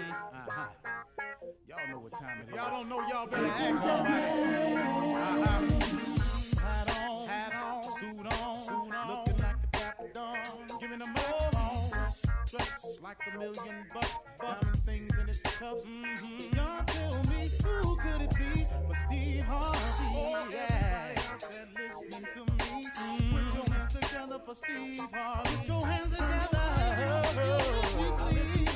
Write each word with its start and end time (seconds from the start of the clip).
Uh-huh. 0.00 0.66
Y'all 1.68 1.88
know 1.90 1.98
what 1.98 2.12
time 2.12 2.40
it 2.40 2.48
is. 2.48 2.54
Y'all 2.54 2.70
don't 2.70 2.88
know, 2.88 3.00
y'all 3.08 3.26
better 3.26 3.46
ask 3.46 3.82
somebody. 3.82 4.24
Uh-huh. 5.14 5.60
Hat 6.60 6.88
on, 7.02 7.28
hat 7.28 7.52
on, 7.62 7.82
suit 7.98 8.18
on, 8.18 8.56
suit 8.64 8.94
on. 8.94 9.08
looking 9.08 9.36
like 9.42 9.56
a 9.62 9.76
dapper 9.76 10.10
don, 10.14 10.80
giving 10.80 10.98
them 10.98 11.14
all 11.16 11.52
dressed 12.52 13.02
like 13.02 13.16
a 13.32 13.38
million 13.38 13.86
bucks, 13.94 14.14
diamond 14.38 14.78
things 14.80 15.18
in 15.18 15.28
its 15.28 15.40
cuffs. 15.40 15.86
Mm-hmm. 15.86 16.56
Y'all 16.56 16.84
tell 16.84 17.24
me 17.24 17.50
who 17.64 17.96
could 17.96 18.22
it 18.22 18.34
be 18.36 18.66
but 18.86 18.96
Steve 19.06 19.44
Harvey? 19.44 19.78
Oh, 20.14 20.48
yeah. 20.52 21.14
listening 21.76 22.26
to 22.34 22.40
me. 22.40 22.86
Mm-hmm. 22.96 23.36
Put 23.36 23.54
your 23.54 23.74
hands 23.74 23.92
together 23.92 24.38
for 24.44 24.54
Steve 24.54 25.00
Harvey. 25.12 25.56
Put 25.56 25.68
your 25.68 25.86
hands 25.86 26.16
together. 26.16 26.58
Oh, 27.44 28.71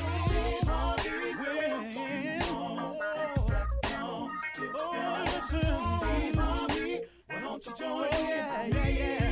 won't 7.57 7.67
you 7.67 7.87
join 7.87 8.03
me? 8.03 8.09
Yeah, 8.13 8.89
yeah. 8.89 9.26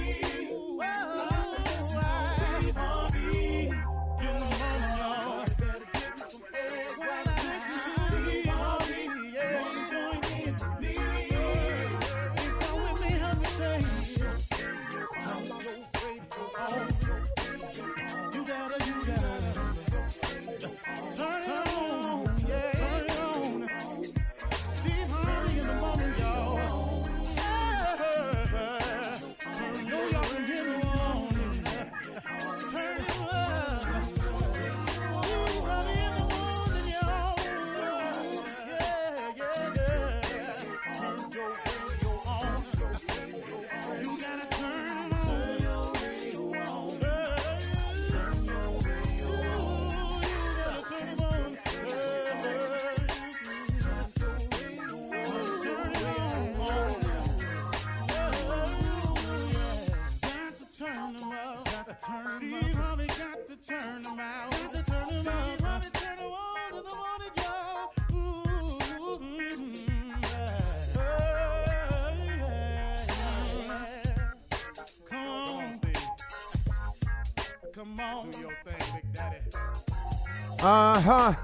Uh 80.60 81.00
huh. 81.00 81.34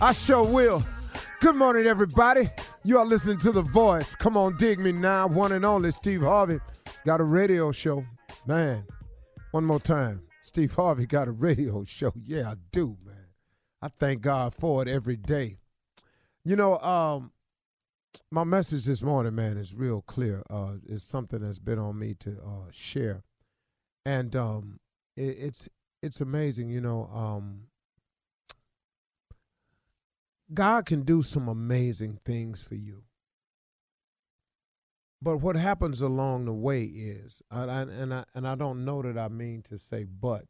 I 0.00 0.12
sure 0.12 0.44
will. 0.44 0.84
Good 1.40 1.56
morning, 1.56 1.86
everybody. 1.86 2.50
You 2.84 2.98
are 2.98 3.06
listening 3.06 3.38
to 3.38 3.50
The 3.50 3.62
Voice. 3.62 4.14
Come 4.14 4.36
on, 4.36 4.56
dig 4.56 4.78
me 4.78 4.92
now. 4.92 5.26
One 5.26 5.52
and 5.52 5.64
only 5.64 5.90
Steve 5.92 6.20
Harvey 6.20 6.58
got 7.06 7.22
a 7.22 7.24
radio 7.24 7.72
show. 7.72 8.04
Man, 8.46 8.84
one 9.52 9.64
more 9.64 9.80
time. 9.80 10.20
Steve 10.42 10.74
Harvey 10.74 11.06
got 11.06 11.28
a 11.28 11.32
radio 11.32 11.82
show. 11.84 12.12
Yeah, 12.14 12.50
I 12.50 12.54
do, 12.72 12.98
man. 13.02 13.28
I 13.80 13.88
thank 13.88 14.20
God 14.20 14.54
for 14.54 14.82
it 14.82 14.88
every 14.88 15.16
day. 15.16 15.56
You 16.44 16.56
know, 16.56 16.78
um, 16.80 17.32
my 18.30 18.44
message 18.44 18.84
this 18.84 19.00
morning, 19.00 19.34
man, 19.34 19.56
is 19.56 19.74
real 19.74 20.02
clear. 20.02 20.42
Uh, 20.50 20.74
it's 20.86 21.04
something 21.04 21.40
that's 21.40 21.58
been 21.58 21.78
on 21.78 21.98
me 21.98 22.12
to 22.20 22.32
uh, 22.32 22.66
share, 22.70 23.22
and 24.04 24.36
um, 24.36 24.78
it, 25.20 25.36
it's 25.38 25.68
it's 26.02 26.20
amazing. 26.20 26.70
You 26.70 26.80
know, 26.80 27.10
um, 27.12 27.64
God 30.52 30.86
can 30.86 31.02
do 31.02 31.22
some 31.22 31.48
amazing 31.48 32.18
things 32.24 32.62
for 32.62 32.74
you. 32.74 33.02
But 35.22 35.38
what 35.38 35.56
happens 35.56 36.00
along 36.00 36.46
the 36.46 36.52
way 36.52 36.84
is, 36.84 37.42
I, 37.50 37.64
I, 37.64 37.80
and 37.82 38.14
I 38.14 38.24
and 38.34 38.48
I 38.48 38.54
don't 38.54 38.84
know 38.84 39.02
that 39.02 39.18
I 39.18 39.28
mean 39.28 39.62
to 39.62 39.76
say 39.76 40.04
but, 40.04 40.46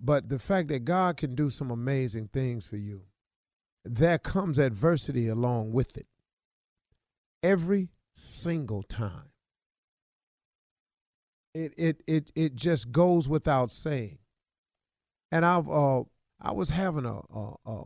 but 0.00 0.28
the 0.28 0.38
fact 0.38 0.68
that 0.68 0.84
God 0.84 1.16
can 1.16 1.34
do 1.34 1.50
some 1.50 1.70
amazing 1.70 2.28
things 2.28 2.66
for 2.66 2.76
you, 2.76 3.02
there 3.84 4.18
comes 4.18 4.58
adversity 4.58 5.26
along 5.26 5.72
with 5.72 5.96
it. 5.96 6.06
Every 7.42 7.88
single 8.12 8.82
time. 8.84 9.30
It 11.54 11.74
it 11.76 12.02
it 12.06 12.30
it 12.34 12.54
just 12.54 12.92
goes 12.92 13.28
without 13.28 13.70
saying. 13.70 14.18
And 15.32 15.44
I've 15.44 15.68
uh 15.68 16.04
I 16.40 16.52
was 16.52 16.70
having 16.70 17.04
a 17.04 17.20
a, 17.34 17.54
a 17.66 17.84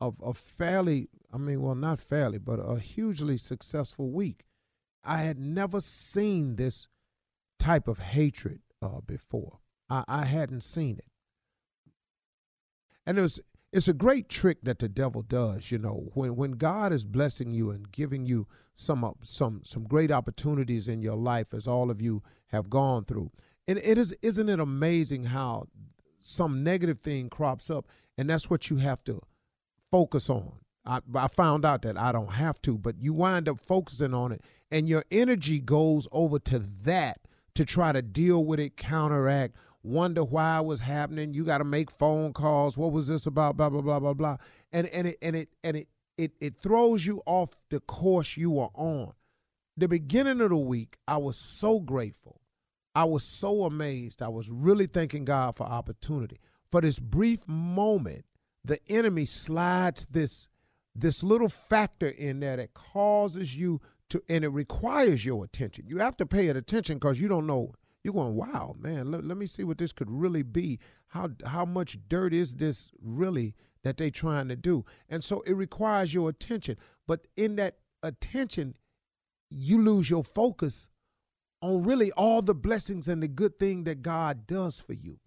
of 0.00 0.14
a 0.22 0.32
fairly, 0.32 1.08
I 1.32 1.38
mean, 1.38 1.60
well, 1.60 1.74
not 1.74 2.00
fairly, 2.00 2.38
but 2.38 2.60
a 2.60 2.78
hugely 2.78 3.36
successful 3.36 4.10
week. 4.10 4.44
I 5.04 5.18
had 5.18 5.38
never 5.38 5.80
seen 5.80 6.56
this 6.56 6.88
type 7.58 7.88
of 7.88 7.98
hatred 7.98 8.60
uh, 8.80 9.00
before. 9.04 9.58
I, 9.90 10.04
I 10.06 10.24
hadn't 10.26 10.62
seen 10.62 10.98
it. 10.98 11.10
And 13.06 13.18
it 13.18 13.22
was, 13.22 13.40
it's 13.72 13.88
a 13.88 13.92
great 13.92 14.28
trick 14.28 14.58
that 14.62 14.78
the 14.78 14.88
devil 14.88 15.22
does, 15.22 15.70
you 15.70 15.78
know, 15.78 16.10
when, 16.14 16.36
when 16.36 16.52
God 16.52 16.92
is 16.92 17.04
blessing 17.04 17.52
you 17.52 17.70
and 17.70 17.90
giving 17.92 18.24
you 18.24 18.46
some, 18.74 19.14
some, 19.22 19.62
some 19.64 19.84
great 19.84 20.10
opportunities 20.10 20.88
in 20.88 21.02
your 21.02 21.16
life, 21.16 21.52
as 21.52 21.66
all 21.66 21.90
of 21.90 22.00
you 22.00 22.22
have 22.48 22.70
gone 22.70 23.04
through. 23.04 23.30
And 23.66 23.78
it 23.78 23.98
is, 23.98 24.16
isn't 24.22 24.48
it 24.48 24.60
amazing 24.60 25.24
how 25.24 25.66
some 26.20 26.64
negative 26.64 26.98
thing 26.98 27.28
crops 27.28 27.70
up, 27.70 27.86
and 28.16 28.30
that's 28.30 28.48
what 28.48 28.70
you 28.70 28.76
have 28.76 29.04
to 29.04 29.20
focus 29.90 30.30
on. 30.30 30.52
I, 30.84 31.00
I 31.14 31.28
found 31.28 31.64
out 31.64 31.82
that 31.82 31.98
I 31.98 32.12
don't 32.12 32.34
have 32.34 32.60
to, 32.62 32.78
but 32.78 33.00
you 33.00 33.12
wind 33.12 33.48
up 33.48 33.60
focusing 33.60 34.14
on 34.14 34.32
it, 34.32 34.42
and 34.70 34.88
your 34.88 35.04
energy 35.10 35.58
goes 35.60 36.08
over 36.10 36.38
to 36.40 36.58
that 36.84 37.20
to 37.54 37.64
try 37.64 37.92
to 37.92 38.02
deal 38.02 38.44
with 38.44 38.60
it, 38.60 38.76
counteract, 38.76 39.56
wonder 39.82 40.24
why 40.24 40.58
it 40.58 40.64
was 40.64 40.80
happening. 40.80 41.34
You 41.34 41.44
got 41.44 41.58
to 41.58 41.64
make 41.64 41.90
phone 41.90 42.32
calls. 42.32 42.76
What 42.76 42.92
was 42.92 43.08
this 43.08 43.26
about? 43.26 43.56
Blah 43.56 43.70
blah 43.70 43.82
blah 43.82 44.00
blah 44.00 44.14
blah. 44.14 44.36
And 44.72 44.86
and 44.88 45.08
it 45.08 45.18
and 45.22 45.36
it 45.36 45.48
and 45.62 45.76
it 45.76 45.88
it 46.16 46.32
it 46.40 46.60
throws 46.60 47.06
you 47.06 47.22
off 47.26 47.50
the 47.70 47.80
course 47.80 48.36
you 48.36 48.58
are 48.58 48.70
on. 48.74 49.12
The 49.76 49.88
beginning 49.88 50.40
of 50.40 50.50
the 50.50 50.56
week, 50.56 50.96
I 51.06 51.18
was 51.18 51.36
so 51.36 51.78
grateful. 51.78 52.40
I 52.94 53.04
was 53.04 53.22
so 53.22 53.64
amazed. 53.64 54.22
I 54.22 54.28
was 54.28 54.50
really 54.50 54.86
thanking 54.86 55.24
God 55.24 55.54
for 55.56 55.64
opportunity. 55.64 56.40
For 56.72 56.80
this 56.80 56.98
brief 56.98 57.46
moment, 57.46 58.24
the 58.64 58.80
enemy 58.88 59.24
slides 59.24 60.06
this 60.10 60.48
this 60.94 61.22
little 61.22 61.48
factor 61.48 62.08
in 62.08 62.40
there 62.40 62.56
that 62.56 62.74
causes 62.74 63.54
you 63.54 63.80
to 64.10 64.22
and 64.28 64.44
it 64.44 64.48
requires 64.48 65.24
your 65.24 65.44
attention 65.44 65.84
you 65.86 65.98
have 65.98 66.16
to 66.16 66.26
pay 66.26 66.48
it 66.48 66.56
attention 66.56 66.96
because 66.96 67.20
you 67.20 67.28
don't 67.28 67.46
know 67.46 67.72
you're 68.02 68.14
going 68.14 68.34
wow 68.34 68.74
man 68.78 69.10
let, 69.10 69.24
let 69.24 69.36
me 69.36 69.46
see 69.46 69.64
what 69.64 69.78
this 69.78 69.92
could 69.92 70.10
really 70.10 70.42
be 70.42 70.78
how 71.08 71.28
how 71.46 71.64
much 71.64 71.98
dirt 72.08 72.32
is 72.32 72.54
this 72.54 72.90
really 73.00 73.54
that 73.82 73.96
they 73.96 74.10
trying 74.10 74.48
to 74.48 74.56
do 74.56 74.84
and 75.08 75.22
so 75.22 75.40
it 75.42 75.54
requires 75.54 76.12
your 76.12 76.28
attention 76.28 76.76
but 77.06 77.26
in 77.36 77.56
that 77.56 77.78
attention 78.02 78.74
you 79.50 79.82
lose 79.82 80.08
your 80.10 80.24
focus 80.24 80.88
on 81.60 81.82
really 81.82 82.12
all 82.12 82.40
the 82.42 82.54
blessings 82.54 83.08
and 83.08 83.22
the 83.22 83.28
good 83.28 83.58
thing 83.58 83.84
that 83.84 84.02
god 84.02 84.46
does 84.46 84.80
for 84.80 84.92
you 84.92 85.18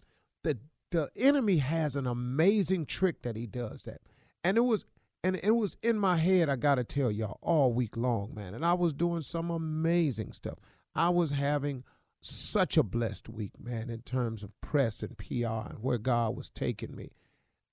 the 0.42 0.58
the 0.92 1.10
enemy 1.16 1.56
has 1.56 1.96
an 1.96 2.06
amazing 2.06 2.86
trick 2.86 3.22
that 3.22 3.34
he 3.34 3.46
does 3.46 3.82
that. 3.82 4.02
And 4.44 4.56
it 4.56 4.60
was 4.60 4.84
and 5.24 5.36
it 5.36 5.52
was 5.52 5.76
in 5.82 5.98
my 5.98 6.16
head, 6.16 6.48
I 6.48 6.56
gotta 6.56 6.84
tell 6.84 7.10
y'all, 7.10 7.38
all 7.42 7.72
week 7.72 7.96
long, 7.96 8.34
man. 8.34 8.54
And 8.54 8.64
I 8.64 8.74
was 8.74 8.92
doing 8.92 9.22
some 9.22 9.50
amazing 9.50 10.32
stuff. 10.32 10.58
I 10.94 11.08
was 11.08 11.30
having 11.30 11.84
such 12.22 12.76
a 12.76 12.82
blessed 12.82 13.28
week, 13.28 13.52
man, 13.60 13.90
in 13.90 14.00
terms 14.02 14.42
of 14.42 14.58
press 14.60 15.02
and 15.02 15.18
PR 15.18 15.70
and 15.70 15.82
where 15.82 15.98
God 15.98 16.36
was 16.36 16.48
taking 16.48 16.94
me. 16.94 17.10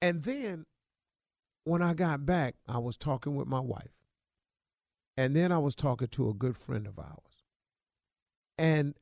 And 0.02 0.24
then 0.24 0.66
when 1.64 1.82
I 1.82 1.94
got 1.94 2.26
back, 2.26 2.56
I 2.68 2.80
was 2.80 2.98
talking 2.98 3.36
with 3.36 3.48
my 3.48 3.60
wife. 3.60 3.94
And 5.16 5.36
then 5.36 5.52
I 5.52 5.60
was 5.60 5.76
talking 5.76 6.08
to 6.10 6.30
a 6.30 6.34
good 6.34 6.58
friend 6.58 6.88
of 6.88 6.98
ours. 6.98 7.44
And 8.58 8.96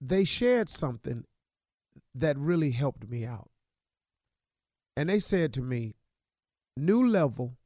they 0.00 0.24
shared 0.24 0.68
something 0.70 1.24
that 2.14 2.38
really 2.38 2.70
helped 2.70 3.08
me 3.08 3.26
out. 3.26 3.50
And 4.96 5.08
they 5.08 5.18
said 5.18 5.52
to 5.54 5.60
me, 5.60 5.96
new 6.76 7.06
level, 7.06 7.56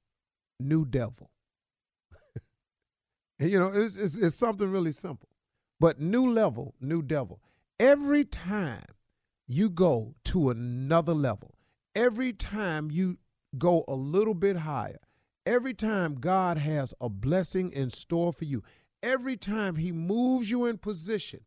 new 0.58 0.84
devil. 0.84 1.30
you 3.38 3.58
know, 3.58 3.70
it's, 3.72 3.96
it's, 3.96 4.16
it's 4.16 4.36
something 4.36 4.70
really 4.70 4.92
simple. 4.92 5.27
But 5.80 6.00
new 6.00 6.28
level, 6.28 6.74
new 6.80 7.02
devil. 7.02 7.40
Every 7.78 8.24
time 8.24 8.84
you 9.46 9.70
go 9.70 10.14
to 10.24 10.50
another 10.50 11.14
level, 11.14 11.54
every 11.94 12.32
time 12.32 12.90
you 12.90 13.18
go 13.56 13.84
a 13.86 13.94
little 13.94 14.34
bit 14.34 14.56
higher, 14.56 14.98
every 15.46 15.74
time 15.74 16.16
God 16.16 16.58
has 16.58 16.92
a 17.00 17.08
blessing 17.08 17.72
in 17.72 17.90
store 17.90 18.32
for 18.32 18.44
you, 18.44 18.64
every 19.02 19.36
time 19.36 19.76
He 19.76 19.92
moves 19.92 20.50
you 20.50 20.66
in 20.66 20.78
position, 20.78 21.40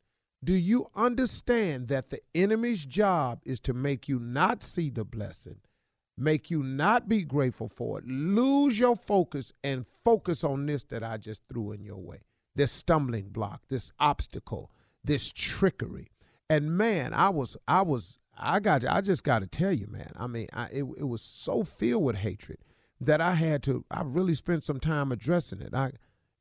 do 0.43 0.53
you 0.53 0.87
understand 0.95 1.89
that 1.89 2.09
the 2.09 2.21
enemy's 2.33 2.85
job 2.85 3.41
is 3.45 3.59
to 3.61 3.73
make 3.73 4.07
you 4.07 4.17
not 4.17 4.63
see 4.63 4.89
the 4.89 5.03
blessing, 5.03 5.59
make 6.17 6.49
you 6.49 6.63
not 6.63 7.09
be 7.09 7.23
grateful 7.23 7.67
for 7.67 7.99
it, 7.99 8.07
lose 8.07 8.79
your 8.79 8.95
focus, 8.95 9.51
and 9.61 9.85
focus 10.05 10.45
on 10.45 10.65
this 10.65 10.83
that 10.85 11.03
I 11.03 11.17
just 11.17 11.41
threw 11.49 11.73
in 11.73 11.83
your 11.83 11.97
way 11.97 12.21
this 12.55 12.71
stumbling 12.71 13.29
block, 13.29 13.63
this 13.69 13.91
obstacle, 13.99 14.71
this 15.03 15.31
trickery. 15.33 16.11
And 16.49 16.77
man, 16.77 17.13
I 17.13 17.29
was, 17.29 17.55
I 17.67 17.81
was, 17.81 18.19
I 18.37 18.59
got, 18.59 18.85
I 18.85 19.01
just 19.01 19.23
got 19.23 19.39
to 19.39 19.47
tell 19.47 19.73
you, 19.73 19.87
man. 19.87 20.11
I 20.17 20.27
mean, 20.27 20.47
I, 20.53 20.65
it, 20.65 20.83
it 20.97 21.07
was 21.07 21.21
so 21.21 21.63
filled 21.63 22.03
with 22.03 22.17
hatred 22.17 22.57
that 22.99 23.21
I 23.21 23.35
had 23.35 23.63
to, 23.63 23.85
I 23.89 24.03
really 24.03 24.35
spent 24.35 24.65
some 24.65 24.79
time 24.79 25.11
addressing 25.11 25.61
it. 25.61 25.73
I, 25.73 25.93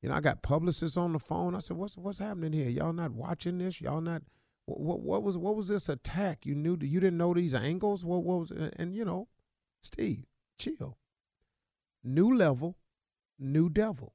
you 0.03 0.09
know, 0.09 0.15
I 0.15 0.21
got 0.21 0.43
publicists 0.43 0.97
on 0.97 1.13
the 1.13 1.19
phone. 1.19 1.55
I 1.55 1.59
said, 1.59 1.77
"What's 1.77 1.97
what's 1.97 2.19
happening 2.19 2.53
here? 2.53 2.71
Y'all 2.71 2.93
not 2.93 3.13
watching 3.13 3.59
this? 3.59 3.81
Y'all 3.81 4.01
not? 4.01 4.23
What, 4.65 4.81
what, 4.81 5.01
what 5.01 5.23
was 5.23 5.37
what 5.37 5.57
was 5.57 5.69
this 5.69 5.89
attack? 5.89 6.47
You 6.47 6.55
knew 6.55 6.79
you 6.81 7.01
didn't 7.01 7.19
know 7.19 7.35
these 7.35 7.55
angles? 7.55 8.05
What, 8.05 8.23
what 8.23 8.41
was? 8.41 8.51
And, 8.51 8.73
and 8.77 8.95
you 8.95 9.05
know, 9.05 9.29
Steve, 9.83 10.25
chill. 10.59 10.97
New 12.03 12.35
level, 12.35 12.79
new 13.39 13.69
devil. 13.69 14.15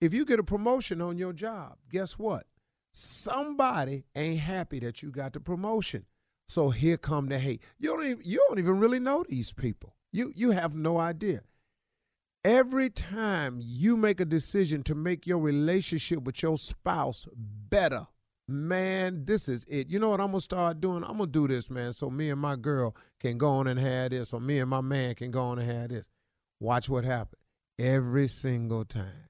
If 0.00 0.12
you 0.12 0.24
get 0.24 0.38
a 0.38 0.44
promotion 0.44 1.00
on 1.00 1.16
your 1.16 1.32
job, 1.32 1.76
guess 1.90 2.18
what? 2.18 2.46
Somebody 2.92 4.04
ain't 4.14 4.40
happy 4.40 4.78
that 4.80 5.02
you 5.02 5.10
got 5.10 5.32
the 5.32 5.40
promotion. 5.40 6.06
So 6.48 6.70
here 6.70 6.96
come 6.96 7.28
the 7.28 7.38
hate. 7.38 7.62
You 7.78 7.90
don't 7.90 8.06
even, 8.06 8.22
you 8.24 8.44
don't 8.48 8.58
even 8.58 8.78
really 8.78 9.00
know 9.00 9.24
these 9.28 9.52
people. 9.52 9.96
You 10.12 10.32
you 10.34 10.52
have 10.52 10.74
no 10.74 10.98
idea. 10.98 11.42
Every 12.44 12.90
time 12.90 13.58
you 13.60 13.96
make 13.96 14.20
a 14.20 14.24
decision 14.24 14.82
to 14.84 14.94
make 14.94 15.26
your 15.26 15.38
relationship 15.38 16.22
with 16.22 16.42
your 16.42 16.56
spouse 16.56 17.26
better, 17.34 18.06
man, 18.46 19.24
this 19.24 19.48
is 19.48 19.66
it. 19.68 19.90
You 19.90 19.98
know 19.98 20.10
what 20.10 20.20
I'm 20.20 20.28
gonna 20.28 20.40
start 20.40 20.80
doing? 20.80 21.02
I'm 21.02 21.18
gonna 21.18 21.26
do 21.26 21.48
this, 21.48 21.68
man, 21.68 21.92
so 21.92 22.08
me 22.08 22.30
and 22.30 22.40
my 22.40 22.54
girl 22.54 22.94
can 23.18 23.36
go 23.36 23.48
on 23.48 23.66
and 23.66 23.80
have 23.80 24.10
this, 24.10 24.32
or 24.32 24.40
me 24.40 24.60
and 24.60 24.70
my 24.70 24.80
man 24.80 25.16
can 25.16 25.32
go 25.32 25.42
on 25.42 25.58
and 25.58 25.70
have 25.70 25.88
this. 25.88 26.08
Watch 26.60 26.88
what 26.88 27.04
happens 27.04 27.42
every 27.78 28.28
single 28.28 28.84
time. 28.84 29.28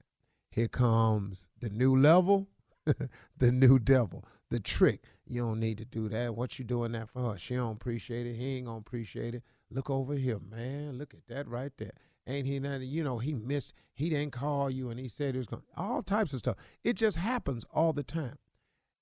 Here 0.57 0.69
comes 0.69 1.49
the 1.61 1.69
new 1.69 1.95
level, 1.95 2.49
the 3.37 3.53
new 3.53 3.79
devil, 3.79 4.25
the 4.49 4.59
trick. 4.59 5.03
You 5.27 5.43
don't 5.43 5.61
need 5.61 5.77
to 5.77 5.85
do 5.85 6.09
that. 6.09 6.35
What 6.35 6.59
you 6.59 6.65
doing 6.65 6.93
that 6.93 7.11
for 7.11 7.33
her? 7.33 7.39
She 7.39 7.57
don't 7.57 7.73
appreciate 7.73 8.27
it. 8.27 8.37
He 8.37 8.57
ain't 8.57 8.65
gonna 8.65 8.79
appreciate 8.79 9.35
it. 9.35 9.43
Look 9.71 9.91
over 9.91 10.15
here, 10.15 10.39
man. 10.39 10.97
Look 10.97 11.13
at 11.13 11.27
that 11.29 11.47
right 11.47 11.73
there. 11.77 11.93
Ain't 12.27 12.47
he 12.47 12.59
nothing? 12.59 12.89
You 12.89 13.05
know, 13.05 13.19
he 13.19 13.35
missed, 13.35 13.75
he 13.93 14.09
didn't 14.09 14.33
call 14.33 14.71
you 14.71 14.89
and 14.89 14.99
he 14.99 15.09
said 15.09 15.35
he 15.35 15.39
was 15.39 15.47
going 15.47 15.63
all 15.77 16.03
types 16.03 16.33
of 16.33 16.39
stuff. 16.39 16.57
It 16.83 16.95
just 16.95 17.19
happens 17.19 17.67
all 17.71 17.93
the 17.93 18.03
time. 18.03 18.39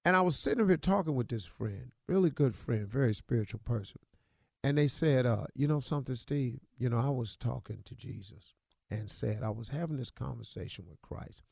And 0.05 0.17
I 0.17 0.23
was 0.23 0.37
sitting 0.37 0.67
here 0.67 0.77
talking 0.77 1.15
with 1.15 1.29
this 1.29 1.47
friend, 1.47 1.93
really 2.09 2.31
good 2.31 2.57
friend, 2.57 2.89
very 2.89 3.15
spiritual 3.15 3.61
person. 3.65 4.01
And 4.65 4.77
they 4.77 4.89
said, 4.89 5.25
uh, 5.25 5.45
you 5.55 5.69
know 5.69 5.79
something, 5.79 6.17
Steve? 6.17 6.59
You 6.77 6.89
know, 6.89 6.99
I 6.99 7.11
was 7.11 7.37
talking 7.37 7.83
to 7.85 7.95
Jesus 7.95 8.55
and 8.95 9.11
said, 9.11 9.43
I 9.43 9.51
was 9.51 9.71
having 9.71 9.97
this 9.97 10.11
conversation 10.11 10.87
with 10.89 11.01
Christ. 11.03 11.43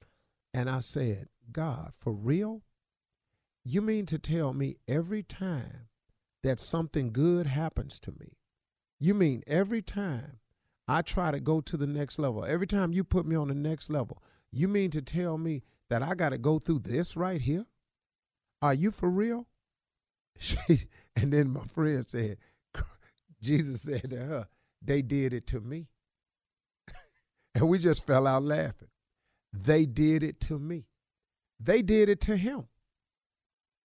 And 0.54 0.68
I 0.68 0.80
said, 0.80 1.28
God, 1.50 1.92
for 1.98 2.12
real? 2.12 2.62
You 3.64 3.80
mean 3.80 4.06
to 4.06 4.18
tell 4.18 4.52
me 4.52 4.76
every 4.88 5.22
time 5.22 5.88
that 6.42 6.60
something 6.60 7.12
good 7.12 7.46
happens 7.46 8.00
to 8.00 8.12
me, 8.12 8.38
you 8.98 9.14
mean 9.14 9.42
every 9.46 9.82
time 9.82 10.38
I 10.88 11.02
try 11.02 11.30
to 11.30 11.40
go 11.40 11.60
to 11.60 11.76
the 11.76 11.86
next 11.86 12.18
level. 12.18 12.44
Every 12.44 12.66
time 12.66 12.92
you 12.92 13.04
put 13.04 13.24
me 13.24 13.36
on 13.36 13.48
the 13.48 13.54
next 13.54 13.88
level, 13.88 14.22
you 14.50 14.68
mean 14.68 14.90
to 14.90 15.02
tell 15.02 15.38
me 15.38 15.62
that 15.88 16.02
I 16.02 16.14
got 16.14 16.30
to 16.30 16.38
go 16.38 16.58
through 16.58 16.80
this 16.80 17.16
right 17.16 17.40
here? 17.40 17.66
Are 18.60 18.74
you 18.74 18.90
for 18.90 19.10
real? 19.10 19.46
She, 20.38 20.56
and 21.16 21.32
then 21.32 21.50
my 21.50 21.64
friend 21.64 22.06
said, 22.06 22.38
Jesus 23.42 23.82
said 23.82 24.10
to 24.10 24.16
her, 24.16 24.48
they 24.82 25.02
did 25.02 25.32
it 25.32 25.46
to 25.48 25.60
me. 25.60 25.88
And 27.54 27.68
we 27.68 27.78
just 27.78 28.06
fell 28.06 28.26
out 28.26 28.42
laughing. 28.42 28.88
They 29.52 29.86
did 29.86 30.22
it 30.22 30.40
to 30.42 30.58
me. 30.58 30.86
They 31.60 31.82
did 31.82 32.08
it 32.08 32.20
to 32.22 32.36
him. 32.36 32.66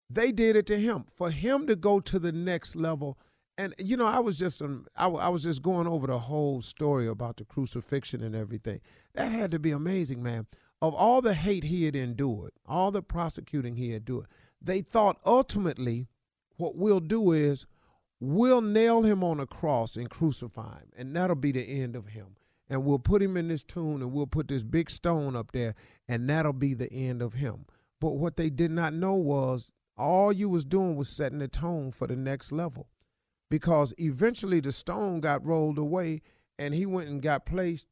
They 0.10 0.32
did 0.32 0.56
it 0.56 0.66
to 0.68 0.80
him. 0.80 1.06
For 1.16 1.30
him 1.30 1.68
to 1.68 1.76
go 1.76 2.00
to 2.00 2.18
the 2.18 2.32
next 2.32 2.76
level, 2.76 3.18
and 3.58 3.74
you 3.78 3.98
know, 3.98 4.06
I 4.06 4.20
was 4.20 4.38
just 4.38 4.62
um, 4.62 4.86
I, 4.96 5.08
I 5.08 5.30
was 5.30 5.44
just 5.44 5.62
going 5.62 5.88
over 5.88 6.08
the 6.08 6.20
whole 6.20 6.62
story 6.62 7.08
about 7.08 7.38
the 7.38 7.46
crucifixion 7.46 8.24
and 8.24 8.36
everything. 8.36 8.82
That 9.16 9.32
had 9.32 9.52
to 9.52 9.60
be 9.60 9.72
amazing, 9.72 10.24
man. 10.24 10.48
Of 10.82 10.94
all 10.94 11.22
the 11.22 11.34
hate 11.34 11.66
he 11.66 11.86
had 11.86 11.96
endured, 11.96 12.52
all 12.68 12.92
the 12.92 13.02
prosecuting 13.02 13.76
he 13.76 13.92
had 13.92 14.02
endured, 14.02 14.28
they 14.62 14.82
thought 14.82 15.20
ultimately 15.26 16.08
what 16.58 16.76
we'll 16.76 17.00
do 17.00 17.32
is 17.32 17.66
we'll 18.20 18.62
nail 18.62 19.02
him 19.02 19.24
on 19.24 19.40
a 19.40 19.48
cross 19.48 19.96
and 19.96 20.10
crucify 20.10 20.80
him, 20.80 20.92
and 20.96 21.16
that'll 21.16 21.36
be 21.36 21.52
the 21.52 21.64
end 21.64 21.96
of 21.96 22.10
him. 22.10 22.37
And 22.70 22.84
we'll 22.84 23.00
put 23.00 23.22
him 23.22 23.38
in 23.38 23.48
this 23.48 23.64
tomb 23.64 24.02
and 24.02 24.12
we'll 24.12 24.28
put 24.28 24.50
this 24.50 24.64
big 24.64 24.90
stone 24.90 25.36
up 25.36 25.52
there, 25.54 25.76
and 26.08 26.30
that'll 26.30 26.54
be 26.54 26.74
the 26.74 26.92
end 26.92 27.22
of 27.22 27.34
him. 27.34 27.66
But 28.02 28.18
what 28.18 28.36
they 28.38 28.50
did 28.50 28.72
not 28.72 28.94
know 28.94 29.16
was 29.16 29.72
all 29.98 30.32
you 30.32 30.50
was 30.50 30.66
doing 30.66 30.96
was 30.96 31.10
setting 31.10 31.40
the 31.40 31.48
tone 31.48 31.92
for 31.92 32.08
the 32.08 32.16
next 32.16 32.52
level 32.52 32.88
because 33.50 33.94
eventually 33.98 34.60
the 34.60 34.72
stone 34.72 35.20
got 35.20 35.46
rolled 35.46 35.78
away 35.78 36.22
and 36.60 36.74
he 36.74 36.86
went 36.86 37.10
and 37.10 37.22
got 37.22 37.46
placed 37.46 37.88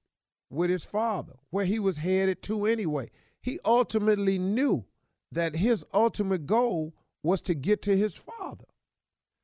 with 0.50 0.70
his 0.70 0.84
father, 0.84 1.34
where 1.50 1.66
he 1.66 1.80
was 1.80 1.98
headed 1.98 2.42
to 2.44 2.66
anyway. 2.66 3.10
He 3.42 3.60
ultimately 3.66 4.38
knew 4.38 4.86
that 5.32 5.56
his 5.56 5.86
ultimate 5.94 6.46
goal 6.46 6.94
was 7.24 7.42
to 7.42 7.56
get 7.56 7.82
to 7.84 7.98
his 7.98 8.16
father. 8.16 8.66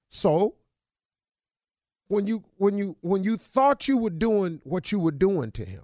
So 0.09 0.55
when 2.11 2.27
you 2.27 2.43
when 2.57 2.77
you 2.77 2.97
when 3.01 3.23
you 3.23 3.37
thought 3.37 3.87
you 3.87 3.97
were 3.97 4.09
doing 4.09 4.59
what 4.63 4.91
you 4.91 4.99
were 4.99 5.11
doing 5.11 5.51
to 5.51 5.65
him, 5.65 5.83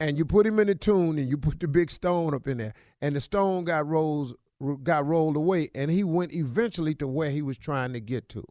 and 0.00 0.18
you 0.18 0.24
put 0.24 0.46
him 0.46 0.58
in 0.58 0.66
the 0.66 0.74
tomb 0.74 1.18
and 1.18 1.28
you 1.28 1.38
put 1.38 1.60
the 1.60 1.68
big 1.68 1.90
stone 1.90 2.34
up 2.34 2.48
in 2.48 2.58
there, 2.58 2.74
and 3.00 3.14
the 3.14 3.20
stone 3.20 3.64
got 3.64 3.86
rolls 3.86 4.34
got 4.82 5.06
rolled 5.06 5.36
away, 5.36 5.70
and 5.74 5.90
he 5.90 6.04
went 6.04 6.32
eventually 6.32 6.94
to 6.96 7.06
where 7.06 7.30
he 7.30 7.42
was 7.42 7.58
trying 7.58 7.92
to 7.92 8.00
get 8.00 8.28
to 8.28 8.44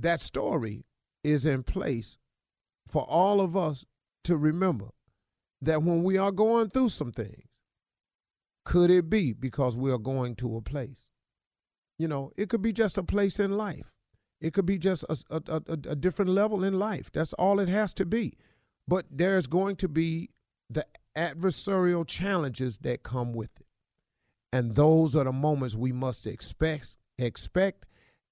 that 0.00 0.20
story 0.20 0.84
is 1.24 1.44
in 1.44 1.62
place 1.62 2.18
for 2.86 3.02
all 3.02 3.40
of 3.40 3.56
us 3.56 3.84
to 4.24 4.36
remember 4.36 4.88
that 5.60 5.82
when 5.82 6.02
we 6.04 6.16
are 6.16 6.30
going 6.30 6.68
through 6.68 6.88
some 6.88 7.12
things, 7.12 7.48
could 8.64 8.90
it 8.90 9.10
be 9.10 9.32
because 9.32 9.76
we 9.76 9.90
are 9.90 9.98
going 9.98 10.36
to 10.36 10.56
a 10.56 10.62
place? 10.62 11.06
You 11.98 12.06
know, 12.06 12.32
it 12.36 12.48
could 12.48 12.62
be 12.62 12.72
just 12.72 12.96
a 12.96 13.02
place 13.02 13.40
in 13.40 13.52
life. 13.52 13.92
It 14.40 14.52
could 14.52 14.66
be 14.66 14.78
just 14.78 15.04
a, 15.08 15.16
a, 15.30 15.42
a, 15.48 15.72
a 15.72 15.96
different 15.96 16.30
level 16.30 16.62
in 16.62 16.78
life. 16.78 17.10
That's 17.12 17.32
all 17.34 17.58
it 17.60 17.68
has 17.68 17.92
to 17.94 18.06
be. 18.06 18.34
But 18.86 19.06
there's 19.10 19.46
going 19.46 19.76
to 19.76 19.88
be 19.88 20.30
the 20.70 20.86
adversarial 21.16 22.06
challenges 22.06 22.78
that 22.78 23.02
come 23.02 23.32
with 23.32 23.52
it. 23.58 23.66
And 24.52 24.74
those 24.74 25.14
are 25.14 25.24
the 25.24 25.32
moments 25.32 25.74
we 25.74 25.92
must 25.92 26.26
expect, 26.26 26.96
expect 27.18 27.86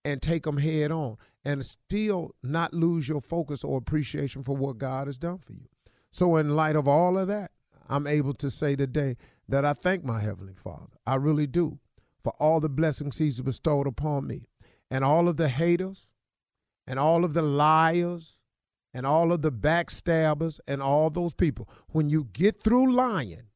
and 0.05 0.23
take 0.23 0.45
them 0.45 0.59
head 0.59 0.93
on 0.93 1.17
and 1.45 1.67
still 1.67 2.35
not 2.43 2.73
lose 2.73 3.09
your 3.09 3.21
focus 3.21 3.65
or 3.65 3.77
appreciation 3.77 4.43
for 4.43 4.57
what 4.57 4.79
God 4.79 5.09
has 5.09 5.19
done 5.19 5.39
for 5.39 5.53
you. 5.53 5.69
So, 6.13 6.37
in 6.37 6.57
light 6.57 6.77
of 6.77 6.89
all 6.89 7.19
of 7.19 7.29
that, 7.29 7.51
I'm 7.89 8.07
able 8.07 8.33
to 8.35 8.51
say 8.51 8.77
today 8.77 9.17
that 9.49 9.65
I 9.65 9.75
thank 9.75 10.05
my 10.05 10.21
Heavenly 10.21 10.55
Father. 10.55 10.97
I 11.07 11.17
really 11.17 11.47
do 11.47 11.79
for 12.25 12.33
all 12.39 12.61
the 12.61 12.69
blessings 12.69 13.19
He's 13.19 13.41
bestowed 13.41 13.87
upon 13.87 14.27
me 14.27 14.49
and 14.91 15.05
all 15.05 15.29
of 15.29 15.37
the 15.37 15.49
haters 15.49 16.11
and 16.87 16.99
all 16.99 17.25
of 17.25 17.35
the 17.35 17.43
liars 17.43 18.41
and 18.95 19.05
all 19.07 19.33
of 19.33 19.43
the 19.43 19.53
backstabbers 19.53 20.61
and 20.67 20.83
all 20.83 21.11
those 21.11 21.33
people. 21.35 21.69
When 21.89 22.09
you 22.09 22.29
get 22.33 22.63
through 22.63 22.93
lying, 22.93 23.49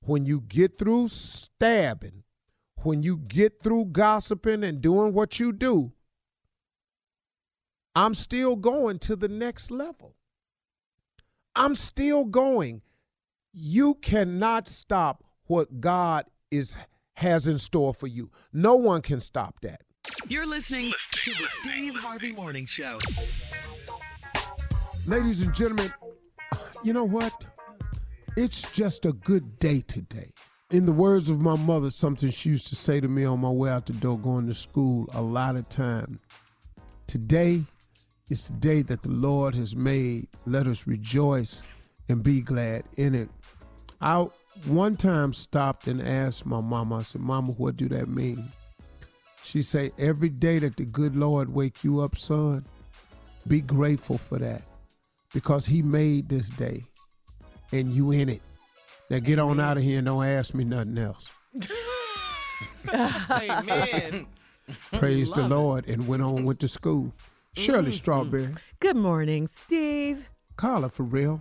when 0.00 0.26
you 0.26 0.40
get 0.40 0.78
through 0.78 1.08
stabbing, 1.08 2.24
when 2.82 3.02
you 3.02 3.16
get 3.16 3.60
through 3.60 3.86
gossiping 3.86 4.64
and 4.64 4.80
doing 4.80 5.12
what 5.12 5.38
you 5.38 5.52
do, 5.52 5.92
I'm 7.94 8.14
still 8.14 8.56
going 8.56 8.98
to 9.00 9.16
the 9.16 9.28
next 9.28 9.70
level. 9.70 10.14
I'm 11.54 11.74
still 11.74 12.24
going. 12.24 12.82
You 13.52 13.94
cannot 13.94 14.68
stop 14.68 15.24
what 15.46 15.80
God 15.80 16.26
is 16.50 16.76
has 17.14 17.48
in 17.48 17.58
store 17.58 17.92
for 17.92 18.06
you. 18.06 18.30
No 18.52 18.76
one 18.76 19.02
can 19.02 19.20
stop 19.20 19.60
that. 19.62 19.82
You're 20.28 20.46
listening 20.46 20.92
to 21.12 21.30
the 21.32 21.46
Steve 21.60 21.94
Harvey 21.94 22.32
Morning 22.32 22.66
Show. 22.66 22.98
Ladies 25.06 25.42
and 25.42 25.54
gentlemen, 25.54 25.92
you 26.82 26.92
know 26.92 27.04
what? 27.04 27.32
It's 28.36 28.70
just 28.72 29.04
a 29.06 29.12
good 29.12 29.58
day 29.58 29.80
today. 29.80 30.32
In 30.70 30.86
the 30.86 30.92
words 30.92 31.30
of 31.30 31.40
my 31.40 31.56
mother, 31.56 31.90
something 31.90 32.30
she 32.30 32.50
used 32.50 32.68
to 32.68 32.76
say 32.76 33.00
to 33.00 33.08
me 33.08 33.24
on 33.24 33.40
my 33.40 33.50
way 33.50 33.70
out 33.70 33.86
the 33.86 33.92
door 33.94 34.18
going 34.18 34.46
to 34.48 34.54
school 34.54 35.08
a 35.14 35.22
lot 35.22 35.56
of 35.56 35.68
time. 35.68 36.20
Today 37.06 37.64
is 38.28 38.44
the 38.44 38.52
day 38.54 38.82
that 38.82 39.02
the 39.02 39.10
Lord 39.10 39.54
has 39.54 39.74
made. 39.74 40.28
Let 40.46 40.66
us 40.66 40.86
rejoice 40.86 41.62
and 42.08 42.22
be 42.22 42.42
glad 42.42 42.84
in 42.96 43.14
it. 43.14 43.28
I 44.00 44.28
one 44.64 44.96
time 44.96 45.32
stopped 45.32 45.86
and 45.86 46.00
asked 46.00 46.44
my 46.44 46.60
mama, 46.60 46.96
I 46.96 47.02
said, 47.02 47.20
Mama, 47.20 47.52
what 47.52 47.76
do 47.76 47.88
that 47.88 48.08
mean? 48.08 48.44
She 49.48 49.62
say, 49.62 49.92
every 49.96 50.28
day 50.28 50.58
that 50.58 50.76
the 50.76 50.84
good 50.84 51.16
Lord 51.16 51.54
wake 51.54 51.82
you 51.82 52.00
up, 52.00 52.18
son, 52.18 52.66
be 53.46 53.62
grateful 53.62 54.18
for 54.18 54.38
that 54.38 54.60
because 55.32 55.64
he 55.64 55.80
made 55.80 56.28
this 56.28 56.50
day 56.50 56.84
and 57.72 57.94
you 57.94 58.10
in 58.10 58.28
it. 58.28 58.42
Now 59.08 59.20
get 59.20 59.38
on 59.38 59.58
out 59.58 59.78
of 59.78 59.82
here 59.82 60.00
and 60.00 60.06
don't 60.06 60.22
ask 60.22 60.52
me 60.52 60.64
nothing 60.64 60.98
else. 60.98 61.30
Amen. 62.92 64.26
Praise 64.92 65.30
the 65.30 65.40
Love 65.40 65.50
it. 65.50 65.54
Lord 65.54 65.88
and 65.88 66.06
went 66.06 66.22
on 66.22 66.44
went 66.44 66.60
to 66.60 66.68
school. 66.68 67.10
Shirley 67.56 67.84
mm-hmm. 67.84 67.92
Strawberry. 67.92 68.54
Good 68.80 68.96
morning, 68.96 69.46
Steve. 69.46 70.28
Carla 70.56 70.90
Ferrell. 70.90 71.40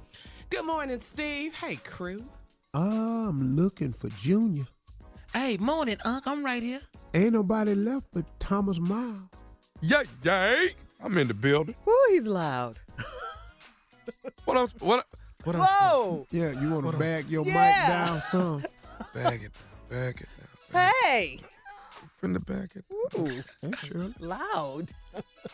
Good 0.50 0.66
morning, 0.66 1.02
Steve. 1.02 1.56
Hey, 1.56 1.76
crew. 1.76 2.24
I'm 2.74 3.58
looking 3.58 3.92
for 3.92 4.08
Junior. 4.12 4.68
Hey, 5.34 5.58
morning, 5.58 5.98
Unc. 6.06 6.26
I'm 6.26 6.46
right 6.46 6.64
here. 6.64 6.80
Ain't 7.14 7.34
nobody 7.34 7.74
left 7.76 8.06
but 8.14 8.26
Thomas 8.40 8.80
Miles. 8.80 9.22
Yay, 9.82 10.04
yay! 10.24 10.70
I'm 11.04 11.18
in 11.18 11.28
the 11.28 11.34
building. 11.34 11.76
Woo, 11.86 11.94
he's 12.10 12.26
loud. 12.28 12.78
What 14.46 14.56
else? 14.56 14.74
What? 14.80 15.06
What 15.44 15.56
else? 15.58 15.68
Whoa! 15.70 16.26
Yeah, 16.32 16.52
you 16.62 16.70
want 16.70 16.90
to 16.90 16.98
bag 16.98 17.30
your 17.30 17.44
mic 17.44 17.54
down, 17.56 18.22
some? 18.22 18.62
Bag 19.14 19.44
it 19.44 19.52
down. 19.52 19.90
Bag 19.90 20.22
it 20.22 20.30
down. 20.74 20.92
Hey! 21.04 21.40
the 22.22 22.40
bag 22.40 22.72
it. 22.76 22.86
Ooh, 23.18 23.44
Hey, 23.62 23.72
Shirley. 23.84 24.14
loud. 24.20 24.92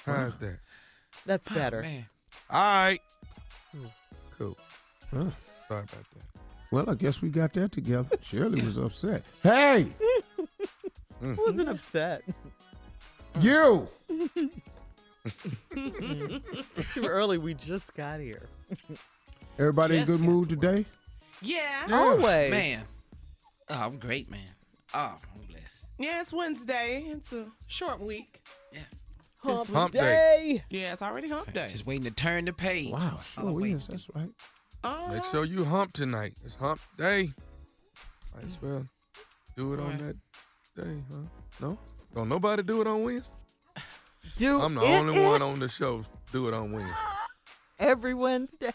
How's 0.06 0.36
that? 0.38 0.60
That's 1.26 1.48
Oh, 1.52 1.56
better. 1.56 1.82
man. 1.82 2.06
All 2.50 2.86
right. 2.86 3.00
Cool. 4.38 4.58
Huh. 5.12 5.18
Sorry 5.68 5.84
about 5.84 5.88
that. 5.90 6.06
Well, 6.72 6.90
I 6.90 6.96
guess 6.96 7.22
we 7.22 7.30
got 7.30 7.54
that 7.54 7.72
together. 7.72 8.16
Shirley 8.22 8.62
was 8.62 8.78
upset. 8.78 9.24
Hey, 9.44 9.88
Mm-hmm. 11.22 11.40
I 11.40 11.44
wasn't 11.44 11.70
upset. 11.70 12.24
Mm. 13.36 13.44
you! 13.44 14.50
Mm. 15.72 16.94
Too 16.94 17.06
early. 17.06 17.38
We 17.38 17.54
just 17.54 17.94
got 17.94 18.20
here. 18.20 18.50
Everybody 19.58 19.96
in 19.96 20.02
Just 20.06 20.12
good 20.12 20.20
got 20.20 20.30
mood 20.30 20.50
to 20.50 20.56
today? 20.56 20.86
Yeah. 21.42 21.88
Oh, 21.90 22.12
Always. 22.12 22.52
Man. 22.52 22.84
Oh, 23.70 23.76
I'm 23.76 23.98
great, 24.00 24.30
man. 24.30 24.50
Oh, 24.94 25.16
I'm 25.34 25.42
blessed. 25.48 25.86
Yeah, 25.98 26.20
it's 26.22 26.34
Wednesday. 26.34 27.06
It's 27.08 27.32
a 27.32 27.46
short 27.68 28.02
week. 28.02 28.42
Yeah. 28.74 28.80
Hump, 29.38 29.68
Hump 29.70 29.92
day. 29.94 30.64
Yeah, 30.70 30.94
it's 30.94 31.02
already 31.02 31.30
hump 31.30 31.54
day. 31.54 31.68
Just 31.70 31.86
waiting 31.86 32.04
to 32.06 32.12
turn 32.12 32.46
the 32.46 32.54
page. 32.54 32.92
Wow, 32.92 33.00
All 33.00 33.10
I'm 33.10 33.22
sure 33.52 33.54
waiting 33.54 33.78
is. 33.78 33.88
That's 33.88 34.08
right. 34.14 34.30
Uh, 34.84 35.10
Make 35.14 35.26
sure 35.26 35.46
you 35.46 35.66
hump 35.66 35.94
tonight. 35.94 36.34
It's 36.44 36.56
hump 36.56 36.82
day. 36.98 37.32
Might 38.36 38.46
as 38.46 38.58
well 38.62 38.86
do 39.56 39.74
it 39.74 39.80
on 39.80 39.98
that 40.00 40.16
day, 40.76 41.04
huh? 41.12 41.18
No? 41.62 41.78
Don't 42.16 42.30
nobody 42.30 42.64
do 42.64 42.82
it 42.82 42.88
on 42.88 43.04
Wednesday? 43.04 43.34
Do 44.38 44.62
I'm 44.62 44.76
the 44.76 44.82
it, 44.82 45.00
only 45.00 45.20
one 45.20 45.42
on 45.42 45.60
the 45.60 45.70
show 45.70 46.02
do 46.32 46.48
it 46.48 46.54
on 46.54 46.72
Wednesday. 46.72 46.96
every 47.80 48.14
Wednesday. 48.14 48.72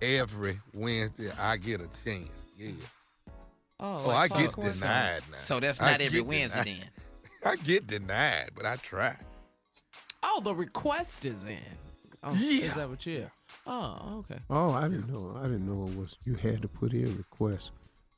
Every 0.00 0.58
Wednesday 0.74 1.30
I 1.38 1.56
get 1.56 1.80
a 1.80 1.88
chance. 2.04 2.28
Yeah. 2.58 2.70
Oh, 3.80 4.02
Oh, 4.06 4.10
I 4.10 4.26
like 4.26 4.34
get 4.36 4.54
denied 4.56 5.22
now. 5.30 5.38
So 5.38 5.60
that's 5.60 5.80
I 5.80 5.92
not 5.92 6.00
every 6.00 6.20
Wednesday 6.20 6.62
denied. 6.64 6.90
then. 7.42 7.52
I 7.52 7.56
get 7.56 7.86
denied, 7.86 8.50
but 8.54 8.64
I 8.66 8.76
try. 8.76 9.16
Oh, 10.22 10.40
the 10.42 10.54
request 10.54 11.24
is 11.26 11.46
in. 11.46 11.58
Oh, 12.22 12.32
Yeah. 12.34 12.64
Is 12.66 12.74
that 12.74 12.88
what 12.88 13.04
you? 13.06 13.30
Oh, 13.66 14.18
okay. 14.30 14.40
Oh, 14.50 14.70
I 14.70 14.82
didn't 14.88 15.08
know. 15.12 15.36
I 15.38 15.44
didn't 15.44 15.66
know 15.66 15.88
it 15.90 15.96
was. 15.96 16.16
You 16.24 16.34
had 16.34 16.62
to 16.62 16.68
put 16.68 16.92
in 16.92 17.16
requests. 17.16 17.70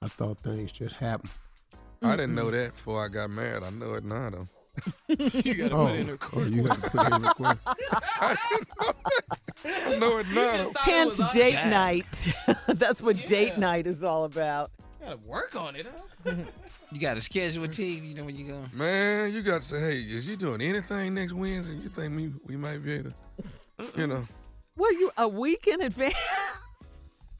I 0.02 0.08
thought 0.08 0.38
things 0.40 0.70
just 0.72 0.96
happened. 0.96 1.30
I 2.02 2.16
didn't 2.16 2.34
know 2.34 2.50
that 2.50 2.74
before 2.74 3.04
I 3.04 3.08
got 3.08 3.30
married. 3.30 3.62
I 3.62 3.70
know 3.70 3.94
it 3.94 4.04
now 4.04 4.30
though. 4.30 4.48
You 5.08 5.54
gotta 5.54 5.74
Oh, 5.74 5.86
put 5.86 5.96
in 5.96 6.08
a 6.08 6.10
oh, 6.10 6.12
request. 6.12 6.50
you 6.52 6.64
had 6.66 6.82
to 6.82 6.90
put 6.90 7.12
in 7.12 7.22
requests. 7.22 7.60
I 9.64 9.98
know 9.98 10.18
it 10.18 10.28
now. 10.28 10.52
just 10.56 10.64
though. 10.66 10.72
thought 10.72 10.88
it 10.88 10.92
Hence 10.92 11.10
was 11.18 11.20
on 11.20 11.34
date 11.34 11.54
time. 11.54 11.70
night. 11.70 12.34
That's 12.68 13.00
what 13.02 13.24
date 13.26 13.56
night 13.58 13.86
is 13.86 14.02
all 14.04 14.24
about. 14.24 14.70
You 15.00 15.06
Gotta 15.06 15.16
work 15.18 15.56
on 15.56 15.76
it, 15.76 15.86
huh? 16.26 16.32
You 16.92 17.00
got 17.00 17.14
to 17.14 17.20
schedule, 17.22 17.66
T. 17.66 17.94
You 17.94 18.14
know 18.14 18.22
when 18.22 18.36
you 18.36 18.46
go. 18.46 18.64
Man, 18.72 19.32
you 19.32 19.42
got 19.42 19.62
to 19.62 19.66
say, 19.66 19.80
hey, 19.80 19.96
is 19.98 20.28
you 20.28 20.36
doing 20.36 20.60
anything 20.60 21.14
next 21.14 21.32
Wednesday? 21.32 21.74
You 21.74 21.88
think 21.88 22.14
we, 22.14 22.30
we 22.46 22.56
might 22.56 22.84
be 22.84 22.92
able 22.92 23.10
to, 23.10 24.00
you 24.00 24.06
know, 24.06 24.28
Well, 24.76 24.92
you 24.92 25.10
a 25.16 25.26
week 25.26 25.66
in 25.66 25.80
advance. 25.80 26.14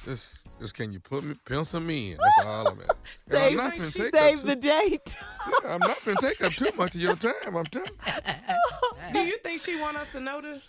just 0.04 0.38
just 0.60 0.74
can 0.74 0.92
you 0.92 1.00
put 1.00 1.24
me 1.24 1.34
pencil 1.44 1.80
me 1.80 2.12
in? 2.12 2.18
That's 2.18 2.46
all 2.46 2.68
I'm 2.68 2.80
at. 2.80 2.96
And 3.28 3.36
I'm 3.36 3.38
Save, 3.38 3.56
not 3.56 3.72
finna 3.74 3.96
take 3.96 4.14
save 4.14 4.42
the 4.42 4.54
too, 4.54 4.60
date. 4.62 5.16
yeah, 5.64 5.74
I'm 5.74 5.80
not 5.80 5.98
gonna 6.04 6.16
take 6.20 6.42
up 6.42 6.52
too 6.52 6.70
much 6.76 6.94
of 6.94 7.00
your 7.00 7.16
time. 7.16 7.32
I'm 7.56 7.64
telling. 7.66 7.88
you. 7.88 9.12
Do 9.12 9.20
you 9.20 9.36
think 9.38 9.60
she 9.60 9.78
want 9.80 9.96
us 9.96 10.12
to 10.12 10.20
know 10.20 10.40
this? 10.40 10.62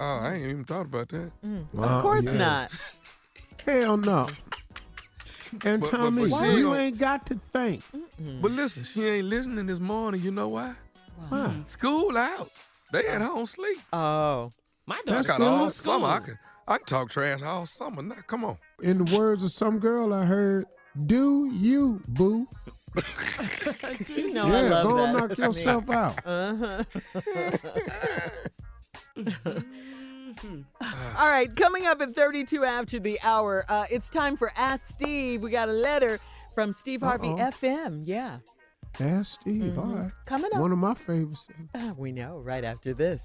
Oh, 0.00 0.20
I 0.22 0.34
ain't 0.34 0.44
even 0.44 0.64
thought 0.64 0.86
about 0.86 1.08
that. 1.10 1.30
Uh, 1.76 1.80
of 1.82 2.02
course 2.02 2.24
yeah. 2.24 2.32
not. 2.32 2.70
Hell 3.64 3.96
no. 3.96 4.28
And 5.62 5.80
But- 5.80 5.90
but- 5.90 5.96
Tommy, 5.96 6.28
but 6.28 6.40
she 6.52 6.58
you 6.58 6.74
ain't 6.74 6.98
got 6.98 7.26
to 7.26 7.40
think. 7.52 7.82
But 8.40 8.50
listen, 8.50 8.82
she 8.82 9.04
ain't 9.06 9.26
listening 9.26 9.66
this 9.66 9.78
morning. 9.80 10.20
You 10.22 10.30
know 10.32 10.48
why? 10.48 10.74
Why? 11.28 11.54
School 11.66 12.16
out. 12.16 12.50
They 12.92 13.06
at 13.06 13.22
home 13.22 13.46
sleep. 13.46 13.78
Oh. 13.92 14.50
My 14.86 14.96
I 14.96 15.02
daughter 15.06 15.26
got 15.28 15.34
still 15.36 15.46
all 15.48 15.66
at 15.66 15.72
summer. 15.72 16.06
I 16.06 16.16
school. 16.16 16.34
Can 16.66 16.74
I 16.74 16.78
can 16.78 16.86
talk 16.86 17.10
trash 17.10 17.42
all 17.42 17.66
summer. 17.66 18.02
Now, 18.02 18.16
come 18.26 18.44
on. 18.44 18.58
In 18.82 19.04
the 19.04 19.16
words 19.16 19.42
of 19.42 19.50
some 19.52 19.78
girl 19.78 20.12
I 20.14 20.24
heard, 20.24 20.66
do 21.06 21.50
you, 21.52 22.00
boo. 22.08 22.46
Do 24.04 24.14
you 24.14 24.32
know 24.32 24.46
I 24.46 24.60
love 24.68 24.86
go 24.86 24.96
that. 24.96 25.04
and 25.08 25.18
knock 25.18 25.38
yourself 25.38 25.90
out. 25.90 26.20
Uh-huh. 26.26 26.84
All 31.18 31.28
right, 31.30 31.54
coming 31.54 31.86
up 31.86 32.00
at 32.02 32.12
32 32.12 32.64
after 32.64 32.98
the 32.98 33.18
hour, 33.22 33.64
uh, 33.68 33.84
it's 33.90 34.10
time 34.10 34.36
for 34.36 34.52
Ask 34.56 34.88
Steve. 34.88 35.42
We 35.42 35.50
got 35.50 35.68
a 35.68 35.72
letter 35.72 36.18
from 36.54 36.72
Steve 36.72 37.02
Harvey 37.02 37.28
Uh-oh. 37.28 37.50
FM. 37.50 38.02
Yeah, 38.04 38.38
Ask 39.00 39.40
Steve. 39.40 39.78
All 39.78 39.84
right. 39.86 40.10
coming 40.26 40.50
up. 40.52 40.60
One 40.60 40.72
of 40.72 40.78
my 40.78 40.94
favorites. 40.94 41.46
Uh, 41.74 41.92
we 41.96 42.10
know 42.12 42.38
right 42.38 42.64
after 42.64 42.92
this. 42.94 43.24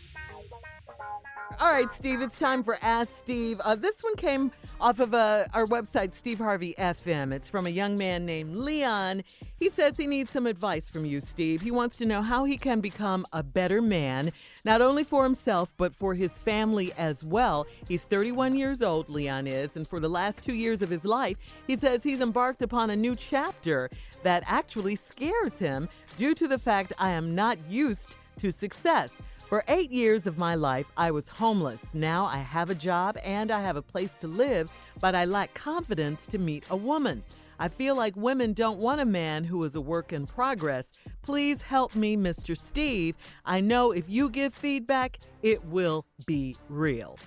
All 1.61 1.71
right, 1.71 1.93
Steve, 1.93 2.23
it's 2.23 2.39
time 2.39 2.63
for 2.63 2.79
Ask 2.81 3.15
Steve. 3.15 3.59
Uh, 3.59 3.75
this 3.75 4.01
one 4.01 4.15
came 4.15 4.51
off 4.79 4.99
of 4.99 5.13
uh, 5.13 5.45
our 5.53 5.67
website, 5.67 6.15
Steve 6.15 6.39
Harvey 6.39 6.73
FM. 6.79 7.31
It's 7.31 7.49
from 7.49 7.67
a 7.67 7.69
young 7.69 7.99
man 7.99 8.25
named 8.25 8.55
Leon. 8.55 9.23
He 9.59 9.69
says 9.69 9.93
he 9.95 10.07
needs 10.07 10.31
some 10.31 10.47
advice 10.47 10.89
from 10.89 11.05
you, 11.05 11.21
Steve. 11.21 11.61
He 11.61 11.69
wants 11.69 11.99
to 11.99 12.05
know 12.07 12.23
how 12.23 12.45
he 12.45 12.57
can 12.57 12.81
become 12.81 13.27
a 13.31 13.43
better 13.43 13.79
man, 13.79 14.31
not 14.65 14.81
only 14.81 15.03
for 15.03 15.23
himself, 15.23 15.71
but 15.77 15.93
for 15.93 16.15
his 16.15 16.31
family 16.31 16.93
as 16.97 17.23
well. 17.23 17.67
He's 17.87 18.05
31 18.05 18.55
years 18.55 18.81
old, 18.81 19.07
Leon 19.07 19.45
is, 19.45 19.75
and 19.75 19.87
for 19.87 19.99
the 19.99 20.09
last 20.09 20.43
two 20.43 20.55
years 20.55 20.81
of 20.81 20.89
his 20.89 21.05
life, 21.05 21.37
he 21.67 21.75
says 21.75 22.01
he's 22.01 22.21
embarked 22.21 22.63
upon 22.63 22.89
a 22.89 22.95
new 22.95 23.15
chapter 23.15 23.91
that 24.23 24.41
actually 24.47 24.95
scares 24.95 25.59
him 25.59 25.87
due 26.17 26.33
to 26.33 26.47
the 26.47 26.57
fact 26.57 26.93
I 26.97 27.11
am 27.11 27.35
not 27.35 27.59
used 27.69 28.15
to 28.39 28.51
success. 28.51 29.11
For 29.51 29.65
eight 29.67 29.91
years 29.91 30.27
of 30.27 30.37
my 30.37 30.55
life, 30.55 30.89
I 30.95 31.11
was 31.11 31.27
homeless. 31.27 31.93
Now 31.93 32.23
I 32.25 32.37
have 32.37 32.69
a 32.69 32.73
job 32.73 33.17
and 33.21 33.51
I 33.51 33.59
have 33.59 33.75
a 33.75 33.81
place 33.81 34.11
to 34.21 34.27
live, 34.29 34.71
but 35.01 35.13
I 35.13 35.25
lack 35.25 35.53
confidence 35.53 36.25
to 36.27 36.37
meet 36.37 36.63
a 36.69 36.77
woman. 36.77 37.21
I 37.59 37.67
feel 37.67 37.97
like 37.97 38.15
women 38.15 38.53
don't 38.53 38.79
want 38.79 39.01
a 39.01 39.05
man 39.05 39.43
who 39.43 39.61
is 39.65 39.75
a 39.75 39.81
work 39.81 40.13
in 40.13 40.25
progress. 40.25 40.93
Please 41.21 41.61
help 41.61 41.95
me, 41.95 42.15
Mr. 42.15 42.57
Steve. 42.57 43.17
I 43.43 43.59
know 43.59 43.91
if 43.91 44.05
you 44.07 44.29
give 44.29 44.53
feedback, 44.53 45.19
it 45.43 45.65
will 45.65 46.05
be 46.25 46.55
real. 46.69 47.19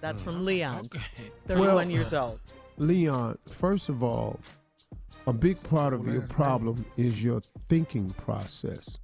That's 0.00 0.22
from 0.22 0.42
mm, 0.42 0.44
Leon, 0.44 0.84
Okay. 0.84 1.00
31 1.48 1.66
Well- 1.66 1.90
years 1.90 2.12
old. 2.14 2.38
Leon, 2.76 3.38
first 3.48 3.88
of 3.88 4.04
all, 4.04 4.38
a 5.26 5.32
big 5.32 5.60
part 5.64 5.94
of 5.94 6.06
your 6.06 6.22
problem 6.22 6.84
is 6.96 7.24
your 7.24 7.40
thinking 7.68 8.10
process. 8.10 8.98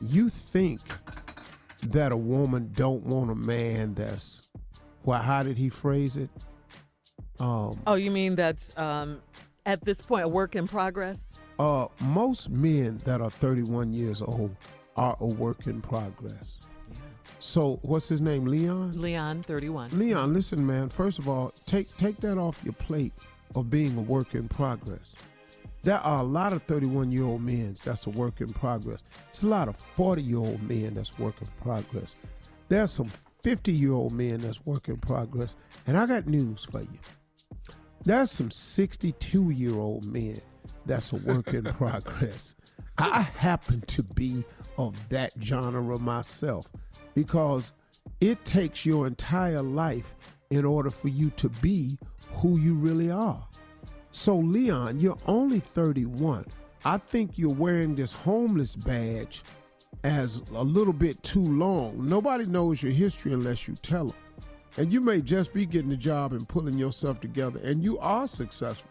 You 0.00 0.28
think 0.28 0.80
that 1.82 2.12
a 2.12 2.16
woman 2.16 2.70
don't 2.74 3.02
want 3.04 3.30
a 3.30 3.34
man 3.34 3.94
that's 3.94 4.42
well, 5.04 5.22
how 5.22 5.42
did 5.42 5.56
he 5.56 5.68
phrase 5.70 6.16
it? 6.16 6.28
Um, 7.38 7.80
Oh, 7.86 7.94
you 7.94 8.10
mean 8.10 8.36
that's 8.36 8.70
um, 8.76 9.20
at 9.64 9.82
this 9.82 10.00
point 10.00 10.24
a 10.24 10.28
work 10.28 10.56
in 10.56 10.68
progress? 10.68 11.32
uh, 11.58 11.86
most 12.00 12.48
men 12.50 13.00
that 13.04 13.20
are 13.20 13.30
31 13.30 13.92
years 13.92 14.22
old 14.22 14.54
are 14.96 15.16
a 15.20 15.26
work 15.26 15.66
in 15.66 15.80
progress. 15.82 16.60
So 17.38 17.78
what's 17.82 18.08
his 18.08 18.20
name? 18.20 18.44
Leon. 18.46 19.00
Leon, 19.00 19.42
31. 19.44 19.98
Leon, 19.98 20.34
listen, 20.34 20.66
man. 20.66 20.88
First 20.90 21.18
of 21.18 21.28
all, 21.28 21.52
take 21.66 21.94
take 21.96 22.16
that 22.18 22.36
off 22.38 22.60
your 22.64 22.74
plate 22.74 23.12
of 23.54 23.70
being 23.70 23.96
a 23.96 24.00
work 24.02 24.34
in 24.34 24.48
progress. 24.48 25.14
There 25.82 25.98
are 25.98 26.20
a 26.20 26.24
lot 26.24 26.52
of 26.52 26.62
31 26.64 27.10
year 27.10 27.24
old 27.24 27.42
men 27.42 27.76
that's 27.84 28.06
a 28.06 28.10
work 28.10 28.40
in 28.40 28.52
progress. 28.52 29.02
It's 29.28 29.42
a 29.42 29.48
lot 29.48 29.68
of 29.68 29.76
40 29.76 30.22
year 30.22 30.38
old 30.38 30.62
men 30.62 30.94
that's 30.94 31.18
work 31.18 31.40
in 31.40 31.48
progress. 31.62 32.16
There's 32.68 32.90
some 32.90 33.10
50 33.42 33.72
year 33.72 33.92
old 33.92 34.12
men 34.12 34.40
that's 34.40 34.64
work 34.66 34.88
in 34.88 34.98
progress. 34.98 35.56
And 35.86 35.96
I 35.96 36.06
got 36.06 36.26
news 36.26 36.64
for 36.64 36.82
you. 36.82 36.98
There's 38.04 38.30
some 38.30 38.50
62 38.50 39.50
year 39.50 39.74
old 39.74 40.04
men 40.04 40.40
that's 40.86 41.12
a 41.12 41.16
work 41.16 41.54
in 41.54 41.64
progress. 41.64 42.54
I 42.98 43.22
happen 43.22 43.80
to 43.82 44.02
be 44.02 44.44
of 44.76 45.08
that 45.08 45.32
genre 45.42 45.98
myself 45.98 46.66
because 47.14 47.72
it 48.20 48.44
takes 48.44 48.84
your 48.84 49.06
entire 49.06 49.62
life 49.62 50.14
in 50.50 50.64
order 50.64 50.90
for 50.90 51.08
you 51.08 51.30
to 51.30 51.48
be 51.48 51.98
who 52.34 52.58
you 52.58 52.74
really 52.74 53.10
are. 53.10 53.46
So, 54.12 54.36
Leon, 54.36 55.00
you're 55.00 55.18
only 55.26 55.60
31. 55.60 56.46
I 56.84 56.98
think 56.98 57.38
you're 57.38 57.54
wearing 57.54 57.94
this 57.94 58.12
homeless 58.12 58.74
badge 58.74 59.42
as 60.02 60.42
a 60.54 60.62
little 60.62 60.92
bit 60.92 61.22
too 61.22 61.44
long. 61.44 62.08
Nobody 62.08 62.46
knows 62.46 62.82
your 62.82 62.92
history 62.92 63.32
unless 63.32 63.68
you 63.68 63.76
tell 63.82 64.06
them. 64.06 64.16
And 64.76 64.92
you 64.92 65.00
may 65.00 65.20
just 65.20 65.52
be 65.52 65.66
getting 65.66 65.92
a 65.92 65.96
job 65.96 66.32
and 66.32 66.48
pulling 66.48 66.78
yourself 66.78 67.20
together, 67.20 67.60
and 67.62 67.82
you 67.82 67.98
are 67.98 68.26
successful. 68.26 68.90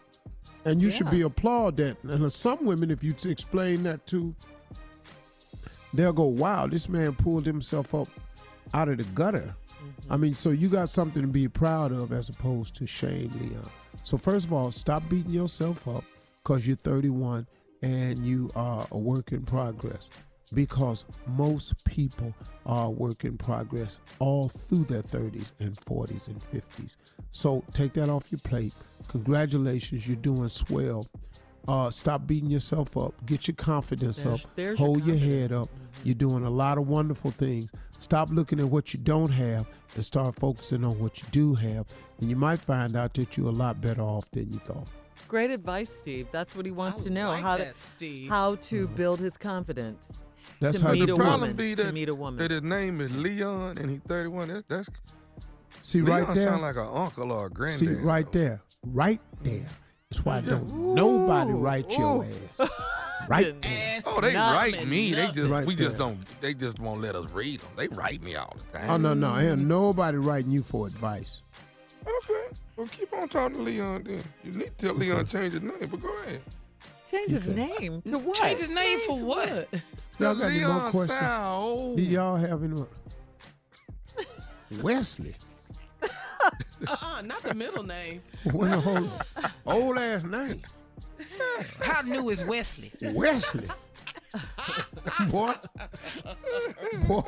And 0.66 0.80
you 0.82 0.90
should 0.90 1.10
be 1.10 1.22
applauded. 1.22 1.96
And 2.04 2.30
some 2.30 2.66
women, 2.66 2.90
if 2.90 3.02
you 3.02 3.14
t- 3.14 3.30
explain 3.30 3.82
that 3.84 4.06
to, 4.08 4.34
they'll 5.94 6.12
go, 6.12 6.24
wow, 6.24 6.66
this 6.66 6.86
man 6.86 7.14
pulled 7.14 7.46
himself 7.46 7.94
up 7.94 8.08
out 8.74 8.88
of 8.88 8.98
the 8.98 9.04
gutter. 9.04 9.54
Mm-hmm. 9.72 10.12
I 10.12 10.16
mean, 10.18 10.34
so 10.34 10.50
you 10.50 10.68
got 10.68 10.90
something 10.90 11.22
to 11.22 11.28
be 11.28 11.48
proud 11.48 11.92
of 11.92 12.12
as 12.12 12.28
opposed 12.28 12.74
to 12.76 12.86
shame, 12.86 13.32
Leon. 13.40 13.70
So, 14.02 14.16
first 14.16 14.46
of 14.46 14.52
all, 14.52 14.70
stop 14.70 15.08
beating 15.08 15.32
yourself 15.32 15.86
up 15.86 16.04
because 16.42 16.66
you're 16.66 16.76
31 16.76 17.46
and 17.82 18.24
you 18.26 18.50
are 18.54 18.86
a 18.90 18.98
work 18.98 19.32
in 19.32 19.42
progress. 19.42 20.08
Because 20.52 21.04
most 21.28 21.84
people 21.84 22.34
are 22.66 22.90
work 22.90 23.24
in 23.24 23.38
progress 23.38 23.98
all 24.18 24.48
through 24.48 24.84
their 24.84 25.02
30s 25.02 25.52
and 25.60 25.76
40s 25.76 26.26
and 26.26 26.40
50s. 26.40 26.96
So, 27.30 27.62
take 27.72 27.92
that 27.94 28.08
off 28.08 28.30
your 28.32 28.40
plate. 28.40 28.72
Congratulations, 29.08 30.06
you're 30.06 30.16
doing 30.16 30.48
swell. 30.48 31.06
Uh, 31.70 31.88
stop 31.88 32.26
beating 32.26 32.50
yourself 32.50 32.96
up. 32.96 33.14
Get 33.26 33.46
your 33.46 33.54
confidence 33.54 34.22
There's- 34.22 34.44
up. 34.44 34.50
there's 34.56 34.76
Hold 34.78 35.06
your 35.06 35.14
confidence. 35.14 35.40
head 35.40 35.52
up. 35.52 35.68
Mm-hmm. 35.68 36.00
You're 36.04 36.14
doing 36.16 36.44
a 36.44 36.50
lot 36.50 36.78
of 36.78 36.88
wonderful 36.88 37.30
things. 37.30 37.70
Stop 38.00 38.30
looking 38.32 38.58
at 38.58 38.66
what 38.68 38.92
you 38.92 38.98
don't 38.98 39.30
have 39.30 39.66
and 39.94 40.04
start 40.04 40.34
focusing 40.34 40.82
on 40.84 40.98
what 40.98 41.22
you 41.22 41.28
do 41.30 41.54
have. 41.54 41.86
And 42.20 42.28
you 42.28 42.34
might 42.34 42.60
find 42.60 42.96
out 42.96 43.14
that 43.14 43.36
you're 43.36 43.46
a 43.48 43.52
lot 43.52 43.80
better 43.80 44.02
off 44.02 44.28
than 44.32 44.52
you 44.52 44.58
thought. 44.58 44.88
Great 45.28 45.52
advice, 45.52 45.90
Steve. 45.96 46.26
That's 46.32 46.56
what 46.56 46.66
he 46.66 46.72
wants 46.72 47.02
I 47.02 47.04
to 47.04 47.10
know 47.10 47.28
like 47.28 47.42
how 47.42 47.56
that, 47.58 47.74
to 47.74 47.80
Steve. 47.80 48.28
how 48.28 48.56
to 48.56 48.84
uh-huh. 48.86 48.94
build 48.96 49.20
his 49.20 49.36
confidence. 49.36 50.10
That's 50.58 50.78
To 50.80 50.86
how 50.86 50.92
meet 50.92 51.06
the 51.06 51.14
a 51.14 51.16
problem 51.16 51.40
woman, 51.42 51.56
be 51.56 51.76
to 51.76 51.92
meet 51.92 52.08
a 52.08 52.14
woman. 52.16 52.38
that 52.38 52.50
his 52.50 52.62
name 52.62 53.00
is 53.00 53.16
Leon 53.16 53.78
and 53.78 53.88
he's 53.90 54.00
31. 54.08 54.48
That's, 54.48 54.64
that's 54.66 54.88
See 55.82 56.00
Leon 56.02 56.24
right 56.24 56.34
there. 56.34 56.46
sound 56.48 56.62
like 56.62 56.74
an 56.76 56.88
uncle 56.92 57.30
or 57.30 57.46
a 57.46 57.50
granddad. 57.50 57.78
See 57.78 57.86
granddad. 57.86 58.04
right 58.04 58.32
there. 58.32 58.62
Right 58.82 59.20
there. 59.44 59.66
That's 60.10 60.24
why 60.24 60.40
don't 60.40 60.94
nobody 60.94 61.52
write 61.52 61.96
your 61.96 62.24
ass. 62.24 62.68
Right 63.28 63.62
there. 63.62 64.00
Oh, 64.06 64.20
they 64.20 64.32
nothing, 64.32 64.74
write 64.74 64.88
me. 64.88 65.12
They 65.12 65.30
just 65.30 65.52
Right 65.52 65.64
we 65.64 65.76
just 65.76 65.96
don't. 65.96 66.18
They 66.40 66.52
just 66.52 66.80
won't 66.80 67.00
let 67.00 67.14
us 67.14 67.26
read 67.32 67.60
them. 67.60 67.68
They 67.76 67.86
write 67.86 68.24
me 68.24 68.34
all 68.34 68.56
the 68.56 68.78
time. 68.78 68.90
Oh 68.90 68.96
no, 68.96 69.14
no, 69.14 69.38
ain't 69.38 69.60
nobody 69.60 70.18
writing 70.18 70.50
you 70.50 70.64
for 70.64 70.88
advice. 70.88 71.42
Okay. 72.02 72.56
Well, 72.74 72.88
keep 72.88 73.12
on 73.12 73.28
talking 73.28 73.58
to 73.58 73.62
Leon 73.62 74.02
then. 74.02 74.24
You 74.42 74.50
need 74.50 74.76
to 74.78 74.86
tell 74.86 74.94
Leon 74.94 75.26
change 75.26 75.52
his 75.52 75.62
name, 75.62 75.88
but 75.88 76.02
go 76.02 76.12
ahead. 76.22 76.40
Change 77.08 77.30
his 77.30 77.50
name 77.50 78.02
to 78.02 78.18
what? 78.18 78.34
Change 78.34 78.58
his 78.58 78.74
name 78.74 78.98
for 79.06 79.22
what? 79.22 79.68
Y'all 80.18 80.34
got 80.34 80.50
any 80.50 80.64
more 80.64 80.80
questions? 80.90 81.10
sound. 81.10 81.96
Do 81.98 82.02
y'all 82.02 82.36
have 82.36 82.64
any 82.64 82.74
more? 82.74 82.88
Wesley. 84.82 85.36
Uh-uh, 86.88 87.22
not 87.24 87.42
the 87.42 87.54
middle 87.54 87.82
name. 87.82 88.22
What 88.52 88.72
a 88.72 88.80
whole 88.80 89.08
old 89.66 89.98
ass 89.98 90.24
name. 90.24 90.62
How 91.82 92.02
new 92.02 92.30
is 92.30 92.42
Wesley? 92.44 92.92
Wesley. 93.02 93.68
boy, 95.28 95.52
boy, 97.08 97.22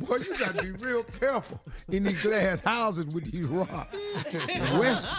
boy, 0.00 0.16
you 0.16 0.36
got 0.36 0.56
to 0.56 0.62
be 0.64 0.72
real 0.72 1.04
careful 1.04 1.60
in 1.90 2.02
these 2.02 2.20
glass 2.22 2.58
houses 2.60 3.06
with 3.06 3.30
these 3.30 3.44
rocks. 3.46 3.96
Wesley, 4.74 5.10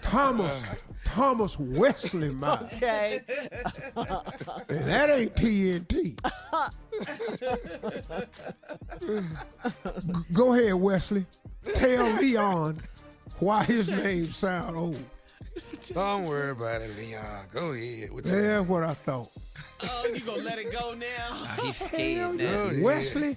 Thomas, 0.00 0.62
Thomas 1.04 1.58
Wesley, 1.58 2.30
man, 2.30 2.68
Okay. 2.76 3.20
and 3.96 4.88
that 4.88 5.10
ain't 5.10 5.34
TNT. 5.34 6.16
Go 10.32 10.54
ahead, 10.54 10.74
Wesley. 10.74 11.26
Tell 11.74 12.10
Leon 12.16 12.80
why 13.38 13.64
his 13.64 13.88
name 14.02 14.24
sound 14.24 14.76
old. 14.76 15.02
Don't 15.94 16.24
worry 16.26 16.50
about 16.50 16.80
it, 16.82 16.96
Leon. 16.96 17.46
Go 17.52 17.72
ahead. 17.72 18.12
What 18.12 18.24
you- 18.24 18.30
That's 18.30 18.68
what 18.68 18.82
I 18.84 18.94
thought. 18.94 19.30
Oh, 19.84 20.06
you 20.14 20.20
gonna 20.20 20.42
let 20.42 20.58
it 20.58 20.70
go 20.72 20.94
now? 20.94 21.06
Ah, 21.30 21.58
he's 21.62 21.76
scared 21.78 22.36
now. 22.38 22.70
Wesley. 22.82 23.36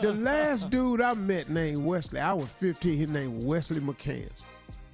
The 0.00 0.12
last 0.12 0.70
dude 0.70 1.00
I 1.02 1.14
met 1.14 1.50
named 1.50 1.84
Wesley, 1.84 2.20
I 2.20 2.32
was 2.32 2.48
15. 2.48 2.96
His 2.96 3.08
name 3.08 3.36
was 3.44 3.44
Wesley 3.70 3.80
McCants. 3.80 4.30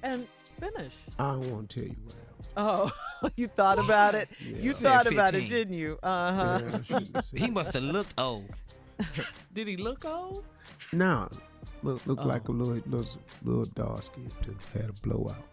And 0.03 0.27
finish. 0.59 0.93
I 1.19 1.31
don't 1.33 1.49
want 1.51 1.69
to 1.69 1.79
tell 1.81 1.89
you 1.89 1.95
what 2.03 2.15
Oh, 2.57 2.91
you 3.37 3.47
thought 3.47 3.79
about 3.79 4.15
it. 4.15 4.27
You 4.39 4.73
thought 4.73 5.09
about 5.09 5.29
it, 5.35 5.41
15. 5.43 5.49
didn't 5.49 5.73
you? 5.75 5.99
Uh 6.03 6.33
huh. 6.33 6.59
Yeah, 6.61 6.77
I 6.77 6.81
shouldn't 6.81 7.15
have 7.15 7.25
said 7.25 7.39
He 7.39 7.51
must 7.51 7.73
have 7.75 7.83
looked 7.83 8.13
old. 8.19 8.49
Did 9.53 9.67
he 9.67 9.77
look 9.77 10.03
old? 10.03 10.43
Nah, 10.91 11.29
look, 11.83 12.05
look 12.05 12.19
Oh. 12.21 12.27
like 12.27 12.47
a 12.47 12.51
little, 12.51 12.81
little, 12.87 13.09
little 13.43 13.65
dark 13.65 14.03
skin 14.03 14.31
too. 14.43 14.55
Had 14.73 14.89
a 14.89 14.93
blowout. 14.93 15.43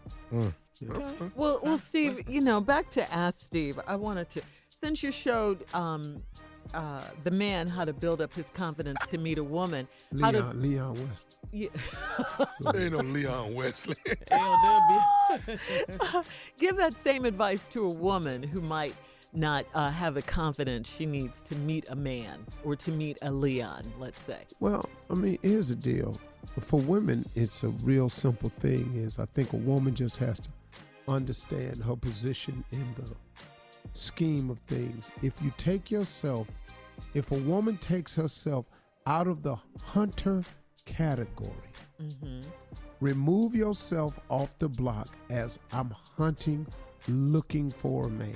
Well, 1.35 1.59
well, 1.63 1.77
Steve, 1.77 2.29
you 2.29 2.41
know, 2.41 2.61
back 2.61 2.89
to 2.91 3.13
Ask 3.13 3.39
Steve. 3.41 3.79
I 3.87 3.95
wanted 3.95 4.29
to, 4.31 4.41
since 4.83 5.01
you 5.01 5.11
showed 5.11 5.65
um, 5.73 6.21
uh, 6.73 7.01
the 7.23 7.31
man 7.31 7.67
how 7.67 7.83
to 7.85 7.93
build 7.93 8.21
up 8.21 8.33
his 8.33 8.49
confidence 8.51 8.99
to 9.09 9.17
meet 9.17 9.37
a 9.39 9.43
woman, 9.43 9.87
how 10.21 10.31
does 10.31 10.53
Leon, 10.53 10.61
Leon 10.61 10.93
Wesley. 10.93 11.09
you, 11.51 11.71
Ain't 12.75 12.91
no 12.91 12.99
Leon 12.99 13.55
Wesley. 13.55 13.95
LW. 14.31 16.25
give 16.59 16.75
that 16.77 16.93
same 17.03 17.25
advice 17.25 17.67
to 17.69 17.83
a 17.85 17.89
woman 17.89 18.43
who 18.43 18.61
might 18.61 18.93
not 19.37 19.65
uh, 19.73 19.89
have 19.89 20.15
the 20.15 20.21
confidence 20.21 20.89
she 20.89 21.05
needs 21.05 21.41
to 21.43 21.55
meet 21.55 21.85
a 21.89 21.95
man 21.95 22.45
or 22.63 22.75
to 22.75 22.91
meet 22.91 23.17
a 23.21 23.31
Leon, 23.31 23.83
let's 23.99 24.19
say. 24.21 24.41
Well, 24.59 24.89
I 25.09 25.13
mean, 25.13 25.37
here's 25.41 25.69
the 25.69 25.75
deal. 25.75 26.19
For 26.59 26.79
women, 26.79 27.25
it's 27.35 27.63
a 27.63 27.69
real 27.69 28.09
simple 28.09 28.49
thing. 28.59 28.91
Is 28.95 29.19
I 29.19 29.25
think 29.25 29.53
a 29.53 29.57
woman 29.57 29.93
just 29.93 30.17
has 30.17 30.39
to 30.39 30.49
understand 31.07 31.83
her 31.83 31.95
position 31.95 32.63
in 32.71 32.85
the 32.95 33.15
scheme 33.93 34.49
of 34.49 34.59
things. 34.61 35.09
If 35.21 35.33
you 35.41 35.53
take 35.57 35.91
yourself, 35.91 36.47
if 37.13 37.31
a 37.31 37.37
woman 37.37 37.77
takes 37.77 38.15
herself 38.15 38.65
out 39.05 39.27
of 39.27 39.43
the 39.43 39.55
hunter 39.81 40.43
category, 40.85 41.51
remove 42.99 43.55
yourself 43.55 44.19
off 44.29 44.57
the 44.57 44.69
block 44.69 45.09
as 45.29 45.59
I'm 45.71 45.93
hunting, 46.17 46.65
looking 47.07 47.71
for 47.71 48.07
a 48.07 48.09
man. 48.09 48.33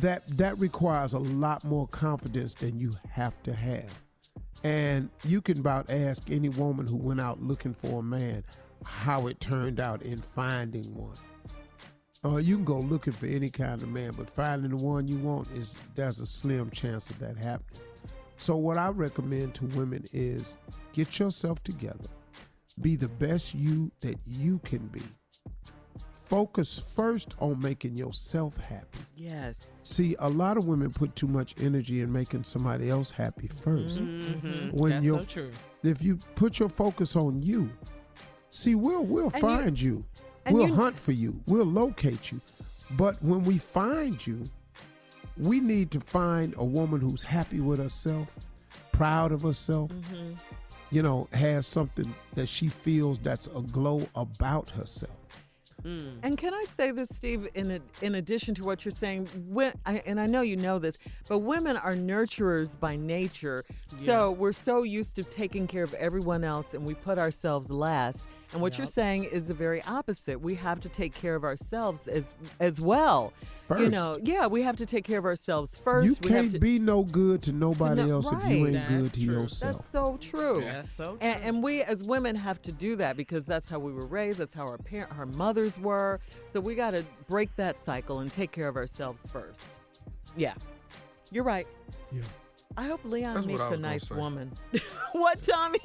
That 0.00 0.24
that 0.36 0.58
requires 0.58 1.12
a 1.12 1.18
lot 1.18 1.64
more 1.64 1.86
confidence 1.88 2.54
than 2.54 2.78
you 2.78 2.96
have 3.10 3.40
to 3.44 3.54
have. 3.54 3.92
And 4.64 5.10
you 5.24 5.40
can 5.40 5.60
about 5.60 5.90
ask 5.90 6.30
any 6.30 6.48
woman 6.48 6.86
who 6.86 6.96
went 6.96 7.20
out 7.20 7.42
looking 7.42 7.74
for 7.74 8.00
a 8.00 8.02
man 8.02 8.44
how 8.84 9.26
it 9.26 9.40
turned 9.40 9.80
out 9.80 10.02
in 10.02 10.20
finding 10.20 10.94
one. 10.94 11.16
Or 12.22 12.40
you 12.40 12.56
can 12.56 12.64
go 12.64 12.80
looking 12.80 13.12
for 13.12 13.26
any 13.26 13.50
kind 13.50 13.82
of 13.82 13.88
man, 13.88 14.14
but 14.16 14.30
finding 14.30 14.70
the 14.70 14.76
one 14.76 15.06
you 15.06 15.18
want 15.18 15.48
is 15.52 15.76
there's 15.94 16.20
a 16.20 16.26
slim 16.26 16.70
chance 16.70 17.10
of 17.10 17.18
that 17.18 17.36
happening. 17.36 17.80
So 18.36 18.56
what 18.56 18.78
I 18.78 18.88
recommend 18.88 19.54
to 19.56 19.66
women 19.66 20.06
is 20.12 20.56
get 20.92 21.18
yourself 21.18 21.62
together. 21.62 22.08
Be 22.80 22.96
the 22.96 23.08
best 23.08 23.54
you 23.54 23.92
that 24.00 24.16
you 24.26 24.58
can 24.60 24.86
be. 24.86 25.02
Focus 26.24 26.82
first 26.96 27.34
on 27.38 27.60
making 27.60 27.96
yourself 27.96 28.56
happy. 28.56 28.98
Yes. 29.16 29.66
See, 29.82 30.16
a 30.18 30.28
lot 30.28 30.56
of 30.56 30.64
women 30.66 30.90
put 30.90 31.14
too 31.14 31.26
much 31.26 31.54
energy 31.60 32.00
in 32.00 32.10
making 32.10 32.44
somebody 32.44 32.88
else 32.88 33.10
happy 33.10 33.48
1st 33.48 33.98
Mhm. 34.00 34.72
When 34.72 34.92
That's 34.92 35.04
you're 35.04 35.18
so 35.18 35.24
true. 35.24 35.50
if 35.82 36.02
you 36.02 36.16
put 36.34 36.58
your 36.58 36.70
focus 36.70 37.14
on 37.14 37.42
you, 37.42 37.70
see, 38.50 38.74
we'll 38.74 39.04
we'll 39.04 39.30
And 39.30 39.40
find 39.40 39.78
you, 39.80 40.04
and 40.46 40.54
we'll 40.56 40.68
you- 40.68 40.74
hunt 40.74 40.98
for 40.98 41.12
you, 41.12 41.40
we'll 41.46 41.66
locate 41.66 42.32
you. 42.32 42.40
But 42.96 43.22
when 43.22 43.44
we 43.44 43.58
find 43.58 44.26
you, 44.26 44.48
we 45.36 45.60
need 45.60 45.90
to 45.90 46.00
find 46.00 46.54
a 46.56 46.64
woman 46.64 47.00
who's 47.00 47.22
happy 47.22 47.60
with 47.60 47.78
herself, 47.80 48.34
proud 48.92 49.30
of 49.32 49.42
herself, 49.42 49.90
Mm-hmm. 49.92 50.32
you 50.90 51.02
know, 51.02 51.28
has 51.32 51.66
something 51.66 52.14
that 52.34 52.48
she 52.48 52.68
feels 52.68 53.18
that's 53.18 53.46
a 53.48 53.60
glow 53.60 54.06
about 54.14 54.70
herself. 54.70 55.18
Mm. 55.84 56.18
And 56.22 56.38
can 56.38 56.54
I 56.54 56.64
say 56.64 56.90
this, 56.90 57.08
Steve? 57.12 57.48
In 57.54 57.70
a, 57.72 57.80
in 58.00 58.14
addition 58.14 58.54
to 58.56 58.64
what 58.64 58.84
you're 58.84 58.92
saying, 58.92 59.28
when, 59.48 59.72
I, 59.84 60.02
and 60.06 60.18
I 60.18 60.26
know 60.26 60.40
you 60.40 60.56
know 60.56 60.78
this, 60.78 60.98
but 61.28 61.38
women 61.38 61.76
are 61.76 61.94
nurturers 61.94 62.78
by 62.78 62.96
nature. 62.96 63.64
So 64.04 64.30
we're 64.32 64.52
so 64.52 64.82
used 64.82 65.16
to 65.16 65.24
taking 65.24 65.66
care 65.66 65.82
of 65.82 65.94
everyone 65.94 66.44
else, 66.44 66.74
and 66.74 66.84
we 66.84 66.94
put 66.94 67.18
ourselves 67.18 67.70
last. 67.70 68.26
And 68.52 68.62
what 68.62 68.78
you're 68.78 68.86
saying 68.86 69.24
is 69.24 69.48
the 69.48 69.54
very 69.54 69.82
opposite. 69.82 70.40
We 70.40 70.54
have 70.56 70.78
to 70.80 70.88
take 70.88 71.12
care 71.12 71.34
of 71.34 71.42
ourselves 71.44 72.06
as 72.06 72.34
as 72.60 72.80
well. 72.80 73.32
First. 73.66 73.80
You 73.82 73.88
know, 73.88 74.18
yeah, 74.22 74.46
we 74.46 74.62
have 74.62 74.76
to 74.76 74.86
take 74.86 75.04
care 75.04 75.18
of 75.18 75.24
ourselves 75.24 75.74
first. 75.76 76.06
you 76.06 76.14
we 76.22 76.28
can't 76.28 76.52
to, 76.52 76.58
be 76.58 76.78
no 76.78 77.02
good 77.02 77.42
to 77.44 77.52
nobody 77.52 78.02
No, 78.04 78.10
else 78.16 78.26
if 78.26 78.32
you 78.32 78.38
right. 78.38 78.74
ain't 78.76 78.88
good 78.88 79.10
to 79.12 79.24
true. 79.24 79.34
yourself. 79.42 79.76
That's 79.78 79.90
so 79.90 80.18
true. 80.20 80.60
That's 80.60 80.90
so 80.90 81.16
And, 81.22 81.38
true. 81.38 81.48
and 81.48 81.62
we 81.62 81.82
as 81.82 82.04
women 82.04 82.36
have 82.36 82.60
to 82.62 82.72
do 82.72 82.94
that 82.96 83.16
because 83.16 83.46
that's 83.46 83.68
how 83.68 83.78
we 83.78 83.90
were 83.92 84.04
raised. 84.04 84.38
That's 84.38 84.52
how 84.52 84.64
our 84.66 84.76
parent, 84.76 85.10
our 85.18 85.24
mothers 85.24 85.78
were. 85.78 86.20
So 86.52 86.60
we 86.60 86.74
got 86.74 86.90
to 86.90 87.04
break 87.26 87.56
that 87.56 87.78
cycle 87.78 88.18
and 88.18 88.30
take 88.30 88.52
care 88.52 88.68
of 88.68 88.76
ourselves 88.76 89.20
first. 89.32 89.60
Yeah, 90.36 90.52
you're 91.30 91.44
right. 91.44 91.66
Yeah. 92.12 92.20
I 92.76 92.86
hope 92.86 93.00
Leon 93.04 93.34
That's 93.34 93.46
what 93.46 93.52
meets 93.52 93.62
I 93.62 93.74
a 93.74 93.78
nice 93.78 94.10
woman. 94.10 94.52
what, 95.12 95.42
Tommy? 95.42 95.80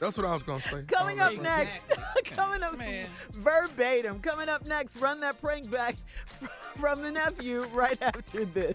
That's 0.00 0.16
what 0.16 0.26
I 0.26 0.34
was 0.34 0.42
gonna 0.42 0.60
say. 0.60 0.82
Coming 0.88 1.20
up 1.20 1.32
don't 1.34 1.42
next. 1.42 1.80
Coming 2.24 2.62
up 2.62 2.76
Man. 2.76 3.08
verbatim. 3.32 4.20
Coming 4.20 4.48
up 4.48 4.66
next. 4.66 4.96
Run 4.96 5.20
that 5.20 5.40
prank 5.40 5.70
back 5.70 5.96
from 6.80 7.02
the 7.02 7.10
nephew 7.10 7.64
right 7.72 7.98
after 8.02 8.44
this. 8.44 8.74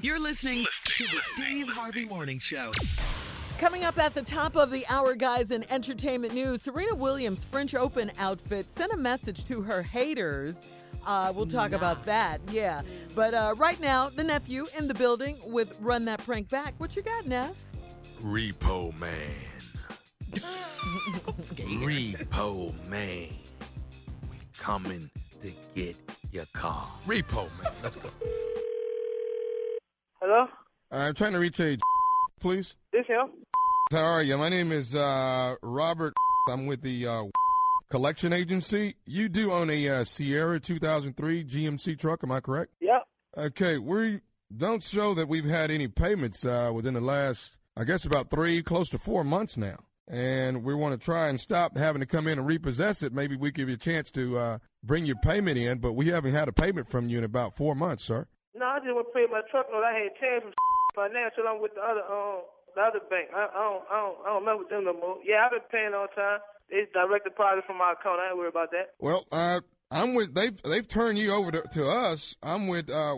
You're 0.00 0.20
listening 0.20 0.66
to 0.84 1.04
the 1.04 1.20
Steve 1.34 1.68
Harvey 1.68 2.04
Morning 2.04 2.38
Show. 2.38 2.70
Coming 3.58 3.84
up 3.84 3.98
at 3.98 4.14
the 4.14 4.22
top 4.22 4.56
of 4.56 4.70
the 4.70 4.84
hour, 4.88 5.14
guys, 5.14 5.50
in 5.50 5.70
entertainment 5.70 6.34
news, 6.34 6.62
Serena 6.62 6.94
Williams' 6.94 7.44
French 7.44 7.74
Open 7.74 8.10
outfit 8.18 8.66
sent 8.70 8.92
a 8.92 8.96
message 8.96 9.44
to 9.46 9.62
her 9.62 9.82
haters. 9.82 10.58
Uh, 11.06 11.32
we'll 11.34 11.46
talk 11.46 11.72
about 11.72 12.02
that, 12.04 12.40
yeah. 12.50 12.82
But 13.14 13.34
uh, 13.34 13.54
right 13.56 13.78
now, 13.78 14.08
the 14.08 14.24
nephew 14.24 14.66
in 14.76 14.88
the 14.88 14.94
building 14.94 15.36
with 15.46 15.78
Run 15.80 16.04
That 16.04 16.24
Prank 16.24 16.48
Back. 16.48 16.74
What 16.78 16.96
you 16.96 17.02
got, 17.02 17.26
Neff? 17.26 17.52
Repo 18.20 18.98
man. 18.98 19.10
Repo 21.82 22.88
man. 22.88 23.28
We 24.30 24.36
coming 24.58 25.10
to 25.42 25.52
get 25.74 25.96
your 26.32 26.46
car. 26.52 26.90
Repo 27.06 27.48
man. 27.62 27.72
Let's 27.82 27.96
go. 27.96 28.08
Hello? 30.20 30.46
I'm 30.90 31.14
trying 31.14 31.32
to 31.32 31.38
reach 31.38 31.60
a 31.60 31.76
please. 32.40 32.76
This 32.92 33.06
him? 33.06 33.30
How 33.92 34.04
are 34.04 34.22
you? 34.22 34.36
My 34.38 34.48
name 34.48 34.72
is 34.72 34.94
uh, 34.94 35.56
Robert. 35.62 36.14
I'm 36.48 36.66
with 36.66 36.82
the 36.82 37.06
uh, 37.06 37.24
collection 37.90 38.32
agency. 38.32 38.96
You 39.06 39.28
do 39.28 39.52
own 39.52 39.70
a 39.70 39.88
uh, 39.88 40.04
Sierra 40.04 40.60
2003 40.60 41.44
GMC 41.44 41.98
truck, 41.98 42.24
am 42.24 42.32
I 42.32 42.40
correct? 42.40 42.72
Yep. 42.80 43.02
Okay, 43.36 43.78
we 43.78 44.20
don't 44.56 44.82
show 44.82 45.14
that 45.14 45.28
we've 45.28 45.44
had 45.44 45.70
any 45.70 45.88
payments 45.88 46.44
uh, 46.44 46.70
within 46.74 46.94
the 46.94 47.00
last, 47.00 47.58
I 47.76 47.84
guess, 47.84 48.04
about 48.04 48.30
three, 48.30 48.62
close 48.62 48.88
to 48.90 48.98
four 48.98 49.24
months 49.24 49.56
now. 49.56 49.78
And 50.06 50.62
we 50.62 50.74
want 50.74 50.98
to 50.98 51.02
try 51.02 51.28
and 51.28 51.40
stop 51.40 51.76
having 51.76 52.00
to 52.00 52.06
come 52.06 52.28
in 52.28 52.38
and 52.38 52.46
repossess 52.46 53.02
it. 53.02 53.12
Maybe 53.12 53.36
we 53.36 53.50
give 53.50 53.68
you 53.68 53.74
a 53.74 53.78
chance 53.78 54.10
to 54.12 54.38
uh, 54.38 54.58
bring 54.82 55.06
your 55.06 55.16
payment 55.16 55.58
in, 55.58 55.78
but 55.78 55.94
we 55.94 56.08
haven't 56.08 56.34
had 56.34 56.46
a 56.46 56.52
payment 56.52 56.90
from 56.90 57.08
you 57.08 57.18
in 57.18 57.24
about 57.24 57.56
four 57.56 57.74
months, 57.74 58.04
sir. 58.04 58.26
No, 58.54 58.66
I 58.66 58.78
just 58.78 58.94
want 58.94 59.08
to 59.08 59.12
pay 59.12 59.26
my 59.30 59.40
truck 59.50 59.66
note. 59.72 59.82
I 59.82 59.92
had 59.94 60.14
change 60.20 60.42
from 60.42 60.52
financial. 60.94 61.44
I'm 61.48 61.60
with 61.60 61.74
the 61.74 61.80
other 61.80 62.04
um 62.04 62.42
the 62.76 62.82
other 62.82 63.00
bank. 63.10 63.28
I, 63.34 63.48
I 63.48 63.62
don't 63.62 63.84
I 63.90 63.96
don't 63.96 64.16
I 64.22 64.28
don't 64.28 64.44
mess 64.44 64.54
with 64.58 64.68
them 64.68 64.84
no 64.84 64.92
more. 64.92 65.18
Yeah, 65.24 65.46
I've 65.46 65.50
been 65.50 65.66
paying 65.72 65.94
on 65.94 66.08
time. 66.14 66.40
They 66.70 66.86
direct 66.92 67.24
deposit 67.24 67.64
from 67.66 67.78
my 67.78 67.92
account. 67.98 68.20
I 68.20 68.28
ain't 68.28 68.38
worried 68.38 68.50
about 68.50 68.70
that. 68.70 68.94
Well, 68.98 69.26
uh, 69.32 69.60
I'm 69.90 70.14
with 70.14 70.34
they've 70.34 70.60
they've 70.62 70.86
turned 70.86 71.18
you 71.18 71.32
over 71.32 71.50
to, 71.50 71.62
to 71.72 71.88
us. 71.88 72.36
I'm 72.42 72.68
with 72.68 72.90
uh, 72.90 73.16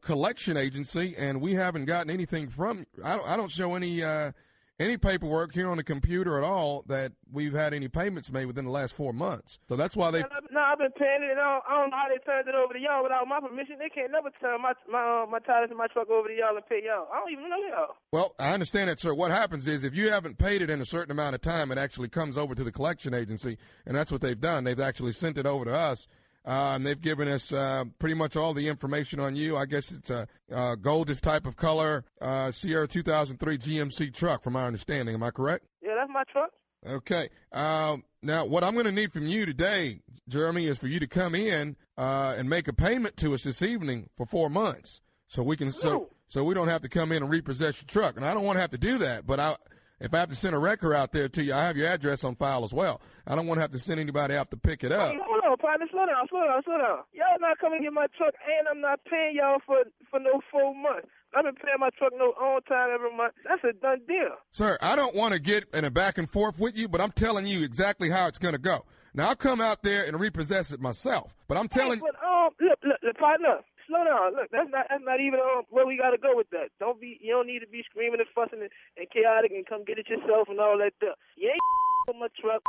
collection 0.00 0.56
agency, 0.56 1.14
and 1.16 1.40
we 1.40 1.54
haven't 1.54 1.86
gotten 1.86 2.10
anything 2.10 2.48
from. 2.48 2.86
I 3.04 3.16
don't, 3.16 3.28
I 3.28 3.36
don't 3.36 3.50
show 3.50 3.74
any 3.74 4.02
uh, 4.02 4.32
any 4.80 4.96
paperwork 4.96 5.52
here 5.54 5.68
on 5.68 5.76
the 5.76 5.82
computer 5.82 6.38
at 6.38 6.44
all 6.44 6.84
that 6.86 7.12
we've 7.32 7.52
had 7.52 7.74
any 7.74 7.88
payments 7.88 8.30
made 8.30 8.46
within 8.46 8.64
the 8.64 8.70
last 8.70 8.94
four 8.94 9.12
months. 9.12 9.58
So 9.68 9.76
that's 9.76 9.96
why 9.96 10.10
they. 10.10 10.20
No, 10.20 10.28
no, 10.52 10.60
I've 10.60 10.78
been 10.78 10.92
paying 10.92 11.22
it. 11.22 11.32
And 11.32 11.40
I 11.40 11.54
don't, 11.54 11.64
I 11.68 11.80
don't 11.80 11.90
know 11.90 11.96
how 11.96 12.08
they 12.08 12.18
turned 12.24 12.48
it 12.48 12.54
over 12.54 12.74
to 12.74 12.78
y'all 12.78 13.02
without 13.02 13.26
my 13.26 13.40
permission. 13.40 13.76
They 13.78 13.88
can't 13.88 14.12
never 14.12 14.30
turn 14.40 14.62
my 14.62 14.72
my 14.90 15.22
uh, 15.22 15.26
my 15.26 15.40
titles 15.40 15.70
and 15.70 15.78
my 15.78 15.88
truck 15.88 16.08
over 16.10 16.28
to 16.28 16.34
y'all 16.34 16.56
and 16.56 16.66
pay 16.66 16.82
y'all. 16.84 17.08
I 17.12 17.18
don't 17.18 17.32
even 17.32 17.50
know 17.50 17.56
y'all. 17.68 17.96
Well, 18.12 18.34
I 18.38 18.54
understand 18.54 18.90
that, 18.90 19.00
sir. 19.00 19.14
What 19.14 19.30
happens 19.30 19.66
is 19.66 19.84
if 19.84 19.94
you 19.94 20.10
haven't 20.10 20.38
paid 20.38 20.62
it 20.62 20.70
in 20.70 20.80
a 20.80 20.86
certain 20.86 21.10
amount 21.10 21.34
of 21.34 21.40
time, 21.40 21.72
it 21.72 21.78
actually 21.78 22.08
comes 22.08 22.36
over 22.36 22.54
to 22.54 22.62
the 22.64 22.72
collection 22.72 23.14
agency, 23.14 23.58
and 23.84 23.96
that's 23.96 24.12
what 24.12 24.20
they've 24.20 24.40
done. 24.40 24.64
They've 24.64 24.78
actually 24.78 25.12
sent 25.12 25.38
it 25.38 25.46
over 25.46 25.64
to 25.64 25.74
us. 25.74 26.06
Uh, 26.48 26.76
and 26.76 26.86
they've 26.86 27.02
given 27.02 27.28
us 27.28 27.52
uh, 27.52 27.84
pretty 27.98 28.14
much 28.14 28.34
all 28.34 28.54
the 28.54 28.68
information 28.68 29.20
on 29.20 29.36
you. 29.36 29.58
I 29.58 29.66
guess 29.66 29.92
it's 29.92 30.08
a 30.08 30.26
uh, 30.50 30.76
goldish 30.76 31.20
type 31.20 31.46
of 31.46 31.56
color 31.56 32.06
uh, 32.22 32.50
Sierra 32.50 32.88
2003 32.88 33.58
GMC 33.58 34.14
truck, 34.14 34.42
from 34.42 34.54
my 34.54 34.64
understanding. 34.64 35.14
Am 35.14 35.22
I 35.22 35.30
correct? 35.30 35.66
Yeah, 35.82 35.94
that's 35.98 36.10
my 36.10 36.24
truck. 36.32 36.50
Okay. 36.86 37.28
Um, 37.52 38.04
now, 38.22 38.46
what 38.46 38.64
I'm 38.64 38.72
going 38.72 38.86
to 38.86 38.92
need 38.92 39.12
from 39.12 39.26
you 39.26 39.44
today, 39.44 40.00
Jeremy, 40.26 40.66
is 40.68 40.78
for 40.78 40.86
you 40.86 40.98
to 41.00 41.06
come 41.06 41.34
in 41.34 41.76
uh, 41.98 42.34
and 42.38 42.48
make 42.48 42.66
a 42.66 42.72
payment 42.72 43.18
to 43.18 43.34
us 43.34 43.42
this 43.42 43.60
evening 43.60 44.08
for 44.16 44.24
four 44.24 44.48
months, 44.48 45.02
so 45.26 45.42
we 45.42 45.54
can 45.54 45.70
so 45.70 46.08
so 46.28 46.44
we 46.44 46.54
don't 46.54 46.68
have 46.68 46.80
to 46.80 46.88
come 46.88 47.12
in 47.12 47.22
and 47.22 47.30
repossess 47.30 47.82
your 47.82 47.88
truck. 47.88 48.16
And 48.16 48.24
I 48.24 48.32
don't 48.32 48.44
want 48.44 48.56
to 48.56 48.62
have 48.62 48.70
to 48.70 48.78
do 48.78 48.96
that, 48.98 49.26
but 49.26 49.38
I. 49.38 49.56
If 50.00 50.14
I 50.14 50.18
have 50.18 50.28
to 50.28 50.36
send 50.36 50.54
a 50.54 50.60
wrecker 50.60 50.94
out 50.94 51.10
there 51.10 51.28
to 51.28 51.42
you, 51.42 51.52
I 51.52 51.62
have 51.64 51.76
your 51.76 51.88
address 51.88 52.22
on 52.22 52.36
file 52.36 52.62
as 52.62 52.72
well. 52.72 53.00
I 53.26 53.34
don't 53.34 53.48
want 53.48 53.58
to 53.58 53.62
have 53.62 53.72
to 53.72 53.80
send 53.80 53.98
anybody 53.98 54.36
out 54.36 54.48
to 54.52 54.56
pick 54.56 54.84
it 54.84 54.92
up. 54.92 55.12
On, 55.48 55.56
partner. 55.56 55.86
Slow 55.90 56.04
down, 56.04 56.28
slow 56.28 56.44
down, 56.44 56.62
slow 56.64 56.78
down. 56.78 57.00
Y'all 57.16 57.40
not 57.40 57.58
coming 57.58 57.80
to 57.80 57.84
get 57.84 57.92
my 57.92 58.06
truck, 58.16 58.34
and 58.44 58.68
I'm 58.68 58.80
not 58.80 59.00
paying 59.08 59.36
y'all 59.36 59.60
for 59.64 59.84
for 60.10 60.20
no 60.20 60.40
full 60.52 60.74
month. 60.74 61.06
I've 61.36 61.44
been 61.44 61.56
paying 61.56 61.80
my 61.80 61.90
truck 61.96 62.12
no 62.16 62.32
on 62.36 62.62
time 62.62 62.90
every 62.92 63.14
month. 63.14 63.34
That's 63.44 63.64
a 63.64 63.72
done 63.72 64.00
deal. 64.06 64.36
Sir, 64.52 64.78
I 64.80 64.96
don't 64.96 65.14
want 65.14 65.34
to 65.34 65.40
get 65.40 65.64
in 65.72 65.84
a 65.84 65.90
back 65.90 66.16
and 66.18 66.28
forth 66.28 66.58
with 66.58 66.76
you, 66.76 66.88
but 66.88 67.00
I'm 67.00 67.12
telling 67.12 67.46
you 67.46 67.64
exactly 67.64 68.08
how 68.08 68.28
it's 68.28 68.38
going 68.38 68.54
to 68.54 68.60
go. 68.60 68.84
Now, 69.14 69.28
I'll 69.28 69.36
come 69.36 69.60
out 69.60 69.82
there 69.82 70.04
and 70.04 70.20
repossess 70.20 70.72
it 70.72 70.80
myself, 70.80 71.34
but 71.48 71.56
I'm 71.56 71.68
telling 71.68 71.98
Hey, 71.98 72.06
but 72.06 72.16
um, 72.24 72.50
look, 72.60 72.78
look, 72.84 73.00
look, 73.02 73.16
partner, 73.16 73.60
slow 73.88 74.04
down. 74.04 74.36
Look, 74.36 74.48
that's 74.52 74.70
not 74.70 74.86
that's 74.88 75.04
not 75.04 75.20
even 75.20 75.40
um 75.40 75.64
where 75.70 75.86
we 75.86 75.96
gotta 75.96 76.18
go 76.18 76.36
with 76.36 76.48
that. 76.50 76.68
Don't 76.78 77.00
be, 77.00 77.18
you 77.20 77.32
don't 77.32 77.46
need 77.46 77.60
to 77.60 77.66
be 77.66 77.82
screaming 77.90 78.20
and 78.20 78.28
fussing 78.34 78.60
and, 78.60 78.70
and 78.96 79.08
chaotic 79.10 79.52
and 79.52 79.66
come 79.66 79.84
get 79.84 79.98
it 79.98 80.08
yourself 80.08 80.48
and 80.48 80.60
all 80.60 80.78
that 80.78 80.92
stuff. 80.96 81.16
You 81.36 81.50
ain't 81.50 81.60
with 82.08 82.16
my 82.20 82.28
truck, 82.40 82.62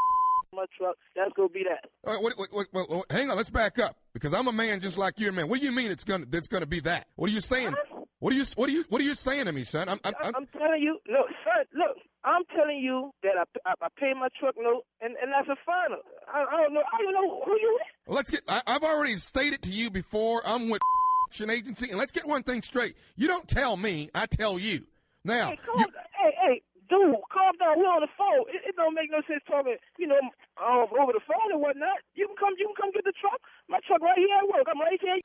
my 0.53 0.65
truck. 0.77 0.95
That's 1.15 1.31
gonna 1.35 1.49
be 1.49 1.63
that. 1.63 1.89
All 2.05 2.13
right, 2.13 2.23
wait, 2.23 2.49
wait, 2.51 2.67
wait, 2.73 2.89
wait, 2.89 3.03
hang 3.11 3.29
on, 3.29 3.37
let's 3.37 3.49
back 3.49 3.79
up 3.79 3.95
because 4.13 4.33
I'm 4.33 4.47
a 4.47 4.51
man 4.51 4.79
just 4.81 4.97
like 4.97 5.19
you, 5.19 5.31
man. 5.31 5.47
What 5.47 5.59
do 5.59 5.65
you 5.65 5.71
mean 5.71 5.91
it's 5.91 6.03
gonna 6.03 6.25
it's 6.31 6.47
gonna 6.47 6.65
be 6.65 6.79
that? 6.81 7.07
What 7.15 7.29
are 7.29 7.33
you 7.33 7.41
saying? 7.41 7.75
What 8.19 8.33
are 8.33 8.35
you 8.35 8.45
what 8.55 8.69
are 8.69 8.73
you 8.73 8.85
what 8.89 9.01
are 9.01 9.05
you 9.05 9.15
saying 9.15 9.45
to 9.45 9.53
me, 9.53 9.63
son? 9.63 9.89
I'm, 9.89 9.99
I'm, 10.03 10.13
I'm, 10.23 10.35
I'm 10.35 10.47
telling 10.47 10.81
you, 10.81 10.99
look, 11.07 11.27
son, 11.43 11.65
look. 11.73 11.97
I'm 12.25 12.43
telling 12.53 12.79
you 12.79 13.11
that 13.23 13.37
I, 13.37 13.69
I, 13.69 13.73
I 13.81 13.87
paid 13.97 14.13
my 14.15 14.27
truck 14.37 14.55
note, 14.57 14.83
and, 14.99 15.15
and 15.21 15.31
that's 15.31 15.47
a 15.47 15.55
final. 15.65 15.99
I, 16.27 16.43
I 16.43 16.63
don't 16.63 16.73
know. 16.73 16.81
I 16.81 17.01
don't 17.01 17.13
know 17.13 17.41
who 17.45 17.51
you. 17.53 17.79
Well, 18.07 18.17
let's 18.17 18.29
get. 18.29 18.41
I, 18.47 18.61
I've 18.67 18.83
already 18.83 19.15
stated 19.15 19.61
to 19.61 19.69
you 19.69 19.89
before. 19.89 20.41
I'm 20.45 20.67
with 20.67 20.81
an 21.39 21.49
agency, 21.49 21.89
and 21.89 21.97
let's 21.97 22.11
get 22.11 22.27
one 22.27 22.43
thing 22.43 22.61
straight. 22.61 22.95
You 23.15 23.27
don't 23.27 23.47
tell 23.47 23.77
me, 23.77 24.09
I 24.13 24.25
tell 24.25 24.59
you. 24.59 24.85
Now, 25.23 25.49
Hey, 25.49 25.59
you. 25.77 25.85
Hey, 26.11 26.35
hey, 26.41 26.61
dude, 26.89 27.15
calm 27.31 27.53
down. 27.61 27.77
We're 27.79 27.89
on 27.89 28.01
the 28.01 28.13
phone. 28.17 28.49
It, 28.49 28.73
it 28.73 28.75
don't 28.75 28.93
make 28.93 29.09
no 29.09 29.21
sense 29.29 29.41
talking, 29.45 29.77
you 29.97 30.07
know, 30.09 30.19
um, 30.57 30.89
over 30.97 31.13
the 31.13 31.23
phone 31.23 31.53
and 31.53 31.61
whatnot. 31.61 32.01
You 32.15 32.27
can 32.27 32.35
come. 32.35 32.53
You 32.57 32.73
can 32.73 32.77
come 32.77 32.91
get 32.91 33.05
the 33.05 33.15
truck. 33.17 33.39
My 33.69 33.79
truck 33.85 34.01
right 34.01 34.17
here 34.17 34.29
at 34.29 34.49
work. 34.49 34.65
I'm 34.69 34.81
right 34.81 34.99
here. 34.99 35.17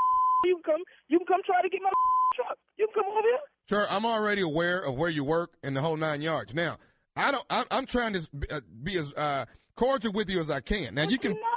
You 0.44 0.60
can 0.60 0.64
come. 0.64 0.82
You 1.08 1.18
can 1.18 1.26
come 1.26 1.40
try 1.44 1.60
to 1.64 1.68
get 1.68 1.80
my 1.82 1.90
truck. 2.36 2.56
You 2.76 2.86
can 2.88 3.02
come 3.02 3.10
over 3.10 3.24
here. 3.24 3.44
sir, 3.68 3.86
I'm 3.90 4.04
already 4.04 4.42
aware 4.42 4.78
of 4.80 4.94
where 4.94 5.10
you 5.10 5.24
work 5.24 5.56
and 5.64 5.76
the 5.76 5.80
whole 5.80 5.96
nine 5.96 6.22
yards. 6.22 6.54
Now, 6.54 6.76
I 7.16 7.32
don't. 7.32 7.44
I'm, 7.50 7.66
I'm 7.70 7.86
trying 7.86 8.14
to 8.14 8.28
be, 8.30 8.46
uh, 8.50 8.60
be 8.82 8.98
as 8.98 9.12
uh, 9.14 9.46
cordial 9.76 10.12
with 10.12 10.28
you 10.30 10.40
as 10.40 10.50
I 10.50 10.60
can. 10.60 10.94
Now, 10.94 11.04
you 11.04 11.18
can. 11.18 11.32
You 11.32 11.40
not 11.40 11.44
being 11.44 11.44
called. 11.44 11.44
You 11.44 11.53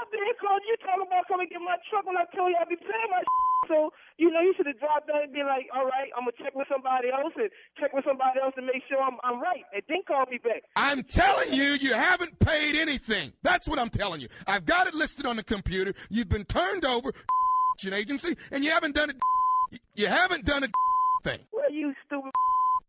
talking 1.38 1.48
about 1.48 1.50
coming 1.50 1.50
get 1.50 1.62
my 1.62 1.78
truck 1.90 2.06
when 2.06 2.18
I 2.18 2.26
told 2.36 2.50
you 2.50 2.58
I'd 2.60 2.70
be 2.70 2.76
paying 2.76 3.12
my. 3.12 3.24
So 3.68 3.92
you 4.18 4.32
know 4.32 4.40
you 4.40 4.54
should 4.56 4.66
have 4.68 4.80
dropped 4.80 5.08
down 5.08 5.24
and 5.24 5.34
been 5.34 5.46
like, 5.46 5.68
all 5.76 5.86
right, 5.86 6.10
I'm 6.16 6.24
gonna 6.24 6.38
check 6.38 6.56
with 6.56 6.68
somebody 6.72 7.10
else 7.10 7.34
and 7.36 7.50
check 7.80 7.92
with 7.94 8.06
somebody 8.08 8.40
else 8.42 8.54
to 8.56 8.62
make 8.62 8.82
sure 8.88 9.02
I'm 9.02 9.18
I'm 9.24 9.42
right, 9.42 9.64
and 9.74 9.84
then 9.90 9.98
call 10.08 10.26
me 10.32 10.38
back. 10.38 10.64
I'm 10.76 11.04
telling 11.04 11.54
you, 11.54 11.76
you 11.82 11.94
haven't 11.94 12.40
paid 12.40 12.76
anything. 12.76 13.34
That's 13.44 13.68
what 13.68 13.80
I'm 13.80 13.90
telling 13.90 14.22
you. 14.22 14.28
I've 14.48 14.66
got 14.66 14.88
it 14.88 14.94
listed 14.94 15.26
on 15.26 15.36
the 15.36 15.44
computer. 15.44 15.94
You've 16.10 16.30
been 16.30 16.46
turned 16.46 16.86
over 16.86 17.12
an 17.86 17.94
agency, 17.94 18.36
and 18.52 18.64
you 18.64 18.72
haven't 18.72 18.96
done 18.96 19.10
it. 19.10 19.18
You 19.96 20.08
haven't 20.08 20.46
done 20.46 20.64
a 20.64 20.68
thing. 21.24 21.40
Well, 21.52 21.72
you 21.72 21.94
stupid. 22.06 22.32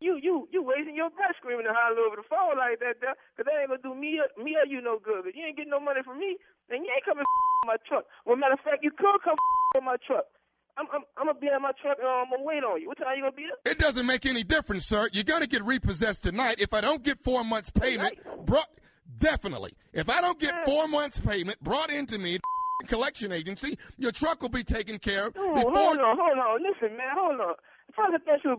You 0.01 0.19
you 0.23 0.47
you 0.53 0.63
wasting 0.63 0.95
your 0.95 1.11
breath 1.11 1.35
screaming 1.43 1.67
and 1.67 1.75
hollering 1.75 2.07
over 2.07 2.17
the 2.17 2.29
phone 2.31 2.55
like 2.55 2.79
that, 2.79 3.03
there, 3.03 3.19
cause 3.35 3.47
that 3.47 3.59
ain't 3.59 3.71
gonna 3.71 3.83
do 3.83 3.95
me 3.99 4.23
or, 4.23 4.31
me 4.39 4.55
or 4.55 4.67
you 4.67 4.81
no 4.81 5.03
good. 5.03 5.25
Cause 5.27 5.35
you 5.35 5.43
ain't 5.45 5.57
getting 5.59 5.75
no 5.75 5.81
money 5.83 6.03
from 6.07 6.19
me, 6.23 6.39
and 6.71 6.87
you 6.87 6.91
ain't 6.91 7.05
coming 7.05 7.27
in 7.65 7.67
my 7.67 7.79
truck. 7.83 8.07
Well, 8.25 8.39
matter 8.39 8.55
of 8.55 8.63
fact, 8.63 8.87
you 8.87 8.91
could 8.95 9.19
come 9.25 9.35
with 9.75 9.83
my 9.85 9.97
truck. 10.07 10.31
I'm 10.79 10.87
I'm 10.95 11.03
I'm 11.19 11.27
gonna 11.27 11.39
be 11.39 11.49
in 11.49 11.61
my 11.61 11.73
truck. 11.83 11.99
and 11.99 12.07
I'm 12.07 12.31
gonna 12.31 12.47
wait 12.47 12.63
on 12.63 12.81
you. 12.81 12.87
What 12.87 12.99
time 12.99 13.19
you 13.19 13.23
gonna 13.27 13.35
be 13.35 13.51
there? 13.51 13.73
It 13.73 13.79
doesn't 13.79 14.07
make 14.07 14.25
any 14.25 14.45
difference, 14.45 14.87
sir. 14.87 15.09
You're 15.13 15.25
gonna 15.27 15.49
get 15.49 15.65
repossessed 15.65 16.23
tonight. 16.23 16.57
If 16.59 16.73
I 16.73 16.81
don't 16.81 17.03
get 17.03 17.19
four 17.25 17.43
months 17.43 17.71
payment, 17.71 18.15
brought 18.47 18.71
definitely. 19.19 19.73
If 19.93 20.09
I 20.09 20.21
don't 20.21 20.39
get 20.39 20.65
four 20.65 20.87
months 20.87 21.19
payment 21.19 21.59
brought 21.61 21.91
into 21.91 22.19
me, 22.19 22.39
collection 22.87 23.33
agency, 23.33 23.77
your 23.97 24.13
truck 24.13 24.41
will 24.43 24.49
be 24.49 24.63
taken 24.63 24.99
care 25.01 25.27
of 25.27 25.35
before. 25.35 25.75
hold 25.75 25.99
on, 25.99 26.17
hold 26.17 26.39
on. 26.39 26.63
Listen, 26.63 26.97
man, 26.97 27.11
hold 27.19 27.41
on. 27.41 27.55
Thought 27.97 28.13
you 28.45 28.51
were 28.51 28.57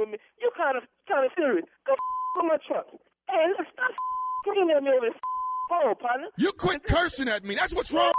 with 0.00 0.08
me. 0.08 0.18
You 0.40 0.50
kind 0.56 0.76
of 0.76 0.82
kind 1.06 1.24
of 1.24 1.32
serious. 1.36 1.64
Go 1.86 1.92
with 1.92 2.48
my 2.48 2.56
truck. 2.66 2.86
Hey, 3.28 3.46
look, 3.56 3.68
stop 3.72 3.92
screaming 4.42 4.74
at 4.74 4.82
me 4.82 4.90
over 4.90 5.06
this 5.06 5.18
phone, 5.68 5.94
partner. 5.96 6.28
You 6.38 6.52
quit 6.52 6.82
cursing 6.84 7.28
at 7.28 7.44
me. 7.44 7.54
That's 7.54 7.74
what's 7.74 7.92
wrong. 7.92 8.12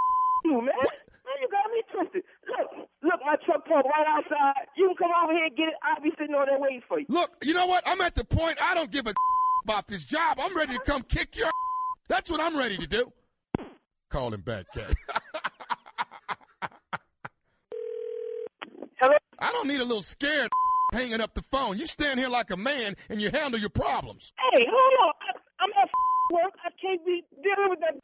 You 0.44 0.62
man, 0.62 0.70
man, 0.70 1.36
you 1.42 1.48
got 1.50 1.70
me 1.70 1.82
twisted. 1.92 2.22
Look, 2.46 2.88
look, 3.02 3.20
my 3.26 3.36
truck 3.44 3.66
parked 3.66 3.86
right 3.86 4.06
outside. 4.06 4.66
You 4.76 4.94
can 4.94 4.96
come 4.96 5.10
over 5.22 5.32
here 5.34 5.46
and 5.46 5.56
get 5.56 5.68
it. 5.68 5.74
I'll 5.82 6.02
be 6.02 6.10
sitting 6.18 6.34
on 6.34 6.46
there 6.46 6.58
waiting 6.58 6.82
for 6.88 7.00
you. 7.00 7.06
Look, 7.08 7.30
you 7.42 7.52
know 7.52 7.66
what? 7.66 7.82
I'm 7.86 8.00
at 8.00 8.14
the 8.14 8.24
point 8.24 8.56
I 8.62 8.74
don't 8.74 8.90
give 8.90 9.06
a 9.06 9.12
about 9.64 9.88
this 9.88 10.04
job. 10.04 10.38
I'm 10.40 10.56
ready 10.56 10.74
to 10.74 10.80
come 10.80 11.02
kick 11.02 11.36
your. 11.36 11.50
That's 12.08 12.30
what 12.30 12.40
I'm 12.40 12.56
ready 12.56 12.78
to 12.78 12.86
do. 12.86 13.12
Call 14.08 14.32
him 14.34 14.42
back, 14.42 14.66
Cat. 14.72 14.94
Hello. 19.00 19.16
I 19.40 19.50
don't 19.50 19.66
need 19.66 19.80
a 19.80 19.84
little 19.84 20.02
scared 20.02 20.50
hanging 20.92 21.20
up 21.20 21.34
the 21.34 21.42
phone. 21.42 21.78
You 21.78 21.86
stand 21.86 22.20
here 22.20 22.28
like 22.28 22.50
a 22.50 22.56
man 22.56 22.96
and 23.08 23.20
you 23.20 23.30
handle 23.30 23.58
your 23.58 23.70
problems. 23.70 24.32
Hey, 24.52 24.66
hold 24.70 25.08
on. 25.08 25.14
I, 25.20 25.64
I'm 25.64 25.70
at 25.82 25.88
work. 26.32 26.54
I 26.64 26.70
can't 26.80 27.04
be 27.04 27.22
dealing 27.42 27.70
with 27.70 27.80
that 27.80 27.94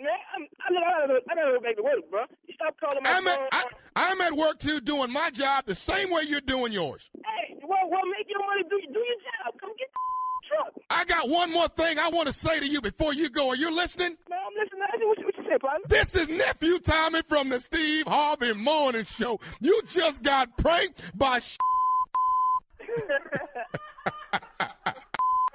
man. 0.00 0.10
I'm, 0.34 0.46
I, 0.60 0.72
gotta, 0.72 1.20
I 1.30 1.34
gotta 1.34 1.52
go 1.58 1.60
back 1.60 1.76
work, 1.82 2.10
bro. 2.10 2.22
You 2.46 2.54
stop 2.54 2.74
calling 2.80 2.98
my 3.04 3.10
I'm 3.10 3.24
phone. 3.24 3.34
at, 3.34 3.48
I, 3.52 3.64
I'm 4.10 4.20
at 4.20 4.32
work 4.32 4.58
too, 4.58 4.80
doing 4.80 5.12
my 5.12 5.30
job 5.30 5.66
the 5.66 5.74
same 5.74 6.10
way 6.10 6.22
you're 6.26 6.40
doing 6.40 6.72
yours. 6.72 7.10
Hey, 7.14 7.56
well, 7.62 7.88
well, 7.90 8.02
make 8.16 8.26
your 8.28 8.40
money. 8.46 8.62
Do, 8.64 8.80
do 8.92 8.98
your 8.98 9.16
job. 9.44 9.60
Come 9.60 9.70
get 9.78 9.88
the 9.92 10.48
truck. 10.48 10.72
I 10.90 11.04
got 11.04 11.28
one 11.28 11.50
more 11.52 11.68
thing 11.68 11.98
I 11.98 12.08
want 12.08 12.26
to 12.28 12.32
say 12.32 12.60
to 12.60 12.66
you 12.66 12.80
before 12.80 13.14
you 13.14 13.30
go. 13.30 13.48
Are 13.50 13.56
you 13.56 13.74
listening? 13.74 14.16
Man, 14.28 14.38
I'm 14.46 14.54
listening. 14.62 14.82
I 14.82 15.06
what 15.06 15.18
you, 15.18 15.24
what 15.26 15.36
you 15.36 15.44
say, 15.50 15.58
partner. 15.58 15.86
This 15.88 16.14
is 16.14 16.28
nephew 16.28 16.78
Tommy 16.80 17.22
from 17.22 17.48
the 17.48 17.60
Steve 17.60 18.06
Harvey 18.06 18.52
Morning 18.54 19.04
Show. 19.04 19.40
You 19.60 19.80
just 19.88 20.22
got 20.22 20.56
pranked 20.56 21.16
by. 21.16 21.38
Sh- 21.40 21.56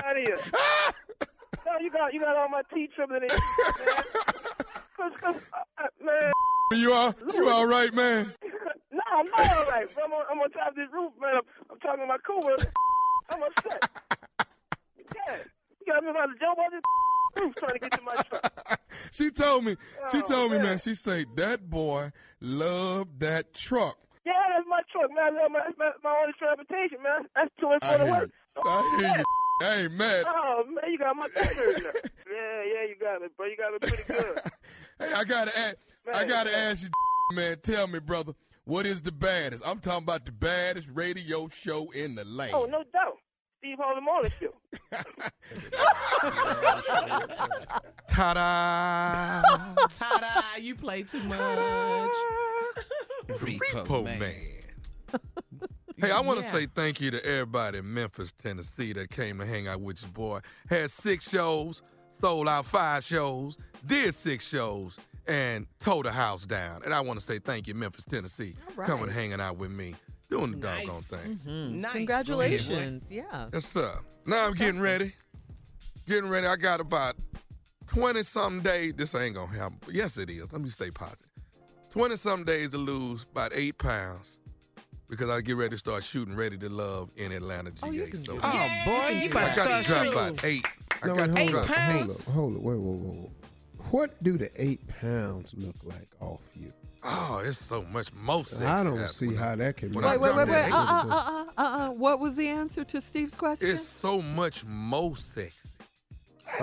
out 0.03 0.17
of 0.17 0.23
here. 0.23 0.37
no, 1.65 1.71
you 1.81 1.91
got 1.91 2.13
you 2.13 2.19
got 2.21 2.35
all 2.35 2.49
my 2.49 2.61
teeth 2.73 2.91
trembling 2.95 3.23
in. 3.23 3.29
Man. 3.29 3.39
Cause, 4.97 5.11
cause, 5.21 5.35
uh, 5.53 5.83
uh, 5.83 5.87
man. 6.03 6.31
you 6.71 6.91
are 6.91 7.13
you 7.33 7.49
all 7.49 7.67
right, 7.67 7.93
man? 7.93 8.33
no, 8.91 9.01
I'm 9.15 9.25
not 9.25 9.57
all 9.57 9.65
right. 9.65 9.87
I'm 10.03 10.11
on, 10.11 10.25
I'm 10.31 10.39
on 10.39 10.51
top 10.51 10.69
of 10.69 10.75
this 10.75 10.87
roof, 10.91 11.13
man. 11.21 11.35
I'm, 11.35 11.41
I'm 11.71 11.79
talking 11.79 12.01
to 12.01 12.07
my 12.07 12.17
coworker. 12.25 12.71
I'm 13.29 13.43
upset. 13.43 13.89
Yeah, 15.15 15.35
you 15.79 15.93
got 15.93 16.03
me 16.03 16.09
about 16.09 16.25
to 16.27 16.39
jump 16.39 16.57
on 16.59 16.71
this 16.71 16.81
roof 17.43 17.55
trying 17.55 17.73
to 17.73 17.79
get 17.79 17.91
to 17.91 18.01
my 18.01 18.15
truck. 18.15 18.79
She 19.11 19.29
told 19.31 19.63
me. 19.65 19.75
She 20.11 20.17
Oh, 20.19 20.21
told 20.21 20.51
me, 20.51 20.57
man. 20.57 20.65
man. 20.65 20.79
She 20.79 20.95
say 20.95 21.25
that 21.35 21.69
boy 21.69 22.11
loved 22.41 23.19
that 23.19 23.53
truck. 23.53 23.97
Yeah, 24.27 24.43
that's 24.51 24.67
my 24.67 24.81
truck, 24.91 25.07
man. 25.15 25.35
That's 25.39 25.47
love 25.47 25.51
my, 25.55 25.71
my, 25.79 25.91
my 26.03 26.11
only 26.19 26.33
transportation, 26.35 26.99
man. 27.01 27.23
That's 27.35 27.51
to 27.63 27.67
and 27.71 27.79
I 27.81 27.87
for 27.87 27.97
the 27.97 28.05
hear 28.05 28.13
work. 28.13 28.29
you. 28.29 28.61
I 28.67 28.97
hear 28.99 29.15
you. 29.17 29.23
I 29.59 29.75
ain't 29.87 29.93
mad. 29.93 30.25
Oh 30.27 30.63
man, 30.67 30.91
you 30.91 30.97
got 30.99 31.15
my 31.15 31.27
nerves 31.35 31.55
now. 31.55 31.91
Yeah, 32.27 32.59
yeah, 32.67 32.83
you 32.91 32.95
got 32.99 33.21
it, 33.23 33.31
bro. 33.37 33.45
You 33.47 33.55
got 33.57 33.73
it 33.73 33.81
pretty 33.81 34.03
good. 34.03 34.39
Hey, 34.99 35.13
I 35.13 35.23
gotta 35.25 35.55
ask. 35.55 35.75
I 36.11 36.25
gotta 36.25 36.49
man. 36.51 36.71
ask 36.71 36.81
you, 36.83 36.89
man. 37.35 37.57
Tell 37.61 37.85
me, 37.87 37.99
brother, 37.99 38.33
what 38.65 38.85
is 38.87 39.03
the 39.03 39.11
baddest? 39.11 39.61
I'm 39.65 39.79
talking 39.79 40.03
about 40.03 40.25
the 40.25 40.31
baddest 40.31 40.89
radio 40.91 41.47
show 41.49 41.91
in 41.91 42.15
the 42.15 42.25
land. 42.25 42.53
Oh, 42.55 42.65
no 42.65 42.83
doubt. 42.91 43.17
Steve 43.59 43.77
Harvey 43.79 44.01
Morning 44.01 44.31
Show. 44.39 44.53
Ta-da! 48.07 49.43
Ta-da! 49.89 50.41
You 50.59 50.75
play 50.75 51.03
too 51.03 51.21
much. 51.23 51.37
Repo, 53.27 53.59
Repo 53.85 54.03
man. 54.03 54.19
man. 54.19 54.33
Hey, 55.99 56.11
I 56.11 56.19
want 56.21 56.39
to 56.39 56.45
Yeah. 56.45 56.51
say 56.51 56.67
thank 56.67 57.01
you 57.01 57.09
to 57.09 57.25
everybody 57.25 57.79
in 57.79 57.91
Memphis, 57.91 58.31
Tennessee 58.31 58.93
that 58.93 59.09
came 59.09 59.39
to 59.39 59.45
hang 59.47 59.67
out 59.67 59.81
with 59.81 59.99
your 60.03 60.11
boy. 60.11 60.41
Had 60.69 60.91
six 60.91 61.27
shows, 61.27 61.81
sold 62.21 62.47
out 62.47 62.67
five 62.67 63.03
shows, 63.03 63.57
did 63.83 64.13
six 64.13 64.47
shows, 64.47 64.99
and 65.27 65.65
tore 65.79 66.03
the 66.03 66.11
house 66.11 66.45
down. 66.45 66.83
And 66.83 66.93
I 66.93 67.01
want 67.01 67.19
to 67.19 67.25
say 67.25 67.39
thank 67.39 67.67
you, 67.67 67.73
Memphis, 67.73 68.03
Tennessee, 68.05 68.53
right. 68.75 68.87
coming 68.87 69.09
hanging 69.09 69.41
out 69.41 69.57
with 69.57 69.71
me, 69.71 69.95
doing 70.29 70.51
the 70.51 70.57
doggone 70.57 70.87
Nice. 70.97 71.07
thing. 71.43 71.81
Nice. 71.81 71.93
Congratulations. 71.93 73.09
Yeah. 73.09 73.49
Yes, 73.51 73.65
sir. 73.65 73.91
Now 74.27 74.45
I'm 74.45 74.53
getting 74.53 74.79
ready. 74.79 75.15
Getting 76.07 76.29
ready. 76.29 76.45
I 76.45 76.57
got 76.57 76.79
about 76.79 77.15
20 77.87 78.21
something 78.21 78.61
days. 78.61 78.93
This 78.93 79.15
ain't 79.15 79.33
going 79.33 79.49
to 79.49 79.57
happen. 79.57 79.79
Yes, 79.91 80.17
it 80.19 80.29
is. 80.29 80.53
Let 80.53 80.61
me 80.61 80.69
stay 80.69 80.91
positive. 80.91 81.27
20 81.97 82.15
something 82.15 82.45
days 82.45 82.71
to 82.71 82.77
lose 82.77 83.23
about 83.31 83.51
eight 83.55 83.77
pounds 83.77 84.37
because 85.09 85.29
I 85.29 85.41
get 85.41 85.55
ready 85.57 85.71
to 85.71 85.77
start 85.77 86.03
shooting 86.03 86.35
Ready 86.35 86.57
to 86.59 86.69
Love 86.69 87.09
in 87.17 87.31
Atlanta, 87.31 87.71
GA. 87.71 87.87
Oh, 87.87 87.91
you 87.91 88.05
can 88.07 88.23
so 88.23 88.33
do 88.33 88.39
Oh, 88.43 88.51
that. 88.51 88.85
boy, 88.85 89.19
you 89.23 89.29
about 89.29 89.49
to 89.51 89.55
got 89.55 89.67
to 89.67 89.83
start 89.83 89.85
drop 89.85 90.03
shooting. 90.05 90.13
about 90.19 90.45
eight. 90.45 90.67
I 91.01 91.07
No, 91.07 91.15
got 91.15 91.29
wait, 91.31 91.45
to 91.47 91.51
drop 91.51 91.69
up, 91.69 91.79
eight. 91.79 92.01
hold 92.01 92.11
up, 92.11 92.21
hold 92.25 92.55
up, 92.57 92.61
wait, 92.61 92.75
wait, 92.77 92.99
wait, 92.99 93.15
wait. 93.21 93.31
What 93.91 94.23
do 94.23 94.37
the 94.37 94.51
eight 94.61 94.81
pounds 95.01 95.53
look 95.57 95.75
like 95.83 96.07
off 96.19 96.41
you? 96.55 96.71
Oh, 97.03 97.41
it's 97.45 97.57
so 97.57 97.83
much 97.83 98.13
more 98.13 98.43
sexy. 98.45 98.65
I 98.65 98.83
don't 98.83 99.07
see 99.09 99.27
when 99.27 99.37
I- 99.37 99.41
how 99.41 99.55
that 99.55 99.77
can. 99.77 99.91
when 99.93 100.03
make 100.03 100.19
Wait, 100.19 100.35
wait, 100.35 100.35
wait, 100.37 100.47
wait. 100.49 100.71
Uh, 100.73 100.75
uh, 100.77 100.81
uh, 100.81 101.15
uh, 101.15 101.45
uh, 101.57 101.61
uh. 101.61 101.89
What 101.91 102.19
was 102.19 102.35
the 102.35 102.47
answer 102.47 102.83
to 102.83 102.99
Steve's 103.01 103.33
question? 103.33 103.69
It's 103.69 103.83
so 103.87 104.21
much 104.21 104.65
more 104.65 105.15
sexy. 105.15 105.69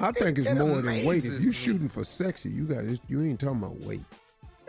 I 0.00 0.12
think 0.12 0.38
it's 0.38 0.48
It 0.50 0.56
more 0.58 0.76
than 0.82 0.86
weight. 1.06 1.24
If 1.24 1.40
you 1.40 1.48
me. 1.48 1.52
shooting 1.52 1.88
for 1.88 2.04
sexy, 2.04 2.50
you 2.50 2.64
got 2.64 2.84
you 3.08 3.22
ain't 3.22 3.40
talking 3.40 3.58
about 3.58 3.80
weight. 3.80 4.02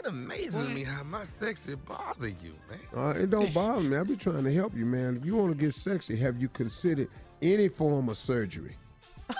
It 0.05 0.09
amazes 0.09 0.67
me 0.67 0.83
how 0.83 1.03
my 1.03 1.23
sexy 1.23 1.75
bother 1.75 2.27
you, 2.27 2.53
man. 2.69 2.79
Uh, 2.95 3.09
it 3.19 3.29
don't 3.29 3.51
bother 3.53 3.81
me. 3.81 3.97
I 3.97 4.03
be 4.03 4.15
trying 4.15 4.43
to 4.43 4.53
help 4.53 4.75
you, 4.75 4.85
man. 4.85 5.17
If 5.17 5.25
you 5.25 5.35
want 5.35 5.51
to 5.51 5.57
get 5.57 5.73
sexy, 5.73 6.15
have 6.17 6.39
you 6.39 6.47
considered 6.49 7.07
any 7.41 7.69
form 7.69 8.09
of 8.09 8.17
surgery? 8.17 8.75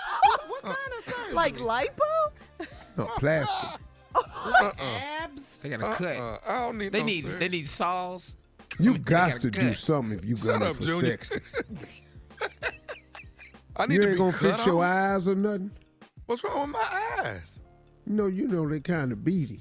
What 0.48 0.62
kind 0.64 0.76
of 0.98 1.04
surgery? 1.14 1.34
like 1.34 1.56
lipo? 1.58 2.66
No, 2.96 3.04
plastic. 3.18 3.80
abs? 4.80 5.58
They 5.58 5.68
got 5.68 5.80
to 5.80 6.04
cut. 6.04 6.16
Uh, 6.16 6.38
I 6.46 6.58
don't 6.66 6.78
need 6.78 6.92
They 6.92 7.00
no 7.00 7.06
need 7.06 7.22
surgery. 7.24 7.38
they 7.38 7.48
need 7.48 7.68
saws. 7.68 8.34
You 8.80 8.94
They 8.94 8.98
got 8.98 9.30
got 9.32 9.40
to 9.42 9.48
a 9.48 9.50
do 9.50 9.74
something 9.74 10.18
if 10.18 10.24
you 10.24 10.36
Shut 10.36 10.46
going 10.46 10.62
up, 10.62 10.76
for 10.76 10.82
Junior. 10.82 11.10
sexy. 11.10 11.40
I 13.76 13.86
need 13.86 13.94
You 13.96 14.00
to 14.02 14.06
ain't 14.08 14.14
be 14.14 14.18
gonna 14.18 14.32
cut 14.32 14.54
fix 14.54 14.66
your 14.66 14.82
off. 14.82 14.90
eyes 14.90 15.28
or 15.28 15.34
nothing. 15.34 15.70
What's 16.26 16.42
wrong 16.42 16.60
with 16.62 16.70
my 16.70 17.20
eyes? 17.24 17.60
You 18.06 18.14
know, 18.14 18.26
you 18.26 18.48
know 18.48 18.68
they 18.68 18.80
kind 18.80 19.12
of 19.12 19.22
beady. 19.22 19.60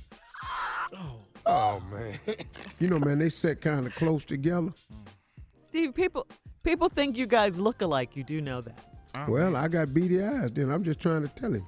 Oh 1.45 1.81
man. 1.91 2.17
You 2.79 2.89
know, 2.89 2.99
man, 2.99 3.19
they 3.19 3.29
set 3.29 3.61
kind 3.61 3.85
of 3.87 3.95
close 3.95 4.25
together. 4.25 4.73
Steve, 5.67 5.93
people 5.93 6.27
people 6.63 6.89
think 6.89 7.17
you 7.17 7.25
guys 7.27 7.59
look 7.59 7.81
alike. 7.81 8.15
You 8.15 8.23
do 8.23 8.41
know 8.41 8.61
that. 8.61 8.79
Well, 9.29 9.55
I 9.55 9.67
got 9.69 9.93
beady 9.93 10.21
eyes. 10.21 10.51
Then 10.51 10.69
I'm 10.69 10.83
just 10.83 10.99
trying 10.99 11.21
to 11.21 11.29
tell 11.29 11.53
him. 11.53 11.65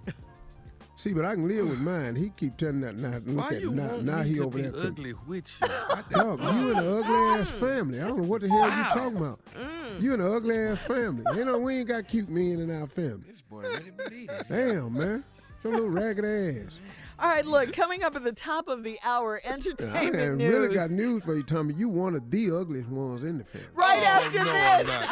See, 0.97 1.13
but 1.13 1.23
I 1.25 1.35
can 1.35 1.47
live 1.47 1.69
with 1.69 1.79
mine. 1.79 2.15
He 2.15 2.29
keep 2.35 2.57
telling 2.57 2.81
that 2.81 2.97
now. 2.97 3.19
Look 3.25 3.49
Why 3.49 3.55
at 3.55 3.61
you 3.61 3.71
now. 3.71 3.87
want 3.87 4.03
Now 4.03 4.23
me 4.23 4.29
he 4.29 4.35
to 4.35 4.43
over 4.45 4.57
be 4.57 4.63
there. 4.63 4.71
to- 4.73 4.87
ugly 4.87 5.13
with 5.27 5.57
you? 5.61 5.67
I, 5.89 6.01
Dog, 6.09 6.41
you 6.41 6.71
in 6.71 6.77
an 6.79 6.87
ugly 6.87 7.41
ass 7.41 7.51
family. 7.51 8.01
I 8.01 8.07
don't 8.07 8.17
know 8.17 8.27
what 8.27 8.41
the 8.41 8.49
hell 8.49 8.57
you 8.65 8.65
Wow. 8.81 8.89
talking 8.93 9.17
about. 9.17 9.39
Mm. 9.55 10.01
You 10.01 10.13
in 10.15 10.21
an 10.21 10.31
ugly 10.33 10.57
ass 10.57 10.79
family. 10.79 11.23
You 11.35 11.45
know, 11.45 11.59
we 11.59 11.77
ain't 11.77 11.87
got 11.87 12.07
cute 12.07 12.29
men 12.29 12.59
in 12.59 12.71
our 12.81 12.87
family. 12.87 13.23
This 13.27 13.41
boy 13.41 13.61
really 13.61 13.91
believe 13.91 14.27
this. 14.27 14.47
Damn, 14.49 14.91
man. 14.93 15.23
Your 15.63 15.73
little 15.73 15.89
ragged 15.89 16.25
ass. 16.25 16.79
All 17.19 17.27
right, 17.29 17.45
look, 17.45 17.73
coming 17.73 18.03
up 18.03 18.15
at 18.15 18.23
the 18.23 18.31
top 18.31 18.67
of 18.67 18.83
the 18.83 18.99
hour, 19.03 19.41
entertainment 19.43 20.15
ain't 20.15 20.37
news. 20.37 20.53
really 20.53 20.73
got 20.75 20.91
news 20.91 21.23
for 21.23 21.35
you, 21.35 21.41
Tommy. 21.43 21.73
You 21.73 21.89
one 21.89 22.13
of 22.15 22.29
the 22.29 22.51
ugliest 22.55 22.89
ones 22.89 23.23
in 23.23 23.39
the 23.39 23.43
family. 23.43 23.67
right 23.73 23.99
Oh, 23.99 24.25
after 24.25 24.43
no, 24.43 24.51
I'm 24.51 24.85
this. 24.85 25.07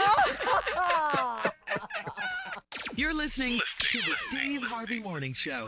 You're 2.97 3.13
listening 3.13 3.59
to 3.79 3.97
the 3.99 4.13
Steve 4.29 4.61
Harvey 4.61 4.99
Morning 4.99 5.33
Show. 5.33 5.65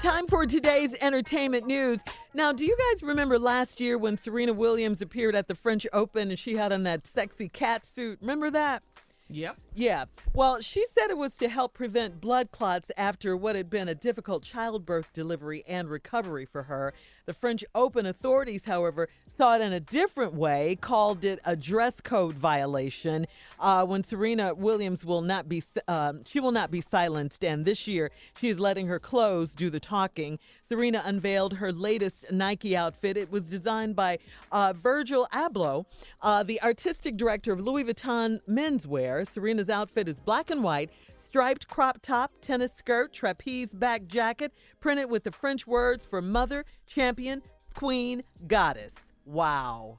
Time 0.00 0.26
for 0.28 0.46
today's 0.46 0.96
entertainment 1.00 1.66
news. 1.66 1.98
Now, 2.34 2.52
do 2.52 2.64
you 2.64 2.76
guys 2.92 3.02
remember 3.02 3.38
last 3.38 3.80
year 3.80 3.96
when 3.98 4.16
Serena 4.16 4.52
Williams 4.52 5.00
appeared 5.02 5.34
at 5.34 5.48
the 5.48 5.54
French 5.54 5.86
Open 5.92 6.30
and 6.30 6.38
she 6.38 6.56
had 6.56 6.72
on 6.72 6.82
that 6.84 7.06
sexy 7.06 7.48
cat 7.48 7.84
suit? 7.86 8.18
Remember 8.20 8.50
that? 8.50 8.82
Yep. 9.28 9.56
Yeah. 9.74 10.04
Well, 10.34 10.60
she 10.60 10.84
said 10.94 11.10
it 11.10 11.16
was 11.16 11.36
to 11.36 11.48
help 11.48 11.74
prevent 11.74 12.20
blood 12.20 12.50
clots 12.50 12.90
after 12.96 13.36
what 13.36 13.56
had 13.56 13.70
been 13.70 13.88
a 13.88 13.94
difficult 13.94 14.42
childbirth 14.42 15.12
delivery 15.12 15.64
and 15.66 15.88
recovery 15.88 16.44
for 16.44 16.64
her. 16.64 16.92
The 17.26 17.32
French 17.32 17.64
Open 17.74 18.04
authorities, 18.04 18.66
however, 18.66 19.08
saw 19.38 19.56
it 19.56 19.62
in 19.62 19.72
a 19.72 19.80
different 19.80 20.34
way, 20.34 20.76
called 20.78 21.24
it 21.24 21.40
a 21.46 21.56
dress 21.56 22.02
code 22.02 22.34
violation. 22.34 23.26
Uh, 23.58 23.86
when 23.86 24.04
Serena 24.04 24.52
Williams 24.52 25.06
will 25.06 25.22
not 25.22 25.48
be, 25.48 25.62
um, 25.88 26.22
she 26.24 26.38
will 26.38 26.52
not 26.52 26.70
be 26.70 26.82
silenced, 26.82 27.42
and 27.42 27.64
this 27.64 27.86
year 27.88 28.10
she 28.38 28.50
is 28.50 28.60
letting 28.60 28.88
her 28.88 28.98
clothes 28.98 29.54
do 29.54 29.70
the 29.70 29.80
talking. 29.80 30.38
Serena 30.68 31.02
unveiled 31.02 31.54
her 31.54 31.72
latest 31.72 32.30
Nike 32.30 32.76
outfit. 32.76 33.16
It 33.16 33.30
was 33.30 33.48
designed 33.48 33.96
by 33.96 34.18
uh, 34.52 34.74
Virgil 34.74 35.26
Abloh, 35.32 35.86
uh, 36.20 36.42
the 36.42 36.60
artistic 36.60 37.16
director 37.16 37.54
of 37.54 37.60
Louis 37.60 37.84
Vuitton 37.84 38.38
menswear. 38.46 39.26
Serena's 39.26 39.70
outfit 39.70 40.08
is 40.08 40.20
black 40.20 40.50
and 40.50 40.62
white 40.62 40.90
striped 41.34 41.66
crop 41.66 42.00
top, 42.00 42.30
tennis 42.40 42.70
skirt, 42.76 43.12
trapeze 43.12 43.74
back 43.74 44.06
jacket, 44.06 44.52
printed 44.78 45.10
with 45.10 45.24
the 45.24 45.32
French 45.32 45.66
words 45.66 46.06
for 46.06 46.22
mother, 46.22 46.64
champion, 46.86 47.42
queen, 47.74 48.22
goddess. 48.46 48.94
Wow. 49.26 49.98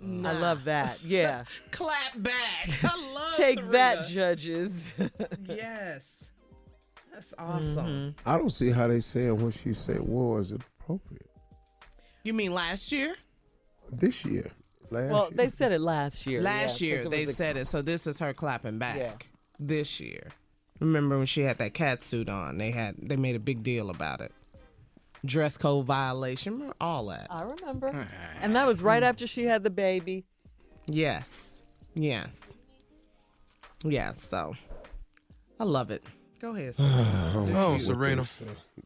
I 0.00 0.04
love 0.38 0.62
that. 0.62 1.00
Yeah. 1.04 1.42
Clap 1.72 2.22
back. 2.22 2.84
I 2.84 3.12
love 3.12 3.36
Take 3.36 3.58
Serena. 3.58 3.72
that, 3.72 4.06
judges. 4.06 4.92
yes. 5.48 6.30
That's 7.12 7.32
mm-hmm. 7.32 7.78
awesome. 7.80 8.14
I 8.24 8.38
don't 8.38 8.50
see 8.50 8.70
how 8.70 8.86
they 8.86 9.00
saying 9.00 9.42
what 9.42 9.54
she 9.54 9.74
said 9.74 9.98
was 9.98 10.52
appropriate 10.52 11.28
You 12.22 12.32
mean 12.32 12.54
last 12.54 12.92
year? 12.92 13.16
this 13.90 14.24
year. 14.24 14.52
Last 14.90 15.10
well, 15.10 15.22
year. 15.22 15.30
they 15.34 15.48
said 15.48 15.72
it 15.72 15.80
last 15.80 16.28
year. 16.28 16.42
Last 16.42 16.80
yeah, 16.80 16.98
'cause 16.98 17.06
year 17.06 17.08
they 17.08 17.22
was 17.22 17.30
a- 17.30 17.34
said 17.34 17.56
it, 17.56 17.66
so 17.66 17.82
this 17.82 18.06
is 18.06 18.20
her 18.20 18.32
clapping 18.32 18.78
back. 18.78 18.98
Yeah. 18.98 19.14
This 19.58 19.98
year. 19.98 20.28
Remember 20.80 21.16
when 21.16 21.26
she 21.26 21.42
had 21.42 21.58
that 21.58 21.74
cat 21.74 22.02
suit 22.02 22.28
on? 22.28 22.58
They 22.58 22.70
had 22.70 22.96
they 23.00 23.16
made 23.16 23.36
a 23.36 23.40
big 23.40 23.62
deal 23.62 23.90
about 23.90 24.20
it. 24.20 24.32
Dress 25.24 25.56
code 25.56 25.86
violation, 25.86 26.72
all 26.80 27.06
that. 27.06 27.26
I 27.30 27.42
remember. 27.42 27.90
Ah. 27.94 28.06
And 28.40 28.54
that 28.54 28.66
was 28.66 28.82
right 28.82 29.02
after 29.02 29.26
she 29.26 29.44
had 29.44 29.62
the 29.62 29.70
baby. 29.70 30.24
Yes. 30.88 31.62
Yes. 31.94 32.56
Yes, 33.84 34.22
so 34.22 34.54
I 35.58 35.64
love 35.64 35.90
it. 35.90 36.04
Go 36.40 36.54
ahead, 36.54 36.74
sir. 36.74 36.84
Oh, 37.54 37.78
Serena. 37.78 38.26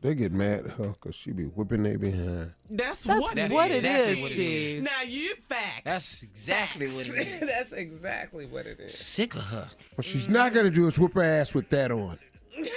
They 0.00 0.14
get 0.14 0.32
mad 0.32 0.66
at 0.66 0.70
her 0.72 0.88
because 0.88 1.14
she 1.16 1.32
be 1.32 1.44
whipping 1.44 1.82
their 1.82 1.98
behind. 1.98 2.52
That's, 2.70 3.04
That's 3.04 3.20
what, 3.20 3.36
what, 3.50 3.70
it 3.70 3.84
it 3.84 3.84
is. 3.84 4.08
is, 4.08 4.22
what 4.22 4.30
it 4.30 4.34
Steve. 4.34 4.82
Now 4.82 5.02
you 5.02 5.34
facts. 5.36 5.82
That's 5.84 6.22
exactly 6.22 6.86
what 6.88 7.08
it 7.08 7.26
is. 7.26 7.40
That's 7.48 7.72
exactly 7.72 8.46
what 8.46 8.66
it 8.66 8.78
is. 8.78 8.96
Sick 8.96 9.34
of 9.34 9.42
her. 9.42 9.68
What 9.96 10.04
she's 10.04 10.28
not 10.28 10.52
going 10.54 10.66
to 10.66 10.70
do 10.70 10.86
is 10.86 10.98
whip 10.98 11.14
her 11.14 11.22
ass 11.22 11.52
with 11.52 11.68
that 11.70 11.90
on. 11.90 12.18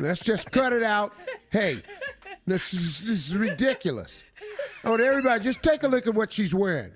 Let's 0.00 0.20
just 0.20 0.50
cut 0.50 0.72
it 0.72 0.82
out. 0.82 1.12
Hey, 1.50 1.82
this 2.46 2.72
is, 2.72 3.04
this 3.04 3.28
is 3.28 3.36
ridiculous. 3.36 4.22
I 4.82 4.90
want 4.90 5.02
everybody 5.02 5.44
just 5.44 5.62
take 5.62 5.82
a 5.82 5.88
look 5.88 6.06
at 6.06 6.14
what 6.14 6.32
she's 6.32 6.54
wearing. 6.54 6.92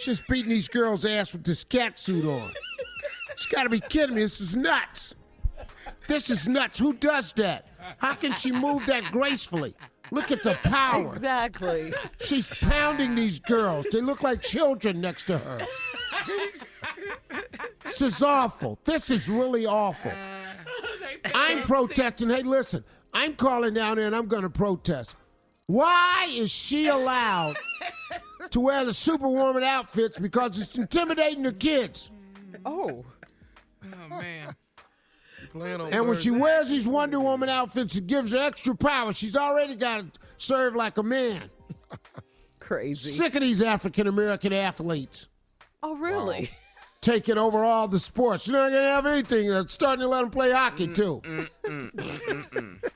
She's 0.00 0.20
beating 0.20 0.50
these 0.50 0.68
girls' 0.68 1.04
ass 1.04 1.32
with 1.32 1.44
this 1.44 1.64
cat 1.64 1.98
suit 1.98 2.24
on. 2.24 2.52
She's 3.38 3.46
got 3.46 3.62
to 3.62 3.68
be 3.70 3.78
kidding 3.78 4.16
me. 4.16 4.22
This 4.22 4.40
is 4.40 4.56
nuts. 4.56 5.14
This 6.08 6.28
is 6.28 6.48
nuts. 6.48 6.80
Who 6.80 6.92
does 6.92 7.32
that? 7.34 7.68
How 7.98 8.14
can 8.14 8.32
she 8.34 8.50
move 8.50 8.84
that 8.86 9.12
gracefully? 9.12 9.74
Look 10.10 10.32
at 10.32 10.42
the 10.42 10.54
power. 10.64 11.14
Exactly. 11.14 11.94
She's 12.20 12.48
pounding 12.48 13.14
these 13.14 13.38
girls. 13.38 13.86
They 13.92 14.00
look 14.00 14.24
like 14.24 14.42
children 14.42 15.00
next 15.00 15.24
to 15.28 15.38
her. 15.38 15.58
This 17.84 18.02
is 18.02 18.22
awful. 18.24 18.80
This 18.84 19.08
is 19.08 19.28
really 19.28 19.66
awful. 19.66 20.12
I'm 21.32 21.62
protesting. 21.62 22.30
Hey, 22.30 22.42
listen, 22.42 22.82
I'm 23.14 23.34
calling 23.34 23.74
down 23.74 23.98
there 23.98 24.06
and 24.06 24.16
I'm 24.16 24.26
going 24.26 24.42
to 24.42 24.50
protest. 24.50 25.14
Why 25.66 26.26
is 26.30 26.50
she 26.50 26.88
allowed 26.88 27.56
to 28.50 28.58
wear 28.58 28.84
the 28.84 28.94
Superwoman 28.94 29.62
outfits 29.62 30.18
because 30.18 30.60
it's 30.60 30.76
intimidating 30.76 31.44
the 31.44 31.52
kids? 31.52 32.10
Oh. 32.66 33.04
Oh 33.94 34.08
man. 34.08 34.54
Playing 35.52 35.80
on 35.80 35.92
And 35.92 36.08
when 36.08 36.18
she 36.18 36.30
wears 36.30 36.68
these 36.68 36.86
Wonder 36.86 37.20
Woman 37.20 37.48
outfits, 37.48 37.96
it 37.96 38.06
gives 38.06 38.32
her 38.32 38.38
extra 38.38 38.74
power. 38.74 39.12
She's 39.12 39.36
already 39.36 39.76
got 39.76 39.98
to 40.00 40.20
serve 40.36 40.74
like 40.74 40.98
a 40.98 41.02
man. 41.02 41.48
Crazy. 42.60 43.10
Sick 43.10 43.34
of 43.34 43.40
these 43.40 43.62
African 43.62 44.06
American 44.06 44.52
athletes. 44.52 45.28
Oh, 45.82 45.96
really? 45.96 46.50
taking 47.00 47.38
over 47.38 47.64
all 47.64 47.88
the 47.88 47.98
sports. 47.98 48.46
You're 48.46 48.56
not 48.56 48.70
going 48.70 48.82
to 48.82 48.88
have 48.88 49.06
anything. 49.06 49.50
That's 49.50 49.72
starting 49.72 50.00
to 50.00 50.08
let 50.08 50.22
them 50.22 50.30
play 50.30 50.50
hockey, 50.50 50.88
mm, 50.88 50.94
too. 50.94 51.20
Mm, 51.24 51.48
mm, 51.64 52.90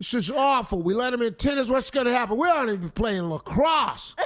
It's 0.00 0.14
is 0.14 0.30
awful. 0.30 0.82
We 0.82 0.94
let 0.94 1.10
them 1.10 1.20
in 1.20 1.34
tennis. 1.34 1.68
What's 1.68 1.90
going 1.90 2.06
to 2.06 2.12
happen? 2.12 2.38
We 2.38 2.48
aren't 2.48 2.70
even 2.70 2.90
playing 2.90 3.28
lacrosse. 3.28 4.16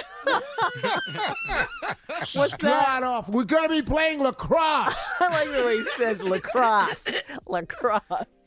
This 2.20 2.36
What's 2.36 2.52
is 2.52 2.58
that? 2.58 2.60
god 2.60 3.02
awful. 3.02 3.34
We're 3.34 3.44
going 3.44 3.64
to 3.64 3.68
be 3.68 3.82
playing 3.82 4.20
lacrosse. 4.20 4.96
I 5.20 5.28
like 5.30 5.50
the 5.50 5.64
way 5.66 5.76
he 5.78 5.84
says 5.98 6.22
lacrosse. 6.22 7.04
lacrosse. 7.46 8.00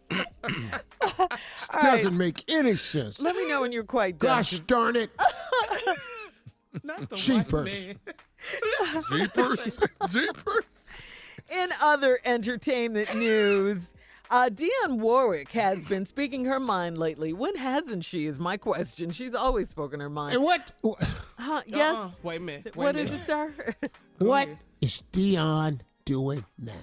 This 0.09 1.67
doesn't 1.81 2.17
make 2.17 2.43
any 2.49 2.75
sense. 2.75 3.19
Let 3.21 3.35
me 3.35 3.47
know 3.47 3.61
when 3.61 3.71
you're 3.71 3.83
quite 3.83 4.17
done. 4.17 4.37
Gosh 4.39 4.59
darn 4.61 4.95
it. 4.95 5.11
Not 6.83 7.09
the 7.09 7.15
white 7.15 7.17
Cheapers. 7.17 7.87
man. 7.87 7.99
Jeepers. 9.11 9.79
Jeepers. 10.09 10.89
In 11.49 11.69
other 11.81 12.19
entertainment 12.25 13.13
news, 13.15 13.93
uh, 14.29 14.49
Dionne 14.51 14.97
Warwick 14.99 15.49
has 15.51 15.83
been 15.85 16.05
speaking 16.05 16.45
her 16.45 16.59
mind 16.59 16.97
lately. 16.97 17.33
When 17.33 17.55
hasn't 17.55 18.05
she? 18.05 18.27
Is 18.27 18.39
my 18.39 18.57
question. 18.57 19.11
She's 19.11 19.33
always 19.33 19.69
spoken 19.69 19.99
her 19.99 20.09
mind. 20.09 20.35
And 20.35 20.43
what 20.43 20.71
Huh, 21.37 21.61
yes. 21.65 21.95
Uh-uh. 21.95 22.09
Wait 22.23 22.37
a 22.37 22.39
minute. 22.39 22.65
Wait 22.65 22.75
What 22.75 22.95
a 22.95 22.99
is 22.99 23.05
minute. 23.11 23.21
it, 23.21 23.25
sir? 23.27 23.53
what 24.19 24.49
is 24.81 25.03
Dionne 25.11 25.79
doing 26.05 26.45
now? 26.57 26.73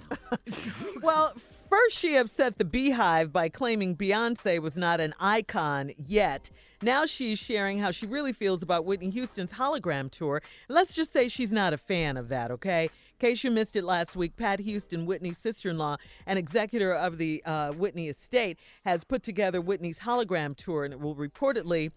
well, 1.02 1.32
first 1.68 1.96
she 1.96 2.16
upset 2.16 2.58
the 2.58 2.64
BeyHive 2.64 3.32
by 3.32 3.48
claiming 3.48 3.96
Beyonce 3.96 4.58
was 4.60 4.76
not 4.76 5.00
an 5.00 5.14
icon 5.18 5.92
yet. 5.96 6.50
Now 6.82 7.06
she's 7.06 7.38
sharing 7.38 7.78
how 7.78 7.90
she 7.90 8.06
really 8.06 8.32
feels 8.34 8.62
about 8.62 8.84
Whitney 8.84 9.08
Houston's 9.10 9.52
hologram 9.52 10.10
tour. 10.10 10.42
Let's 10.68 10.92
just 10.94 11.12
say 11.14 11.28
she's 11.28 11.50
not 11.52 11.72
a 11.72 11.78
fan 11.78 12.18
of 12.18 12.28
that, 12.28 12.50
okay? 12.50 12.90
In 13.20 13.28
case 13.28 13.44
you 13.44 13.50
missed 13.50 13.76
it 13.76 13.84
last 13.84 14.16
week, 14.16 14.36
Pat 14.36 14.58
Houston, 14.60 15.06
Whitney's 15.06 15.38
sister 15.38 15.70
in 15.70 15.78
law 15.78 15.96
and 16.26 16.38
executor 16.38 16.92
of 16.92 17.16
the 17.16 17.42
uh, 17.46 17.72
Whitney 17.72 18.08
estate, 18.08 18.58
has 18.84 19.04
put 19.04 19.22
together 19.22 19.60
Whitney's 19.60 20.00
hologram 20.00 20.56
tour, 20.56 20.84
and 20.84 20.92
it 20.92 21.00
will 21.00 21.14
reportedly 21.14 21.92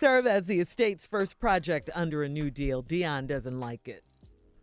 serve 0.00 0.26
as 0.26 0.46
the 0.46 0.58
estate's 0.60 1.06
first 1.06 1.38
project 1.38 1.90
under 1.94 2.22
a 2.22 2.28
new 2.28 2.50
deal. 2.50 2.82
Dionne 2.82 3.26
doesn't 3.26 3.60
like 3.60 3.86
it. 3.86 4.02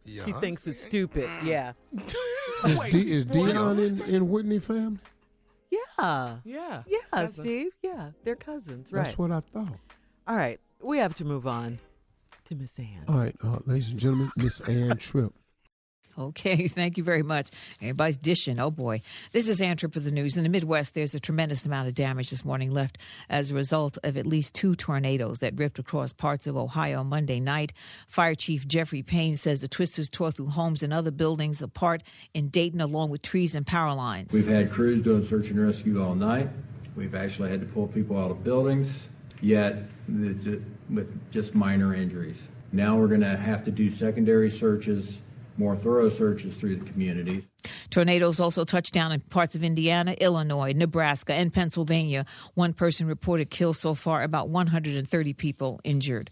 Yeah, 0.03 0.25
He 0.25 0.33
thinks 0.33 0.65
it's 0.67 0.83
stupid. 0.83 1.29
Yeah. 1.43 1.73
Is, 2.65 2.77
Wait, 2.77 2.91
D- 2.93 3.11
is? 3.11 3.25
Dionne 3.25 4.05
in, 4.07 4.15
in 4.15 4.29
Whitney 4.29 4.57
family? 4.59 4.97
Yeah. 5.69 6.37
Yeah. 6.45 6.83
Yeah, 6.87 6.97
Cousin. 7.11 7.43
Steve. 7.43 7.71
Yeah, 7.81 8.11
they're 8.23 8.37
cousins, 8.37 8.91
right? 8.91 9.03
That's 9.03 9.17
what 9.17 9.31
I 9.31 9.41
thought. 9.41 9.77
All 10.27 10.35
right, 10.37 10.59
we 10.81 10.99
have 10.99 11.13
to 11.15 11.25
move 11.25 11.45
on 11.45 11.79
to 12.45 12.55
Miss 12.55 12.79
Ann. 12.79 13.03
All 13.09 13.17
right, 13.17 13.35
uh, 13.43 13.59
ladies 13.65 13.91
and 13.91 13.99
gentlemen, 13.99 14.31
Miss 14.37 14.61
Ann 14.61 14.95
Tripp. 14.97 15.33
Okay, 16.17 16.67
thank 16.67 16.97
you 16.97 17.03
very 17.03 17.23
much. 17.23 17.49
Everybody's 17.81 18.17
dishing. 18.17 18.59
Oh 18.59 18.71
boy. 18.71 19.01
This 19.31 19.47
is 19.47 19.57
Tripp 19.57 19.95
with 19.95 20.03
the 20.03 20.11
news. 20.11 20.37
In 20.37 20.43
the 20.43 20.49
Midwest, 20.49 20.93
there's 20.93 21.15
a 21.15 21.19
tremendous 21.19 21.65
amount 21.65 21.87
of 21.87 21.95
damage 21.95 22.29
this 22.29 22.45
morning 22.45 22.71
left 22.71 22.97
as 23.29 23.49
a 23.49 23.55
result 23.55 23.97
of 24.03 24.17
at 24.17 24.25
least 24.25 24.53
two 24.53 24.75
tornadoes 24.75 25.39
that 25.39 25.57
ripped 25.57 25.79
across 25.79 26.13
parts 26.13 26.45
of 26.47 26.57
Ohio 26.57 27.03
Monday 27.03 27.39
night. 27.39 27.73
Fire 28.07 28.35
Chief 28.35 28.67
Jeffrey 28.67 29.01
Payne 29.01 29.37
says 29.37 29.61
the 29.61 29.67
twisters 29.67 30.09
tore 30.09 30.31
through 30.31 30.49
homes 30.49 30.83
and 30.83 30.93
other 30.93 31.11
buildings 31.11 31.61
apart 31.61 32.03
in 32.33 32.49
Dayton, 32.49 32.81
along 32.81 33.09
with 33.09 33.21
trees 33.21 33.55
and 33.55 33.65
power 33.65 33.93
lines. 33.93 34.31
We've 34.31 34.47
had 34.47 34.71
crews 34.71 35.01
doing 35.01 35.23
search 35.23 35.49
and 35.49 35.59
rescue 35.59 36.03
all 36.03 36.15
night. 36.15 36.49
We've 36.95 37.15
actually 37.15 37.49
had 37.49 37.61
to 37.61 37.65
pull 37.65 37.87
people 37.87 38.19
out 38.19 38.29
of 38.29 38.43
buildings, 38.43 39.07
yet 39.41 39.77
with 40.07 41.31
just 41.31 41.55
minor 41.55 41.95
injuries. 41.95 42.47
Now 42.71 42.97
we're 42.97 43.07
going 43.07 43.21
to 43.21 43.37
have 43.37 43.63
to 43.63 43.71
do 43.71 43.89
secondary 43.91 44.49
searches, 44.49 45.19
more 45.57 45.75
thorough 45.75 46.09
searches 46.09 46.55
through 46.55 46.77
the 46.77 46.85
communities. 46.85 47.43
Tornadoes 47.89 48.39
also 48.39 48.65
touched 48.65 48.93
down 48.93 49.11
in 49.11 49.19
parts 49.19 49.55
of 49.55 49.63
Indiana, 49.63 50.15
Illinois, 50.19 50.73
Nebraska, 50.75 51.33
and 51.33 51.53
Pennsylvania. 51.53 52.25
One 52.55 52.73
person 52.73 53.07
reported 53.07 53.49
killed 53.49 53.77
so 53.77 53.93
far, 53.93 54.23
about 54.23 54.49
130 54.49 55.33
people 55.33 55.79
injured. 55.83 56.31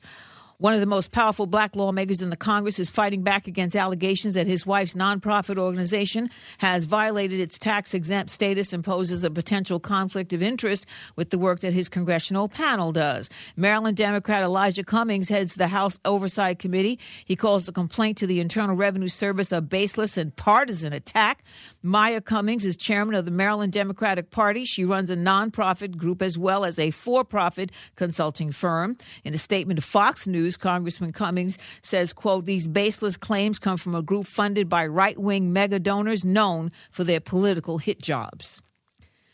One 0.61 0.75
of 0.75 0.79
the 0.79 0.85
most 0.85 1.11
powerful 1.11 1.47
black 1.47 1.75
lawmakers 1.75 2.21
in 2.21 2.29
the 2.29 2.35
Congress 2.35 2.77
is 2.77 2.87
fighting 2.87 3.23
back 3.23 3.47
against 3.47 3.75
allegations 3.75 4.35
that 4.35 4.45
his 4.45 4.63
wife's 4.63 4.93
nonprofit 4.93 5.57
organization 5.57 6.29
has 6.59 6.85
violated 6.85 7.39
its 7.39 7.57
tax 7.57 7.95
exempt 7.95 8.29
status 8.29 8.71
and 8.71 8.83
poses 8.83 9.23
a 9.23 9.31
potential 9.31 9.79
conflict 9.79 10.33
of 10.33 10.43
interest 10.43 10.85
with 11.15 11.31
the 11.31 11.39
work 11.39 11.61
that 11.61 11.73
his 11.73 11.89
congressional 11.89 12.47
panel 12.47 12.91
does. 12.91 13.27
Maryland 13.55 13.97
Democrat 13.97 14.43
Elijah 14.43 14.83
Cummings 14.83 15.29
heads 15.29 15.55
the 15.55 15.69
House 15.69 15.99
Oversight 16.05 16.59
Committee. 16.59 16.99
He 17.25 17.35
calls 17.35 17.65
the 17.65 17.71
complaint 17.71 18.19
to 18.19 18.27
the 18.27 18.39
Internal 18.39 18.75
Revenue 18.75 19.07
Service 19.07 19.51
a 19.51 19.61
baseless 19.61 20.15
and 20.15 20.35
partisan 20.35 20.93
attack. 20.93 21.43
Maya 21.81 22.21
Cummings 22.21 22.67
is 22.67 22.77
chairman 22.77 23.15
of 23.15 23.25
the 23.25 23.31
Maryland 23.31 23.73
Democratic 23.73 24.29
Party. 24.29 24.65
She 24.65 24.85
runs 24.85 25.09
a 25.09 25.15
nonprofit 25.15 25.97
group 25.97 26.21
as 26.21 26.37
well 26.37 26.63
as 26.63 26.77
a 26.77 26.91
for 26.91 27.23
profit 27.23 27.71
consulting 27.95 28.51
firm. 28.51 28.95
In 29.23 29.33
a 29.33 29.39
statement 29.39 29.79
to 29.79 29.83
Fox 29.83 30.27
News, 30.27 30.50
Congressman 30.57 31.13
Cummings 31.13 31.57
says, 31.81 32.13
quote, 32.13 32.45
these 32.45 32.67
baseless 32.67 33.17
claims 33.17 33.59
come 33.59 33.77
from 33.77 33.95
a 33.95 34.01
group 34.01 34.27
funded 34.27 34.69
by 34.69 34.85
right 34.85 35.17
wing 35.17 35.53
mega 35.53 35.79
donors 35.79 36.25
known 36.25 36.71
for 36.89 37.03
their 37.03 37.19
political 37.19 37.77
hit 37.77 38.01
jobs. 38.01 38.61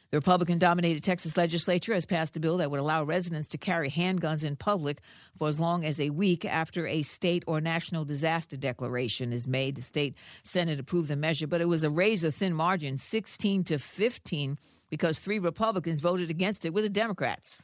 The 0.10 0.18
Republican 0.18 0.58
dominated 0.58 1.04
Texas 1.04 1.36
legislature 1.36 1.94
has 1.94 2.06
passed 2.06 2.38
a 2.38 2.40
bill 2.40 2.58
that 2.58 2.72
would 2.72 2.80
allow 2.80 3.04
residents 3.04 3.50
to 3.50 3.58
carry 3.58 3.90
handguns 3.90 4.42
in 4.42 4.56
public 4.56 5.02
for 5.38 5.50
as 5.50 5.60
long 5.60 5.84
as 5.84 6.00
a 6.00 6.12
week 6.12 6.46
after 6.46 6.88
a 6.88 7.02
state 7.02 7.44
or 7.46 7.60
national 7.60 8.06
disaster 8.06 8.56
declaration 8.56 9.34
is 9.34 9.48
made. 9.48 9.76
The 9.76 9.82
state 9.82 10.16
Senate 10.44 10.80
approved 10.80 11.10
the 11.10 11.18
measure, 11.18 11.46
but 11.46 11.60
it 11.60 11.68
was 11.68 11.84
a 11.84 11.90
razor 11.90 12.32
thin 12.32 12.54
margin, 12.54 12.98
16 12.98 13.66
to 13.66 13.78
15, 13.78 14.58
because 14.90 15.20
three 15.20 15.40
Republicans 15.40 16.00
voted 16.00 16.30
against 16.30 16.66
it 16.66 16.74
with 16.74 16.86
the 16.86 16.90
Democrats. 16.90 17.62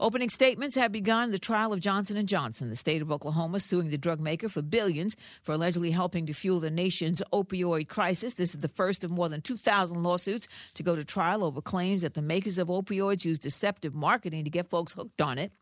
Opening 0.00 0.28
statements 0.28 0.76
have 0.76 0.92
begun 0.92 1.30
the 1.30 1.38
trial 1.38 1.72
of 1.72 1.80
Johnson 1.80 2.24
& 2.26 2.28
Johnson, 2.28 2.68
the 2.68 2.76
state 2.76 3.00
of 3.00 3.10
Oklahoma 3.10 3.58
suing 3.58 3.88
the 3.88 3.96
drug 3.96 4.20
maker 4.20 4.48
for 4.48 4.60
billions 4.60 5.16
for 5.42 5.52
allegedly 5.52 5.92
helping 5.92 6.26
to 6.26 6.34
fuel 6.34 6.60
the 6.60 6.70
nation's 6.70 7.22
opioid 7.32 7.88
crisis. 7.88 8.34
This 8.34 8.54
is 8.54 8.60
the 8.60 8.68
first 8.68 9.02
of 9.02 9.10
more 9.10 9.30
than 9.30 9.40
2,000 9.40 10.02
lawsuits 10.02 10.46
to 10.74 10.82
go 10.82 10.94
to 10.94 11.04
trial 11.04 11.42
over 11.42 11.62
claims 11.62 12.02
that 12.02 12.12
the 12.12 12.22
makers 12.22 12.58
of 12.58 12.68
opioids 12.68 13.24
use 13.24 13.38
deceptive 13.38 13.94
marketing 13.94 14.44
to 14.44 14.50
get 14.50 14.68
folks 14.68 14.92
hooked 14.92 15.22
on 15.22 15.38
it. 15.38 15.52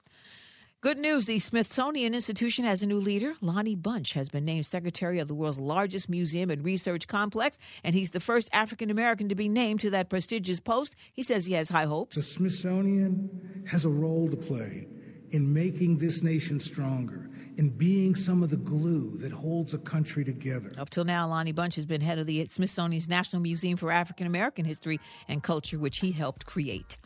Good 0.86 0.98
news 0.98 1.24
the 1.24 1.40
Smithsonian 1.40 2.14
Institution 2.14 2.64
has 2.64 2.80
a 2.80 2.86
new 2.86 2.98
leader. 2.98 3.34
Lonnie 3.40 3.74
Bunch 3.74 4.12
has 4.12 4.28
been 4.28 4.44
named 4.44 4.66
secretary 4.66 5.18
of 5.18 5.26
the 5.26 5.34
world's 5.34 5.58
largest 5.58 6.08
museum 6.08 6.48
and 6.48 6.64
research 6.64 7.08
complex, 7.08 7.58
and 7.82 7.92
he's 7.92 8.12
the 8.12 8.20
first 8.20 8.48
African 8.52 8.88
American 8.88 9.28
to 9.28 9.34
be 9.34 9.48
named 9.48 9.80
to 9.80 9.90
that 9.90 10.08
prestigious 10.08 10.60
post. 10.60 10.94
He 11.12 11.24
says 11.24 11.44
he 11.44 11.54
has 11.54 11.70
high 11.70 11.86
hopes. 11.86 12.14
The 12.14 12.22
Smithsonian 12.22 13.64
has 13.68 13.84
a 13.84 13.88
role 13.88 14.28
to 14.30 14.36
play 14.36 14.86
in 15.32 15.52
making 15.52 15.96
this 15.96 16.22
nation 16.22 16.60
stronger, 16.60 17.30
in 17.56 17.70
being 17.70 18.14
some 18.14 18.44
of 18.44 18.50
the 18.50 18.56
glue 18.56 19.16
that 19.16 19.32
holds 19.32 19.74
a 19.74 19.78
country 19.78 20.24
together. 20.24 20.70
Up 20.78 20.90
till 20.90 21.04
now, 21.04 21.26
Lonnie 21.26 21.50
Bunch 21.50 21.74
has 21.74 21.86
been 21.86 22.00
head 22.00 22.20
of 22.20 22.28
the 22.28 22.44
Smithsonian's 22.44 23.08
National 23.08 23.42
Museum 23.42 23.76
for 23.76 23.90
African 23.90 24.28
American 24.28 24.64
History 24.64 25.00
and 25.26 25.42
Culture, 25.42 25.80
which 25.80 25.98
he 25.98 26.12
helped 26.12 26.46
create. 26.46 26.96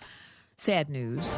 Sad 0.58 0.90
news. 0.90 1.34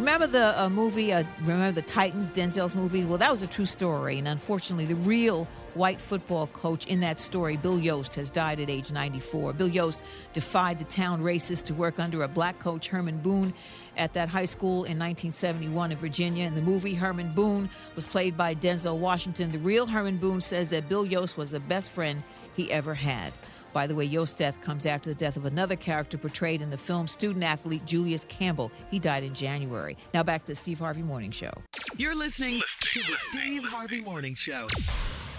Remember 0.00 0.26
the 0.26 0.58
uh, 0.58 0.70
movie, 0.70 1.12
uh, 1.12 1.24
remember 1.42 1.72
the 1.78 1.86
Titans, 1.86 2.30
Denzel's 2.30 2.74
movie? 2.74 3.04
Well, 3.04 3.18
that 3.18 3.30
was 3.30 3.42
a 3.42 3.46
true 3.46 3.66
story. 3.66 4.18
And 4.18 4.26
unfortunately, 4.26 4.86
the 4.86 4.94
real 4.94 5.46
white 5.74 6.00
football 6.00 6.46
coach 6.46 6.86
in 6.86 7.00
that 7.00 7.18
story, 7.18 7.58
Bill 7.58 7.78
Yost, 7.78 8.14
has 8.14 8.30
died 8.30 8.60
at 8.60 8.70
age 8.70 8.90
94. 8.90 9.52
Bill 9.52 9.68
Yost 9.68 10.02
defied 10.32 10.78
the 10.78 10.86
town 10.86 11.20
racists 11.20 11.62
to 11.64 11.74
work 11.74 11.98
under 11.98 12.22
a 12.22 12.28
black 12.28 12.58
coach, 12.60 12.88
Herman 12.88 13.18
Boone, 13.18 13.52
at 13.94 14.14
that 14.14 14.30
high 14.30 14.46
school 14.46 14.84
in 14.84 14.98
1971 14.98 15.92
in 15.92 15.98
Virginia. 15.98 16.46
In 16.46 16.54
the 16.54 16.62
movie, 16.62 16.94
Herman 16.94 17.34
Boone 17.34 17.68
was 17.94 18.06
played 18.06 18.38
by 18.38 18.54
Denzel 18.54 18.96
Washington. 18.96 19.52
The 19.52 19.58
real 19.58 19.86
Herman 19.86 20.16
Boone 20.16 20.40
says 20.40 20.70
that 20.70 20.88
Bill 20.88 21.04
Yost 21.04 21.36
was 21.36 21.50
the 21.50 21.60
best 21.60 21.90
friend 21.90 22.22
he 22.56 22.72
ever 22.72 22.94
had. 22.94 23.34
By 23.72 23.86
the 23.86 23.94
way, 23.94 24.04
Yost's 24.04 24.34
death 24.34 24.60
comes 24.60 24.84
after 24.84 25.10
the 25.10 25.14
death 25.14 25.36
of 25.36 25.44
another 25.44 25.76
character 25.76 26.18
portrayed 26.18 26.60
in 26.60 26.70
the 26.70 26.76
film 26.76 27.06
student 27.06 27.44
athlete 27.44 27.84
Julius 27.86 28.24
Campbell. 28.24 28.72
He 28.90 28.98
died 28.98 29.22
in 29.22 29.34
January. 29.34 29.96
Now 30.12 30.22
back 30.22 30.42
to 30.42 30.52
the 30.52 30.56
Steve 30.56 30.80
Harvey 30.80 31.02
Morning 31.02 31.30
Show. 31.30 31.52
You're 31.96 32.16
listening 32.16 32.60
to 32.80 33.00
the 33.00 33.16
Steve 33.30 33.64
Harvey 33.64 34.00
Morning 34.00 34.34
Show. 34.34 34.66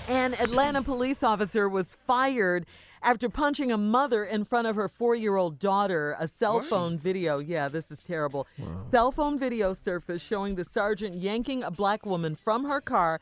An 0.07 0.34
Atlanta 0.36 0.82
police 0.82 1.23
officer 1.23 1.67
was 1.67 1.88
fired 1.88 2.65
after 3.03 3.29
punching 3.29 3.71
a 3.71 3.77
mother 3.77 4.23
in 4.23 4.45
front 4.45 4.67
of 4.67 4.75
her 4.75 4.88
four 4.88 5.15
year 5.15 5.36
old 5.36 5.59
daughter. 5.59 6.15
A 6.19 6.27
cell 6.27 6.61
phone 6.61 6.97
video, 6.97 7.39
yeah, 7.39 7.67
this 7.67 7.91
is 7.91 8.03
terrible. 8.03 8.47
Cell 8.91 9.11
phone 9.11 9.38
video 9.38 9.73
surfaced 9.73 10.25
showing 10.25 10.55
the 10.55 10.65
sergeant 10.65 11.15
yanking 11.15 11.63
a 11.63 11.71
black 11.71 12.05
woman 12.05 12.36
from 12.36 12.65
her 12.65 12.82
car, 12.82 13.19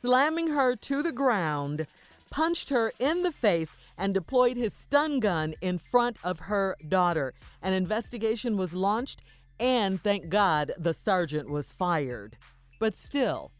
slamming 0.00 0.48
her 0.48 0.76
to 0.76 1.02
the 1.02 1.12
ground, 1.12 1.86
punched 2.30 2.68
her 2.68 2.92
in 2.98 3.22
the 3.22 3.32
face, 3.32 3.70
and 4.02 4.12
deployed 4.12 4.56
his 4.56 4.74
stun 4.74 5.20
gun 5.20 5.54
in 5.60 5.78
front 5.78 6.16
of 6.24 6.40
her 6.40 6.76
daughter. 6.88 7.32
An 7.62 7.72
investigation 7.72 8.56
was 8.56 8.74
launched, 8.74 9.22
and 9.60 10.02
thank 10.02 10.28
God 10.28 10.72
the 10.76 10.92
sergeant 10.92 11.48
was 11.48 11.70
fired. 11.70 12.36
But 12.80 12.96
still, 12.96 13.52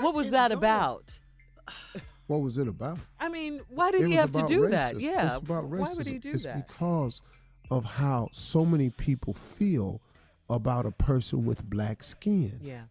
what, 0.00 0.12
was 0.12 0.30
that 0.30 0.52
about? 0.52 1.18
What 2.28 2.42
was 2.42 2.58
it 2.58 2.66
about? 2.66 2.98
I 3.20 3.28
mean, 3.28 3.60
why 3.68 3.92
did 3.92 4.00
It 4.00 4.08
he 4.08 4.14
have 4.14 4.32
to 4.32 4.38
about 4.38 4.48
do 4.48 4.68
that? 4.70 4.98
Yeah. 4.98 5.26
It's 5.26 5.36
about 5.36 5.68
why 5.68 5.94
would 5.94 6.06
he 6.08 6.14
racism. 6.14 6.20
do 6.20 6.30
it's 6.32 6.42
that? 6.42 6.66
because 6.66 7.22
of 7.70 7.84
how 7.84 8.30
so 8.32 8.64
many 8.64 8.90
people 8.90 9.32
feel 9.32 10.02
about 10.50 10.86
a 10.86 10.90
person 10.90 11.44
with 11.44 11.62
black 11.70 12.02
skin. 12.02 12.58
Yeah. 12.60 12.86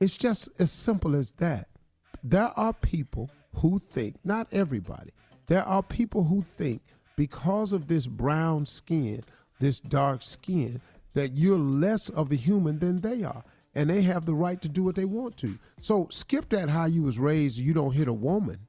It's 0.00 0.18
just 0.18 0.50
as 0.58 0.70
simple 0.70 1.16
as 1.16 1.30
that. 1.38 1.68
There 2.22 2.52
are 2.54 2.74
people 2.74 3.30
who 3.54 3.78
think, 3.78 4.16
not 4.22 4.48
everybody, 4.52 5.12
there 5.52 5.64
are 5.64 5.82
people 5.82 6.24
who 6.24 6.40
think 6.40 6.80
because 7.14 7.74
of 7.74 7.86
this 7.86 8.06
brown 8.06 8.64
skin, 8.64 9.22
this 9.60 9.80
dark 9.80 10.22
skin, 10.22 10.80
that 11.12 11.36
you're 11.36 11.58
less 11.58 12.08
of 12.08 12.32
a 12.32 12.36
human 12.36 12.78
than 12.78 13.02
they 13.02 13.22
are. 13.22 13.44
And 13.74 13.90
they 13.90 14.00
have 14.00 14.24
the 14.24 14.34
right 14.34 14.62
to 14.62 14.68
do 14.70 14.82
what 14.82 14.94
they 14.94 15.04
want 15.04 15.36
to. 15.38 15.58
So 15.78 16.08
skip 16.10 16.48
that 16.48 16.70
how 16.70 16.86
you 16.86 17.02
was 17.02 17.18
raised, 17.18 17.58
you 17.58 17.74
don't 17.74 17.92
hit 17.92 18.08
a 18.08 18.14
woman. 18.14 18.60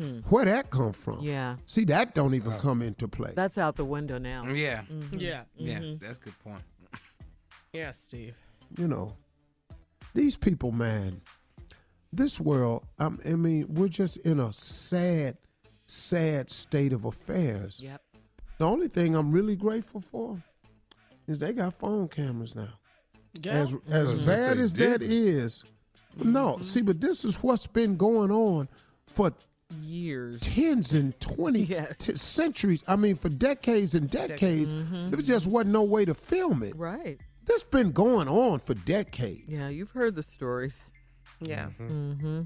Hmm. 0.00 0.20
Where 0.30 0.46
that 0.46 0.70
come 0.70 0.94
from? 0.94 1.20
Yeah. 1.20 1.56
See, 1.66 1.84
that 1.84 2.14
don't 2.14 2.32
even 2.32 2.52
come 2.60 2.80
into 2.80 3.08
play. 3.08 3.32
That's 3.36 3.58
out 3.58 3.76
the 3.76 3.84
window 3.84 4.16
now. 4.16 4.46
Yeah. 4.46 4.84
Mhm. 4.90 5.20
Yeah. 5.20 5.44
Yeah, 5.54 5.80
Mhm. 5.80 6.00
that's 6.00 6.16
a 6.16 6.20
good 6.20 6.38
point. 6.42 6.62
Yeah, 7.74 7.92
Steve. 7.92 8.36
you 8.78 8.88
know, 8.88 9.12
these 10.14 10.38
people, 10.38 10.72
man, 10.72 11.20
this 12.10 12.40
world, 12.40 12.86
um, 12.98 13.20
I 13.22 13.34
mean, 13.34 13.66
we're 13.68 13.88
just 13.88 14.16
in 14.18 14.40
a 14.40 14.50
sad, 14.50 15.36
sad 15.92 16.50
state 16.50 16.92
of 16.92 17.04
affairs. 17.04 17.80
Yep. 17.82 18.00
The 18.58 18.64
only 18.66 18.88
thing 18.88 19.14
I'm 19.14 19.30
really 19.32 19.56
grateful 19.56 20.00
for 20.00 20.42
is 21.26 21.38
they 21.38 21.52
got 21.52 21.74
phone 21.74 22.08
cameras 22.08 22.54
now. 22.54 22.68
Yeah. 23.40 23.52
As, 23.52 23.72
as 24.14 24.26
bad 24.26 24.58
as 24.58 24.72
that 24.74 25.00
didn't- 25.00 25.10
is, 25.12 25.64
no, 26.22 26.58
see, 26.60 26.82
but 26.82 27.00
this 27.00 27.24
is 27.24 27.36
what's 27.42 27.66
been 27.66 27.96
going 27.96 28.30
on 28.30 28.68
for 29.06 29.32
Years. 29.82 30.38
tens 30.40 30.92
and 30.94 31.18
20 31.20 31.60
Yes. 31.64 31.96
t- 31.98 32.14
centuries. 32.16 32.84
I 32.86 32.96
mean, 32.96 33.16
for 33.16 33.30
decades 33.30 33.94
and 33.94 34.10
decades. 34.10 34.76
Mhm. 34.76 35.10
There 35.10 35.20
just 35.22 35.46
wasn't 35.46 35.72
no 35.72 35.82
way 35.82 36.04
to 36.04 36.14
film 36.14 36.62
it. 36.62 36.76
Right. 36.76 37.18
This 37.46 37.62
been 37.62 37.90
going 37.92 38.28
on 38.28 38.60
for 38.60 38.74
decades. 38.74 39.44
Yeah, 39.48 39.68
you've 39.68 39.90
heard 39.90 40.14
the 40.14 40.22
stories. 40.22 40.90
Yeah. 41.40 41.70
Mm-hmm. 41.80 42.42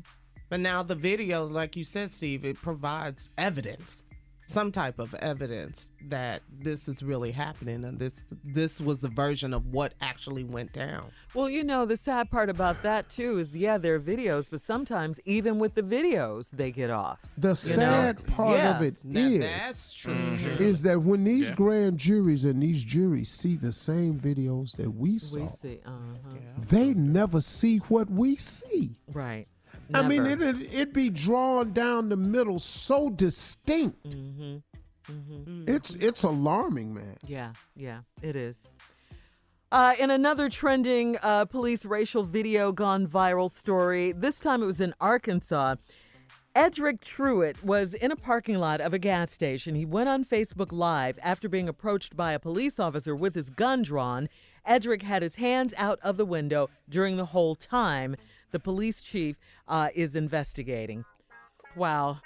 But 0.48 0.60
now 0.60 0.82
the 0.82 0.96
videos, 0.96 1.50
like 1.52 1.76
you 1.76 1.84
said, 1.84 2.10
Steve, 2.10 2.44
it 2.44 2.56
provides 2.56 3.30
evidence, 3.36 4.04
some 4.48 4.70
type 4.70 5.00
of 5.00 5.12
evidence 5.14 5.92
that 6.08 6.40
this 6.60 6.86
is 6.86 7.02
really 7.02 7.32
happening, 7.32 7.84
and 7.84 7.98
this 7.98 8.26
this 8.44 8.80
was 8.80 9.00
the 9.00 9.08
version 9.08 9.52
of 9.52 9.66
what 9.66 9.94
actually 10.00 10.44
went 10.44 10.72
down. 10.72 11.06
Well, 11.34 11.50
you 11.50 11.64
know, 11.64 11.84
the 11.84 11.96
sad 11.96 12.30
part 12.30 12.48
about 12.48 12.80
that 12.84 13.08
too 13.08 13.38
is, 13.40 13.56
yeah, 13.56 13.76
there 13.76 13.96
are 13.96 14.00
videos, 14.00 14.48
but 14.48 14.60
sometimes 14.60 15.18
even 15.24 15.58
with 15.58 15.74
the 15.74 15.82
videos, 15.82 16.50
they 16.50 16.70
get 16.70 16.90
off. 16.90 17.18
The 17.36 17.48
You 17.48 17.50
know? 17.50 17.56
sad 17.56 18.24
part 18.28 18.60
of 18.60 18.82
it 18.82 18.84
Yes, 18.84 18.92
is, 18.94 19.02
that- 19.02 19.38
that's 19.40 19.94
true. 19.94 20.14
is 20.60 20.82
that 20.82 21.02
when 21.02 21.24
these 21.24 21.48
Yeah. 21.48 21.54
grand 21.56 21.98
juries 21.98 22.44
and 22.44 22.62
these 22.62 22.84
juries 22.84 23.28
see 23.30 23.56
the 23.56 23.72
same 23.72 24.14
videos 24.20 24.76
that 24.76 24.90
we 24.94 25.18
saw, 25.18 25.40
We 25.40 25.46
see, 25.48 25.80
uh-huh. 25.84 26.36
they 26.68 26.94
never 26.94 27.40
see 27.40 27.78
what 27.78 28.08
we 28.08 28.36
see. 28.36 28.92
Right. 29.12 29.48
I 29.94 30.06
mean, 30.06 30.26
it 30.26 30.42
it 30.42 30.62
it'd 30.72 30.92
be 30.92 31.10
drawn 31.10 31.72
down 31.72 32.08
the 32.08 32.16
middle 32.16 32.58
so 32.58 33.10
distinct. 33.10 34.10
Mm-hmm. 34.10 34.56
Mm-hmm. 35.12 35.64
It's 35.68 35.94
it's 35.96 36.22
alarming, 36.22 36.94
man. 36.94 37.16
Yeah, 37.26 37.52
yeah, 37.74 38.00
it 38.22 38.36
is. 38.36 38.58
Uh, 39.72 39.94
in 39.98 40.10
another 40.10 40.48
trending 40.48 41.18
uh, 41.22 41.44
police 41.44 41.84
racial 41.84 42.22
video 42.22 42.72
gone 42.72 43.06
viral 43.06 43.50
story, 43.50 44.12
this 44.12 44.38
time 44.38 44.62
it 44.62 44.66
was 44.66 44.80
in 44.80 44.94
Arkansas. 45.00 45.74
Edric 46.54 47.02
Truitt 47.02 47.62
was 47.62 47.92
in 47.92 48.10
a 48.10 48.16
parking 48.16 48.56
lot 48.56 48.80
of 48.80 48.94
a 48.94 48.98
gas 48.98 49.30
station. 49.30 49.74
He 49.74 49.84
went 49.84 50.08
on 50.08 50.24
Facebook 50.24 50.72
Live 50.72 51.18
after 51.22 51.48
being 51.48 51.68
approached 51.68 52.16
by 52.16 52.32
a 52.32 52.38
police 52.38 52.80
officer 52.80 53.14
with 53.14 53.34
his 53.34 53.50
gun 53.50 53.82
drawn. 53.82 54.28
Edric 54.64 55.02
had 55.02 55.22
his 55.22 55.34
hands 55.34 55.74
out 55.76 55.98
of 56.02 56.16
the 56.16 56.24
window 56.24 56.70
during 56.88 57.16
the 57.16 57.26
whole 57.26 57.56
time. 57.56 58.16
The 58.52 58.60
police 58.60 59.02
chief 59.02 59.36
uh, 59.68 59.88
is 59.94 60.16
investigating. 60.16 61.04
Wow. 61.76 62.18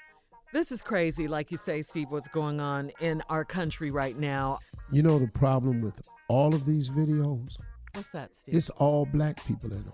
This 0.52 0.72
is 0.72 0.82
crazy, 0.82 1.28
like 1.28 1.50
you 1.50 1.56
say, 1.56 1.82
Steve, 1.82 2.10
what's 2.10 2.28
going 2.28 2.60
on 2.60 2.90
in 3.00 3.22
our 3.28 3.44
country 3.44 3.90
right 3.90 4.18
now. 4.18 4.58
You 4.90 5.02
know 5.02 5.18
the 5.18 5.28
problem 5.28 5.80
with 5.80 6.00
all 6.28 6.54
of 6.54 6.66
these 6.66 6.90
videos? 6.90 7.56
What's 7.94 8.10
that, 8.10 8.34
Steve? 8.34 8.54
It's 8.56 8.70
all 8.70 9.06
black 9.06 9.44
people 9.46 9.72
in 9.72 9.84
them. 9.84 9.92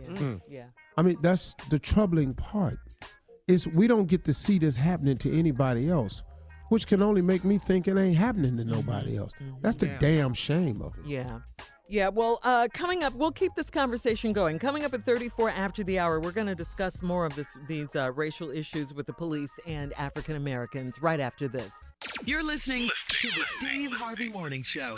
yeah. 0.00 0.08
Mm. 0.08 0.40
yeah. 0.48 0.64
I 0.96 1.02
mean, 1.02 1.16
that's 1.20 1.54
the 1.70 1.78
troubling 1.78 2.34
part. 2.34 2.78
Is 3.48 3.68
we 3.68 3.86
don't 3.86 4.06
get 4.06 4.24
to 4.24 4.34
see 4.34 4.58
this 4.58 4.76
happening 4.76 5.16
to 5.18 5.32
anybody 5.38 5.88
else, 5.88 6.24
which 6.68 6.88
can 6.88 7.00
only 7.00 7.22
make 7.22 7.44
me 7.44 7.58
think 7.58 7.86
it 7.86 7.96
ain't 7.96 8.16
happening 8.16 8.56
to 8.56 8.64
nobody 8.64 9.16
else. 9.16 9.30
That's 9.62 9.76
the 9.76 9.86
Yeah. 9.86 9.98
damn 9.98 10.34
shame 10.34 10.82
of 10.82 10.98
it. 10.98 11.06
Yeah. 11.06 11.40
Yeah, 11.88 12.08
well, 12.08 12.40
uh, 12.42 12.66
coming 12.72 13.04
up, 13.04 13.14
we'll 13.14 13.30
keep 13.30 13.54
this 13.54 13.70
conversation 13.70 14.32
going. 14.32 14.58
Coming 14.58 14.84
up 14.84 14.92
at 14.92 15.04
34 15.04 15.50
after 15.50 15.84
the 15.84 16.00
hour, 16.00 16.18
we're 16.18 16.32
going 16.32 16.48
to 16.48 16.54
discuss 16.56 17.00
more 17.00 17.24
of 17.24 17.36
this, 17.36 17.56
these 17.68 17.94
uh, 17.94 18.10
racial 18.12 18.50
issues 18.50 18.92
with 18.92 19.06
the 19.06 19.12
police 19.12 19.60
and 19.66 19.92
African 19.92 20.34
Americans 20.34 21.00
right 21.00 21.20
after 21.20 21.46
this. 21.46 21.70
You're 22.24 22.42
listening 22.42 22.90
to 23.08 23.28
the 23.28 23.44
Steve 23.58 23.92
Harvey 23.92 24.28
Morning 24.28 24.64
Show. 24.64 24.96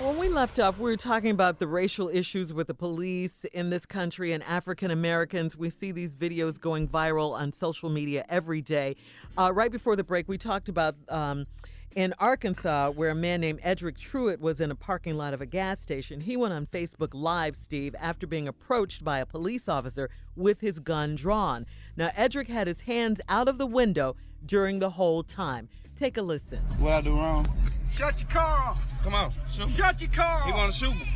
When 0.00 0.18
we 0.18 0.28
left 0.28 0.58
off, 0.58 0.78
we 0.78 0.90
were 0.90 0.98
talking 0.98 1.30
about 1.30 1.58
the 1.58 1.66
racial 1.66 2.10
issues 2.10 2.52
with 2.52 2.66
the 2.66 2.74
police 2.74 3.44
in 3.54 3.70
this 3.70 3.86
country 3.86 4.32
and 4.32 4.42
African 4.42 4.90
Americans. 4.90 5.56
We 5.56 5.70
see 5.70 5.92
these 5.92 6.14
videos 6.14 6.60
going 6.60 6.88
viral 6.88 7.32
on 7.32 7.52
social 7.52 7.88
media 7.88 8.26
every 8.28 8.60
day. 8.60 8.96
Uh, 9.38 9.50
right 9.54 9.72
before 9.72 9.96
the 9.96 10.04
break, 10.04 10.28
we 10.28 10.36
talked 10.36 10.68
about 10.68 10.94
um, 11.08 11.46
in 11.94 12.14
Arkansas 12.18 12.90
where 12.90 13.10
a 13.10 13.14
man 13.14 13.40
named 13.40 13.60
Edric 13.62 13.98
Truitt 13.98 14.40
was 14.40 14.60
in 14.60 14.70
a 14.70 14.74
parking 14.74 15.16
lot 15.16 15.34
of 15.34 15.40
a 15.40 15.46
gas 15.46 15.80
station. 15.80 16.20
He 16.20 16.36
went 16.36 16.54
on 16.54 16.66
Facebook 16.66 17.10
Live, 17.12 17.56
Steve, 17.56 17.94
after 18.00 18.26
being 18.26 18.48
approached 18.48 19.04
by 19.04 19.18
a 19.18 19.26
police 19.26 19.68
officer 19.68 20.10
with 20.36 20.60
his 20.60 20.80
gun 20.80 21.14
drawn. 21.14 21.66
Now, 21.96 22.10
Edric 22.16 22.48
had 22.48 22.66
his 22.66 22.82
hands 22.82 23.20
out 23.28 23.48
of 23.48 23.58
the 23.58 23.66
window 23.66 24.16
during 24.44 24.78
the 24.78 24.90
whole 24.90 25.22
time. 25.22 25.68
Take 25.98 26.16
a 26.16 26.22
listen. 26.22 26.58
What 26.78 26.92
I 26.94 27.00
do 27.00 27.16
wrong? 27.16 27.46
Shut 27.92 28.20
your 28.20 28.30
car 28.30 28.70
off. 28.70 28.84
Come 29.02 29.14
on, 29.14 29.32
shoot 29.52 29.66
me. 29.66 29.72
Shut 29.72 30.00
your 30.00 30.10
car 30.10 30.40
off. 30.40 30.46
You 30.46 30.52
gonna 30.52 30.72
shoot 30.72 30.94
me? 30.94 31.08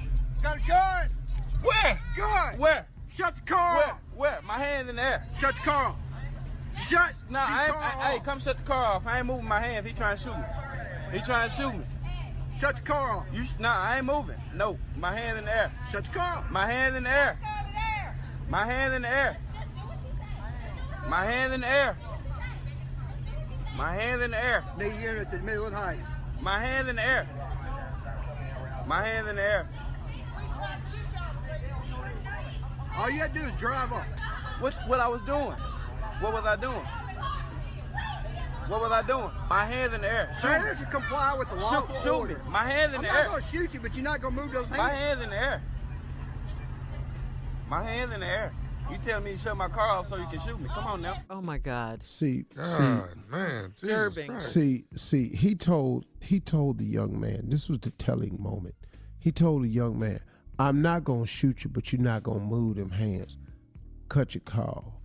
Got 0.43 0.59
a 0.59 0.69
gun. 0.69 1.09
Where? 1.63 2.01
Gun. 2.17 2.59
Where? 2.59 2.87
Shut 3.13 3.35
the 3.35 3.43
car 3.43 3.77
Where? 3.77 3.87
off. 3.87 4.01
Where? 4.15 4.41
My 4.47 4.59
hand 4.59 4.91
in 4.91 4.97
the 4.97 5.03
air. 5.03 5.27
Shut 5.41 5.55
the 5.55 5.61
car 5.61 5.87
off. 5.87 5.99
Shut 6.83 7.15
Nah, 7.31 7.45
I 7.47 7.67
ain't, 7.67 7.77
I, 7.77 8.13
hey, 8.13 8.21
come 8.21 8.39
shut 8.39 8.59
the 8.59 8.63
car 8.63 8.97
off. 8.97 9.07
I 9.07 9.19
ain't 9.19 9.27
moving 9.27 9.49
my 9.49 9.61
hands. 9.61 9.87
He 9.87 9.93
trying 9.93 10.17
to 10.17 10.23
shoot 10.23 10.37
me. 10.37 10.45
He 11.13 11.19
trying 11.21 11.49
to 11.49 11.55
shoot 11.55 11.73
me. 11.73 11.85
Shut 12.59 12.77
the 12.77 12.83
car 12.83 13.19
off. 13.19 13.27
You 13.33 13.45
sh- 13.45 13.59
nah, 13.59 13.77
I 13.77 13.97
ain't 13.97 14.07
moving. 14.07 14.37
No, 14.55 14.79
my 14.97 15.15
hand 15.15 15.39
in 15.39 15.45
the 15.45 15.55
air. 15.55 15.73
Shut 15.91 16.05
the 16.05 16.11
car 16.11 16.39
off. 16.39 16.51
My 16.51 16.67
hand 16.67 16.97
in 16.97 17.03
the 17.03 17.11
air. 17.11 17.39
My 18.49 18.65
hand 18.65 18.95
in 18.95 19.03
the 19.03 19.09
air. 19.09 19.39
My 21.09 21.25
hand 21.25 21.53
in 21.53 21.61
the 21.61 21.69
air. 21.69 21.97
My 23.77 23.95
hand 23.95 24.23
in 24.23 24.31
the 24.31 24.43
air. 24.43 24.65
Need 24.79 24.97
units 24.97 25.33
at 25.35 25.45
Midland 25.45 25.75
Heights. 25.75 26.07
My 26.41 26.59
hand 26.59 26.89
in 26.89 26.97
the 26.97 27.05
air. 27.05 27.29
My 28.87 29.05
hand 29.05 29.29
in 29.29 29.37
the 29.37 29.43
air. 29.43 29.69
All 32.97 33.11
you 33.11 33.19
got 33.19 33.35
to 33.35 33.41
do 33.41 33.47
is 33.47 33.61
drive 33.61 33.93
off. 33.93 34.07
What's 34.61 34.77
what 34.87 35.01
I 35.01 35.09
was 35.09 35.23
doing? 35.23 35.57
What 36.21 36.33
was 36.33 36.45
I 36.45 36.57
doing? 36.57 36.87
What 38.69 38.81
was 38.81 38.91
I 38.91 39.03
doing? 39.03 39.31
My 39.49 39.65
hands 39.65 39.93
in 39.93 40.01
the 40.01 40.09
air. 40.09 40.37
Shoot 40.41 40.49
Say 40.49 40.63
me. 40.63 40.81
you 40.81 40.87
comply 40.87 41.37
with 41.39 41.49
the 41.51 41.55
lawful 41.57 41.95
Shoot, 41.97 42.03
shoot 42.03 42.29
me. 42.31 42.35
My 42.49 42.65
hands 42.65 42.95
in 42.95 42.97
I'm 42.97 43.03
the 43.03 43.09
air. 43.09 43.17
I'm 43.17 43.25
not 43.25 43.31
going 43.31 43.43
to 43.43 43.51
shoot 43.51 43.75
you, 43.75 43.81
but 43.81 43.95
you're 43.95 44.03
not 44.05 44.21
going 44.21 44.35
to 44.35 44.43
move 44.43 44.53
those 44.53 44.67
hands. 44.67 44.79
My 44.79 44.91
hands 44.91 45.23
in 45.23 45.31
the 45.31 45.37
air. 45.37 45.63
My 47.69 47.85
hands 47.85 48.13
in 48.13 48.21
the 48.21 48.27
air. 48.27 48.53
You 48.91 48.99
tell 48.99 49.21
me 49.21 49.33
to 49.33 49.39
shut 49.39 49.57
my 49.57 49.69
car 49.69 49.91
off 49.91 50.09
so 50.09 50.17
you 50.17 50.27
can 50.29 50.41
shoot 50.41 50.59
me. 50.61 50.69
Come 50.69 50.87
on 50.87 51.03
now. 51.03 51.23
Oh, 51.31 51.41
my 51.41 51.59
God. 51.59 52.05
See, 52.05 52.45
God, 52.55 53.15
man, 53.29 53.73
Jesus 53.75 53.81
Disturbing. 53.81 54.41
See, 54.41 54.85
see, 54.95 55.29
he 55.29 55.55
told 55.57 56.07
he 56.21 56.39
told 56.41 56.79
the 56.79 56.85
young 56.85 57.19
man. 57.19 57.49
This 57.49 57.69
was 57.69 57.81
the 57.81 57.91
telling 57.91 58.41
moment. 58.41 58.77
He 59.19 59.33
told 59.33 59.65
the 59.65 59.69
young 59.69 59.99
man, 59.99 60.21
"I'm 60.61 60.83
not 60.83 61.03
gonna 61.03 61.27
shoot 61.27 61.65
you, 61.65 61.71
but 61.71 61.93
you're 61.93 62.01
not 62.01 62.23
gonna 62.23 62.39
move 62.39 62.77
them 62.77 62.91
hands. 62.91 63.37
Cut 64.09 64.37
your 64.37 64.43
car 64.43 64.69
off." 64.69 64.96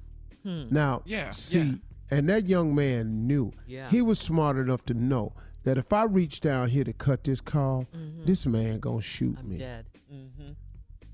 Hmm. 0.44 0.64
Now, 0.72 1.02
Yeah, 1.06 1.32
see, 1.32 1.60
yeah. 1.60 1.76
and 2.18 2.30
that 2.30 2.48
young 2.48 2.74
man 2.76 3.28
knew. 3.28 3.52
Yeah. 3.68 3.90
He 3.90 4.02
was 4.02 4.20
smart 4.20 4.58
enough 4.58 4.84
to 4.86 4.94
know 4.94 5.34
that 5.64 5.78
if 5.78 5.94
I 5.94 6.04
reach 6.04 6.40
down 6.42 6.70
here 6.70 6.84
to 6.84 6.94
cut 6.94 7.24
this 7.24 7.40
car 7.42 7.82
off, 7.82 7.86
Mhm. 7.92 8.26
this 8.26 8.46
man 8.46 8.80
gonna 8.80 9.02
shoot 9.02 9.38
I'm 9.40 9.50
me. 9.50 9.58
dead. 9.58 9.86
Mm-hmm. 10.12 10.52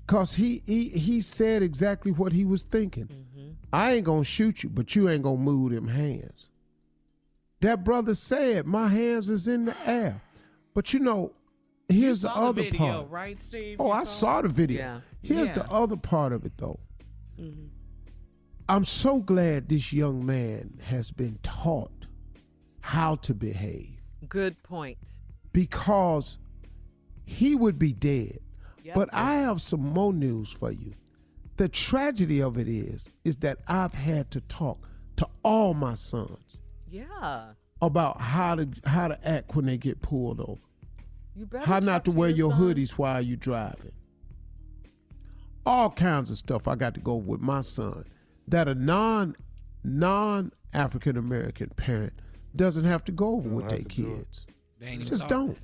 Cause 0.06 0.34
he, 0.36 0.62
he 0.64 0.88
he 0.88 1.20
said 1.20 1.62
exactly 1.62 2.10
what 2.12 2.32
he 2.32 2.44
was 2.46 2.62
thinking. 2.62 3.06
Mm-hmm. 3.08 3.48
I 3.72 3.92
ain't 3.94 4.04
gonna 4.06 4.24
shoot 4.24 4.62
you, 4.62 4.70
but 4.70 4.96
you 4.96 5.08
ain't 5.10 5.22
gonna 5.22 5.36
move 5.36 5.72
them 5.72 5.88
hands. 5.88 6.48
That 7.60 7.84
brother 7.84 8.14
said, 8.14 8.66
My 8.66 8.88
hands 8.88 9.28
is 9.28 9.48
in 9.48 9.66
the 9.66 9.76
air. 9.84 10.22
But 10.72 10.94
you 10.94 11.00
know, 11.00 11.32
here's 11.88 12.22
the 12.22 12.28
saw 12.28 12.40
the 12.40 12.46
other 12.48 12.62
video, 12.62 12.78
part. 12.78 13.10
right, 13.10 13.42
Steve? 13.42 13.76
Oh, 13.80 13.86
You 13.86 13.92
I 13.92 14.04
saw 14.04 14.40
the 14.42 14.48
video. 14.48 14.78
Yeah. 14.78 15.00
Here's 15.20 15.48
Yeah. 15.48 15.54
the 15.56 15.70
other 15.70 15.96
part 15.96 16.32
of 16.32 16.44
it 16.46 16.52
though. 16.56 16.78
Mhm. 17.38 17.68
I'm 18.68 18.84
so 18.84 19.20
glad 19.20 19.68
this 19.68 19.92
young 19.92 20.26
man 20.26 20.78
has 20.84 21.10
been 21.10 21.38
taught 21.42 22.06
how 22.80 23.16
to 23.16 23.34
behave 23.34 24.00
Good 24.28 24.62
point. 24.62 24.98
because 25.52 26.38
he 27.24 27.54
would 27.54 27.78
be 27.78 27.92
dead. 27.92 28.38
Yep. 28.84 28.94
But 28.94 29.08
I 29.14 29.34
have 29.36 29.60
some 29.60 29.80
more 29.80 30.12
news 30.12 30.50
for 30.50 30.70
you. 30.70 30.94
The 31.56 31.68
tragedy 31.68 32.40
of 32.40 32.56
it 32.58 32.68
is, 32.68 33.10
is 33.24 33.36
that 33.38 33.58
I've 33.66 33.94
had 33.94 34.30
to 34.32 34.40
talk 34.42 34.88
to 35.16 35.26
all 35.42 35.74
my 35.74 35.94
sons 35.94 36.58
Yeah. 36.88 37.52
about 37.82 38.20
how 38.20 38.54
to 38.54 38.68
how 38.84 39.08
to 39.08 39.28
act 39.28 39.54
when 39.56 39.66
they 39.66 39.76
get 39.76 40.00
pulled 40.00 40.40
over. 40.40 40.60
You 41.34 41.46
better 41.46 41.64
How 41.66 41.78
not 41.80 42.04
to 42.06 42.10
wear 42.10 42.28
your 42.30 42.50
son. 42.52 42.60
hoodies 42.60 42.90
while 42.92 43.20
you're 43.20 43.36
driving. 43.36 43.92
All 45.66 45.90
kinds 45.90 46.30
of 46.30 46.38
stuff 46.38 46.66
I 46.68 46.74
got 46.76 46.94
to 46.94 47.00
go 47.00 47.16
with 47.16 47.40
my 47.40 47.60
son 47.60 48.04
that 48.48 48.68
a 48.68 48.74
non 48.74 49.36
non 49.84 50.52
African 50.72 51.16
American 51.16 51.68
parent 51.70 52.12
doesn't 52.56 52.84
have 52.84 53.04
to 53.04 53.12
go 53.12 53.34
over 53.36 53.48
with 53.48 53.68
their 53.68 53.82
kids. 53.82 54.46
They 54.80 54.96
Just 54.98 55.22
thought. 55.22 55.28
don't. 55.28 55.58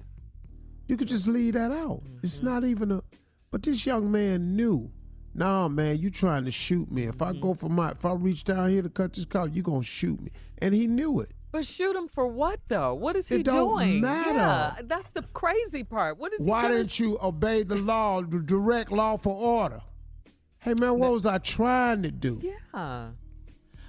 You 0.87 0.97
could 0.97 1.09
just 1.09 1.29
leave 1.29 1.55
that 1.55 1.73
out. 1.73 2.03
It's 2.23 2.43
not 2.43 2.65
even 2.65 2.91
a. 2.93 3.03
But 3.51 3.63
this 3.63 3.87
young 3.87 4.11
man 4.11 4.57
knew. 4.57 4.91
Nah, 5.37 5.67
man, 5.69 5.99
you 5.99 6.11
trying 6.11 6.45
to 6.45 6.51
shoot 6.53 6.91
me. 6.93 7.05
If 7.05 7.21
I 7.23 7.33
go 7.33 7.55
for 7.55 7.69
my, 7.69 7.91
if 7.93 8.05
I 8.05 8.13
reach 8.13 8.45
down 8.45 8.71
here 8.71 8.83
to 8.83 8.89
cut 8.89 9.13
this 9.15 9.25
car, 9.25 9.49
you 9.49 9.63
gonna 9.63 9.83
shoot 9.83 10.21
me. 10.21 10.31
And 10.59 10.75
he 10.75 10.87
knew 10.87 11.21
it. 11.21 11.31
But 11.51 11.65
shoot 11.67 11.95
him 11.97 12.09
for 12.09 12.27
what 12.27 12.61
though? 12.69 12.95
What 12.95 13.17
is 13.17 13.29
he 13.29 13.37
It 13.37 13.45
don't 13.47 13.79
doing? 13.79 14.01
matter. 14.01 14.31
Yeah, 14.35 14.75
that's 14.85 15.11
the 15.11 15.23
crazy 15.23 15.85
part. 15.85 16.19
What 16.19 16.33
is 16.35 16.41
he 16.41 16.47
Why 16.51 16.63
gonna- 16.63 16.79
didn't 16.79 16.99
you 17.01 17.19
obey 17.23 17.63
the 17.63 17.77
law, 17.77 18.23
the 18.23 18.41
direct 18.41 18.91
lawful 18.93 19.33
order? 19.33 19.81
Hey 20.65 20.75
man, 20.75 20.99
what 20.99 21.13
was 21.13 21.27
I 21.27 21.39
trying 21.39 22.03
to 22.05 22.11
do? 22.11 22.41
Yeah. 22.43 23.09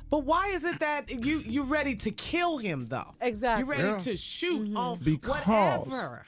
But 0.10 0.26
why 0.26 0.50
is 0.50 0.64
it 0.64 0.80
that 0.82 1.10
you 1.10 1.40
you're 1.40 1.64
ready 1.64 1.96
to 1.96 2.12
kill 2.12 2.58
him 2.58 2.86
though? 2.88 3.16
Exactly. 3.22 3.60
You're 3.62 3.68
ready 3.70 3.84
Yeah. 3.84 3.98
to 4.00 4.18
shoot 4.18 4.76
on 4.76 5.00
Because- 5.00 5.46
whatever. 5.48 6.26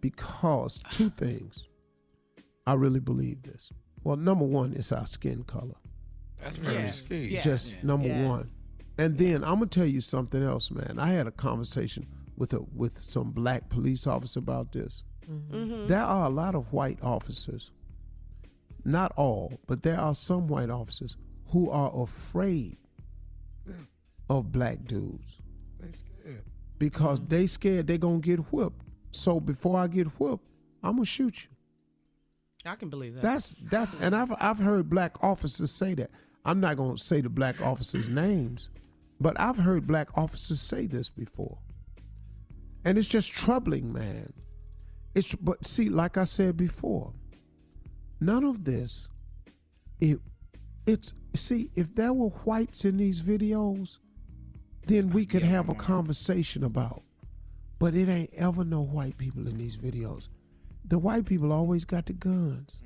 Because 0.00 0.80
two 0.90 1.10
things. 1.10 1.66
I 2.66 2.74
really 2.74 3.00
believe 3.00 3.42
this. 3.42 3.70
Well, 4.04 4.16
number 4.16 4.44
one 4.44 4.72
is 4.72 4.92
our 4.92 5.06
skin 5.06 5.42
color. 5.44 5.74
That's 6.40 6.56
very 6.56 6.76
Yes, 6.76 7.10
yes. 7.10 7.44
Just 7.44 7.84
number 7.84 8.06
Yes. 8.08 8.26
one. 8.28 8.48
And 8.96 9.18
then 9.18 9.42
I'm 9.44 9.54
gonna 9.54 9.66
tell 9.66 9.84
you 9.86 10.00
something 10.00 10.42
else, 10.42 10.70
man. 10.70 10.98
I 10.98 11.08
had 11.12 11.26
a 11.26 11.30
conversation 11.32 12.06
with 12.36 12.52
a 12.54 12.60
with 12.74 12.98
some 13.00 13.32
black 13.32 13.68
police 13.68 14.06
officer 14.06 14.38
about 14.38 14.72
this. 14.72 15.04
Mm-hmm. 15.28 15.88
There 15.88 16.02
are 16.02 16.26
a 16.26 16.30
lot 16.30 16.54
of 16.54 16.72
white 16.72 17.02
officers, 17.02 17.70
not 18.84 19.12
all, 19.16 19.58
but 19.66 19.82
there 19.82 19.98
are 19.98 20.14
some 20.14 20.46
white 20.48 20.70
officers 20.70 21.16
who 21.48 21.70
are 21.70 21.90
afraid 22.02 22.78
of 24.28 24.52
black 24.52 24.84
dudes 24.84 25.40
They 25.80 25.90
scared. 25.92 26.44
because 26.78 27.20
they 27.26 27.46
scared 27.46 27.86
they 27.88 27.98
gonna 27.98 28.18
get 28.20 28.38
whipped. 28.52 28.82
So 29.10 29.40
before 29.40 29.76
I 29.78 29.88
get 29.88 30.06
whipped, 30.20 30.44
I'm 30.82 30.92
gonna 30.96 31.04
shoot 31.04 31.44
you. 31.44 31.50
I 32.70 32.76
can 32.76 32.90
believe 32.90 33.14
that. 33.14 33.22
That's 33.22 33.54
that's 33.70 33.94
and 33.94 34.14
I've 34.14 34.32
I've 34.38 34.58
heard 34.58 34.88
black 34.88 35.22
officers 35.24 35.70
say 35.72 35.94
that. 35.94 36.10
I'm 36.44 36.60
not 36.60 36.76
gonna 36.76 36.98
say 36.98 37.20
the 37.20 37.28
black 37.28 37.60
officers' 37.60 38.08
names, 38.08 38.70
but 39.20 39.38
I've 39.40 39.56
heard 39.58 39.86
black 39.86 40.16
officers 40.16 40.60
say 40.60 40.86
this 40.86 41.10
before. 41.10 41.58
And 42.84 42.96
it's 42.98 43.08
just 43.08 43.32
troubling, 43.32 43.92
man. 43.92 44.32
It's 45.14 45.34
but 45.34 45.66
see, 45.66 45.88
like 45.88 46.16
I 46.16 46.24
said 46.24 46.56
before, 46.56 47.12
none 48.20 48.44
of 48.44 48.64
this 48.64 49.08
it 50.00 50.20
it's 50.86 51.12
see, 51.34 51.70
if 51.76 51.94
there 51.94 52.12
were 52.12 52.28
whites 52.44 52.84
in 52.84 52.96
these 52.96 53.22
videos, 53.22 53.98
then 54.86 55.10
we 55.10 55.24
could 55.26 55.42
have 55.42 55.68
a 55.68 55.74
conversation 55.74 56.64
about. 56.64 57.02
But 57.78 57.94
it 57.94 58.08
ain't 58.08 58.30
ever 58.34 58.64
no 58.64 58.80
white 58.82 59.16
people 59.16 59.46
in 59.46 59.56
these 59.58 59.76
videos. 59.76 60.28
The 60.84 60.98
white 60.98 61.26
people 61.26 61.52
always 61.52 61.84
got 61.84 62.06
the 62.06 62.14
guns. 62.14 62.82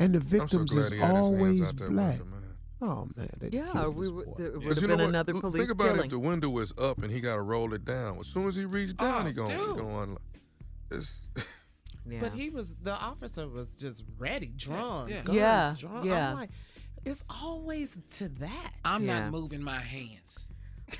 and 0.00 0.14
the 0.14 0.18
I'm 0.18 0.28
so 0.28 0.38
victims 0.58 0.74
is 0.74 0.90
he 0.90 0.98
had 0.98 1.06
his 1.06 1.14
hands 1.14 1.26
always 1.26 1.72
black. 1.72 1.90
working, 2.18 2.30
man. 2.30 2.40
Oh 2.82 3.08
man, 3.16 3.30
they 3.38 3.50
Yeah, 3.52 3.70
killed 3.72 3.94
we 3.96 4.02
this 4.06 4.12
would- 4.12 4.26
boy. 4.26 4.34
there 4.38 4.50
would 4.50 4.60
Because 4.60 4.74
have 4.76 4.82
you 4.82 4.88
been 4.88 4.98
know 4.98 5.04
what? 5.04 5.08
another 5.10 5.32
Look, 5.34 5.42
police 5.42 5.60
Think 5.60 5.70
about 5.70 5.84
it. 5.84 5.88
killing. 5.90 6.04
If 6.06 6.10
the 6.10 6.18
window 6.18 6.58
is 6.58 6.72
up 6.78 7.02
and 7.02 7.12
he 7.12 7.20
got 7.20 7.36
to 7.36 7.42
roll 7.42 7.72
it 7.74 7.84
down, 7.84 8.18
as 8.18 8.26
soon 8.26 8.48
as 8.48 8.56
he 8.56 8.64
reaches 8.64 8.94
down, 8.94 9.22
Oh, 9.22 9.26
he 9.26 9.32
going 9.32 9.56
dude. 9.56 9.76
he 9.76 9.82
going. 9.82 10.16
It's 10.90 11.26
Yeah. 12.08 12.20
But 12.20 12.32
he 12.32 12.50
was 12.50 12.76
the 12.76 12.92
officer 12.92 13.48
was 13.48 13.76
just 13.76 14.04
ready, 14.18 14.52
drawn, 14.56 15.08
yeah. 15.08 15.22
guns 15.22 15.36
Yeah, 15.36 15.74
drawn. 15.78 16.06
yeah. 16.06 16.30
I'm 16.30 16.34
like, 16.36 16.50
it's 17.04 17.24
always 17.42 17.96
to 18.16 18.28
that. 18.28 18.72
I'm 18.84 19.04
Yeah. 19.04 19.20
not 19.20 19.30
moving 19.32 19.62
my 19.62 19.80
hands. 19.80 20.46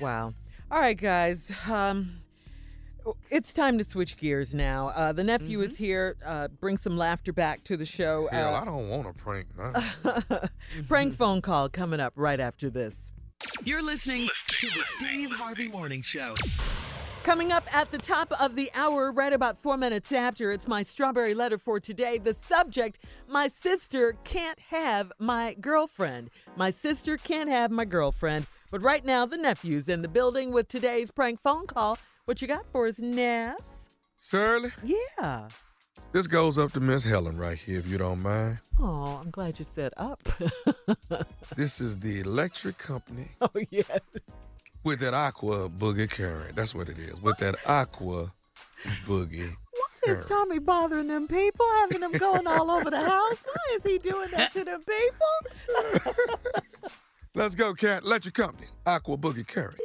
Wow. 0.01 0.33
All 0.71 0.79
right, 0.79 0.97
guys. 0.99 1.51
Um, 1.69 2.21
it's 3.29 3.53
time 3.53 3.77
to 3.77 3.83
switch 3.83 4.17
gears 4.17 4.55
now. 4.55 4.87
Uh, 4.89 5.11
the 5.11 5.23
nephew 5.23 5.61
is 5.61 5.77
here. 5.77 6.15
Uh, 6.25 6.47
bring 6.47 6.75
some 6.77 6.97
laughter 6.97 7.31
back 7.31 7.63
to 7.65 7.77
the 7.77 7.85
show. 7.85 8.27
hell. 8.31 8.55
Uh, 8.55 8.61
I 8.61 8.65
don't 8.65 8.89
want 8.89 9.07
a 9.07 9.13
prank. 9.13 9.47
man. 9.55 10.49
prank 10.87 11.15
phone 11.15 11.41
call 11.41 11.69
coming 11.69 11.99
up 11.99 12.13
right 12.15 12.39
after 12.39 12.71
this. 12.71 12.95
You're 13.63 13.83
listening 13.83 14.27
to 14.47 14.67
the 14.67 14.83
Steve 14.97 15.29
Harvey 15.31 15.67
Morning 15.67 16.01
Show. 16.01 16.33
Coming 17.25 17.51
up 17.51 17.67
at 17.75 17.89
the 17.91 17.97
top 17.97 18.31
of 18.39 18.55
the 18.55 18.69
hour, 18.75 19.11
right 19.11 19.33
about 19.33 19.57
four 19.63 19.77
minutes 19.77 20.11
after, 20.11 20.51
it's 20.51 20.67
my 20.67 20.83
strawberry 20.83 21.33
letter 21.33 21.57
for 21.57 21.79
today. 21.79 22.19
The 22.19 22.35
subject 22.35 22.99
My 23.27 23.47
sister 23.47 24.15
can't 24.23 24.59
have 24.59 25.11
my 25.17 25.55
girlfriend. 25.59 26.29
My 26.55 26.69
sister 26.69 27.17
can't 27.17 27.49
have 27.49 27.71
my 27.71 27.83
girlfriend. 27.83 28.45
But 28.69 28.83
right 28.83 29.03
now, 29.03 29.25
the 29.25 29.37
nephew's 29.37 29.89
in 29.89 30.03
the 30.03 30.07
building 30.07 30.51
with 30.51 30.67
today's 30.67 31.09
prank 31.09 31.41
phone 31.41 31.65
call. 31.65 31.97
What 32.25 32.43
you 32.43 32.47
got 32.47 32.67
for 32.71 32.85
us, 32.85 32.99
Neff? 32.99 33.57
Shirley, 34.29 34.71
Yeah. 34.83 35.47
this 36.11 36.27
goes 36.27 36.59
up 36.59 36.73
to 36.73 36.79
Miss 36.79 37.05
Helen 37.05 37.37
right 37.39 37.57
here, 37.57 37.79
if 37.79 37.87
you 37.87 37.97
don't 37.97 38.21
mind. 38.21 38.59
Oh, 38.79 39.19
I'm 39.23 39.31
glad 39.31 39.57
you 39.57 39.65
said 39.65 39.93
up. 39.97 40.21
This 41.55 41.81
is 41.81 41.97
the 41.99 42.19
electric 42.19 42.77
company 42.77 43.29
oh, 43.41 43.49
yes. 43.71 44.01
With 44.85 44.99
that 44.99 45.13
aqua 45.15 45.67
boogie 45.67 46.09
current. 46.09 46.55
That's 46.55 46.73
what 46.73 46.87
it 46.87 46.99
is. 46.99 47.19
With 47.21 47.37
that 47.39 47.55
aqua 47.65 48.31
boogie. 49.05 49.55
Why 50.03 50.13
is 50.13 50.25
Tommy 50.25 50.59
bothering 50.59 51.07
them 51.07 51.27
people, 51.27 51.65
having 51.81 52.01
them 52.01 52.11
going 52.11 52.45
all 52.45 52.69
over 52.69 52.91
the 52.91 53.01
house? 53.01 53.43
Why 53.43 53.75
is 53.75 53.81
he 53.83 53.97
doing 53.97 54.29
that 54.31 54.53
to 54.53 54.63
them 54.63 54.81
people? 54.81 56.53
Let's 57.35 57.55
go, 57.55 57.73
Cat. 57.73 58.05
Let 58.05 58.23
your 58.23 58.31
company. 58.31 58.67
Aqua 58.85 59.17
boogie 59.17 59.47
current. 59.47 59.79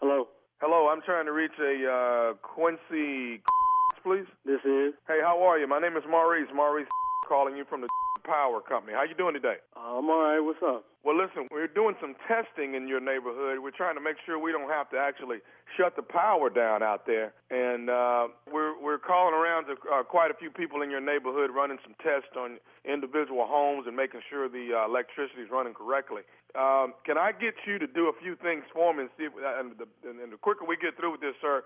Hello. 0.00 0.26
Hello, 0.60 0.88
I'm 0.88 1.00
trying 1.02 1.26
to 1.26 1.32
reach 1.32 1.52
a 1.58 1.86
uh, 1.86 2.34
Quincy, 2.42 3.40
please. 4.02 4.26
This 4.44 4.60
is. 4.64 4.92
Hey, 5.06 5.20
how 5.22 5.40
are 5.42 5.58
you? 5.58 5.68
My 5.68 5.78
name 5.78 5.96
is 5.96 6.02
Maurice. 6.10 6.48
Maurice 6.54 6.88
calling 7.30 7.54
you 7.54 7.62
from 7.64 7.80
the 7.80 7.88
power 8.26 8.58
company. 8.58 8.92
How 8.98 9.06
you 9.06 9.14
doing 9.14 9.38
today? 9.38 9.62
I'm 9.78 10.10
all 10.10 10.26
right. 10.26 10.42
What's 10.42 10.58
up? 10.66 10.82
Well, 11.06 11.14
listen, 11.14 11.46
we're 11.48 11.70
doing 11.70 11.94
some 12.02 12.18
testing 12.26 12.74
in 12.74 12.90
your 12.90 13.00
neighborhood. 13.00 13.62
We're 13.62 13.72
trying 13.72 13.94
to 13.94 14.02
make 14.02 14.18
sure 14.26 14.36
we 14.36 14.50
don't 14.52 14.68
have 14.68 14.90
to 14.90 14.98
actually 14.98 15.38
shut 15.78 15.94
the 15.94 16.02
power 16.02 16.50
down 16.50 16.82
out 16.82 17.06
there, 17.06 17.32
and 17.48 17.88
uh, 17.88 18.28
we're 18.50 18.76
we're 18.76 18.98
calling 18.98 19.32
around 19.32 19.64
to 19.70 19.78
uh, 19.88 20.02
quite 20.02 20.28
a 20.28 20.36
few 20.36 20.50
people 20.50 20.82
in 20.82 20.90
your 20.90 21.00
neighborhood, 21.00 21.48
running 21.54 21.78
some 21.86 21.94
tests 22.04 22.34
on 22.36 22.58
individual 22.84 23.46
homes 23.48 23.86
and 23.86 23.96
making 23.96 24.20
sure 24.28 24.50
the 24.50 24.76
uh, 24.76 24.84
electricity 24.84 25.40
is 25.40 25.48
running 25.48 25.72
correctly. 25.72 26.26
Um, 26.58 26.92
can 27.06 27.16
I 27.16 27.30
get 27.32 27.54
you 27.64 27.78
to 27.78 27.86
do 27.86 28.10
a 28.10 28.14
few 28.20 28.34
things 28.36 28.66
for 28.74 28.92
me 28.92 29.06
and 29.06 29.10
see 29.16 29.30
if, 29.30 29.32
and 29.38 29.78
the, 29.78 29.86
and 30.04 30.34
the 30.34 30.36
quicker 30.36 30.66
we 30.66 30.76
get 30.76 30.98
through 30.98 31.14
with 31.14 31.22
this, 31.22 31.38
sir, 31.40 31.62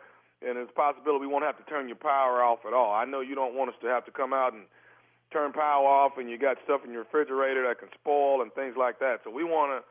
and 0.47 0.61
it's 0.61 0.71
a 0.71 0.79
possibility 0.79 1.25
we 1.25 1.33
won't 1.33 1.43
have 1.49 1.57
to 1.59 1.67
turn 1.67 1.89
your 1.89 1.99
power 1.99 2.45
off 2.45 2.63
at 2.69 2.77
all. 2.77 2.93
I 2.93 3.09
know 3.09 3.19
you 3.25 3.35
don't 3.35 3.57
want 3.57 3.73
us 3.73 3.81
to 3.81 3.89
have 3.89 4.05
to 4.05 4.13
come 4.13 4.37
out 4.37 4.53
and 4.53 4.69
turn 5.35 5.51
power 5.53 5.83
off 5.83 6.15
and 6.17 6.31
you 6.31 6.39
got 6.39 6.57
stuff 6.63 6.87
in 6.87 6.95
your 6.95 7.03
refrigerator 7.03 7.67
that 7.67 7.83
can 7.83 7.91
spoil 7.99 8.41
and 8.41 8.55
things 8.55 8.79
like 8.79 9.03
that. 9.03 9.27
So 9.27 9.35
we 9.35 9.43
want 9.43 9.75
to 9.75 9.83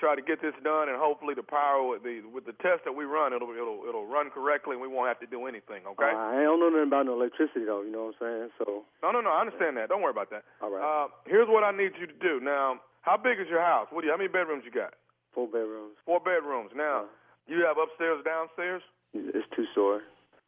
try 0.00 0.16
to 0.16 0.20
get 0.20 0.40
this 0.40 0.52
done 0.64 0.88
and 0.88 0.96
hopefully 1.00 1.32
the 1.32 1.44
power 1.44 1.80
with 1.80 2.04
the 2.04 2.20
with 2.28 2.44
the 2.44 2.52
test 2.60 2.84
that 2.84 2.92
we 2.92 3.04
run 3.08 3.32
it'll 3.32 3.48
it'll 3.52 3.80
it'll 3.88 4.04
run 4.04 4.28
correctly 4.28 4.76
and 4.76 4.80
we 4.80 4.88
won't 4.88 5.08
have 5.08 5.20
to 5.20 5.28
do 5.28 5.48
anything, 5.48 5.84
okay? 5.88 6.12
Uh, 6.12 6.36
I 6.36 6.44
don't 6.44 6.60
know 6.60 6.68
nothing 6.68 6.88
about 6.88 7.08
no 7.08 7.16
electricity 7.16 7.64
though. 7.64 7.80
You 7.80 7.92
know 7.92 8.12
what 8.12 8.20
I'm 8.20 8.48
saying? 8.48 8.48
So. 8.60 8.84
No, 9.00 9.12
no, 9.12 9.20
no, 9.24 9.32
I 9.32 9.40
understand 9.40 9.76
that. 9.80 9.88
Don't 9.88 10.04
worry 10.04 10.12
about 10.16 10.28
that. 10.32 10.44
All 10.60 10.68
right. 10.72 10.84
Uh 10.84 11.08
here's 11.24 11.48
what 11.48 11.64
I 11.64 11.72
need 11.72 11.92
you 12.00 12.04
to 12.08 12.18
do. 12.20 12.40
Now, 12.44 12.80
how 13.04 13.16
big 13.16 13.40
is 13.40 13.48
your 13.48 13.64
house? 13.64 13.88
What 13.88 14.00
do 14.02 14.08
you 14.08 14.12
how 14.12 14.20
many 14.20 14.28
bedrooms 14.28 14.64
you 14.68 14.72
got? 14.72 14.92
Four 15.32 15.48
bedrooms. 15.48 15.96
Four 16.04 16.20
bedrooms. 16.20 16.72
Now, 16.76 17.08
you 17.48 17.64
have 17.64 17.76
upstairs, 17.80 18.20
downstairs? 18.24 18.82
It's 19.16 19.48
two 19.56 19.64
story. 19.72 20.00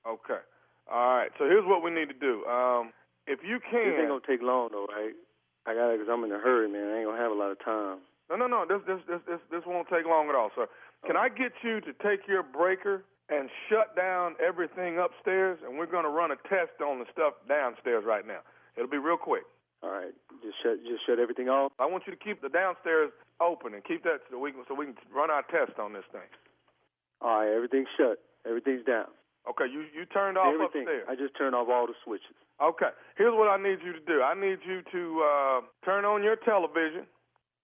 Okay. 0.05 0.41
All 0.93 1.17
right. 1.17 1.33
So 1.41 1.45
here's 1.49 1.65
what 1.65 1.81
we 1.83 1.91
need 1.91 2.13
to 2.13 2.21
do. 2.21 2.45
Um 2.45 2.93
if 3.29 3.41
you 3.45 3.61
can, 3.61 3.93
This 3.93 4.01
ain't 4.01 4.09
gonna 4.09 4.27
take 4.27 4.43
long 4.43 4.71
though, 4.73 4.89
right? 4.89 5.15
I 5.67 5.75
got 5.75 5.93
it 5.93 6.01
because 6.01 6.11
I'm 6.11 6.25
in 6.25 6.33
a 6.33 6.41
hurry, 6.41 6.69
man. 6.69 6.89
I 6.89 6.99
ain't 6.99 7.07
gonna 7.07 7.21
have 7.21 7.31
a 7.31 7.39
lot 7.39 7.53
of 7.53 7.61
time. 7.61 8.01
No, 8.31 8.37
no, 8.37 8.47
no. 8.47 8.65
This, 8.65 8.81
this, 8.87 9.01
this, 9.09 9.21
this, 9.29 9.41
this 9.51 9.63
won't 9.67 9.89
take 9.89 10.05
long 10.05 10.29
at 10.29 10.35
all, 10.35 10.51
sir. 10.57 10.67
Can 11.07 11.17
I 11.17 11.29
get 11.29 11.53
you 11.63 11.81
to 11.81 11.93
take 12.03 12.29
your 12.29 12.43
breaker 12.43 13.05
and 13.29 13.49
shut 13.69 13.95
down 13.97 14.35
everything 14.41 14.99
upstairs, 14.99 15.59
and 15.65 15.79
we're 15.79 15.87
going 15.87 16.05
to 16.05 16.11
run 16.11 16.31
a 16.33 16.37
test 16.49 16.81
on 16.81 16.99
the 16.99 17.05
stuff 17.13 17.35
downstairs 17.49 18.05
right 18.07 18.27
now. 18.27 18.41
It'll 18.77 18.89
be 18.91 18.99
real 18.99 19.17
quick. 19.17 19.45
All 19.83 19.91
right, 19.91 20.11
just 20.43 20.57
shut, 20.63 20.83
just 20.83 21.07
shut 21.07 21.21
everything 21.21 21.49
off. 21.49 21.71
I 21.79 21.87
want 21.87 22.03
you 22.07 22.13
to 22.13 22.19
keep 22.19 22.43
the 22.43 22.49
downstairs 22.49 23.13
open 23.41 23.75
and 23.75 23.85
keep 23.85 24.03
that 24.03 24.27
so 24.29 24.39
we 24.39 24.51
can, 24.51 24.65
so 24.67 24.75
we 24.75 24.87
can 24.87 24.97
run 25.15 25.31
our 25.31 25.43
test 25.43 25.79
on 25.79 25.93
this 25.93 26.03
thing. 26.11 26.27
All 27.23 27.39
right, 27.39 27.55
everything's 27.55 27.87
shut. 27.97 28.19
Everything's 28.45 28.85
down. 28.85 29.07
Okay, 29.51 29.65
you 29.71 29.85
you 29.97 30.05
turned 30.13 30.37
off 30.37 30.53
Everything. 30.53 30.85
upstairs. 30.85 31.07
I 31.09 31.15
just 31.17 31.37
turned 31.37 31.55
off 31.55 31.69
all 31.69 31.87
the 31.87 31.97
switches. 32.05 32.37
Okay, 32.61 32.91
here's 33.17 33.33
what 33.33 33.49
I 33.49 33.57
need 33.57 33.79
you 33.85 33.93
to 33.93 34.05
do. 34.05 34.21
I 34.23 34.35
need 34.35 34.59
you 34.67 34.83
to 34.93 35.03
uh, 35.25 35.61
turn 35.85 36.05
on 36.05 36.23
your 36.23 36.37
television 36.37 37.07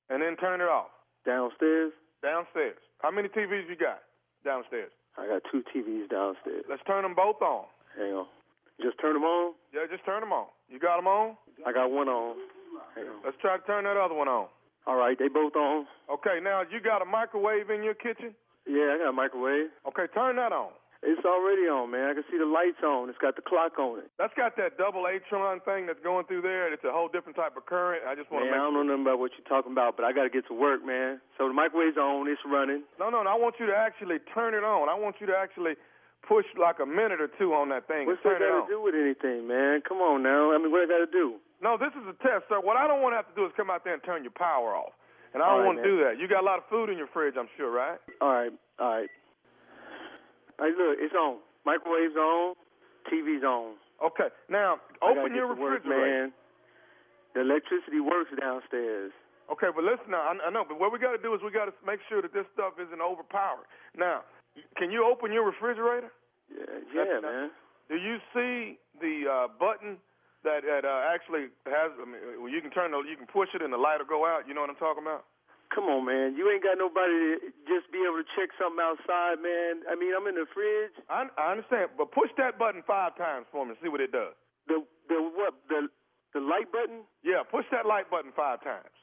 and 0.09 0.23
then 0.23 0.37
turn 0.37 0.61
it 0.61 0.69
off. 0.71 0.89
Downstairs, 1.27 1.93
Downstairs. 2.25 2.81
How 3.05 3.11
many 3.11 3.29
TVs 3.29 3.69
you 3.69 3.77
got 3.77 4.01
downstairs? 4.45 4.93
I 5.19 5.27
got 5.29 5.43
two 5.53 5.61
TVs 5.69 6.09
downstairs. 6.09 6.65
Let's 6.69 6.83
turn 6.87 7.03
them 7.03 7.15
both 7.15 7.41
on. 7.43 7.67
Hang 7.97 8.13
on. 8.13 8.27
Just 8.81 8.97
turn 8.99 9.13
them 9.13 9.25
on. 9.25 9.53
Yeah, 9.73 9.85
just 9.91 10.05
turn 10.07 10.21
them 10.21 10.33
on. 10.33 10.47
You 10.69 10.79
got 10.81 10.97
them 10.97 11.07
on? 11.07 11.37
I 11.67 11.73
got 11.73 11.91
one 11.91 12.09
on. 12.09 12.37
Hang 12.97 13.05
on. 13.07 13.21
Let's 13.25 13.37
try 13.41 13.59
to 13.59 13.63
turn 13.65 13.85
that 13.85 13.97
other 14.01 14.15
one 14.15 14.27
on. 14.29 14.49
All 14.87 14.97
right, 14.97 15.19
they 15.19 15.29
both 15.29 15.55
on. 15.55 15.87
Okay, 16.11 16.41
now 16.43 16.63
you 16.65 16.81
got 16.81 17.03
a 17.03 17.05
microwave 17.05 17.71
in 17.71 17.83
your 17.83 17.95
kitchen? 17.95 18.35
Yeah, 18.67 18.97
I 18.97 18.99
got 18.99 19.11
a 19.11 19.13
microwave. 19.13 19.69
Okay, 19.89 20.07
turn 20.13 20.37
that 20.37 20.53
on. 20.53 20.73
It's 21.05 21.21
already 21.21 21.69
on, 21.69 21.93
man. 21.93 22.09
I 22.09 22.15
can 22.17 22.25
see 22.33 22.41
the 22.41 22.49
lights 22.49 22.81
on. 22.81 23.13
It's 23.13 23.21
got 23.21 23.37
the 23.37 23.45
clock 23.45 23.77
on 23.77 24.01
it. 24.01 24.09
That's 24.17 24.33
got 24.35 24.57
that 24.57 24.81
double 24.81 25.05
Atron 25.05 25.61
thing 25.61 25.85
that's 25.85 26.01
going 26.01 26.25
through 26.25 26.41
there. 26.41 26.73
It's 26.73 26.83
a 26.83 26.91
whole 26.91 27.13
different 27.13 27.37
type 27.37 27.61
of 27.61 27.69
current. 27.69 28.09
I 28.09 28.17
just 28.17 28.33
want 28.33 28.49
to 28.49 28.49
I 28.49 28.57
make 28.57 28.65
don't 28.65 28.73
know 28.73 28.89
nothing 28.89 29.05
about 29.05 29.21
what 29.21 29.37
you're 29.37 29.45
talking 29.45 29.77
about, 29.77 30.01
but 30.01 30.09
I 30.09 30.17
got 30.17 30.25
to 30.25 30.33
get 30.33 30.49
to 30.49 30.57
work, 30.57 30.81
man. 30.81 31.21
So 31.37 31.45
the 31.45 31.53
microwave's 31.53 32.01
on. 32.01 32.25
It's 32.25 32.41
running. 32.49 32.89
No, 32.97 33.13
no, 33.13 33.21
no. 33.21 33.29
I 33.29 33.37
want 33.37 33.61
you 33.61 33.69
to 33.69 33.77
actually 33.77 34.17
turn 34.33 34.57
it 34.57 34.65
on. 34.65 34.89
I 34.89 34.97
want 34.97 35.21
you 35.21 35.29
to 35.29 35.37
actually 35.37 35.77
push 36.25 36.49
like 36.57 36.81
a 36.81 36.89
minute 36.89 37.21
or 37.21 37.29
two 37.37 37.53
on 37.53 37.69
that 37.69 37.85
thing 37.85 38.09
What's 38.09 38.25
that 38.25 38.41
got 38.41 38.65
to 38.65 38.69
do 38.69 38.81
with 38.81 38.97
anything, 38.97 39.45
man? 39.45 39.85
Come 39.85 40.01
on 40.01 40.25
now. 40.25 40.57
I 40.57 40.59
mean, 40.59 40.73
what 40.73 40.81
I 40.81 40.89
got 40.89 41.05
to 41.05 41.13
do? 41.13 41.37
No, 41.61 41.77
this 41.77 41.93
is 41.93 42.09
a 42.09 42.17
test, 42.25 42.49
sir. 42.49 42.65
What 42.65 42.81
I 42.81 42.89
don't 42.89 43.05
want 43.05 43.13
to 43.13 43.21
have 43.21 43.29
to 43.29 43.37
do 43.37 43.45
is 43.45 43.53
come 43.57 43.69
out 43.69 43.85
there 43.85 43.93
and 43.93 44.03
turn 44.03 44.25
your 44.25 44.33
power 44.33 44.73
off. 44.73 44.97
And 45.33 45.43
I 45.43 45.51
don't 45.51 45.61
right, 45.61 45.67
want 45.67 45.79
to 45.83 45.85
do 45.85 45.97
that. 46.05 46.17
You 46.17 46.29
got 46.29 46.41
a 46.41 46.47
lot 46.47 46.59
of 46.59 46.65
food 46.71 46.89
in 46.89 46.97
your 46.97 47.09
fridge, 47.13 47.35
I'm 47.37 47.51
sure, 47.57 47.69
right? 47.69 47.99
All 48.21 48.33
right, 48.33 48.53
all 48.79 48.89
right. 48.89 49.11
Right, 50.59 50.75
look, 50.77 50.97
it's 51.01 51.15
on. 51.15 51.39
Microwave's 51.67 52.17
on. 52.17 52.55
TV's 53.11 53.45
on. 53.45 53.75
Okay. 54.05 54.29
Now, 54.49 54.79
open 55.03 55.35
your 55.35 55.55
to 55.55 55.61
work, 55.61 55.85
refrigerator. 55.85 56.29
man. 56.29 56.33
The 57.35 57.41
electricity 57.43 58.01
works 58.01 58.31
downstairs. 58.39 59.13
Okay, 59.53 59.69
but 59.75 59.85
listen 59.85 60.09
now. 60.09 60.25
I, 60.25 60.49
I 60.49 60.51
know, 60.51 60.65
but 60.67 60.81
what 60.81 60.93
we 60.93 60.99
got 60.99 61.13
to 61.13 61.21
do 61.21 61.35
is 61.35 61.41
we 61.45 61.51
got 61.53 61.67
to 61.67 61.75
make 61.85 62.01
sure 62.09 62.23
that 62.23 62.33
this 62.33 62.47
stuff 62.55 62.81
isn't 62.81 63.03
overpowered. 63.03 63.67
Now, 63.97 64.23
can 64.79 64.91
you 64.91 65.05
open 65.05 65.33
your 65.33 65.45
refrigerator? 65.45 66.09
Yeah, 66.49 66.65
yeah, 66.95 67.05
That's- 67.21 67.23
man. 67.23 67.51
Do 67.91 67.97
you 68.01 68.17
see 68.33 68.81
the 69.05 69.29
uh, 69.29 69.47
button 69.61 70.01
that, 70.43 70.65
that 70.65 70.89
uh, 70.89 71.05
actually 71.13 71.53
has? 71.69 71.93
I 72.01 72.09
mean, 72.09 72.41
well, 72.41 72.49
you 72.49 72.63
can 72.65 72.71
turn 72.73 72.93
the, 72.97 73.05
you 73.05 73.13
can 73.21 73.29
push 73.29 73.53
it 73.53 73.61
and 73.61 73.69
the 73.71 73.77
light 73.77 73.99
will 74.01 74.09
go 74.09 74.25
out. 74.25 74.49
You 74.49 74.55
know 74.57 74.63
what 74.65 74.71
I'm 74.73 74.81
talking 74.81 75.05
about? 75.05 75.29
Come 75.75 75.91
on, 75.91 76.07
man. 76.07 76.39
You 76.39 76.47
ain't 76.55 76.63
got 76.63 76.79
nobody 76.79 77.35
to 77.35 77.51
just 77.67 77.91
be 77.91 77.99
able 78.07 78.23
to 78.23 78.29
check 78.39 78.55
something 78.55 78.79
outside, 78.79 79.43
man. 79.43 79.83
I 79.91 79.99
mean, 79.99 80.15
I'm 80.15 80.23
in 80.31 80.39
the 80.39 80.47
fridge. 80.55 80.95
I, 81.11 81.27
I 81.35 81.59
understand, 81.59 81.99
but 81.99 82.15
push 82.15 82.31
that 82.39 82.63
button 82.63 82.87
five 82.87 83.19
times 83.19 83.51
for 83.51 83.67
me 83.67 83.75
see 83.83 83.91
what 83.91 83.99
it 83.99 84.15
does. 84.15 84.39
The 84.71 84.87
the 85.11 85.19
what 85.19 85.59
the 85.67 85.91
the 86.31 86.39
light 86.39 86.71
button? 86.71 87.03
Yeah, 87.27 87.43
push 87.43 87.67
that 87.75 87.91
light 87.91 88.07
button 88.07 88.31
five 88.39 88.63
times. 88.63 88.95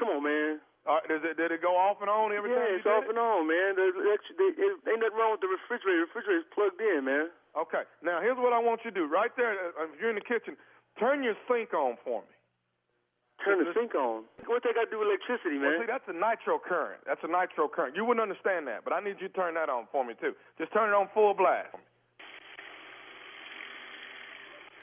Come 0.00 0.08
on, 0.08 0.24
man. 0.24 0.64
All 0.88 1.04
right, 1.04 1.04
does 1.04 1.20
it 1.20 1.36
did 1.36 1.52
it 1.52 1.60
go 1.60 1.76
off 1.76 2.00
and 2.00 2.08
on 2.08 2.32
every 2.32 2.48
yeah, 2.48 2.64
time? 2.64 2.72
you 2.72 2.80
it's 2.80 2.88
off 2.88 3.04
it? 3.04 3.12
and 3.12 3.20
on, 3.20 3.44
man. 3.44 3.76
The 3.76 3.92
electric, 3.92 4.40
the, 4.40 4.48
it, 4.56 4.72
ain't 4.88 5.04
nothing 5.04 5.20
wrong 5.20 5.36
with 5.36 5.44
the 5.44 5.52
refrigerator. 5.52 6.00
The 6.00 6.08
refrigerator's 6.08 6.48
plugged 6.56 6.80
in, 6.80 7.04
man. 7.04 7.28
Okay. 7.52 7.84
Now 8.00 8.24
here's 8.24 8.40
what 8.40 8.56
I 8.56 8.60
want 8.64 8.88
you 8.88 8.90
to 8.90 8.96
do. 8.96 9.04
Right 9.04 9.36
there, 9.36 9.52
uh, 9.76 9.84
if 9.92 10.00
you're 10.00 10.08
in 10.08 10.16
the 10.16 10.24
kitchen, 10.24 10.56
turn 10.96 11.20
your 11.20 11.36
sink 11.44 11.76
on 11.76 12.00
for 12.00 12.24
me. 12.24 12.37
Turn 13.48 13.64
the 13.64 13.72
sink 13.72 13.94
on. 13.96 14.28
What 14.44 14.62
they 14.62 14.76
got 14.76 14.88
to 14.88 14.92
do 14.92 15.00
with 15.00 15.08
electricity, 15.08 15.56
man? 15.56 15.80
Well, 15.80 15.80
see, 15.84 15.90
that's 15.90 16.08
a 16.08 16.16
nitro 16.16 16.60
current. 16.60 17.00
That's 17.08 17.20
a 17.24 17.30
nitro 17.30 17.68
current. 17.68 17.96
You 17.96 18.04
wouldn't 18.04 18.22
understand 18.22 18.68
that, 18.68 18.84
but 18.84 18.92
I 18.92 19.00
need 19.00 19.16
you 19.20 19.28
to 19.28 19.34
turn 19.34 19.54
that 19.56 19.68
on 19.68 19.88
for 19.90 20.04
me 20.04 20.14
too. 20.20 20.36
Just 20.60 20.72
turn 20.72 20.92
it 20.92 20.96
on 20.96 21.08
full 21.12 21.32
blast. 21.32 21.72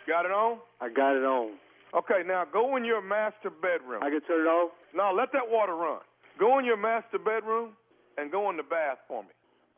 Got 0.08 0.26
it 0.26 0.34
on? 0.34 0.60
I 0.82 0.90
got 0.90 1.18
it 1.18 1.26
on. 1.26 1.58
Okay, 1.98 2.22
now 2.28 2.46
go 2.46 2.76
in 2.76 2.86
your 2.86 3.02
master 3.02 3.50
bedroom. 3.50 4.04
I 4.04 4.10
can 4.10 4.22
turn 4.28 4.46
it 4.46 4.50
off? 4.50 4.72
No, 4.94 5.14
let 5.16 5.32
that 5.34 5.48
water 5.48 5.74
run. 5.76 6.00
Go 6.38 6.60
in 6.60 6.66
your 6.66 6.78
master 6.78 7.18
bedroom 7.18 7.74
and 8.18 8.32
go 8.32 8.50
in 8.50 8.58
the 8.58 8.68
bath 8.68 9.00
for 9.08 9.24
me. 9.24 9.30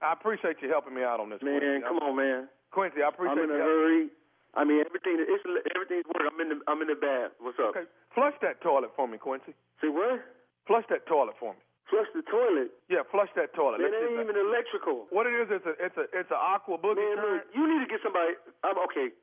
I 0.01 0.13
appreciate 0.13 0.57
you 0.61 0.69
helping 0.69 0.93
me 0.93 1.03
out 1.03 1.19
on 1.19 1.29
this. 1.29 1.39
Man, 1.41 1.59
Quincy. 1.59 1.85
come 1.87 1.97
on, 1.99 2.15
man. 2.17 2.47
Quincy, 2.71 3.01
I 3.05 3.09
appreciate 3.09 3.37
I'm 3.37 3.49
in 3.49 3.55
a 3.55 3.57
you. 3.57 3.59
hurry. 3.59 4.07
I 4.55 4.63
mean, 4.63 4.81
everything. 4.85 5.19
It's 5.19 5.43
everything's 5.75 6.07
working. 6.07 6.29
I'm 6.31 6.39
in 6.41 6.49
the. 6.49 6.57
I'm 6.67 6.79
in 6.81 6.87
the 6.87 6.97
bath. 6.99 7.31
What's 7.39 7.59
up? 7.59 7.75
Okay, 7.75 7.85
flush 8.15 8.33
that 8.41 8.61
toilet 8.61 8.91
for 8.95 9.07
me, 9.07 9.17
Quincy. 9.17 9.53
Say 9.81 9.89
what? 9.89 10.23
Flush 10.65 10.85
that 10.89 11.05
toilet 11.07 11.35
for 11.39 11.53
me. 11.53 11.61
Flush 11.87 12.09
the 12.11 12.23
toilet. 12.27 12.71
Yeah, 12.91 13.07
flush 13.11 13.31
that 13.39 13.55
toilet. 13.55 13.79
Man, 13.79 13.93
it 13.95 14.03
ain't 14.03 14.19
even 14.19 14.35
electrical. 14.35 15.07
What 15.11 15.23
it 15.23 15.35
is, 15.39 15.47
it's 15.51 15.63
a 15.67 15.73
it's 15.79 15.95
a 15.95 16.05
it's 16.11 16.31
a 16.31 16.39
aqua 16.39 16.75
boogie 16.75 16.99
Man, 16.99 17.15
current. 17.15 17.43
you 17.55 17.63
need 17.63 17.79
to 17.85 17.89
get 17.89 18.03
somebody. 18.03 18.35
I'm 18.63 18.75
okay. 18.91 19.13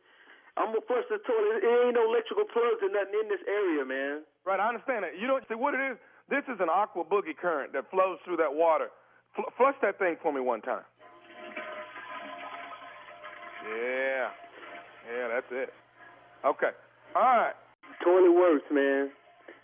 I'm 0.56 0.70
gonna 0.72 0.86
flush 0.86 1.04
the 1.10 1.18
toilet. 1.28 1.60
It 1.60 1.68
ain't 1.68 1.92
no 1.98 2.08
electrical 2.08 2.46
plugs 2.48 2.80
or 2.80 2.88
nothing 2.88 3.20
in 3.20 3.26
this 3.28 3.42
area, 3.44 3.82
man. 3.84 4.22
Right, 4.46 4.60
I 4.62 4.68
understand 4.70 5.02
that. 5.04 5.18
You 5.18 5.26
don't 5.26 5.42
see 5.50 5.58
what 5.58 5.74
it 5.74 5.82
is. 5.82 5.98
This 6.30 6.46
is 6.48 6.56
an 6.62 6.70
aqua 6.72 7.04
boogie 7.04 7.36
current 7.36 7.74
that 7.74 7.90
flows 7.90 8.16
through 8.24 8.38
that 8.40 8.54
water. 8.54 8.88
Fl- 9.36 9.50
flush 9.58 9.74
that 9.82 9.98
thing 9.98 10.16
for 10.22 10.32
me 10.32 10.40
one 10.40 10.62
time. 10.62 10.86
Yeah, 13.64 14.28
yeah, 15.08 15.28
that's 15.28 15.50
it. 15.50 15.70
Okay, 16.44 16.72
all 17.16 17.22
right. 17.22 17.56
Toilet 18.02 18.32
works, 18.32 18.68
man. 18.70 19.10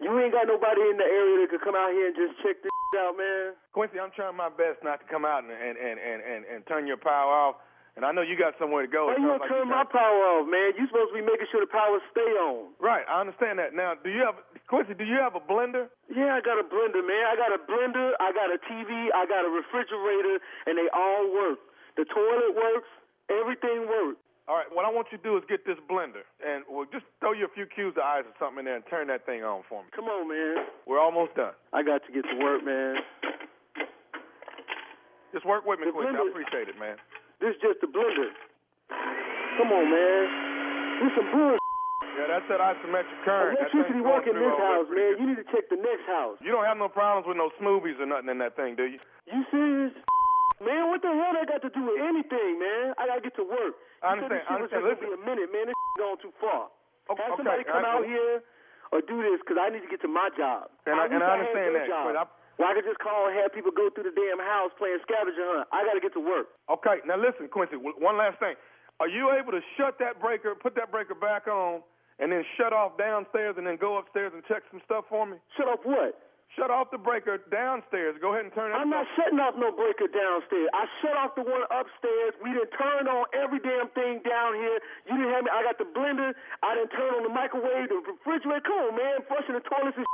You 0.01 0.16
ain't 0.16 0.32
got 0.32 0.49
nobody 0.49 0.80
in 0.88 0.97
the 0.97 1.05
area 1.05 1.45
that 1.45 1.49
could 1.53 1.61
come 1.61 1.76
out 1.76 1.93
here 1.93 2.09
and 2.09 2.16
just 2.16 2.41
check 2.41 2.57
this 2.64 2.72
out, 2.97 3.16
man. 3.20 3.53
Quincy, 3.76 4.01
I'm 4.01 4.12
trying 4.16 4.36
my 4.36 4.49
best 4.49 4.80
not 4.80 5.05
to 5.05 5.07
come 5.12 5.28
out 5.28 5.45
and 5.45 5.53
and 5.53 5.76
and 5.76 6.01
and, 6.01 6.20
and, 6.24 6.41
and 6.49 6.59
turn 6.66 6.88
your 6.88 6.97
power 6.97 7.28
off. 7.28 7.61
And 7.99 8.07
I 8.07 8.14
know 8.14 8.22
you 8.22 8.38
got 8.38 8.55
somewhere 8.57 8.86
to 8.86 8.88
go. 8.88 9.11
Why 9.11 9.18
you 9.18 9.26
gonna 9.28 9.43
like 9.43 9.51
turn 9.51 9.66
my 9.68 9.82
power 9.84 10.41
off, 10.41 10.49
man? 10.49 10.72
You 10.78 10.86
supposed 10.88 11.11
to 11.12 11.18
be 11.18 11.26
making 11.26 11.51
sure 11.51 11.61
the 11.61 11.68
power 11.68 11.99
stay 12.14 12.32
on. 12.38 12.70
Right, 12.78 13.03
I 13.05 13.20
understand 13.20 13.59
that. 13.59 13.74
Now, 13.74 13.99
do 13.99 14.09
you 14.09 14.22
have 14.24 14.38
Quincy? 14.70 14.95
Do 14.95 15.05
you 15.05 15.18
have 15.18 15.34
a 15.34 15.43
blender? 15.43 15.91
Yeah, 16.09 16.38
I 16.38 16.41
got 16.41 16.57
a 16.57 16.64
blender, 16.64 17.03
man. 17.03 17.24
I 17.28 17.34
got 17.34 17.51
a 17.51 17.61
blender, 17.66 18.14
I 18.22 18.30
got 18.32 18.49
a 18.49 18.59
TV, 18.62 18.88
I 19.12 19.26
got 19.26 19.43
a 19.45 19.51
refrigerator, 19.51 20.38
and 20.70 20.78
they 20.78 20.88
all 20.95 21.28
work. 21.34 21.59
The 21.99 22.07
toilet 22.07 22.55
works, 22.55 22.88
everything 23.28 23.91
works. 23.91 24.22
All 24.51 24.59
right, 24.59 24.66
what 24.74 24.82
I 24.82 24.90
want 24.90 25.07
you 25.14 25.18
to 25.22 25.22
do 25.22 25.38
is 25.38 25.46
get 25.46 25.62
this 25.62 25.78
blender 25.86 26.26
and 26.42 26.66
we'll 26.66 26.90
just 26.90 27.07
throw 27.22 27.30
you 27.30 27.46
a 27.46 27.53
few 27.55 27.70
cubes 27.70 27.94
of 27.94 28.03
ice 28.03 28.26
or 28.26 28.34
something 28.34 28.59
in 28.59 28.64
there 28.66 28.74
and 28.74 28.86
turn 28.90 29.07
that 29.07 29.22
thing 29.22 29.46
on 29.46 29.62
for 29.70 29.86
me. 29.86 29.94
Come 29.94 30.11
on, 30.11 30.26
man. 30.26 30.66
We're 30.90 30.98
almost 30.98 31.38
done. 31.38 31.55
I 31.70 31.86
got 31.86 32.03
to 32.03 32.11
get 32.11 32.26
to 32.26 32.34
work, 32.42 32.66
man. 32.66 32.98
Just 35.30 35.46
work 35.46 35.62
with 35.62 35.78
me, 35.78 35.86
The 35.86 35.94
Quincy. 35.94 36.18
I 36.18 36.26
appreciate 36.26 36.66
it, 36.66 36.74
man. 36.82 36.98
This 37.38 37.55
is 37.55 37.62
just 37.62 37.78
a 37.86 37.88
blender. 37.94 38.34
Come 39.55 39.70
on, 39.70 39.86
man. 39.86 40.22
This 40.98 41.14
some 41.14 41.30
bullshit. 41.30 41.62
Yeah, 42.18 42.26
that's 42.26 42.44
that 42.53 42.61
isometric 42.61 43.22
current. 43.24 43.57
Electricity 43.57 44.03
work 44.03 44.26
in 44.26 44.34
this 44.34 44.59
house, 44.59 44.84
man. 44.92 45.14
You 45.16 45.24
need 45.30 45.40
to 45.40 45.46
check 45.55 45.70
the 45.70 45.78
next 45.78 46.05
house. 46.05 46.36
You 46.42 46.51
don't 46.51 46.66
have 46.66 46.76
no 46.76 46.88
problems 46.90 47.24
with 47.24 47.38
no 47.38 47.48
smoothies 47.57 47.96
or 48.03 48.05
nothing 48.05 48.28
in 48.28 48.38
that 48.44 48.57
thing, 48.57 48.74
do 48.74 48.84
you? 48.84 48.98
You 49.30 49.40
serious? 49.48 49.94
Man, 50.61 50.93
what 50.93 51.01
the 51.01 51.09
hell 51.09 51.33
that 51.33 51.49
got 51.49 51.65
to 51.65 51.73
do 51.73 51.81
with 51.89 51.97
anything, 52.05 52.61
man? 52.61 52.93
I 53.01 53.09
gotta 53.09 53.25
get 53.25 53.33
to 53.41 53.47
work. 53.49 53.81
I 54.05 54.13
You 54.13 54.29
understand, 54.29 54.45
I 54.45 54.61
shit 54.61 54.61
was 54.61 54.69
understand. 54.69 54.85
just 54.93 55.01
gonna 55.01 55.17
be 55.17 55.17
a 55.17 55.25
minute, 55.25 55.49
man. 55.57 55.65
This 55.73 55.77
going 55.97 56.21
too 56.21 56.35
far. 56.37 56.69
Okay, 57.09 57.25
have 57.25 57.41
somebody 57.41 57.65
okay, 57.65 57.73
come 57.73 57.85
I- 57.85 57.93
out 57.97 58.05
here 58.05 58.45
or 58.93 59.01
do 59.01 59.17
this 59.25 59.41
because 59.41 59.57
I 59.57 59.73
need 59.73 59.81
to 59.81 59.91
get 59.91 60.05
to 60.05 60.09
my 60.13 60.29
job. 60.37 60.69
And 60.85 61.01
I- 61.01 61.09
wish 61.09 61.17
and 61.17 61.25
I 61.25 61.33
understand 61.41 61.75
that, 61.81 61.89
Job, 61.89 62.05
but 62.13 62.17
I- 62.17 62.29
where 62.61 62.69
I 62.69 62.75
could 62.77 62.85
just 62.85 63.01
call 63.01 63.27
and 63.33 63.35
have 63.41 63.53
people 63.57 63.73
go 63.73 63.89
through 63.89 64.05
the 64.05 64.13
damn 64.13 64.39
house 64.39 64.71
playing 64.77 65.01
scavenger 65.01 65.45
hunt. 65.49 65.69
I 65.73 65.85
gotta 65.85 66.01
get 66.01 66.13
to 66.13 66.21
work. 66.21 66.49
Okay, 66.69 67.01
now 67.09 67.17
listen, 67.17 67.49
Quincy, 67.49 67.77
one 67.77 68.17
last 68.21 68.39
thing. 68.39 68.55
Are 69.01 69.09
you 69.09 69.31
able 69.33 69.53
to 69.53 69.63
shut 69.81 69.97
that 69.99 70.21
breaker, 70.21 70.55
put 70.55 70.75
that 70.75 70.91
breaker 70.93 71.15
back 71.15 71.49
on, 71.49 71.83
and 72.19 72.31
then 72.31 72.45
shut 72.61 72.75
off 72.75 72.99
downstairs 72.99 73.57
and 73.57 73.67
then 73.67 73.77
go 73.77 73.97
upstairs 73.97 74.35
and 74.35 74.45
check 74.45 74.63
some 74.71 74.81
stuff 74.85 75.07
for 75.09 75.25
me? 75.25 75.41
Shut 75.57 75.69
off 75.69 75.81
what? 75.87 76.21
Shut 76.59 76.66
off 76.66 76.90
the 76.90 76.98
breaker 76.98 77.38
downstairs. 77.46 78.18
Go 78.18 78.34
ahead 78.34 78.42
and 78.42 78.51
turn 78.51 78.74
that 78.74 78.82
I'm 78.82 78.90
not 78.90 79.07
shutting 79.14 79.38
off 79.38 79.55
no 79.55 79.70
breaker 79.70 80.11
downstairs. 80.11 80.66
I 80.74 80.82
shut 80.98 81.14
off 81.14 81.38
the 81.38 81.46
one 81.46 81.62
upstairs. 81.70 82.34
We 82.42 82.51
didn't 82.51 82.74
turn 82.74 83.07
on 83.07 83.30
every 83.30 83.62
damn 83.62 83.86
thing 83.94 84.18
down 84.26 84.59
here. 84.59 84.82
You 85.07 85.14
didn't 85.14 85.30
have 85.30 85.46
me. 85.46 85.51
I 85.55 85.62
got 85.62 85.78
the 85.78 85.86
blender. 85.86 86.34
I 86.66 86.74
didn't 86.74 86.90
turn 86.90 87.14
on 87.14 87.22
the 87.22 87.30
microwave, 87.30 87.86
the 87.86 88.03
refrigerator. 88.03 88.66
Come 88.66 88.90
on, 88.90 88.98
man. 88.98 89.22
Flushing 89.30 89.55
the 89.55 89.62
toilets 89.62 89.94
and 89.94 90.07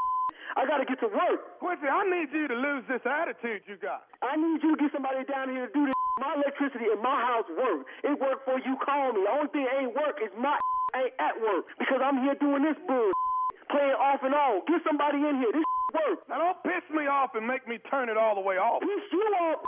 I 0.57 0.68
gotta 0.68 0.84
get 0.84 1.01
to 1.01 1.09
work. 1.09 1.61
Quincy, 1.61 1.89
I 1.89 2.05
need 2.05 2.28
you 2.32 2.49
to 2.49 2.57
lose 2.57 2.84
this 2.89 3.05
attitude 3.05 3.64
you 3.64 3.80
got. 3.80 4.05
I 4.20 4.37
need 4.37 4.61
you 4.61 4.76
to 4.76 4.78
get 4.80 4.93
somebody 4.93 5.24
down 5.24 5.53
here 5.53 5.68
to 5.68 5.72
do 5.72 5.89
this. 5.89 5.97
My 6.20 6.37
electricity 6.37 6.89
in 6.93 7.01
my 7.01 7.16
house 7.16 7.49
work. 7.49 7.84
It 8.05 8.16
work 8.20 8.45
for 8.45 8.61
you. 8.61 8.76
Call 8.84 9.12
me. 9.16 9.24
The 9.24 9.32
only 9.32 9.53
thing 9.53 9.68
ain't 9.72 9.93
work 9.97 10.20
is 10.20 10.32
my 10.37 10.61
ain't 11.01 11.16
at 11.16 11.41
work 11.41 11.64
because 11.80 12.01
I'm 12.05 12.20
here 12.24 12.37
doing 12.37 12.61
this 12.61 12.76
bull, 12.84 13.12
playing 13.72 13.97
off 13.97 14.20
and 14.20 14.37
on. 14.37 14.64
Get 14.68 14.84
somebody 14.84 15.20
in 15.20 15.41
here. 15.41 15.53
This 15.53 15.64
work. 15.97 16.21
Now 16.29 16.39
don't 16.39 16.61
piss 16.63 16.85
me 16.93 17.09
off 17.09 17.33
and 17.35 17.47
make 17.47 17.65
me 17.67 17.81
turn 17.89 18.09
it 18.09 18.17
all 18.17 18.37
the 18.37 18.45
way 18.45 18.57
off. 18.57 18.85
Piss 18.85 19.07
you 19.13 19.25
off. 19.41 19.65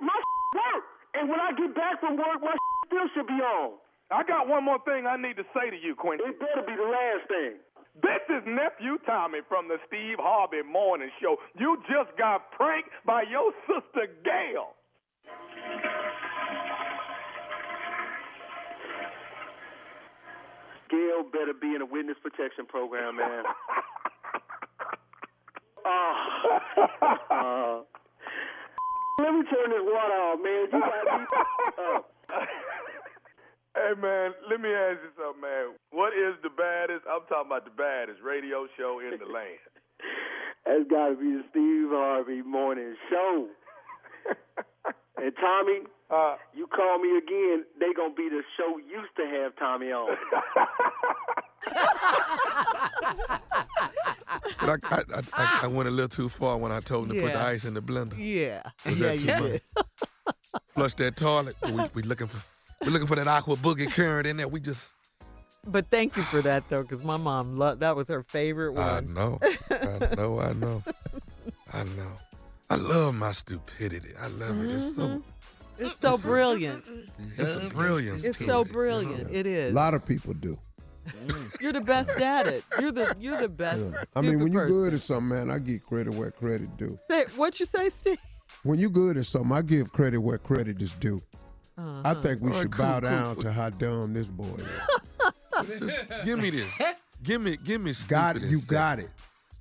My 0.00 0.14
work. 0.54 0.84
And 1.16 1.28
when 1.28 1.40
I 1.40 1.50
get 1.56 1.74
back 1.74 2.00
from 2.00 2.16
work, 2.16 2.40
my 2.40 2.54
still 2.86 3.08
should 3.16 3.26
be 3.26 3.40
on. 3.40 3.80
I 4.10 4.22
got 4.24 4.48
one 4.48 4.64
more 4.64 4.78
thing 4.84 5.06
I 5.06 5.16
need 5.16 5.36
to 5.38 5.46
say 5.54 5.70
to 5.70 5.78
you, 5.78 5.94
Quincy. 5.94 6.24
It 6.26 6.38
better 6.38 6.66
be 6.66 6.74
the 6.74 6.90
last 6.90 7.24
thing. 7.30 7.62
This 8.02 8.22
is 8.30 8.42
nephew 8.46 8.98
Tommy 9.06 9.40
from 9.48 9.68
the 9.68 9.78
Steve 9.86 10.18
Harvey 10.18 10.62
Morning 10.62 11.10
Show. 11.20 11.36
You 11.58 11.76
just 11.86 12.16
got 12.16 12.50
pranked 12.52 12.90
by 13.04 13.22
your 13.22 13.52
sister 13.66 14.06
Gail. 14.24 14.74
Gail 20.90 21.22
better 21.30 21.54
be 21.54 21.74
in 21.74 21.82
a 21.82 21.86
witness 21.86 22.16
protection 22.22 22.66
program, 22.66 23.16
man. 23.16 23.44
Ah. 25.84 27.80
let 29.20 29.32
me 29.34 29.42
turn 29.48 29.70
this 29.70 29.84
water 29.84 30.14
off, 30.14 30.38
man. 30.42 30.66
You 30.72 30.80
got 30.80 31.04
me. 31.20 31.26
Oh. 31.78 32.04
Hey 33.74 33.94
man, 34.00 34.34
let 34.50 34.60
me 34.60 34.68
ask 34.68 34.98
you 34.98 35.14
something, 35.14 35.42
man. 35.42 35.78
What 35.92 36.12
is 36.12 36.34
the 36.42 36.50
baddest? 36.50 37.06
I'm 37.06 37.22
talking 37.30 37.46
about 37.46 37.64
the 37.64 37.70
baddest 37.70 38.18
radio 38.20 38.66
show 38.76 38.98
in 38.98 39.16
the 39.18 39.30
land. 39.30 39.62
That's 40.66 40.90
got 40.90 41.14
to 41.14 41.16
be 41.16 41.38
the 41.38 41.44
Steve 41.50 41.88
Harvey 41.94 42.42
Morning 42.42 42.96
Show. 43.08 43.48
and 45.22 45.32
Tommy, 45.38 45.86
uh, 46.10 46.36
you 46.52 46.66
call 46.66 46.98
me 46.98 47.16
again, 47.16 47.64
they 47.78 47.94
gonna 47.94 48.12
be 48.12 48.28
the 48.28 48.42
show 48.58 48.76
used 48.78 49.14
to 49.16 49.24
have 49.38 49.56
Tommy 49.56 49.92
on. 49.92 50.16
But 54.60 54.78
I, 54.84 54.96
I, 54.96 55.02
I, 55.14 55.22
I, 55.32 55.60
I 55.62 55.66
went 55.66 55.88
a 55.88 55.90
little 55.90 56.08
too 56.08 56.28
far 56.28 56.56
when 56.56 56.70
I 56.70 56.80
told 56.80 57.10
him 57.10 57.16
to 57.16 57.22
put 57.22 57.32
the 57.32 57.40
ice 57.40 57.64
in 57.64 57.74
the 57.74 57.82
blender. 57.82 58.14
Yeah. 58.18 58.62
Was 58.84 59.00
yeah, 59.00 59.06
that 59.06 59.20
you 59.20 59.26
too 59.26 59.60
much? 59.74 60.34
Flush 60.74 60.94
that 60.94 61.16
toilet. 61.16 61.56
We, 61.64 61.82
we 61.94 62.02
looking 62.02 62.26
for 62.26 62.42
we 62.84 62.90
looking 62.90 63.06
for 63.06 63.16
that 63.16 63.28
aqua 63.28 63.56
boogie 63.56 63.90
current 63.90 64.26
in 64.26 64.36
there. 64.36 64.48
We 64.48 64.60
just 64.60 64.94
But 65.66 65.88
thank 65.88 66.16
you 66.16 66.22
for 66.22 66.42
that 66.42 66.68
though, 66.68 66.82
because 66.82 67.02
my 67.04 67.16
mom 67.16 67.56
loved 67.56 67.80
that 67.80 67.96
was 67.96 68.08
her 68.08 68.22
favorite 68.22 68.72
one. 68.72 68.82
I 68.82 69.00
know. 69.00 69.38
I 69.70 70.14
know, 70.16 70.40
I 70.40 70.52
know. 70.54 70.82
I 71.72 71.84
know. 71.84 72.12
I 72.68 72.76
love 72.76 73.14
my 73.14 73.32
stupidity. 73.32 74.10
I 74.20 74.28
love 74.28 74.64
it. 74.64 74.70
It's 74.70 74.94
so 74.94 75.02
mm-hmm. 75.02 75.18
It's 75.78 75.98
so 75.98 76.18
brilliant. 76.18 76.86
it's 77.38 77.56
a 77.56 77.70
brilliance. 77.70 78.24
It's 78.24 78.38
so 78.38 78.44
it, 78.44 78.48
you 78.48 78.52
know? 78.52 78.64
brilliant. 78.64 79.30
It 79.30 79.46
A 79.46 79.70
lot 79.70 79.94
of 79.94 80.06
people 80.06 80.34
do. 80.34 80.58
You're 81.60 81.72
the 81.72 81.80
best 81.80 82.20
at 82.20 82.46
it. 82.46 82.64
You're 82.80 82.92
the 82.92 83.14
you're 83.18 83.38
the 83.40 83.48
best. 83.48 83.80
Yeah. 83.92 84.04
I 84.16 84.20
mean, 84.20 84.40
when 84.40 84.52
you're 84.52 84.62
person. 84.62 84.76
good 84.76 84.94
at 84.94 85.00
something, 85.02 85.28
man, 85.28 85.50
I 85.50 85.58
give 85.58 85.84
credit 85.84 86.14
where 86.14 86.30
credit 86.30 86.76
due. 86.76 86.98
Say, 87.10 87.24
what 87.36 87.58
you 87.60 87.66
say, 87.66 87.88
Steve? 87.90 88.18
When 88.62 88.78
you're 88.78 88.90
good 88.90 89.16
at 89.16 89.26
something, 89.26 89.52
I 89.52 89.62
give 89.62 89.92
credit 89.92 90.18
where 90.18 90.38
credit 90.38 90.80
is 90.82 90.92
due. 90.94 91.22
I 91.78 91.80
Uh-huh. 91.82 92.14
think 92.20 92.40
we 92.42 92.48
All 92.50 92.56
right, 92.56 92.62
should 92.62 92.72
cool, 92.72 92.84
bow 92.86 93.00
cool, 93.00 93.10
down 93.10 93.34
cool. 93.34 93.42
to 93.44 93.52
how 93.52 93.70
dumb 93.70 94.12
this 94.12 94.26
boy 94.26 94.54
is. 94.58 95.78
Just 95.80 96.24
give 96.24 96.38
me 96.38 96.50
this. 96.50 96.78
Give 97.22 97.40
me 97.40 97.56
give 97.56 97.80
me 97.80 97.92
stupid 97.92 98.10
Got 98.10 98.36
it. 98.36 98.42
You 98.42 98.56
sexy. 98.56 98.66
got 98.70 98.98
it. 98.98 99.10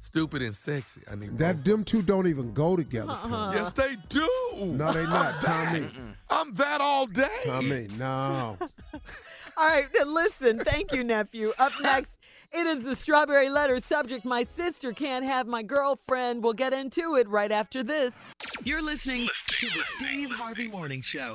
Stupid 0.03 0.41
and 0.41 0.55
sexy. 0.55 1.01
I 1.11 1.15
mean 1.15 1.37
That 1.37 1.63
them 1.63 1.83
two 1.83 2.01
don't 2.01 2.27
even 2.27 2.51
go 2.53 2.75
together. 2.75 3.15
Tommy. 3.23 3.55
Yes, 3.57 3.71
they 3.71 3.95
do. 4.09 4.27
No, 4.57 4.91
they 4.91 5.03
not. 5.03 5.35
I'm 5.35 5.41
Tommy. 5.41 5.79
that, 5.81 5.91
I'm 6.29 6.53
that 6.55 6.81
all 6.81 7.05
day. 7.05 7.27
Tommy, 7.45 7.87
no. 7.97 8.57
All 9.59 9.67
right, 9.67 9.91
then 9.91 10.13
listen. 10.13 10.57
Thank 10.57 10.93
you, 10.93 11.03
nephew. 11.03 11.51
Up 11.59 11.73
next, 11.81 12.17
it 12.53 12.65
is 12.65 12.81
the 12.81 12.95
strawberry 12.95 13.49
letter 13.49 13.81
subject. 13.81 14.23
My 14.23 14.43
sister 14.43 14.93
can't 14.93 15.25
have 15.25 15.47
my 15.47 15.63
girlfriend. 15.63 16.41
We'll 16.41 16.53
get 16.53 16.71
into 16.71 17.15
it 17.15 17.27
right 17.27 17.51
after 17.51 17.83
this. 17.83 18.13
You're 18.63 18.81
listening 18.81 19.27
to 19.47 19.65
the 19.65 19.83
Steve 19.97 20.31
Harvey 20.31 20.69
Morning 20.69 21.01
Show. 21.01 21.33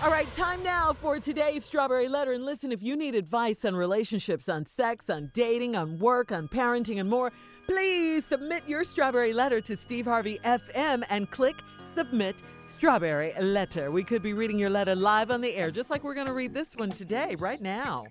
All 0.00 0.12
right, 0.12 0.30
time 0.32 0.62
now 0.62 0.92
for 0.92 1.18
today's 1.18 1.64
strawberry 1.64 2.08
letter. 2.08 2.34
And 2.34 2.44
listen, 2.44 2.70
if 2.70 2.84
you 2.84 2.94
need 2.94 3.16
advice 3.16 3.64
on 3.64 3.74
relationships, 3.74 4.48
on 4.48 4.64
sex, 4.64 5.10
on 5.10 5.32
dating, 5.34 5.74
on 5.74 5.98
work, 5.98 6.30
on 6.30 6.46
parenting, 6.46 7.00
and 7.00 7.10
more, 7.10 7.32
please 7.66 8.24
submit 8.24 8.62
your 8.68 8.84
strawberry 8.84 9.32
letter 9.32 9.60
to 9.62 9.74
Steve 9.74 10.04
Harvey 10.04 10.38
FM 10.44 11.02
and 11.10 11.28
click 11.32 11.56
submit 11.96 12.36
strawberry 12.76 13.32
letter. 13.40 13.90
We 13.90 14.04
could 14.04 14.22
be 14.22 14.34
reading 14.34 14.58
your 14.58 14.68
letter 14.68 14.94
live 14.94 15.30
on 15.30 15.40
the 15.40 15.54
air, 15.56 15.70
just 15.70 15.88
like 15.88 16.04
we're 16.04 16.12
going 16.12 16.26
to 16.26 16.34
read 16.34 16.52
this 16.52 16.76
one 16.76 16.90
today, 16.90 17.34
right 17.38 17.60
now. 17.62 18.04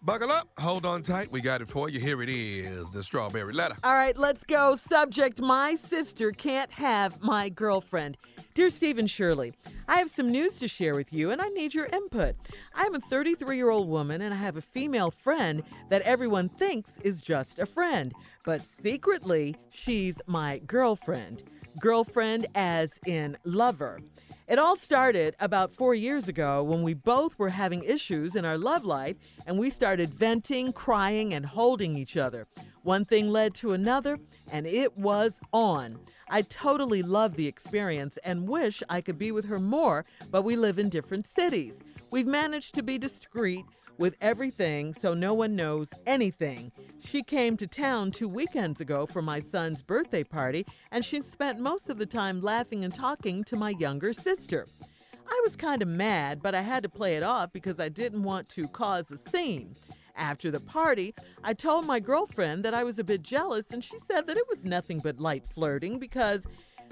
Buckle 0.00 0.30
up, 0.30 0.46
hold 0.60 0.86
on 0.86 1.02
tight. 1.02 1.32
We 1.32 1.40
got 1.40 1.60
it 1.60 1.68
for 1.68 1.88
you. 1.88 1.98
Here 1.98 2.22
it 2.22 2.28
is 2.28 2.92
the 2.92 3.02
strawberry 3.02 3.52
letter. 3.52 3.74
All 3.82 3.94
right, 3.94 4.16
let's 4.16 4.44
go. 4.44 4.76
Subject 4.76 5.40
My 5.40 5.74
sister 5.74 6.30
can't 6.30 6.70
have 6.70 7.20
my 7.20 7.48
girlfriend. 7.48 8.16
Dear 8.54 8.70
Stephen 8.70 9.08
Shirley, 9.08 9.52
I 9.88 9.96
have 9.98 10.08
some 10.08 10.30
news 10.30 10.60
to 10.60 10.68
share 10.68 10.94
with 10.94 11.12
you 11.12 11.32
and 11.32 11.42
I 11.42 11.48
need 11.48 11.74
your 11.74 11.86
input. 11.86 12.36
I'm 12.76 12.94
a 12.94 13.00
33 13.00 13.56
year 13.56 13.70
old 13.70 13.88
woman 13.88 14.22
and 14.22 14.32
I 14.32 14.36
have 14.36 14.56
a 14.56 14.62
female 14.62 15.10
friend 15.10 15.64
that 15.88 16.02
everyone 16.02 16.48
thinks 16.50 17.00
is 17.00 17.20
just 17.20 17.58
a 17.58 17.66
friend, 17.66 18.12
but 18.44 18.62
secretly, 18.62 19.56
she's 19.72 20.20
my 20.28 20.58
girlfriend. 20.58 21.42
Girlfriend 21.78 22.46
as 22.54 22.98
in 23.06 23.36
lover. 23.44 24.00
It 24.48 24.58
all 24.58 24.76
started 24.76 25.36
about 25.40 25.72
four 25.72 25.94
years 25.94 26.28
ago 26.28 26.62
when 26.62 26.82
we 26.82 26.94
both 26.94 27.38
were 27.38 27.50
having 27.50 27.82
issues 27.84 28.34
in 28.34 28.44
our 28.44 28.56
love 28.56 28.84
life 28.84 29.16
and 29.46 29.58
we 29.58 29.68
started 29.70 30.14
venting, 30.14 30.72
crying, 30.72 31.34
and 31.34 31.44
holding 31.44 31.96
each 31.96 32.16
other. 32.16 32.46
One 32.82 33.04
thing 33.04 33.28
led 33.28 33.54
to 33.56 33.72
another, 33.72 34.18
and 34.52 34.66
it 34.66 34.96
was 34.96 35.40
on. 35.52 35.98
I 36.28 36.42
totally 36.42 37.02
love 37.02 37.34
the 37.34 37.48
experience 37.48 38.16
and 38.24 38.48
wish 38.48 38.82
I 38.88 39.00
could 39.00 39.18
be 39.18 39.32
with 39.32 39.46
her 39.46 39.58
more, 39.58 40.04
but 40.30 40.42
we 40.42 40.56
live 40.56 40.78
in 40.78 40.88
different 40.88 41.26
cities. 41.26 41.78
We've 42.10 42.26
managed 42.26 42.74
to 42.76 42.82
be 42.82 42.98
discreet 42.98 43.64
with 43.98 44.16
everything 44.20 44.94
so 44.94 45.14
no 45.14 45.34
one 45.34 45.56
knows 45.56 45.88
anything. 46.06 46.72
She 47.04 47.22
came 47.22 47.56
to 47.56 47.66
town 47.66 48.10
two 48.10 48.28
weekends 48.28 48.80
ago 48.80 49.06
for 49.06 49.22
my 49.22 49.40
son's 49.40 49.82
birthday 49.82 50.24
party, 50.24 50.66
and 50.90 51.04
she 51.04 51.20
spent 51.22 51.60
most 51.60 51.88
of 51.88 51.98
the 51.98 52.06
time 52.06 52.40
laughing 52.40 52.84
and 52.84 52.94
talking 52.94 53.44
to 53.44 53.56
my 53.56 53.70
younger 53.70 54.12
sister. 54.12 54.66
I 55.28 55.40
was 55.44 55.56
kind 55.56 55.82
of 55.82 55.88
mad, 55.88 56.42
but 56.42 56.54
I 56.54 56.62
had 56.62 56.82
to 56.84 56.88
play 56.88 57.16
it 57.16 57.22
off 57.22 57.52
because 57.52 57.80
I 57.80 57.88
didn't 57.88 58.22
want 58.22 58.48
to 58.50 58.68
cause 58.68 59.10
a 59.10 59.16
scene. 59.16 59.74
After 60.16 60.50
the 60.50 60.60
party, 60.60 61.14
I 61.44 61.52
told 61.52 61.84
my 61.84 62.00
girlfriend 62.00 62.64
that 62.64 62.74
I 62.74 62.84
was 62.84 62.98
a 62.98 63.04
bit 63.04 63.22
jealous, 63.22 63.70
and 63.70 63.84
she 63.84 63.98
said 63.98 64.26
that 64.26 64.36
it 64.36 64.48
was 64.48 64.64
nothing 64.64 65.00
but 65.00 65.20
light 65.20 65.44
flirting 65.54 65.98
because 65.98 66.46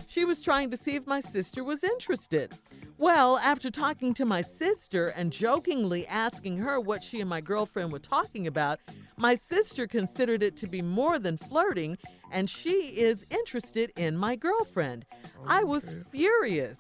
she 0.08 0.24
was 0.24 0.42
trying 0.42 0.70
to 0.70 0.76
see 0.76 0.94
if 0.94 1.06
my 1.06 1.20
sister 1.20 1.64
was 1.64 1.82
interested. 1.82 2.52
Well, 2.98 3.38
after 3.38 3.70
talking 3.70 4.14
to 4.14 4.24
my 4.24 4.42
sister 4.42 5.08
and 5.08 5.32
jokingly 5.32 6.06
asking 6.06 6.58
her 6.58 6.78
what 6.78 7.02
she 7.02 7.20
and 7.20 7.28
my 7.28 7.40
girlfriend 7.40 7.90
were 7.90 7.98
talking 7.98 8.46
about, 8.46 8.78
my 9.16 9.34
sister 9.34 9.86
considered 9.86 10.42
it 10.42 10.56
to 10.58 10.66
be 10.66 10.82
more 10.82 11.18
than 11.18 11.36
flirting 11.36 11.98
and 12.30 12.48
she 12.48 12.96
is 12.96 13.26
interested 13.30 13.92
in 13.96 14.16
my 14.16 14.36
girlfriend. 14.36 15.06
I 15.46 15.62
oh, 15.62 15.66
was 15.66 15.94
furious. 16.10 16.78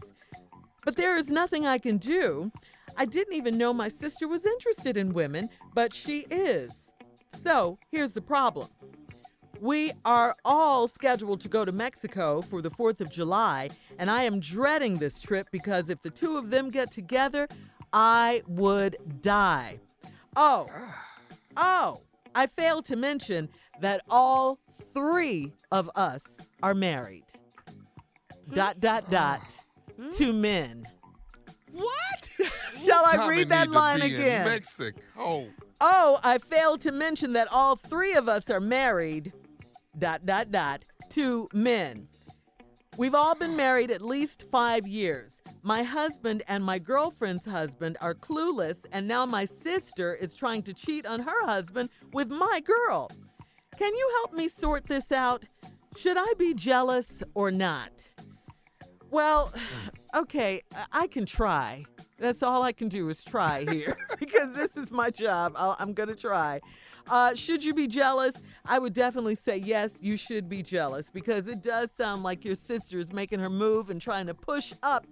But 0.84 0.96
there 0.96 1.16
is 1.16 1.28
nothing 1.28 1.66
I 1.66 1.78
can 1.78 1.96
do. 1.96 2.52
I 2.96 3.04
didn't 3.06 3.34
even 3.34 3.56
know 3.56 3.72
my 3.72 3.88
sister 3.88 4.28
was 4.28 4.44
interested 4.44 4.96
in 4.96 5.14
women, 5.14 5.48
but 5.74 5.94
she 5.94 6.26
is. 6.30 6.92
So 7.42 7.78
here's 7.90 8.12
the 8.12 8.20
problem 8.20 8.68
we 9.64 9.90
are 10.04 10.36
all 10.44 10.86
scheduled 10.86 11.40
to 11.40 11.48
go 11.48 11.64
to 11.64 11.72
Mexico 11.72 12.42
for 12.42 12.60
the 12.60 12.70
4th 12.70 13.00
of 13.00 13.10
July, 13.10 13.70
and 13.98 14.10
I 14.10 14.24
am 14.24 14.38
dreading 14.38 14.98
this 14.98 15.22
trip 15.22 15.46
because 15.50 15.88
if 15.88 16.02
the 16.02 16.10
two 16.10 16.36
of 16.36 16.50
them 16.50 16.68
get 16.68 16.92
together, 16.92 17.48
I 17.90 18.42
would 18.46 18.98
die. 19.22 19.80
Oh, 20.36 20.66
oh, 21.56 22.02
I 22.34 22.46
failed 22.46 22.84
to 22.86 22.96
mention 22.96 23.48
that 23.80 24.02
all 24.10 24.58
three 24.92 25.54
of 25.72 25.90
us 25.96 26.22
are 26.62 26.74
married. 26.74 27.24
Dot, 28.52 28.80
dot, 28.80 29.10
dot, 29.10 29.40
to 30.18 30.34
men. 30.34 30.84
What? 31.72 32.30
Shall 32.84 33.06
I 33.06 33.28
read 33.30 33.48
that 33.48 33.70
line 33.70 34.02
again? 34.02 34.44
Mexico. 34.44 35.00
Oh. 35.18 35.48
Oh, 35.80 36.18
I 36.22 36.36
failed 36.36 36.82
to 36.82 36.92
mention 36.92 37.32
that 37.32 37.48
all 37.50 37.76
three 37.76 38.12
of 38.12 38.28
us 38.28 38.50
are 38.50 38.60
married, 38.60 39.32
dot, 39.98 40.26
dot, 40.26 40.50
dot, 40.50 40.84
to 41.10 41.48
men. 41.52 42.08
We've 42.96 43.14
all 43.14 43.34
been 43.34 43.56
married 43.56 43.90
at 43.90 44.02
least 44.02 44.44
five 44.50 44.86
years. 44.86 45.40
My 45.62 45.82
husband 45.82 46.42
and 46.46 46.62
my 46.62 46.78
girlfriend's 46.78 47.44
husband 47.44 47.96
are 48.00 48.14
clueless, 48.14 48.76
and 48.92 49.08
now 49.08 49.24
my 49.26 49.46
sister 49.46 50.14
is 50.14 50.36
trying 50.36 50.62
to 50.64 50.74
cheat 50.74 51.06
on 51.06 51.20
her 51.20 51.44
husband 51.46 51.90
with 52.12 52.30
my 52.30 52.60
girl. 52.64 53.10
Can 53.78 53.94
you 53.94 54.10
help 54.20 54.34
me 54.34 54.48
sort 54.48 54.84
this 54.84 55.10
out? 55.10 55.44
Should 55.96 56.16
I 56.18 56.32
be 56.38 56.54
jealous 56.54 57.22
or 57.34 57.50
not? 57.50 57.90
Well, 59.10 59.52
okay, 60.14 60.62
I- 60.74 60.86
I 61.02 61.06
can 61.06 61.26
try. 61.26 61.84
That's 62.18 62.42
all 62.42 62.62
I 62.62 62.72
can 62.72 62.88
do 62.88 63.08
is 63.08 63.24
try 63.24 63.66
here 63.70 63.96
because 64.20 64.52
this 64.54 64.76
is 64.76 64.92
my 64.92 65.10
job. 65.10 65.54
I'll, 65.56 65.76
I'm 65.80 65.92
going 65.94 66.08
to 66.08 66.14
try. 66.14 66.60
Uh, 67.08 67.34
should 67.34 67.64
you 67.64 67.74
be 67.74 67.86
jealous? 67.86 68.34
I 68.64 68.78
would 68.78 68.94
definitely 68.94 69.34
say 69.34 69.58
yes, 69.58 69.92
you 70.00 70.16
should 70.16 70.48
be 70.48 70.62
jealous 70.62 71.10
because 71.10 71.48
it 71.48 71.62
does 71.62 71.90
sound 71.90 72.22
like 72.22 72.44
your 72.44 72.54
sister 72.54 72.98
is 72.98 73.12
making 73.12 73.40
her 73.40 73.50
move 73.50 73.90
and 73.90 74.00
trying 74.00 74.26
to 74.26 74.34
push 74.34 74.72
up 74.82 75.06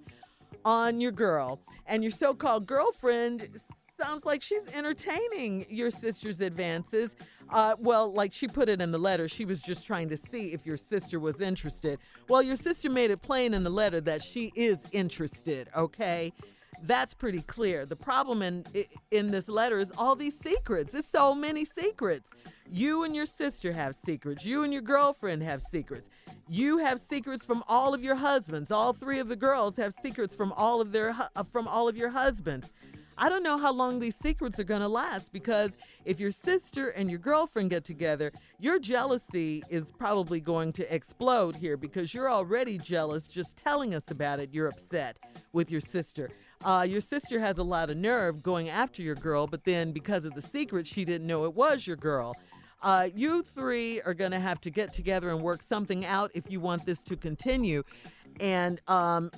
on 0.64 1.00
your 1.00 1.12
girl. 1.12 1.60
And 1.86 2.02
your 2.02 2.12
so 2.12 2.34
called 2.34 2.66
girlfriend 2.66 3.60
sounds 4.00 4.24
like 4.24 4.42
she's 4.42 4.74
entertaining 4.74 5.66
your 5.68 5.90
sister's 5.90 6.40
advances. 6.40 7.14
Uh, 7.50 7.76
well, 7.78 8.10
like 8.12 8.32
she 8.32 8.48
put 8.48 8.68
it 8.68 8.80
in 8.80 8.90
the 8.90 8.98
letter, 8.98 9.28
she 9.28 9.44
was 9.44 9.60
just 9.60 9.86
trying 9.86 10.08
to 10.08 10.16
see 10.16 10.52
if 10.54 10.64
your 10.64 10.78
sister 10.78 11.20
was 11.20 11.40
interested. 11.40 11.98
Well, 12.28 12.42
your 12.42 12.56
sister 12.56 12.88
made 12.88 13.10
it 13.10 13.20
plain 13.20 13.52
in 13.52 13.62
the 13.62 13.70
letter 13.70 14.00
that 14.02 14.22
she 14.22 14.50
is 14.54 14.78
interested, 14.92 15.68
okay? 15.76 16.32
That's 16.82 17.14
pretty 17.14 17.42
clear. 17.42 17.86
The 17.86 17.96
problem 17.96 18.42
in 18.42 18.64
in 19.10 19.30
this 19.30 19.48
letter 19.48 19.78
is 19.78 19.92
all 19.96 20.16
these 20.16 20.38
secrets. 20.38 20.94
It's 20.94 21.08
so 21.08 21.34
many 21.34 21.64
secrets. 21.64 22.30
You 22.70 23.04
and 23.04 23.14
your 23.14 23.26
sister 23.26 23.72
have 23.72 23.94
secrets. 23.94 24.44
You 24.44 24.64
and 24.64 24.72
your 24.72 24.82
girlfriend 24.82 25.42
have 25.42 25.62
secrets. 25.62 26.08
You 26.48 26.78
have 26.78 27.00
secrets 27.00 27.44
from 27.44 27.62
all 27.68 27.94
of 27.94 28.02
your 28.02 28.16
husbands. 28.16 28.70
All 28.70 28.92
three 28.92 29.18
of 29.18 29.28
the 29.28 29.36
girls 29.36 29.76
have 29.76 29.94
secrets 30.02 30.34
from 30.34 30.52
all 30.52 30.80
of 30.80 30.92
their 30.92 31.14
uh, 31.36 31.44
from 31.44 31.68
all 31.68 31.88
of 31.88 31.96
your 31.96 32.10
husbands. 32.10 32.72
I 33.18 33.28
don't 33.28 33.42
know 33.42 33.58
how 33.58 33.72
long 33.72 34.00
these 34.00 34.16
secrets 34.16 34.58
are 34.58 34.64
going 34.64 34.80
to 34.80 34.88
last 34.88 35.32
because 35.32 35.76
if 36.04 36.18
your 36.18 36.32
sister 36.32 36.88
and 36.88 37.10
your 37.10 37.18
girlfriend 37.18 37.70
get 37.70 37.84
together, 37.84 38.32
your 38.58 38.78
jealousy 38.78 39.62
is 39.70 39.92
probably 39.92 40.40
going 40.40 40.72
to 40.72 40.94
explode 40.94 41.54
here 41.54 41.76
because 41.76 42.14
you're 42.14 42.30
already 42.30 42.78
jealous 42.78 43.28
just 43.28 43.56
telling 43.58 43.94
us 43.94 44.04
about 44.10 44.40
it. 44.40 44.48
You're 44.52 44.68
upset 44.68 45.18
with 45.52 45.70
your 45.70 45.82
sister. 45.82 46.30
Uh, 46.64 46.86
your 46.88 47.00
sister 47.00 47.40
has 47.40 47.58
a 47.58 47.62
lot 47.62 47.90
of 47.90 47.96
nerve 47.96 48.42
going 48.42 48.68
after 48.68 49.02
your 49.02 49.14
girl, 49.16 49.46
but 49.46 49.64
then 49.64 49.92
because 49.92 50.24
of 50.24 50.34
the 50.34 50.42
secret, 50.42 50.86
she 50.86 51.04
didn't 51.04 51.26
know 51.26 51.44
it 51.44 51.54
was 51.54 51.86
your 51.86 51.96
girl. 51.96 52.34
Uh, 52.82 53.08
you 53.14 53.42
three 53.42 54.00
are 54.02 54.14
going 54.14 54.32
to 54.32 54.40
have 54.40 54.60
to 54.60 54.70
get 54.70 54.92
together 54.92 55.30
and 55.30 55.40
work 55.40 55.62
something 55.62 56.04
out 56.04 56.30
if 56.34 56.50
you 56.50 56.60
want 56.60 56.84
this 56.84 57.02
to 57.04 57.16
continue. 57.16 57.82
And 58.40 58.80
um, 58.88 59.30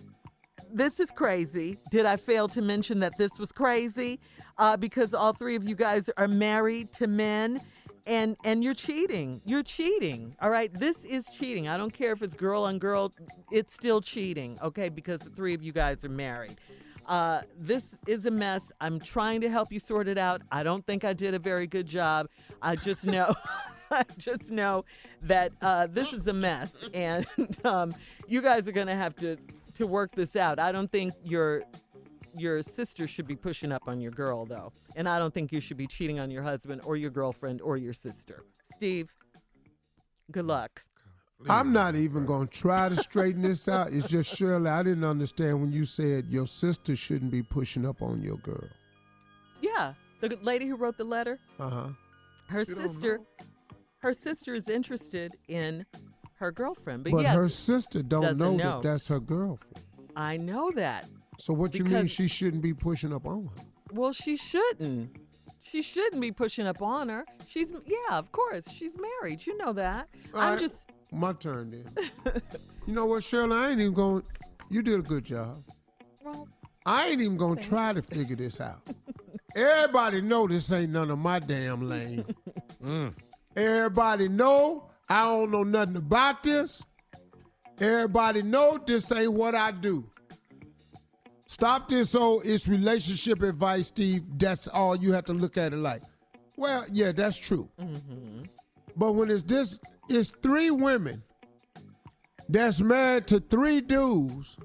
this 0.72 0.98
is 0.98 1.10
crazy. 1.10 1.76
Did 1.90 2.06
I 2.06 2.16
fail 2.16 2.48
to 2.48 2.62
mention 2.62 3.00
that 3.00 3.16
this 3.18 3.38
was 3.38 3.52
crazy? 3.52 4.18
Uh, 4.56 4.76
because 4.76 5.12
all 5.12 5.32
three 5.32 5.56
of 5.56 5.64
you 5.68 5.74
guys 5.74 6.08
are 6.16 6.28
married 6.28 6.92
to 6.94 7.06
men. 7.06 7.60
And, 8.06 8.36
and 8.44 8.62
you're 8.62 8.74
cheating. 8.74 9.40
You're 9.46 9.62
cheating. 9.62 10.36
All 10.42 10.50
right. 10.50 10.70
This 10.74 11.04
is 11.04 11.24
cheating. 11.38 11.68
I 11.68 11.78
don't 11.78 11.92
care 11.92 12.12
if 12.12 12.22
it's 12.22 12.34
girl 12.34 12.64
on 12.64 12.78
girl. 12.78 13.12
It's 13.50 13.72
still 13.72 14.02
cheating. 14.02 14.58
Okay. 14.62 14.90
Because 14.90 15.20
the 15.20 15.30
three 15.30 15.54
of 15.54 15.62
you 15.62 15.72
guys 15.72 16.04
are 16.04 16.10
married. 16.10 16.58
Uh, 17.06 17.42
this 17.58 17.98
is 18.06 18.26
a 18.26 18.30
mess. 18.30 18.72
I'm 18.80 18.98
trying 18.98 19.40
to 19.42 19.50
help 19.50 19.70
you 19.70 19.78
sort 19.78 20.08
it 20.08 20.18
out. 20.18 20.42
I 20.50 20.62
don't 20.62 20.84
think 20.86 21.04
I 21.04 21.12
did 21.12 21.34
a 21.34 21.38
very 21.38 21.66
good 21.66 21.86
job. 21.86 22.28
I 22.62 22.76
just 22.76 23.06
know, 23.06 23.34
I 23.90 24.04
just 24.18 24.50
know 24.50 24.84
that 25.22 25.52
uh, 25.60 25.86
this 25.86 26.12
is 26.12 26.26
a 26.26 26.32
mess, 26.32 26.74
and 26.92 27.26
um, 27.64 27.94
you 28.26 28.40
guys 28.40 28.68
are 28.68 28.72
gonna 28.72 28.96
have 28.96 29.14
to 29.16 29.36
to 29.76 29.86
work 29.86 30.14
this 30.14 30.36
out. 30.36 30.58
I 30.58 30.72
don't 30.72 30.90
think 30.90 31.14
your 31.24 31.64
your 32.36 32.62
sister 32.62 33.06
should 33.06 33.26
be 33.26 33.36
pushing 33.36 33.70
up 33.70 33.82
on 33.86 34.00
your 34.00 34.12
girl 34.12 34.44
though, 34.44 34.72
and 34.96 35.08
I 35.08 35.18
don't 35.18 35.32
think 35.32 35.52
you 35.52 35.60
should 35.60 35.76
be 35.76 35.86
cheating 35.86 36.18
on 36.18 36.30
your 36.30 36.42
husband 36.42 36.80
or 36.84 36.96
your 36.96 37.10
girlfriend 37.10 37.60
or 37.60 37.76
your 37.76 37.92
sister. 37.92 38.44
Steve, 38.76 39.12
good 40.30 40.46
luck. 40.46 40.82
I'm 41.48 41.72
not 41.72 41.94
even 41.94 42.24
going 42.26 42.48
to 42.48 42.52
try 42.58 42.88
to 42.88 42.96
straighten 42.96 43.42
this 43.42 43.68
out. 43.68 43.92
It's 43.92 44.06
just 44.06 44.34
Shirley, 44.34 44.70
I 44.70 44.82
didn't 44.82 45.04
understand 45.04 45.60
when 45.60 45.72
you 45.72 45.84
said 45.84 46.26
your 46.30 46.46
sister 46.46 46.96
shouldn't 46.96 47.30
be 47.30 47.42
pushing 47.42 47.84
up 47.86 48.00
on 48.02 48.22
your 48.22 48.36
girl. 48.38 48.68
Yeah, 49.60 49.94
the 50.20 50.38
lady 50.42 50.66
who 50.66 50.76
wrote 50.76 50.96
the 50.96 51.04
letter. 51.04 51.38
Uh 51.58 51.68
huh. 51.70 51.88
her 52.48 52.60
You 52.60 52.64
sister 52.74 53.20
her 53.98 54.12
sister 54.12 54.54
is 54.54 54.68
interested 54.68 55.32
in 55.48 55.86
her 56.34 56.52
girlfriend 56.52 57.04
but, 57.04 57.12
But 57.12 57.22
yeah 57.22 57.32
her 57.34 57.48
sister 57.48 58.02
don't 58.02 58.36
know, 58.36 58.54
know. 58.56 58.80
that 58.80 58.82
that's 58.82 59.08
her 59.08 59.18
girlfriend. 59.20 59.82
i 60.14 60.36
know 60.36 60.70
that 60.72 61.08
So 61.38 61.54
what 61.54 61.74
you 61.78 61.84
mean 61.86 62.06
she 62.06 62.28
shouldn't 62.28 62.62
be 62.62 62.74
pushing 62.74 63.14
up 63.14 63.26
on 63.26 63.44
her? 63.56 63.62
well 63.94 64.12
she 64.12 64.36
shouldn't 64.36 65.16
she 65.62 65.80
shouldn't 65.80 66.20
be 66.20 66.32
pushing 66.32 66.66
up 66.66 66.82
on 66.82 67.08
her 67.08 67.24
she's 67.48 67.72
yeah 67.86 68.18
of 68.18 68.30
course 68.32 68.68
she's 68.70 68.94
married 68.98 69.46
you 69.46 69.56
know 69.56 69.72
that 69.72 70.08
All 70.34 70.40
i'm 70.42 70.50
right, 70.52 70.60
just 70.60 70.90
my 71.14 71.32
turn 71.32 71.70
then. 71.70 72.32
you 72.86 72.94
know 72.94 73.06
what, 73.06 73.24
Shirley? 73.24 73.56
I 73.56 73.70
ain't 73.70 73.80
even 73.80 73.94
going. 73.94 74.22
You 74.70 74.82
did 74.82 74.98
a 74.98 75.02
good 75.02 75.24
job. 75.24 75.62
well 76.24 76.48
I 76.86 77.08
ain't 77.08 77.20
even 77.20 77.36
gonna 77.36 77.60
try 77.60 77.92
to 77.92 78.02
figure 78.02 78.36
this 78.36 78.60
out. 78.60 78.80
Everybody 79.56 80.20
know 80.20 80.46
this 80.48 80.70
ain't 80.72 80.92
none 80.92 81.10
of 81.10 81.18
my 81.18 81.38
damn 81.38 81.88
lane. 81.88 82.24
Mm. 82.84 83.14
Everybody 83.56 84.28
know 84.28 84.90
I 85.08 85.24
don't 85.24 85.50
know 85.50 85.62
nothing 85.62 85.96
about 85.96 86.42
this. 86.42 86.82
Everybody 87.80 88.42
know 88.42 88.78
this 88.84 89.10
ain't 89.12 89.32
what 89.32 89.54
I 89.54 89.70
do. 89.70 90.04
Stop 91.46 91.88
this 91.88 92.14
old 92.14 92.44
it's 92.44 92.66
relationship 92.66 93.42
advice, 93.42 93.88
Steve. 93.88 94.24
That's 94.36 94.66
all 94.68 94.96
you 94.96 95.12
have 95.12 95.24
to 95.26 95.32
look 95.32 95.56
at 95.56 95.72
it 95.72 95.76
like. 95.76 96.02
Well, 96.56 96.84
yeah, 96.90 97.12
that's 97.12 97.36
true. 97.36 97.68
Mm-hmm. 97.80 98.42
But 98.96 99.12
when 99.12 99.30
it's 99.30 99.42
this, 99.42 99.78
it's 100.08 100.30
three 100.30 100.70
women 100.70 101.22
that's 102.48 102.80
married 102.80 103.26
to 103.28 103.40
three 103.40 103.80
dudes, 103.80 104.56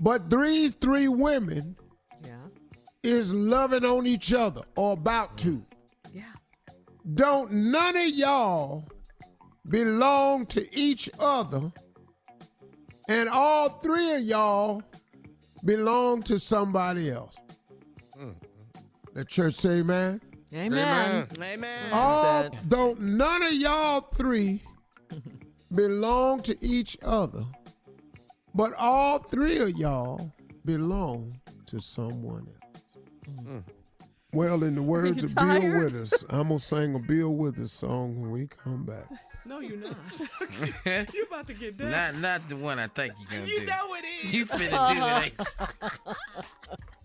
but 0.00 0.30
these 0.30 0.72
three 0.72 1.08
women 1.08 1.76
Yeah. 2.24 2.46
is 3.02 3.32
loving 3.32 3.84
on 3.84 4.06
each 4.06 4.32
other 4.32 4.62
or 4.76 4.92
about 4.94 5.36
to. 5.38 5.64
Yeah. 6.12 6.22
Don't 7.14 7.52
none 7.52 7.96
of 7.96 8.08
y'all 8.08 8.88
belong 9.68 10.46
to 10.46 10.76
each 10.78 11.10
other, 11.18 11.72
and 13.08 13.28
all 13.28 13.68
three 13.68 14.14
of 14.14 14.22
y'all 14.22 14.82
belong 15.64 16.22
to 16.22 16.38
somebody 16.38 17.10
else. 17.10 17.34
Mm-hmm. 18.18 18.30
The 19.14 19.24
church 19.24 19.54
say, 19.54 19.82
man. 19.82 20.20
Amen. 20.54 21.26
Amen. 21.40 21.92
All 21.92 22.48
don't 22.68 23.00
none 23.00 23.42
of 23.42 23.52
y'all 23.52 24.00
three 24.00 24.62
belong 25.74 26.42
to 26.42 26.56
each 26.64 26.96
other, 27.02 27.44
but 28.54 28.72
all 28.78 29.18
three 29.18 29.58
of 29.58 29.70
y'all 29.70 30.32
belong 30.64 31.40
to 31.66 31.80
someone 31.80 32.46
else. 32.62 32.82
Mm. 33.44 33.62
Well, 34.32 34.62
in 34.64 34.74
the 34.74 34.82
words 34.82 35.22
you 35.22 35.28
of 35.28 35.34
Bill? 35.34 35.82
Withers, 35.82 36.24
I'm 36.30 36.48
gonna 36.48 36.60
sing 36.60 36.94
a 36.94 36.98
Bill 36.98 37.34
Withers 37.34 37.72
song 37.72 38.20
when 38.20 38.30
we 38.30 38.46
come 38.46 38.84
back. 38.84 39.06
No, 39.44 39.60
you're 39.60 39.78
not. 39.78 39.96
you're 41.14 41.26
about 41.26 41.46
to 41.46 41.54
get 41.54 41.76
done. 41.76 41.90
Not 41.90 42.16
not 42.16 42.48
the 42.48 42.56
one 42.56 42.78
I 42.78 42.88
think 42.88 43.14
you're 43.18 43.30
gonna 43.40 43.50
You 43.50 43.56
do. 43.56 43.60
You 43.62 43.66
know 43.66 43.94
it 43.94 44.04
is. 44.24 44.34
You 44.34 44.46
finna 44.46 45.30
do 45.32 45.42
it. 45.42 46.86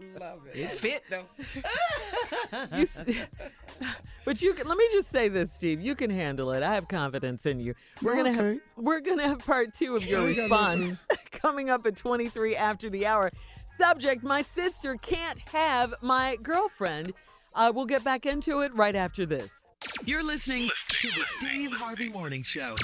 Ain't 0.00 0.20
Love 0.20 0.40
it. 0.52 0.58
It 0.58 0.70
fit 0.70 1.02
though. 1.10 1.24
You 2.76 2.82
s- 2.82 3.04
but 4.24 4.40
you 4.42 4.52
can, 4.54 4.66
let 4.68 4.76
me 4.76 4.84
just 4.92 5.08
say 5.10 5.28
this, 5.28 5.52
Steve. 5.52 5.80
You 5.80 5.94
can 5.94 6.10
handle 6.10 6.52
it. 6.52 6.62
I 6.62 6.74
have 6.74 6.88
confidence 6.88 7.46
in 7.46 7.60
you. 7.60 7.74
We're 8.02 8.16
gonna 8.16 8.32
have 8.32 8.58
we're 8.76 9.00
gonna 9.00 9.26
have 9.26 9.38
part 9.40 9.74
two 9.74 9.96
of 9.96 10.04
your 10.06 10.20
Yeah, 10.20 10.26
we 10.26 10.34
got 10.34 10.42
response 10.42 10.98
coming 11.32 11.70
up 11.70 11.86
at 11.86 11.96
23 11.96 12.56
after 12.56 12.90
the 12.90 13.06
hour. 13.06 13.30
Subject: 13.78 14.22
My 14.22 14.42
sister 14.42 14.96
can't 14.96 15.38
have 15.50 15.94
my 16.02 16.36
girlfriend. 16.42 17.12
Uh, 17.54 17.72
we'll 17.74 17.86
get 17.86 18.04
back 18.04 18.26
into 18.26 18.60
it 18.60 18.74
right 18.74 18.94
after 18.94 19.26
this. 19.26 19.50
You're 20.04 20.22
listening 20.24 20.68
to 20.88 21.08
the 21.08 21.24
Steve 21.38 21.72
Harvey 21.72 22.08
Morning 22.08 22.42
Show. 22.42 22.74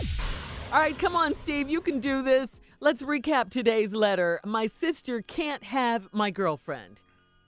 All 0.73 0.81
right, 0.81 0.99
come 0.99 1.15
on, 1.15 1.35
Steve. 1.35 1.69
You 1.69 1.81
can 1.81 2.01
do 2.01 2.23
this. 2.23 2.61
Let's 2.81 3.03
recap 3.03 3.51
today's 3.51 3.95
letter. 3.95 4.41
My 4.45 4.67
sister 4.67 5.23
can't 5.23 5.65
have 5.65 6.09
my 6.13 6.31
girlfriend. 6.31 7.01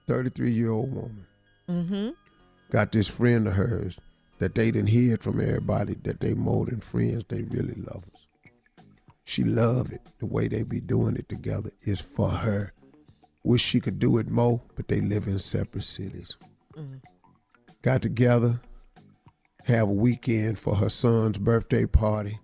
33 0.07 0.51
year 0.51 0.70
old 0.70 0.93
woman 0.95 1.26
Mm-hmm. 1.68 2.11
got 2.70 2.93
this 2.93 3.09
friend 3.09 3.47
of 3.47 3.53
hers 3.53 3.99
that 4.39 4.55
they 4.55 4.70
didn't 4.70 4.89
hear 4.89 5.18
from 5.18 5.39
everybody 5.39 5.95
that 6.05 6.20
they 6.20 6.33
more 6.33 6.64
than 6.64 6.81
friends, 6.81 7.24
they 7.29 7.43
really 7.43 7.74
love 7.74 8.05
us. 8.14 8.85
She 9.26 9.45
love 9.45 9.93
it. 9.93 10.01
The 10.18 10.24
way 10.24 10.49
they 10.49 10.62
be 10.62 10.81
doing 10.81 11.16
it 11.16 11.29
together 11.29 11.70
is 11.83 12.01
for 12.01 12.31
her. 12.31 12.72
Wish 13.45 13.62
she 13.62 13.81
could 13.81 13.99
do 13.99 14.16
it 14.16 14.31
more, 14.31 14.62
but 14.76 14.89
they 14.89 15.03
live 15.03 15.26
in 15.26 15.39
separate 15.39 15.85
cities. 15.85 16.39
Got 17.83 18.01
together, 18.01 18.61
have 19.66 19.91
a 19.91 19.93
weekend 19.93 20.59
for 20.59 20.76
her 20.76 20.89
son's 20.89 21.37
birthday 21.37 21.85
party. 21.85 22.39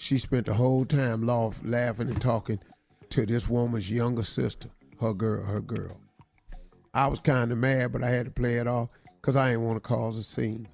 She 0.00 0.18
spent 0.18 0.46
the 0.46 0.54
whole 0.54 0.86
time 0.86 1.26
laugh, 1.26 1.60
laughing 1.62 2.08
and 2.08 2.18
talking 2.18 2.58
to 3.10 3.26
this 3.26 3.50
woman's 3.50 3.90
younger 3.90 4.24
sister, 4.24 4.70
her 4.98 5.12
girl, 5.12 5.44
her 5.44 5.60
girl. 5.60 6.00
I 6.94 7.06
was 7.06 7.20
kind 7.20 7.52
of 7.52 7.58
mad, 7.58 7.92
but 7.92 8.02
I 8.02 8.08
had 8.08 8.24
to 8.24 8.30
play 8.30 8.54
it 8.54 8.66
off 8.66 8.88
because 9.20 9.36
I 9.36 9.50
didn't 9.50 9.66
want 9.66 9.76
to 9.76 9.86
cause 9.86 10.16
a 10.16 10.22
scene. 10.22 10.68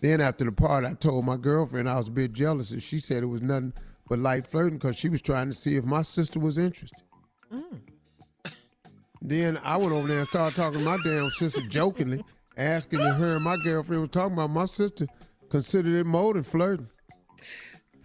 Then 0.00 0.20
after 0.20 0.44
the 0.44 0.50
party, 0.50 0.88
I 0.88 0.94
told 0.94 1.24
my 1.24 1.36
girlfriend 1.36 1.88
I 1.88 1.96
was 1.98 2.08
a 2.08 2.10
bit 2.10 2.32
jealous, 2.32 2.72
and 2.72 2.82
she 2.82 2.98
said 2.98 3.22
it 3.22 3.26
was 3.26 3.40
nothing 3.40 3.72
but 4.08 4.18
light 4.18 4.48
flirting 4.48 4.78
because 4.78 4.96
she 4.96 5.08
was 5.08 5.22
trying 5.22 5.48
to 5.48 5.54
see 5.54 5.76
if 5.76 5.84
my 5.84 6.02
sister 6.02 6.40
was 6.40 6.58
interested. 6.58 6.98
Mm. 7.54 7.82
Then 9.22 9.60
I 9.62 9.76
went 9.76 9.92
over 9.92 10.08
there 10.08 10.18
and 10.18 10.28
started 10.28 10.56
talking 10.56 10.80
to 10.80 10.84
my 10.84 10.98
damn 11.04 11.30
sister 11.30 11.60
jokingly, 11.68 12.24
asking 12.56 13.00
if 13.00 13.14
her 13.14 13.36
and 13.36 13.44
my 13.44 13.58
girlfriend 13.58 14.02
was 14.02 14.10
talking 14.10 14.32
about 14.32 14.50
my 14.50 14.64
sister 14.64 15.06
considered 15.50 15.94
it 15.94 16.04
more 16.04 16.34
than 16.34 16.42
flirting. 16.42 16.88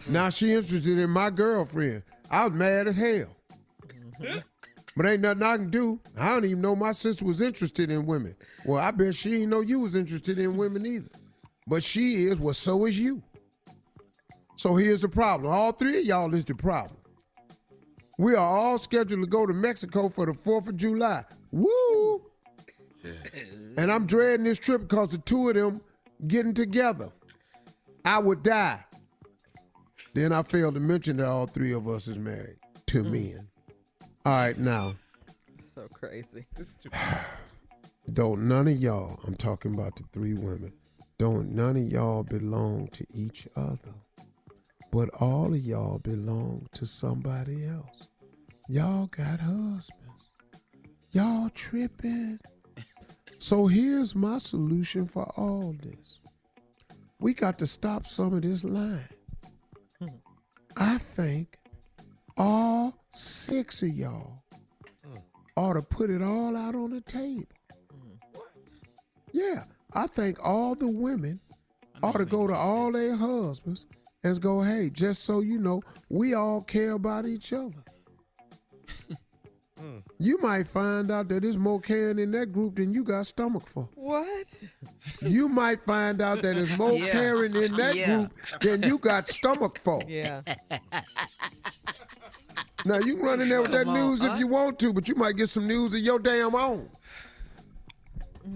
Now 0.07 0.29
she 0.29 0.53
interested 0.53 0.99
in 0.99 1.09
my 1.09 1.29
girlfriend. 1.29 2.03
I 2.29 2.47
was 2.47 2.53
mad 2.53 2.87
as 2.87 2.95
hell. 2.95 3.35
Mm-hmm. 4.19 4.39
But 4.95 5.05
ain't 5.05 5.21
nothing 5.21 5.43
I 5.43 5.57
can 5.57 5.69
do. 5.69 5.99
I 6.17 6.29
don't 6.29 6.45
even 6.45 6.61
know 6.61 6.75
my 6.75 6.93
sister 6.93 7.25
was 7.25 7.41
interested 7.41 7.91
in 7.91 8.05
women. 8.05 8.35
Well, 8.65 8.81
I 8.81 8.91
bet 8.91 9.15
she 9.15 9.31
didn't 9.31 9.49
know 9.49 9.61
you 9.61 9.79
was 9.79 9.95
interested 9.95 10.39
in 10.39 10.55
women 10.55 10.85
either. 10.85 11.09
But 11.67 11.83
she 11.83 12.25
is, 12.25 12.39
well, 12.39 12.53
so 12.53 12.85
is 12.85 12.97
you. 12.97 13.21
So 14.55 14.75
here's 14.75 15.01
the 15.01 15.09
problem. 15.09 15.51
All 15.51 15.73
three 15.73 15.99
of 15.99 16.05
y'all 16.05 16.33
is 16.33 16.45
the 16.45 16.55
problem. 16.55 16.97
We 18.17 18.35
are 18.35 18.37
all 18.37 18.77
scheduled 18.77 19.21
to 19.21 19.27
go 19.27 19.45
to 19.45 19.53
Mexico 19.53 20.07
for 20.07 20.25
the 20.25 20.31
4th 20.31 20.69
of 20.69 20.77
July. 20.77 21.25
Woo! 21.51 22.21
And 23.77 23.91
I'm 23.91 24.05
dreading 24.05 24.45
this 24.45 24.57
trip 24.57 24.81
because 24.81 25.09
the 25.09 25.17
two 25.17 25.49
of 25.49 25.55
them 25.55 25.81
getting 26.27 26.53
together. 26.53 27.11
I 28.05 28.19
would 28.19 28.43
die. 28.43 28.84
Then 30.15 30.31
I 30.31 30.43
failed 30.43 30.75
to 30.75 30.79
mention 30.79 31.17
that 31.17 31.27
all 31.27 31.45
three 31.45 31.73
of 31.73 31.89
us 31.89 32.07
is 32.07 32.17
married 32.17 32.55
to 32.85 33.03
mm. 33.03 33.11
men. 33.11 33.47
All 34.25 34.37
right, 34.37 34.57
now, 34.57 34.95
So 35.75 35.89
crazy. 35.91 36.45
don't 38.13 38.47
none 38.47 38.69
of 38.69 38.77
y'all, 38.77 39.19
I'm 39.27 39.35
talking 39.35 39.73
about 39.73 39.97
the 39.97 40.03
three 40.13 40.33
women, 40.33 40.71
don't 41.17 41.51
none 41.51 41.75
of 41.75 41.83
y'all 41.83 42.23
belong 42.23 42.87
to 42.93 43.05
each 43.13 43.45
other. 43.57 43.93
But 44.89 45.09
all 45.19 45.53
of 45.53 45.59
y'all 45.59 45.99
belong 45.99 46.67
to 46.75 46.85
somebody 46.85 47.65
else. 47.65 48.07
Y'all 48.69 49.07
got 49.07 49.41
husbands. 49.41 50.31
Y'all 51.11 51.49
tripping. 51.49 52.39
So 53.37 53.67
here's 53.67 54.15
my 54.15 54.37
solution 54.37 55.07
for 55.07 55.25
all 55.35 55.75
this. 55.83 56.19
We 57.19 57.33
got 57.33 57.59
to 57.59 57.67
stop 57.67 58.07
some 58.07 58.33
of 58.33 58.43
this 58.43 58.63
lying. 58.63 59.09
I 60.77 60.97
think 60.97 61.57
all 62.37 62.93
six 63.13 63.81
of 63.81 63.89
y'all 63.89 64.43
ought 65.55 65.73
to 65.73 65.81
put 65.81 66.09
it 66.09 66.21
all 66.21 66.57
out 66.57 66.75
on 66.75 66.91
the 66.91 67.01
table. 67.01 67.45
Yeah, 69.31 69.63
I 69.93 70.07
think 70.07 70.37
all 70.43 70.75
the 70.75 70.87
women 70.87 71.39
ought 72.03 72.17
to 72.17 72.25
go 72.25 72.47
to 72.47 72.55
all 72.55 72.91
their 72.91 73.15
husbands 73.15 73.85
and 74.23 74.41
go, 74.41 74.61
hey, 74.61 74.89
just 74.89 75.23
so 75.23 75.39
you 75.39 75.59
know, 75.59 75.81
we 76.09 76.33
all 76.33 76.61
care 76.61 76.91
about 76.91 77.25
each 77.25 77.53
other. 77.53 77.83
You 80.25 80.39
might 80.39 80.67
find 80.67 81.11
out 81.11 81.27
that 81.27 81.43
there's 81.43 81.55
more 81.57 81.79
caring 81.79 82.17
in 82.17 82.31
that 82.31 82.51
group 82.51 82.77
than 82.77 82.91
you 82.95 83.03
got 83.03 83.27
stomach 83.27 83.67
for. 83.67 83.87
What? 83.93 84.47
You 85.21 85.47
might 85.47 85.85
find 85.85 86.19
out 86.19 86.41
that 86.41 86.55
there's 86.55 86.75
more 86.79 86.93
Yeah. 86.93 87.11
caring 87.11 87.55
in 87.55 87.73
that 87.75 87.95
Yeah. 87.95 88.05
group 88.15 88.31
than 88.61 88.81
you 88.81 88.97
got 88.97 89.29
stomach 89.29 89.77
for. 89.77 90.01
Yeah. 90.07 90.41
Now 92.85 92.97
you 92.97 93.17
can 93.17 93.25
run 93.25 93.41
in 93.41 93.49
there 93.49 93.61
with 93.61 93.71
that 93.71 93.87
on, 93.87 93.93
news 93.93 94.23
if 94.23 94.39
you 94.39 94.47
want 94.47 94.79
to, 94.79 94.93
but 94.93 95.07
you 95.07 95.13
might 95.15 95.35
get 95.37 95.49
some 95.49 95.67
news 95.67 95.93
of 95.93 95.99
your 95.99 96.17
damn 96.19 96.55
own. 96.55 96.89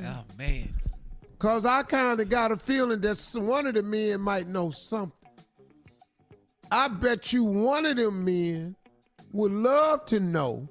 Oh 0.04 0.24
man. 0.38 0.74
Cause 1.38 1.66
I 1.68 1.84
kind 1.84 2.20
of 2.20 2.30
got 2.30 2.52
a 2.52 2.58
feeling 2.58 3.00
that 3.02 3.10
s- 3.12 3.36
one 3.36 3.66
of 3.68 3.76
the 3.76 3.84
men 3.84 4.22
might 4.22 4.48
know 4.48 4.72
something. 4.72 5.14
I 6.72 6.88
bet 6.88 7.32
you 7.32 7.44
one 7.44 7.86
of 7.86 7.96
them 7.98 8.26
men 8.26 8.76
would 9.32 9.52
love 9.52 10.06
to 10.06 10.20
know 10.20 10.68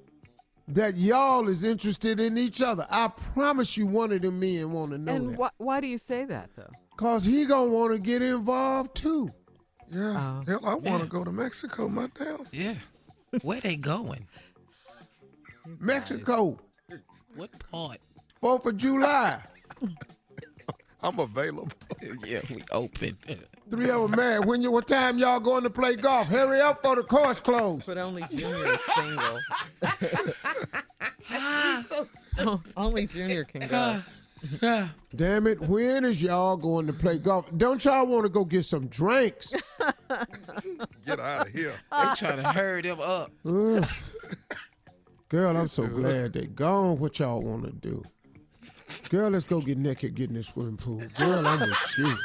that 0.68 0.96
y'all 0.96 1.48
is 1.48 1.64
interested 1.64 2.20
in 2.20 2.36
each 2.38 2.60
other. 2.62 2.86
I 2.90 3.08
promise 3.08 3.76
you 3.76 3.86
one 3.86 4.12
of 4.12 4.22
them 4.22 4.38
men 4.40 4.70
want 4.72 4.92
to 4.92 4.98
know 4.98 5.14
And 5.14 5.36
that. 5.36 5.52
wh- 5.56 5.60
why 5.60 5.80
do 5.80 5.86
you 5.86 5.98
say 5.98 6.24
that 6.26 6.50
though? 6.56 6.70
Cause 6.96 7.24
he 7.24 7.46
gonna 7.46 7.70
want 7.70 7.92
to 7.92 7.98
get 7.98 8.22
involved 8.22 8.94
too. 8.94 9.30
Yeah. 9.90 10.40
Oh, 10.40 10.44
Hell, 10.46 10.60
I 10.64 10.74
want 10.74 11.02
to 11.02 11.08
go 11.08 11.24
to 11.24 11.32
Mexico 11.32 11.88
my 11.88 12.08
damn. 12.18 12.44
Yeah. 12.52 12.74
Where 13.42 13.60
they 13.60 13.76
going? 13.76 14.26
Mexico, 15.80 16.58
What 17.34 17.50
part? 17.70 17.98
Fourth 18.40 18.66
of 18.66 18.76
July. 18.76 19.40
I'm 21.02 21.18
available. 21.18 21.68
yeah, 22.26 22.40
we 22.50 22.62
open. 22.72 23.16
Three 23.70 23.90
of 23.90 24.10
them 24.10 24.18
married. 24.18 24.46
When 24.46 24.62
you, 24.62 24.70
what 24.70 24.86
time 24.86 25.18
y'all 25.18 25.40
going 25.40 25.62
to 25.64 25.70
play 25.70 25.96
golf? 25.96 26.28
Hurry 26.28 26.60
up 26.60 26.82
for 26.82 26.96
the 26.96 27.02
course 27.02 27.40
closed. 27.40 27.86
But 27.86 27.98
only 27.98 28.24
Junior 28.30 28.74
is 28.74 28.80
single. 28.94 29.38
Only 32.76 33.06
Junior 33.06 33.44
can 33.44 33.68
go. 33.68 34.00
Damn 35.16 35.46
it, 35.48 35.60
when 35.60 36.04
is 36.04 36.22
y'all 36.22 36.56
going 36.56 36.86
to 36.86 36.92
play 36.92 37.18
golf? 37.18 37.46
Don't 37.56 37.84
y'all 37.84 38.06
want 38.06 38.24
to 38.24 38.28
go 38.28 38.44
get 38.44 38.64
some 38.64 38.86
drinks? 38.86 39.52
Get 41.04 41.18
out 41.18 41.48
of 41.48 41.52
here. 41.52 41.74
They 41.90 42.14
trying 42.14 42.36
to 42.36 42.52
hurry 42.52 42.82
them 42.82 43.00
up. 43.00 43.32
Ugh. 43.44 43.86
Girl, 45.28 45.56
I'm 45.56 45.66
so 45.66 45.86
glad 45.86 46.32
they 46.32 46.46
gone. 46.46 46.98
What 46.98 47.18
y'all 47.18 47.42
want 47.42 47.64
to 47.64 47.72
do? 47.72 48.02
Girl, 49.10 49.30
let's 49.30 49.46
go 49.46 49.60
get 49.60 49.76
naked, 49.76 50.14
get 50.14 50.30
in 50.30 50.36
the 50.36 50.42
swimming 50.42 50.76
pool. 50.76 51.02
Girl, 51.16 51.46
I'm 51.46 51.60
with 51.60 51.94
you. 51.98 52.16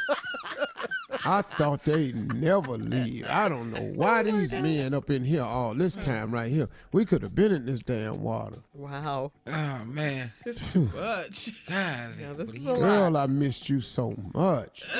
I 1.26 1.42
thought 1.42 1.84
they'd 1.84 2.34
never 2.34 2.72
leave. 2.72 3.26
I 3.28 3.48
don't 3.48 3.72
know 3.72 3.80
why 3.94 4.22
these 4.22 4.52
men 4.52 4.92
up 4.94 5.10
in 5.10 5.24
here 5.24 5.42
all 5.42 5.74
this 5.74 5.94
hmm. 5.94 6.02
time 6.02 6.32
right 6.32 6.50
here. 6.50 6.68
We 6.92 7.04
could 7.04 7.22
have 7.22 7.34
been 7.34 7.52
in 7.52 7.66
this 7.66 7.80
damn 7.80 8.22
water. 8.22 8.58
Wow. 8.74 9.32
Oh 9.46 9.84
man, 9.86 10.32
It's 10.44 10.70
too 10.72 10.90
much. 10.94 11.52
God, 11.68 12.10
Yeah, 12.20 12.32
this 12.34 12.50
is 12.50 12.56
a 12.56 12.58
Girl, 12.60 13.10
lot. 13.10 13.22
I 13.24 13.26
missed 13.26 13.68
you 13.68 13.80
so 13.80 14.14
much. 14.34 14.84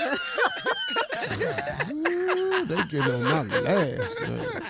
Ooh, 1.91 2.67
they 2.67 2.83
get 2.85 3.09
on 3.11 3.25
my 3.25 3.43
last 3.61 4.21
man. 4.21 4.63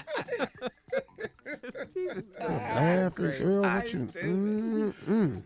Laughing, 2.40 3.42
girl, 3.42 3.62
what 3.62 3.92
you? 3.92 3.98
Mm-mm. 4.00 5.42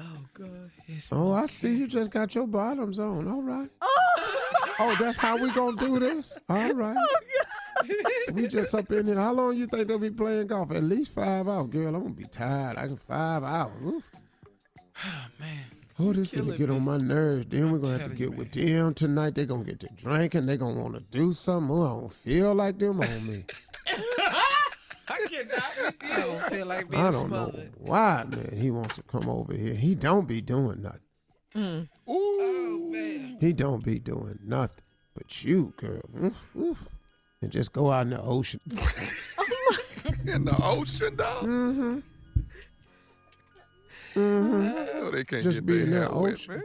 Oh 0.00 0.24
God, 0.34 0.70
it's 0.88 1.08
Oh, 1.12 1.32
I 1.32 1.46
see 1.46 1.76
you 1.76 1.86
just 1.86 2.10
got 2.10 2.34
your 2.34 2.46
bottoms 2.46 2.98
on. 2.98 3.28
All 3.28 3.42
right. 3.42 3.70
Oh, 3.80 4.74
oh 4.80 4.96
that's 4.98 5.18
how 5.18 5.36
we 5.36 5.50
gonna 5.50 5.76
do 5.76 5.98
this? 5.98 6.38
All 6.48 6.72
right. 6.72 6.96
Oh, 6.98 7.16
so 8.26 8.32
we 8.32 8.48
just 8.48 8.74
up 8.74 8.90
in 8.90 9.06
here. 9.06 9.16
How 9.16 9.32
long 9.32 9.56
you 9.56 9.66
think 9.66 9.88
they'll 9.88 9.98
be 9.98 10.10
playing 10.10 10.48
golf? 10.48 10.72
At 10.72 10.82
least 10.82 11.14
five 11.14 11.46
hours, 11.46 11.68
girl. 11.68 11.94
I'm 11.94 12.02
gonna 12.02 12.14
be 12.14 12.24
tired. 12.24 12.76
I 12.76 12.86
can 12.86 12.96
five 12.96 13.44
hours. 13.44 13.82
Oof. 13.84 14.04
Oh 15.04 15.26
man, 15.40 15.64
Oh, 16.00 16.12
this 16.12 16.30
gonna 16.30 16.56
get 16.56 16.70
on 16.70 16.84
my 16.84 16.96
nerves. 16.96 17.46
Then 17.48 17.72
we're 17.72 17.78
gonna 17.78 17.98
have 17.98 18.12
to 18.12 18.16
telling 18.16 18.18
you, 18.18 18.28
get 18.30 18.38
with 18.38 18.52
them 18.52 18.94
tonight. 18.94 19.34
They're 19.34 19.46
gonna 19.46 19.64
get 19.64 19.80
to 19.80 19.88
drinking. 19.96 20.46
They're 20.46 20.56
gonna 20.56 20.80
want 20.80 20.94
to 20.94 21.00
do 21.00 21.32
something. 21.32 21.76
Oh, 21.76 21.82
I 21.82 22.00
don't 22.00 22.12
feel 22.12 22.54
like 22.54 22.78
them 22.78 23.00
on 23.00 23.26
me. 23.26 23.44
I 25.10 25.26
cannot 25.28 25.62
with 25.80 25.94
I 26.02 26.20
don't 26.20 26.42
feel 26.44 26.66
like 26.66 26.88
being 26.90 27.02
I 27.02 27.10
don't 27.10 27.30
know 27.30 27.52
why, 27.78 28.24
man. 28.28 28.52
He 28.56 28.70
wants 28.70 28.96
to 28.96 29.02
come 29.02 29.28
over 29.28 29.54
here. 29.54 29.74
He 29.74 29.94
don't 29.94 30.26
be 30.28 30.40
doing 30.40 30.82
nothing. 30.82 31.88
Oh 32.06 32.88
man, 32.92 33.38
He 33.40 33.52
don't 33.52 33.84
be 33.84 33.98
doing 33.98 34.38
nothing. 34.44 34.84
But 35.14 35.42
you, 35.44 35.72
girl, 35.76 36.02
oof, 36.22 36.56
oof. 36.56 36.88
and 37.42 37.50
just 37.50 37.72
go 37.72 37.90
out 37.90 38.02
in 38.02 38.10
the 38.10 38.20
ocean. 38.22 38.60
In 40.26 40.44
the 40.44 40.56
ocean, 40.62 41.16
dog. 41.16 41.44
Mm-hmm. 41.44 41.98
Mm-hmm. 44.14 44.98
No, 44.98 45.10
they 45.10 45.24
can't 45.24 45.42
Just 45.42 45.58
get 45.58 45.66
be 45.66 45.74
their 45.78 45.84
in 45.84 45.90
that 45.90 46.10
hair 46.10 46.20
wet, 46.20 46.32
ocean. 46.34 46.62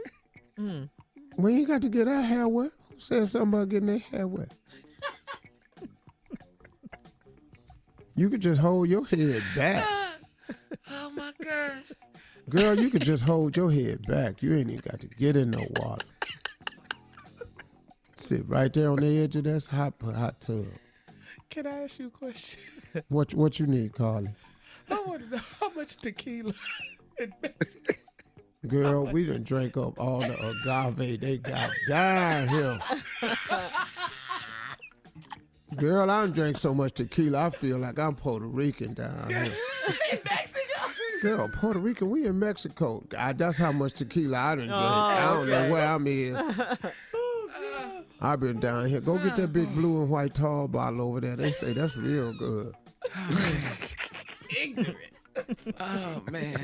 man. 0.56 0.90
We 1.36 1.56
ain't 1.56 1.68
got 1.68 1.82
to 1.82 1.88
get 1.88 2.08
our 2.08 2.22
hair 2.22 2.48
wet. 2.48 2.70
Who 2.90 2.98
said 2.98 3.28
something 3.28 3.48
about 3.54 3.68
getting 3.68 3.86
their 3.88 3.98
hair 3.98 4.26
wet? 4.26 4.52
You 8.16 8.30
could 8.30 8.40
just 8.40 8.60
hold 8.60 8.88
your 8.88 9.04
head 9.04 9.42
back. 9.56 9.84
oh 10.90 11.10
my 11.10 11.32
gosh. 11.42 11.92
Girl, 12.48 12.78
you 12.78 12.90
could 12.90 13.02
just 13.02 13.24
hold 13.24 13.56
your 13.56 13.72
head 13.72 14.06
back. 14.06 14.42
You 14.42 14.54
ain't 14.54 14.70
even 14.70 14.82
got 14.88 15.00
to 15.00 15.08
get 15.08 15.36
in 15.36 15.50
no 15.50 15.66
water. 15.80 16.06
Sit 18.14 18.48
right 18.48 18.72
there 18.72 18.90
on 18.90 18.96
the 18.96 19.18
edge 19.18 19.34
of 19.36 19.44
that 19.44 19.66
hot, 19.66 19.94
hot 20.00 20.40
tub. 20.40 20.66
Can 21.50 21.66
I 21.66 21.82
ask 21.82 21.98
you 21.98 22.06
a 22.08 22.10
question? 22.10 22.60
What 23.08 23.34
what 23.34 23.58
you 23.58 23.66
need, 23.66 23.92
Carly? 23.92 24.30
I 24.88 25.02
want 25.04 25.22
to 25.24 25.36
know 25.36 25.42
how 25.58 25.70
much 25.70 25.96
tequila. 25.96 26.52
Girl, 28.68 29.04
we 29.06 29.26
done 29.26 29.42
drank 29.42 29.76
up 29.76 29.98
all 29.98 30.20
the 30.20 30.38
agave 30.50 31.20
they 31.20 31.38
got 31.38 31.70
down 31.88 32.46
here. 32.46 32.78
Girl, 35.76 36.10
I 36.10 36.20
don't 36.22 36.34
drink 36.34 36.56
so 36.58 36.72
much 36.74 36.94
tequila, 36.94 37.46
I 37.46 37.50
feel 37.50 37.78
like 37.78 37.98
I'm 37.98 38.14
Puerto 38.14 38.46
Rican 38.46 38.94
down 38.94 39.26
here. 39.28 39.52
in 40.12 40.18
Mexico. 40.24 40.60
Girl, 41.22 41.48
Puerto 41.54 41.78
Rican, 41.78 42.10
we 42.10 42.26
in 42.26 42.38
Mexico. 42.38 43.02
God, 43.08 43.38
that's 43.38 43.58
how 43.58 43.72
much 43.72 43.94
tequila 43.94 44.38
I 44.38 44.54
done 44.56 44.66
drank. 44.68 44.80
Oh, 44.82 44.84
I 44.86 45.20
don't 45.26 45.48
okay. 45.48 45.50
know 45.50 45.72
where 45.72 45.86
I'm 45.86 46.06
in. 46.06 46.36
I've 48.20 48.40
been 48.40 48.60
down 48.60 48.86
here. 48.86 49.00
Go 49.00 49.18
get 49.18 49.36
that 49.36 49.52
big 49.52 49.72
blue 49.74 50.00
and 50.02 50.10
white 50.10 50.34
tall 50.34 50.68
bottle 50.68 51.02
over 51.02 51.20
there. 51.20 51.36
They 51.36 51.50
say 51.52 51.72
that's 51.72 51.96
real 51.96 52.32
good. 52.32 52.74
Ah, 53.14 53.28
Ignorant. 54.62 54.96
Oh 55.80 56.22
man. 56.30 56.56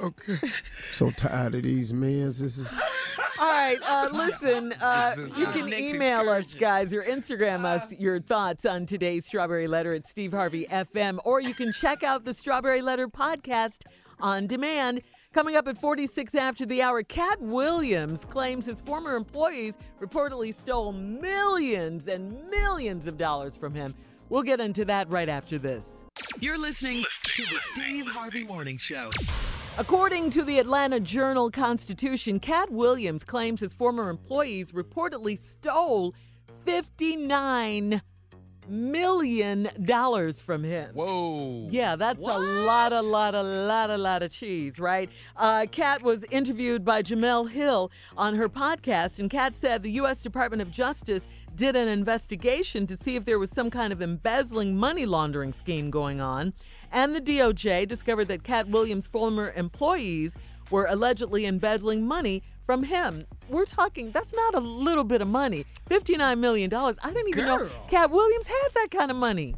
Okay. 0.00 0.36
So 0.92 1.10
tired 1.10 1.54
of 1.56 1.62
these 1.64 1.92
men. 1.92 2.26
This 2.26 2.40
is 2.40 2.72
All 3.40 3.46
right, 3.50 3.78
uh, 3.82 4.08
listen, 4.12 4.72
uh, 4.80 5.14
you 5.36 5.46
can 5.46 5.72
email 5.74 6.30
us, 6.30 6.44
excursion. 6.44 6.60
guys, 6.60 6.94
or 6.94 7.02
Instagram 7.02 7.64
us 7.64 7.92
your 7.98 8.20
thoughts 8.20 8.64
on 8.64 8.86
today's 8.86 9.26
Strawberry 9.26 9.66
Letter 9.66 9.92
at 9.92 10.06
Steve 10.06 10.32
Harvey 10.32 10.66
FM, 10.66 11.18
or 11.24 11.40
you 11.40 11.52
can 11.52 11.72
check 11.72 12.04
out 12.04 12.24
the 12.24 12.32
Strawberry 12.32 12.80
Letter 12.80 13.08
podcast 13.08 13.82
on 14.20 14.46
demand. 14.46 15.02
Coming 15.32 15.56
up 15.56 15.66
at 15.66 15.76
46 15.76 16.36
after 16.36 16.64
the 16.64 16.80
hour, 16.80 17.02
Katt 17.02 17.40
Williams 17.40 18.24
claims 18.24 18.66
his 18.66 18.80
former 18.80 19.16
employees 19.16 19.76
reportedly 20.00 20.54
stole 20.54 20.92
millions 20.92 22.06
and 22.06 22.48
millions 22.50 23.08
of 23.08 23.18
dollars 23.18 23.56
from 23.56 23.74
him. 23.74 23.96
We'll 24.28 24.44
get 24.44 24.60
into 24.60 24.84
that 24.84 25.10
right 25.10 25.28
after 25.28 25.58
this. 25.58 25.88
You're 26.38 26.58
listening 26.58 27.04
to 27.24 27.42
the 27.42 27.58
Steve 27.72 28.06
Harvey 28.06 28.44
Morning 28.44 28.78
Show. 28.78 29.10
According 29.76 30.30
to 30.30 30.44
the 30.44 30.60
Atlanta 30.60 31.00
Journal 31.00 31.50
Constitution, 31.50 32.38
Katt 32.38 32.70
Williams 32.70 33.24
claims 33.24 33.58
his 33.58 33.72
former 33.72 34.08
employees 34.08 34.70
reportedly 34.70 35.36
stole 35.36 36.14
$59 36.64 38.00
million 38.68 39.68
from 40.44 40.62
him. 40.62 40.90
Whoa. 40.94 41.66
Yeah, 41.70 41.96
that's 41.96 42.20
a 42.20 42.38
lot, 42.38 42.92
a 42.92 43.02
lot, 43.02 43.34
a 43.34 43.42
lot, 43.42 43.90
a 43.90 43.98
lot 43.98 44.22
of 44.22 44.30
cheese, 44.30 44.78
right? 44.78 45.10
Uh, 45.36 45.66
Katt 45.68 46.04
was 46.04 46.22
interviewed 46.30 46.84
by 46.84 47.02
Jemele 47.02 47.50
Hill 47.50 47.90
on 48.16 48.36
her 48.36 48.48
podcast, 48.48 49.18
and 49.18 49.28
Katt 49.28 49.56
said 49.56 49.82
the 49.82 49.90
U.S. 49.92 50.22
Department 50.22 50.62
of 50.62 50.70
Justice 50.70 51.26
did 51.56 51.74
an 51.74 51.88
investigation 51.88 52.86
to 52.86 52.96
see 52.96 53.16
if 53.16 53.24
there 53.24 53.40
was 53.40 53.50
some 53.50 53.70
kind 53.70 53.92
of 53.92 54.00
embezzling 54.00 54.76
money 54.76 55.04
laundering 55.04 55.52
scheme 55.52 55.90
going 55.90 56.20
on. 56.20 56.52
And 56.94 57.12
the 57.12 57.20
DOJ 57.20 57.88
discovered 57.88 58.26
that 58.26 58.44
Katt 58.44 58.68
Williams' 58.68 59.08
former 59.08 59.52
employees 59.56 60.36
were 60.70 60.86
allegedly 60.86 61.44
embezzling 61.44 62.06
money 62.06 62.44
from 62.64 62.84
him. 62.84 63.26
We're 63.48 63.66
talking, 63.66 64.12
that's 64.12 64.32
not 64.32 64.54
a 64.54 64.60
little 64.60 65.02
bit 65.02 65.20
of 65.20 65.26
money. 65.26 65.66
$59 65.90 66.38
million. 66.38 66.72
I 66.72 66.92
didn't 67.02 67.28
even 67.28 67.46
know 67.46 67.68
Katt 67.90 68.12
Williams 68.12 68.46
had 68.46 68.68
that 68.74 68.88
kind 68.92 69.10
of 69.10 69.16
money. 69.16 69.56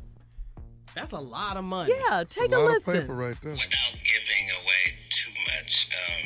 That's 0.95 1.13
a 1.13 1.21
lot 1.21 1.59
of 1.59 1.65
money. 1.65 1.93
Yeah, 1.93 2.25
take 2.25 2.51
a 2.51 2.57
a, 2.57 2.59
lot 2.59 2.71
listen. 2.73 2.97
of 2.97 3.01
paper 3.03 3.13
right 3.15 3.37
there. 3.43 3.53
without 3.53 3.95
giving 4.01 4.45
away 4.65 4.97
too 5.13 5.29
much 5.53 5.93
um, 5.93 6.25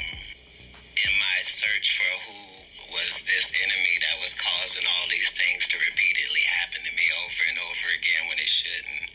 in 0.94 1.12
my 1.18 1.38
search 1.42 1.98
for 1.98 2.10
who 2.30 2.94
was 2.94 3.26
this 3.26 3.50
enemy 3.50 3.94
that 4.06 4.14
was 4.22 4.30
causing 4.38 4.86
all 4.86 5.10
these 5.10 5.30
things 5.34 5.66
to 5.66 5.74
repeatedly 5.74 6.46
happen 6.46 6.86
to 6.86 6.92
me 6.94 7.06
over 7.26 7.42
and 7.50 7.58
over 7.58 7.86
again 7.98 8.30
when 8.30 8.38
it 8.38 8.46
shouldn't 8.46 9.10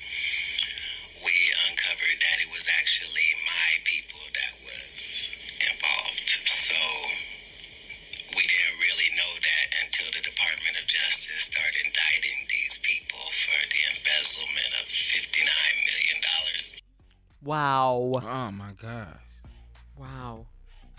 we 1.26 1.36
uncovered 1.69 2.17
that 2.21 2.38
it 2.45 2.49
was 2.53 2.65
actually 2.80 3.28
my 3.45 3.69
people 3.84 4.21
that 4.38 4.53
was 4.63 5.30
involved 5.65 6.30
so 6.45 6.78
we 8.38 8.43
didn't 8.45 8.78
really 8.80 9.09
know 9.17 9.32
that 9.41 9.65
until 9.86 10.07
the 10.13 10.21
department 10.21 10.76
of 10.78 10.86
justice 10.88 11.41
started 11.49 11.76
indicting 11.86 12.38
these 12.49 12.78
people 12.86 13.26
for 13.43 13.57
the 13.73 13.82
embezzlement 13.97 14.71
of 14.82 14.86
59 14.88 15.49
million 15.89 16.18
dollars 16.22 16.68
Wow. 17.43 18.11
Oh 18.26 18.52
my 18.52 18.72
gosh. 18.81 19.22
Wow. 19.99 20.47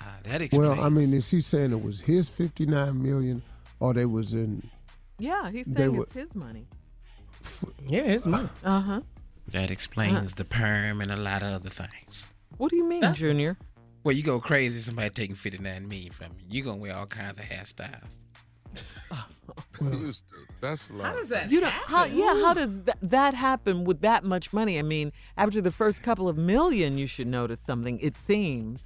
Ah, 0.00 0.14
that 0.22 0.42
explains. 0.42 0.76
well, 0.76 0.80
I 0.80 0.88
mean, 0.90 1.12
is 1.12 1.28
he 1.28 1.40
saying 1.40 1.72
it 1.72 1.82
was 1.82 1.98
his 2.00 2.28
59 2.28 3.02
million 3.02 3.42
or 3.80 3.92
they 3.92 4.06
was 4.06 4.32
in? 4.32 4.62
Yeah, 5.18 5.50
he's 5.50 5.66
They 5.66 5.80
saying 5.82 5.96
were- 5.96 6.04
it's 6.04 6.12
his 6.12 6.34
money. 6.36 6.68
Yeah, 7.88 8.02
it's 8.02 8.24
his 8.24 8.26
money. 8.28 8.48
Uh 8.62 8.80
huh. 8.80 9.00
That 9.48 9.70
explains 9.70 10.34
the 10.34 10.44
perm 10.44 11.00
and 11.00 11.10
a 11.12 11.16
lot 11.16 11.42
of 11.42 11.48
other 11.52 11.70
things. 11.70 12.28
What 12.56 12.70
do 12.70 12.76
you 12.76 12.84
mean, 12.84 13.00
That's- 13.00 13.18
Junior? 13.18 13.56
Well, 14.04 14.14
you 14.14 14.22
go 14.22 14.38
crazy 14.40 14.80
somebody 14.80 15.10
taking 15.10 15.34
59 15.34 15.88
million 15.88 16.12
from 16.12 16.28
you. 16.38 16.44
You 16.48 16.62
gonna 16.62 16.76
wear 16.76 16.94
all 16.96 17.06
kinds 17.06 17.38
of 17.38 17.44
hairstyles. 17.44 18.06
Used 19.80 20.28
to. 20.28 20.34
That's 20.60 20.90
a 20.90 20.92
lot. 20.94 21.06
How 21.06 21.12
does 21.20 21.28
that 21.28 21.50
You 21.50 21.60
know, 21.60 21.68
happen? 21.68 21.88
how, 21.94 22.04
yeah, 22.04 22.40
how 22.42 22.54
does 22.54 22.80
th- 22.84 22.96
that 23.02 23.34
happen 23.34 23.84
with 23.84 24.00
that 24.02 24.24
much 24.24 24.52
money? 24.52 24.78
I 24.78 24.82
mean, 24.82 25.12
after 25.36 25.60
the 25.60 25.70
first 25.70 26.02
couple 26.02 26.28
of 26.28 26.36
million, 26.36 26.98
you 26.98 27.06
should 27.06 27.26
notice 27.26 27.60
something. 27.60 27.98
It 28.00 28.16
seems. 28.16 28.84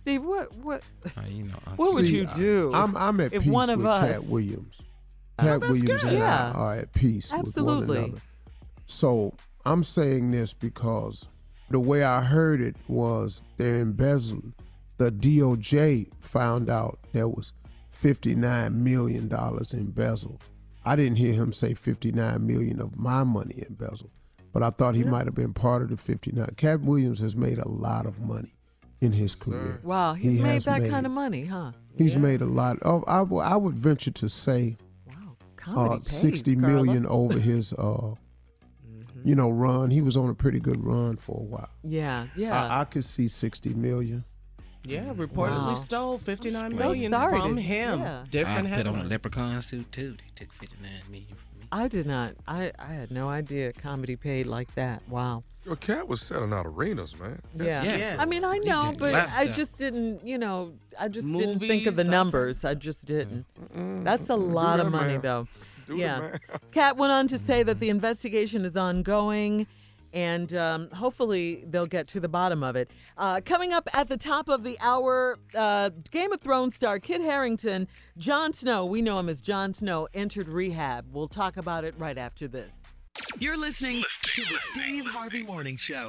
Steve, 0.00 0.24
what 0.24 0.54
what 0.56 0.82
Uh, 1.04 1.22
you 1.28 1.44
know. 1.44 1.54
uh, 1.66 1.70
what 1.76 1.94
would 1.94 2.06
See, 2.06 2.16
you 2.16 2.26
do? 2.36 2.70
I'm 2.74 2.96
I'm 2.96 3.20
at 3.20 3.32
if 3.32 3.42
peace 3.42 3.52
one 3.52 3.70
of 3.70 3.78
with 3.78 3.86
us? 3.86 4.18
Katt 4.20 4.30
Williams. 4.30 4.78
Cat 5.38 5.60
that's 5.60 5.60
Williams 5.60 5.82
good. 5.82 6.02
and 6.04 6.12
Yeah. 6.18 6.52
I 6.54 6.58
are 6.58 6.74
at 6.76 6.92
peace 6.92 7.30
with 7.32 7.46
Absolutely. 7.48 7.96
one 7.98 8.04
another. 8.10 8.22
So 8.86 9.34
I'm 9.68 9.82
saying 9.84 10.30
this 10.30 10.54
because 10.54 11.26
the 11.70 11.78
way 11.80 12.02
I 12.02 12.22
heard 12.22 12.60
it 12.60 12.76
was 12.88 13.42
they're 13.58 13.80
embezzled. 13.80 14.52
The 14.96 15.12
DOJ 15.12 16.10
found 16.22 16.70
out 16.70 16.98
there 17.12 17.28
was 17.28 17.52
$59 17.94 18.72
million 18.74 19.30
embezzled. 19.72 20.42
I 20.84 20.96
didn't 20.96 21.16
hear 21.16 21.34
him 21.34 21.52
say 21.52 21.74
59 21.74 22.46
million 22.46 22.80
of 22.80 22.96
my 22.96 23.24
money 23.24 23.62
embezzled, 23.68 24.12
but 24.52 24.62
I 24.62 24.70
thought 24.70 24.94
he 24.94 25.04
might 25.04 25.26
have 25.26 25.34
been 25.34 25.52
part 25.52 25.82
of 25.82 25.90
the 25.90 25.96
59. 25.96 26.46
Katt 26.56 26.80
Williams 26.80 27.18
has 27.20 27.36
made 27.36 27.58
a 27.58 27.68
lot 27.68 28.06
of 28.06 28.18
money 28.20 28.52
in 29.00 29.12
his 29.12 29.34
career. 29.34 29.80
Wow, 29.84 30.14
he's 30.14 30.34
He 30.36 30.42
made 30.42 30.54
has 30.54 30.64
that 30.64 30.80
made- 30.80 30.90
kind 30.90 31.04
of 31.06 31.12
money, 31.12 31.44
huh? 31.44 31.72
He's 31.96 32.16
made 32.16 32.40
a 32.40 32.46
lot. 32.46 32.78
Of, 32.82 33.04
I, 33.08 33.18
w- 33.18 33.42
I 33.42 33.56
would 33.56 33.74
venture 33.74 34.12
to 34.12 34.28
say 34.28 34.76
Comedy 35.56 35.94
uh, 35.94 35.98
pays, 35.98 36.08
60 36.08 36.54
Carla. 36.56 36.68
million 36.72 37.06
over 37.06 37.38
his, 37.38 37.72
uh, 37.74 38.14
you 39.24 39.34
know, 39.34 39.50
run. 39.50 39.90
He 39.90 40.00
was 40.00 40.16
on 40.16 40.28
a 40.28 40.34
pretty 40.34 40.60
good 40.60 40.82
run 40.84 41.16
for 41.16 41.40
a 41.40 41.44
while. 41.44 41.70
Yeah, 41.82 42.26
yeah. 42.36 42.64
I, 42.66 42.80
I 42.80 42.84
could 42.84 43.04
see 43.04 43.28
60 43.28 43.74
million. 43.74 44.24
Yeah, 44.84 45.12
reportedly 45.12 45.66
Wow. 45.68 45.74
stole 45.74 46.18
fifty 46.18 46.50
nine 46.50 46.74
million 46.74 47.12
sorry 47.12 47.38
from 47.40 47.56
to- 47.56 47.62
him. 47.62 48.00
yeah. 48.00 48.24
Different 48.30 48.58
I 48.58 48.60
put 48.62 48.70
on 48.70 48.76
a 48.76 48.76
headlines. 48.98 49.10
leprechaun 49.10 49.60
suit 49.62 49.92
too. 49.92 50.12
They 50.12 50.30
took 50.44 50.52
59 50.52 50.90
million 51.10 51.28
from 51.28 51.60
me. 51.60 51.66
I 51.70 51.88
did 51.88 52.06
not. 52.06 52.34
I, 52.46 52.72
I 52.78 52.86
had 52.94 53.10
no 53.10 53.28
idea 53.28 53.72
comedy 53.74 54.16
paid 54.16 54.46
like 54.46 54.74
that. 54.76 55.02
Wow. 55.08 55.42
Your 55.66 55.76
cat 55.76 56.08
was 56.08 56.22
selling 56.22 56.54
out 56.54 56.64
arenas, 56.64 57.18
man. 57.18 57.42
Yeah. 57.54 57.82
Yes. 57.82 58.16
I 58.18 58.24
mean, 58.24 58.44
I 58.44 58.54
He 58.54 58.60
know, 58.60 58.90
did 58.92 59.00
but 59.00 59.12
lots 59.12 59.36
I 59.36 59.44
stuff. 59.44 59.56
just 59.56 59.78
didn't, 59.78 60.26
you 60.26 60.38
know, 60.38 60.72
I 60.98 61.08
just 61.08 61.30
didn't 61.30 61.58
think 61.58 61.86
of 61.86 61.96
the 61.96 62.04
Movies, 62.04 62.10
numbers. 62.10 62.64
I 62.64 62.72
just 62.72 63.04
didn't. 63.04 63.44
That's 64.04 64.30
a 64.30 64.36
lot 64.36 64.80
of 64.80 64.86
that, 64.86 64.90
money, 64.92 65.12
man. 65.14 65.20
though. 65.20 65.48
Do 65.88 65.94
the 65.94 65.98
yeah. 65.98 66.18
math. 66.20 66.70
Katt 66.72 66.96
went 66.96 67.12
on 67.12 67.28
to 67.28 67.38
say 67.38 67.62
that 67.62 67.80
the 67.80 67.88
investigation 67.88 68.64
is 68.64 68.76
ongoing 68.76 69.66
and 70.12 70.54
um, 70.54 70.90
hopefully 70.90 71.64
they'll 71.66 71.86
get 71.86 72.06
to 72.08 72.20
the 72.20 72.28
bottom 72.28 72.62
of 72.62 72.76
it. 72.76 72.90
Uh, 73.16 73.40
coming 73.44 73.72
up 73.72 73.88
at 73.92 74.08
the 74.08 74.16
top 74.16 74.48
of 74.48 74.64
the 74.64 74.76
hour, 74.80 75.38
uh, 75.56 75.90
Game 76.10 76.32
of 76.32 76.40
Thrones 76.40 76.74
star 76.74 76.98
Kit 76.98 77.20
Harington, 77.20 77.88
Jon 78.16 78.52
Snow, 78.52 78.86
we 78.86 79.02
know 79.02 79.18
him 79.18 79.28
as 79.28 79.40
Jon 79.40 79.74
Snow, 79.74 80.08
entered 80.14 80.48
rehab. 80.48 81.06
We'll 81.12 81.28
talk 81.28 81.56
about 81.56 81.84
it 81.84 81.94
right 81.98 82.16
after 82.16 82.48
this. 82.48 82.72
You're 83.38 83.58
listening 83.58 84.04
to 84.22 84.42
the 84.42 84.58
Steve 84.72 85.04
Harvey 85.06 85.42
Morning 85.42 85.76
Show. 85.76 86.08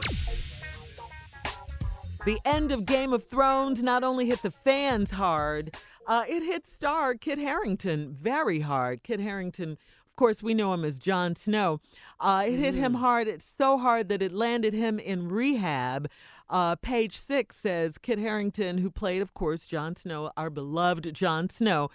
The 2.26 2.38
end 2.46 2.72
of 2.72 2.86
Game 2.86 3.14
of 3.14 3.26
Thrones 3.26 3.82
not 3.82 4.04
only 4.04 4.28
hit 4.28 4.42
the 4.42 4.52
fans 4.52 5.10
hard, 5.10 5.76
uh, 6.08 6.24
it 6.28 6.44
hit 6.44 6.66
star 6.66 7.16
Kit 7.16 7.40
Harington 7.40 8.16
very 8.20 8.62
hard. 8.62 9.04
Kit 9.04 9.20
Harington, 9.20 9.72
of 9.72 10.16
course, 10.16 10.42
we 10.42 10.54
know 10.54 10.74
him 10.74 10.84
as 10.84 11.00
Jon 11.00 11.36
Snow. 11.36 11.82
Uh, 12.20 12.46
it 12.48 12.58
hit 12.58 12.74
him 12.74 12.96
hard. 12.96 13.28
It's 13.28 13.46
so 13.46 13.78
hard 13.78 14.10
that 14.10 14.22
it 14.22 14.32
landed 14.32 14.74
him 14.74 15.00
in 15.00 15.30
rehab. 15.30 16.10
Uh, 16.50 16.76
page 16.76 17.18
six 17.18 17.58
says 17.58 17.98
Kit 17.98 18.18
Harington, 18.18 18.80
who 18.80 18.90
played, 18.90 19.22
of 19.22 19.34
course, 19.34 19.68
Jon 19.68 19.96
Snow, 19.96 20.32
our 20.36 20.50
beloved 20.50 21.14
Jon 21.14 21.50
Snow, 21.50 21.90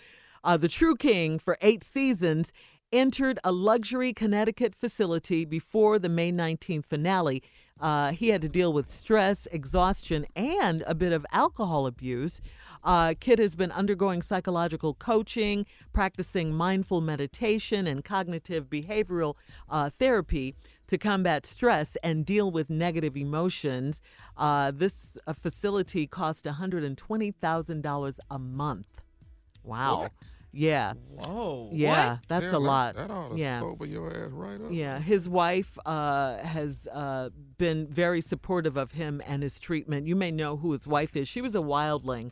uh, 0.44 0.56
the 0.56 0.68
true 0.68 0.94
king 0.94 1.38
for 1.38 1.58
eight 1.60 1.82
seasons, 1.82 2.52
entered 2.92 3.40
a 3.42 3.50
luxury 3.50 4.12
Connecticut 4.12 4.74
facility 4.74 5.44
before 5.44 5.98
the 5.98 6.08
May 6.08 6.30
19th 6.30 6.86
finale. 6.86 7.42
Uh, 7.80 8.12
he 8.12 8.28
had 8.28 8.40
to 8.40 8.48
deal 8.48 8.72
with 8.72 8.88
stress, 8.88 9.46
exhaustion, 9.50 10.24
and 10.36 10.84
a 10.86 10.94
bit 10.94 11.12
of 11.12 11.26
alcohol 11.32 11.86
abuse. 11.86 12.40
Uh, 12.84 13.14
Kit 13.18 13.38
has 13.38 13.54
been 13.54 13.72
undergoing 13.72 14.20
psychological 14.22 14.94
coaching, 14.94 15.66
practicing 15.92 16.52
mindful 16.52 17.00
meditation 17.00 17.86
and 17.86 18.04
cognitive 18.04 18.68
behavioral 18.68 19.34
uh, 19.70 19.88
therapy 19.90 20.54
to 20.86 20.98
combat 20.98 21.46
stress 21.46 21.96
and 22.02 22.26
deal 22.26 22.50
with 22.50 22.68
negative 22.68 23.16
emotions. 23.16 24.02
Uh, 24.36 24.70
this 24.70 25.16
uh, 25.26 25.32
facility 25.32 26.06
cost 26.06 26.44
$120,000 26.44 28.18
a 28.30 28.38
month. 28.38 29.02
Wow. 29.62 30.00
What? 30.02 30.12
Yeah. 30.52 30.92
Whoa. 31.08 31.70
Yeah, 31.72 32.18
that's 32.28 32.44
Damn, 32.44 32.54
a 32.54 32.58
that- 32.58 32.64
lot. 32.64 32.94
That 32.96 33.10
ought 33.10 33.30
to 33.32 33.36
yeah. 33.38 33.60
sober 33.60 33.86
your 33.86 34.08
ass 34.10 34.30
right 34.30 34.60
up. 34.60 34.70
Yeah, 34.70 35.00
his 35.00 35.28
wife 35.28 35.76
uh, 35.84 36.36
has 36.38 36.86
uh, 36.92 37.30
been 37.58 37.88
very 37.88 38.20
supportive 38.20 38.76
of 38.76 38.92
him 38.92 39.20
and 39.26 39.42
his 39.42 39.58
treatment. 39.58 40.06
You 40.06 40.14
may 40.14 40.30
know 40.30 40.56
who 40.56 40.70
his 40.72 40.86
wife 40.86 41.16
is. 41.16 41.26
She 41.28 41.40
was 41.40 41.54
a 41.56 41.60
wildling. 41.60 42.30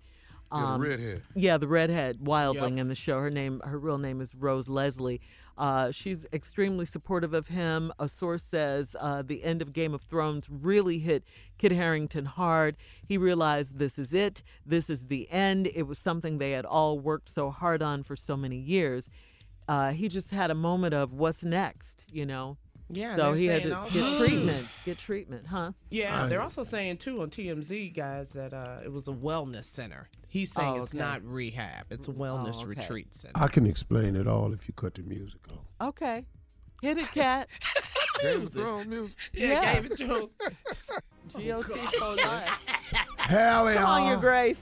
Yeah, 0.54 0.72
the 0.72 0.78
redhead. 0.78 1.22
Yeah, 1.34 1.58
the 1.58 1.68
redhead 1.68 2.18
wildling 2.18 2.78
in 2.78 2.88
the 2.88 2.94
show. 2.94 3.18
Her 3.18 3.30
name, 3.30 3.60
her 3.64 3.78
real 3.78 3.98
name 3.98 4.20
is 4.20 4.34
Rose 4.34 4.68
Leslie. 4.68 5.20
Uh, 5.58 5.90
she's 5.90 6.26
extremely 6.32 6.86
supportive 6.86 7.34
of 7.34 7.48
him. 7.48 7.92
A 7.98 8.08
source 8.08 8.42
says 8.42 8.96
uh, 8.98 9.22
the 9.22 9.44
end 9.44 9.60
of 9.60 9.72
Game 9.72 9.92
of 9.92 10.02
Thrones 10.02 10.46
really 10.50 10.98
hit 10.98 11.24
Kit 11.58 11.72
Harington 11.72 12.24
hard. 12.24 12.76
He 13.06 13.18
realized 13.18 13.78
this 13.78 13.98
is 13.98 14.12
it. 14.12 14.42
This 14.64 14.88
is 14.88 15.06
the 15.08 15.30
end. 15.30 15.68
It 15.74 15.82
was 15.82 15.98
something 15.98 16.38
they 16.38 16.52
had 16.52 16.64
all 16.64 16.98
worked 16.98 17.28
so 17.28 17.50
hard 17.50 17.82
on 17.82 18.02
for 18.02 18.16
so 18.16 18.36
many 18.36 18.56
years. 18.56 19.10
Uh, 19.68 19.92
he 19.92 20.08
just 20.08 20.30
had 20.30 20.50
a 20.50 20.54
moment 20.54 20.94
of 20.94 21.12
what's 21.12 21.44
next, 21.44 22.02
you 22.10 22.26
know. 22.26 22.56
Yeah, 22.94 23.16
So 23.16 23.32
he 23.32 23.46
had 23.46 23.62
to 23.62 23.78
also- 23.78 23.94
get 23.94 24.18
treatment. 24.26 24.68
Get 24.84 24.98
treatment, 24.98 25.44
huh? 25.46 25.72
Yeah, 25.90 26.26
they're 26.26 26.42
also 26.42 26.62
saying 26.62 26.98
too 26.98 27.22
on 27.22 27.30
TMZ, 27.30 27.94
guys, 27.94 28.34
that 28.34 28.52
uh, 28.52 28.80
it 28.84 28.92
was 28.92 29.08
a 29.08 29.12
wellness 29.12 29.64
center. 29.64 30.08
He's 30.28 30.52
saying 30.52 30.78
Oh, 30.78 30.82
it's 30.82 30.94
okay. 30.94 31.02
not 31.02 31.22
rehab; 31.24 31.86
it's 31.90 32.08
a 32.08 32.12
wellness 32.12 32.60
okay. 32.60 32.68
retreat 32.68 33.14
center. 33.14 33.32
I 33.34 33.48
can 33.48 33.66
explain 33.66 34.14
it 34.16 34.26
all 34.26 34.52
if 34.52 34.68
you 34.68 34.74
cut 34.74 34.94
the 34.94 35.02
music 35.02 35.40
off. 35.52 35.88
Okay. 35.88 36.24
Hit 36.82 36.98
it, 36.98 37.10
cat. 37.12 37.48
Game 38.22 38.42
of 38.42 38.52
Thrones 38.52 38.86
music. 38.88 39.16
Yeah. 39.32 39.74
Game 39.80 39.90
of 39.90 39.98
Thrones. 39.98 40.28
GOT 41.32 41.64
for 41.64 42.16
life. 42.16 42.48
Hell 43.18 43.70
yeah. 43.72 43.74
Come 43.80 43.84
on, 43.90 44.08
your 44.08 44.16
grace. 44.18 44.60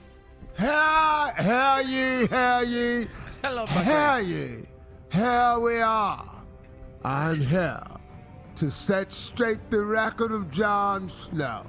Hell, 0.55 1.31
hell 1.35 1.81
ye, 1.81 2.27
hell 2.27 2.63
ye, 2.65 3.07
Hello, 3.43 3.65
my 3.65 3.71
hell 3.71 4.23
grace. 4.23 4.29
ye. 4.29 4.65
Here 5.19 5.59
we 5.59 5.79
are. 5.81 6.43
I'm 7.03 7.39
here 7.41 7.81
to 8.61 8.69
set 8.69 9.11
straight 9.11 9.71
the 9.71 9.81
record 9.83 10.31
of 10.31 10.51
Jon 10.51 11.09
Snow. 11.09 11.65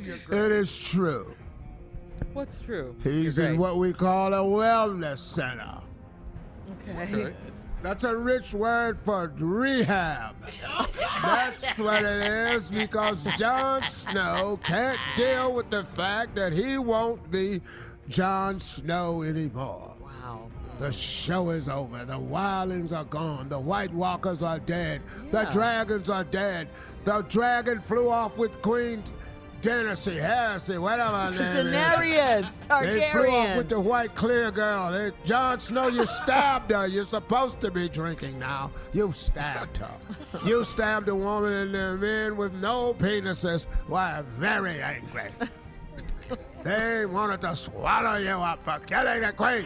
It 0.00 0.50
is 0.50 0.76
true. 0.76 1.36
What's 2.32 2.60
true? 2.60 2.96
He's 3.04 3.38
in 3.38 3.56
what 3.56 3.76
we 3.76 3.92
call 3.92 4.34
a 4.34 4.38
wellness 4.38 5.20
center. 5.20 5.78
Okay. 6.98 7.32
That's 7.80 8.02
a 8.02 8.16
rich 8.16 8.52
word 8.52 8.98
for 9.02 9.32
rehab. 9.38 10.34
That's 11.22 11.78
what 11.78 12.02
it 12.02 12.24
is 12.24 12.72
because 12.72 13.22
Jon 13.38 13.82
Snow 13.88 14.58
can't 14.64 14.98
deal 15.16 15.54
with 15.54 15.70
the 15.70 15.84
fact 15.84 16.34
that 16.34 16.52
he 16.52 16.76
won't 16.76 17.30
be 17.30 17.62
Jon 18.08 18.58
Snow 18.58 19.22
anymore. 19.22 19.95
The 20.78 20.92
show 20.92 21.50
is 21.50 21.68
over. 21.68 22.04
The 22.04 22.18
wildlings 22.18 22.92
are 22.92 23.04
gone. 23.04 23.48
The 23.48 23.58
White 23.58 23.92
Walkers 23.92 24.42
are 24.42 24.58
dead. 24.58 25.00
The 25.30 25.44
dragons 25.44 26.10
are 26.10 26.24
dead. 26.24 26.68
The 27.04 27.22
dragon 27.22 27.80
flew 27.80 28.10
off 28.10 28.36
with 28.36 28.60
Queen 28.62 29.02
Tennessee, 29.62 30.16
Heresy, 30.16 30.76
whatever 30.76 31.16
her 31.16 31.30
name 31.64 31.66
is. 31.72 32.46
Daenerys 32.46 32.82
They 32.82 33.00
flew 33.10 33.30
off 33.30 33.56
with 33.56 33.68
the 33.68 33.80
white 33.80 34.14
clear 34.14 34.50
girl. 34.50 34.92
Hey, 34.92 35.12
Jon 35.24 35.60
Snow, 35.60 35.88
you 35.88 36.06
stabbed 36.06 36.70
her. 36.72 36.86
You're 36.86 37.06
supposed 37.06 37.60
to 37.62 37.70
be 37.70 37.88
drinking 37.88 38.38
now. 38.38 38.70
You 38.92 39.14
stabbed 39.16 39.78
her. 39.78 39.90
You 40.44 40.64
stabbed 40.64 41.08
a 41.08 41.14
woman 41.14 41.52
and 41.52 41.74
the 41.74 41.96
men 41.96 42.36
with 42.36 42.52
no 42.52 42.92
penises 42.94 43.66
were 43.88 44.24
very 44.38 44.82
angry. 44.82 45.30
They 46.62 47.06
wanted 47.06 47.42
to 47.42 47.54
swallow 47.54 48.16
you 48.16 48.30
up 48.30 48.64
for 48.64 48.80
killing 48.84 49.20
the 49.20 49.32
queen. 49.32 49.64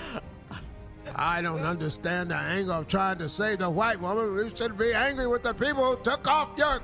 I 1.14 1.42
don't 1.42 1.60
understand 1.60 2.30
the 2.30 2.36
anger 2.36 2.72
of 2.72 2.88
trying 2.88 3.18
to 3.18 3.28
save 3.28 3.58
the 3.58 3.70
white 3.70 4.00
woman. 4.00 4.34
You 4.36 4.54
should 4.54 4.76
be 4.78 4.92
angry 4.92 5.26
with 5.26 5.42
the 5.42 5.52
people 5.52 5.96
who 5.96 6.02
took 6.02 6.26
off 6.26 6.50
your 6.56 6.80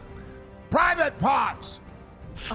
private 0.71 1.19
parts. 1.19 1.81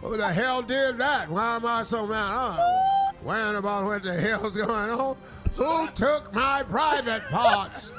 Who 0.00 0.16
the 0.16 0.32
hell 0.32 0.62
did 0.62 0.98
that? 0.98 1.30
Why 1.30 1.56
am 1.56 1.66
I 1.66 1.82
so 1.82 2.06
mad? 2.06 2.32
I'm 2.32 3.24
worrying 3.24 3.56
about 3.56 3.84
what 3.84 4.02
the 4.02 4.18
hell's 4.18 4.54
going 4.54 4.90
on. 4.90 5.16
Who 5.56 5.88
took 5.94 6.32
my 6.32 6.62
private 6.62 7.22
parts? 7.24 7.90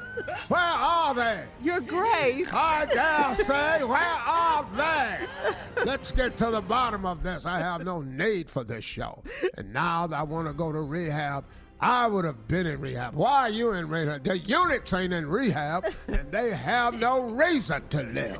Where 0.48 0.60
are 0.60 1.14
they? 1.14 1.44
Your 1.62 1.80
grace. 1.80 2.48
I 2.52 2.86
dare 2.86 3.46
say, 3.46 3.84
where 3.84 3.98
are 3.98 4.66
they? 4.76 5.84
Let's 5.86 6.12
get 6.12 6.38
to 6.40 6.52
the 6.52 6.62
bottom 6.62 7.06
of 7.06 7.24
this. 7.24 7.46
I 7.46 7.60
have 7.60 7.84
no 7.84 8.02
need 8.02 8.50
for 8.50 8.64
this 8.64 8.84
show. 8.84 9.24
And 9.58 9.74
now 9.74 10.08
that 10.08 10.20
I 10.20 10.24
want 10.24 10.48
to 10.48 10.54
go 10.54 10.72
to 10.72 10.82
rehab, 10.82 11.46
I 11.82 12.06
would 12.06 12.26
have 12.26 12.48
been 12.48 12.68
in 12.68 12.80
rehab. 12.80 13.16
Why 13.16 13.41
are 13.41 13.49
you 13.49 13.72
in 13.72 13.90
rehab? 13.90 14.24
The 14.24 14.38
units 14.38 14.94
ain't 14.94 15.14
in 15.14 15.28
rehab, 15.28 15.91
and 16.08 16.32
they 16.32 16.52
have 16.52 16.99
no 16.99 17.22
reason 17.22 17.82
to 17.90 18.03
live. 18.03 18.38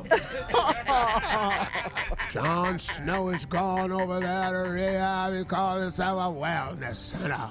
Jon 2.31 2.77
Snow 2.77 3.30
is 3.30 3.45
gone 3.45 3.91
over 3.91 4.19
there 4.19 4.51
to 4.51 4.69
rehab. 4.69 5.34
He 5.34 5.43
called 5.43 5.81
himself 5.81 6.19
a 6.19 6.39
wellness 6.39 6.97
center. 6.97 7.49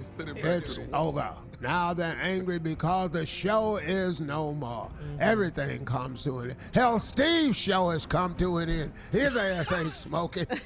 Send 0.00 0.38
It's 0.38 0.78
over. 0.92 1.30
Now 1.60 1.94
they're 1.94 2.18
angry 2.20 2.58
because 2.58 3.10
the 3.10 3.26
show 3.26 3.76
is 3.76 4.20
no 4.20 4.52
more. 4.52 4.90
Everything 5.20 5.84
comes 5.84 6.22
to 6.24 6.38
an 6.40 6.50
end. 6.50 6.58
Hell, 6.72 6.98
Steve's 6.98 7.56
show 7.56 7.90
has 7.90 8.06
come 8.06 8.34
to 8.36 8.58
an 8.58 8.68
end. 8.68 8.92
His 9.12 9.36
ass 9.36 9.70
ain't 9.72 9.94
smoking. 9.94 10.46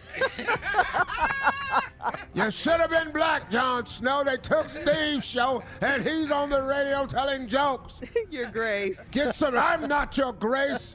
you 2.35 2.51
should 2.51 2.81
have 2.81 2.91
been 2.91 3.13
black, 3.13 3.51
Jon 3.51 3.87
Snow. 3.87 4.25
They 4.25 4.37
took 4.37 4.69
Steve's 4.69 5.25
show, 5.25 5.63
and 5.81 6.03
he's 6.07 6.31
on 6.31 6.51
the 6.51 6.63
radio 6.63 7.07
telling 7.07 7.49
jokes. 7.49 7.95
Your 8.31 8.51
Grace. 8.51 9.01
Get 9.11 9.37
some. 9.37 9.57
I'm 9.57 9.89
not 9.89 10.17
your 10.17 10.33
Grace. 10.33 10.95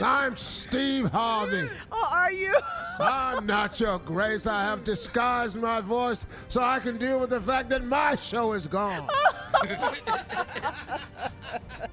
I'm 0.00 0.36
Steve 0.36 1.10
Harvey. 1.10 1.68
Oh, 1.90 2.10
are 2.12 2.32
you? 2.32 2.54
I'm 3.00 3.46
not 3.46 3.80
your 3.80 3.98
grace. 3.98 4.46
I 4.46 4.62
have 4.62 4.84
disguised 4.84 5.56
my 5.56 5.80
voice 5.80 6.26
so 6.48 6.62
I 6.62 6.78
can 6.80 6.98
deal 6.98 7.18
with 7.18 7.30
the 7.30 7.40
fact 7.40 7.70
that 7.70 7.84
my 7.84 8.16
show 8.16 8.52
is 8.52 8.66
gone. 8.66 9.08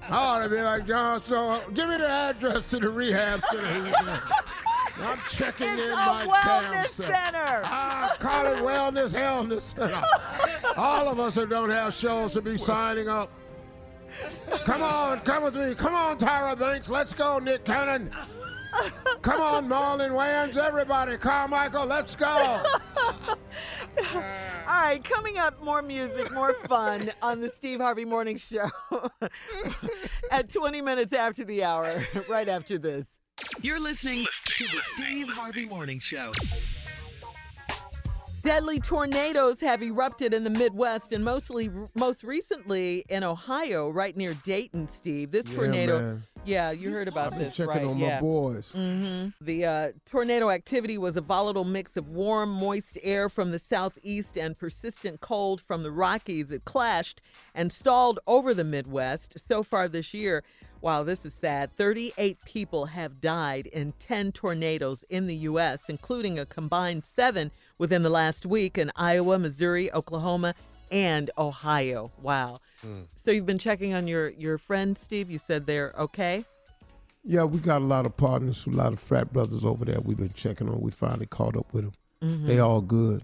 I 0.10 0.12
ought 0.12 0.44
to 0.44 0.50
be 0.50 0.62
like 0.62 0.86
Jon. 0.86 1.24
So 1.26 1.62
give 1.74 1.90
me 1.90 1.98
the 1.98 2.10
address 2.10 2.66
to 2.68 2.80
the 2.80 2.90
rehab 2.90 3.42
center. 3.46 4.22
he's 4.98 5.06
in. 5.06 5.06
I'm 5.12 5.20
checking 5.30 5.68
It's 5.70 5.82
in 5.82 5.92
a 5.92 5.96
my 5.96 6.26
wellness 6.28 6.72
damn 6.72 6.84
self. 6.90 7.10
center. 7.12 7.62
Ah, 7.64 8.16
call 8.20 8.46
it 8.48 8.58
wellness, 8.64 9.12
wellness 9.12 9.76
center. 9.76 10.04
All 10.76 11.08
of 11.08 11.20
us 11.20 11.36
who 11.36 11.46
don't 11.46 11.70
have 11.70 11.94
shows 11.94 12.34
to 12.34 12.42
be 12.42 12.58
signing 12.58 13.08
up. 13.08 13.32
Come 14.66 14.82
on, 14.82 15.20
come 15.22 15.44
with 15.44 15.56
me. 15.56 15.76
Come 15.76 15.94
on, 15.94 16.18
Tyra 16.18 16.58
Banks. 16.58 16.90
Let's 16.90 17.14
go, 17.14 17.38
Nick 17.40 17.66
Cannon. 17.66 18.10
Come 19.22 19.40
on, 19.42 19.68
Marlon 19.70 20.12
Wayans. 20.12 20.58
Everybody, 20.58 21.18
Carmichael, 21.18 21.86
let's 21.86 22.16
go. 22.16 22.26
All 22.28 24.24
right, 24.68 25.02
coming 25.04 25.38
up, 25.38 25.64
more 25.64 25.82
music, 25.82 26.32
more 26.34 26.54
fun 26.54 27.12
on 27.22 27.40
the 27.42 27.48
Steve 27.50 27.80
Harvey 27.80 28.06
Morning 28.06 28.38
Show 28.38 28.70
at 30.32 30.52
20 30.52 30.82
minutes 30.82 31.14
after 31.14 31.46
the 31.46 31.64
hour, 31.64 32.04
right 32.30 32.50
after 32.50 32.78
this. 32.78 33.20
You're 33.62 33.80
listening 33.80 34.26
to 34.46 34.64
the 34.66 34.82
Steve 34.96 35.28
Harvey 35.30 35.66
Morning 35.66 36.00
Show. 36.00 36.32
Deadly 38.44 38.80
tornadoes 38.80 39.60
have 39.60 39.84
erupted 39.84 40.34
in 40.34 40.44
the 40.44 40.50
Midwest 40.50 41.12
and 41.12 41.24
mostly, 41.24 41.70
most 41.96 42.24
recently 42.24 43.04
in 43.10 43.24
Ohio, 43.24 43.90
right 43.90 44.16
near 44.16 44.34
Dayton. 44.46 44.88
Steve, 44.88 45.32
this 45.32 45.46
Yeah, 45.48 45.56
tornado. 45.56 46.00
man. 46.00 46.24
Yeah, 46.46 46.72
you 46.72 46.92
heard 46.92 47.10
about 47.10 47.32
Been 47.32 47.40
this, 47.40 47.58
checking 47.58 47.74
right? 47.74 47.84
on 47.86 47.98
yeah. 47.98 48.16
my 48.16 48.22
boys. 48.22 48.70
hmm 48.70 49.28
The 49.42 49.66
uh, 49.66 49.92
tornado 50.06 50.50
activity 50.50 50.98
was 50.98 51.18
a 51.18 51.22
volatile 51.22 51.66
mix 51.66 51.98
of 51.98 52.08
warm, 52.08 52.52
moist 52.52 52.98
air 53.04 53.28
from 53.28 53.52
the 53.52 53.60
southeast 53.60 54.38
and 54.38 54.58
persistent 54.58 55.20
cold 55.20 55.60
from 55.60 55.84
the 55.84 55.92
Rockies. 55.92 56.50
It 56.50 56.64
clashed 56.64 57.22
and 57.54 57.70
stalled 57.72 58.20
over 58.28 58.54
the 58.54 58.64
Midwest. 58.64 59.38
So 59.38 59.62
far 59.62 59.90
this 59.90 60.14
year, 60.14 60.42
wow, 60.82 61.04
this 61.04 61.26
is 61.26 61.34
sad, 61.34 61.76
38 61.76 62.38
people 62.46 62.86
have 62.86 63.20
died 63.22 63.68
in 63.68 63.94
10 64.00 64.32
tornadoes 64.32 65.04
in 65.10 65.28
the 65.28 65.36
U.S., 65.36 65.90
including 65.90 66.40
a 66.40 66.46
combined 66.46 67.06
seven 67.06 67.52
within 67.78 68.04
the 68.04 68.10
last 68.10 68.46
week 68.46 68.78
in 68.78 68.92
Iowa, 68.96 69.40
Missouri, 69.40 69.92
Oklahoma, 69.92 70.54
and 70.92 71.30
Ohio. 71.38 72.12
Wow. 72.22 72.62
So 73.16 73.32
you've 73.32 73.46
been 73.46 73.58
checking 73.58 73.94
on 73.94 74.08
your, 74.08 74.30
your 74.30 74.58
friend, 74.58 74.98
Steve? 74.98 75.30
You 75.30 75.38
said 75.40 75.66
they're 75.66 75.94
okay? 75.98 76.46
Yeah, 77.24 77.44
we 77.44 77.60
got 77.60 77.82
a 77.82 77.86
lot 77.86 78.06
of 78.06 78.16
partners, 78.16 78.66
a 78.66 78.70
lot 78.70 78.94
of 78.94 79.00
frat 79.00 79.34
brothers 79.34 79.66
over 79.66 79.84
there. 79.84 80.00
We've 80.00 80.18
been 80.18 80.32
checking 80.34 80.70
on. 80.70 80.80
We 80.80 80.92
finally 80.92 81.26
caught 81.26 81.58
up 81.58 81.66
with 81.74 81.84
them. 81.86 81.94
Mhm. 82.22 82.48
They 82.48 82.60
all 82.60 82.80
good. 82.80 83.24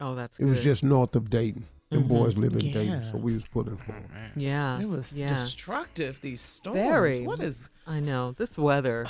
Oh, 0.00 0.14
that's 0.14 0.38
good. 0.38 0.46
It 0.46 0.50
was 0.50 0.62
just 0.64 0.82
north 0.82 1.14
of 1.14 1.28
Dayton. 1.28 1.66
Them 1.92 2.04
Mhm. 2.04 2.08
boys 2.08 2.36
live 2.36 2.54
in 2.54 2.60
Yeah. 2.66 2.72
Dayton, 2.72 3.04
so 3.04 3.18
we 3.18 3.34
was 3.34 3.44
pulling 3.46 3.76
for 3.76 3.92
them. 3.92 4.08
Yeah. 4.34 4.80
It 4.80 4.88
was 4.88 5.12
yeah. 5.12 5.28
destructive, 5.28 6.20
these 6.20 6.40
storms. 6.40 6.78
Very. 6.78 7.26
What 7.26 7.40
is. 7.40 7.70
I 7.86 8.00
know 8.00 8.32
this 8.32 8.56
weather, 8.58 9.06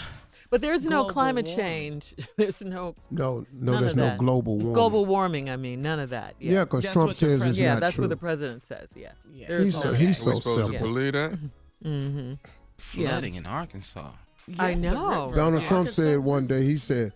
but 0.51 0.61
there's 0.61 0.85
no 0.85 1.05
climate 1.07 1.47
warming. 1.47 1.65
change. 1.65 2.15
There's 2.37 2.61
no 2.61 2.95
No, 3.11 3.47
no, 3.53 3.73
none 3.73 3.83
there's 3.83 3.95
no 3.95 4.17
global 4.19 4.57
warming. 4.57 4.73
Global 4.75 5.07
warming. 5.07 5.49
I 5.51 5.57
mean, 5.57 5.81
none 5.81 5.99
of 6.01 6.11
that. 6.11 6.35
Yeah, 6.41 6.53
Yeah, 6.53 6.65
'cause 6.65 6.83
That's 6.83 6.93
Trump 6.93 7.09
what 7.09 7.17
the 7.17 7.27
says 7.39 7.43
it's 7.43 7.59
yeah, 7.59 7.73
not 7.75 7.81
that's 7.81 7.95
true. 7.95 8.03
what 8.03 8.09
the 8.11 8.17
president 8.17 8.63
says. 8.65 8.89
Yeah, 8.95 9.13
Yeah. 9.33 9.59
He's 9.61 9.81
so, 9.81 9.93
he's 9.95 10.19
so 10.19 10.31
we 10.31 10.37
supposed 10.37 10.57
simple. 10.59 10.73
to 10.73 10.79
believe 10.79 11.13
that? 11.15 11.39
Mm-hmm. 11.85 12.33
Flooding 12.79 13.35
in 13.37 13.47
Arkansas. 13.47 14.11
I 14.59 14.75
know. 14.75 15.33
Donald 15.35 15.65
Trump 15.67 15.89
said 15.89 16.19
one 16.19 16.47
day, 16.47 16.65
he 16.65 16.77
said, 16.77 17.13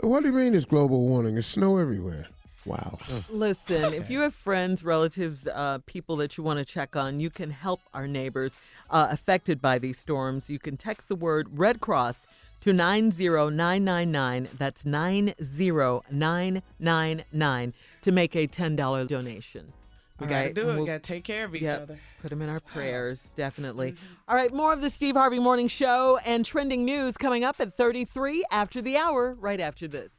What 0.00 0.20
do 0.22 0.28
you 0.28 0.34
mean 0.34 0.54
it's 0.54 0.64
global 0.66 1.06
warming? 1.08 1.36
It's 1.38 1.46
snow 1.48 1.78
everywhere. 1.78 2.26
Wow. 2.68 2.98
Listen, 3.30 3.94
if 3.94 4.10
you 4.10 4.20
have 4.20 4.34
friends, 4.34 4.84
relatives, 4.84 5.46
uh, 5.46 5.78
people 5.86 6.16
that 6.16 6.36
you 6.36 6.44
want 6.44 6.58
to 6.58 6.64
check 6.64 6.96
on, 6.96 7.18
you 7.18 7.30
can 7.30 7.50
help 7.50 7.80
our 7.94 8.06
neighbors 8.06 8.58
uh, 8.90 9.08
affected 9.10 9.60
by 9.62 9.78
these 9.78 9.98
storms. 9.98 10.50
You 10.50 10.58
can 10.58 10.76
text 10.76 11.08
the 11.08 11.16
word 11.16 11.58
Red 11.58 11.80
Cross 11.80 12.26
to 12.60 12.72
90999. 12.72 14.48
That's 14.58 14.84
90999 14.84 17.74
to 18.02 18.12
make 18.12 18.36
a 18.36 18.46
$10 18.46 19.08
donation. 19.08 19.72
We 20.20 20.26
got 20.26 20.42
to 20.44 20.52
do 20.52 20.62
it. 20.70 20.76
we'll- 20.76 20.84
got 20.84 21.02
to 21.02 21.12
take 21.12 21.24
care 21.24 21.44
of 21.44 21.54
each 21.54 21.62
Yep. 21.62 21.82
other. 21.82 21.98
Put 22.20 22.30
them 22.30 22.42
in 22.42 22.48
our 22.48 22.58
prayers, 22.60 23.32
definitely. 23.36 23.94
All 24.28 24.34
right, 24.34 24.52
more 24.52 24.72
of 24.72 24.80
the 24.80 24.90
Steve 24.90 25.14
Harvey 25.14 25.38
Morning 25.38 25.68
Show 25.68 26.18
and 26.26 26.44
trending 26.44 26.84
news 26.84 27.16
coming 27.16 27.44
up 27.44 27.60
at 27.60 27.72
33 27.72 28.44
after 28.50 28.82
the 28.82 28.96
hour, 28.96 29.34
right 29.38 29.60
after 29.60 29.86
this. 29.86 30.12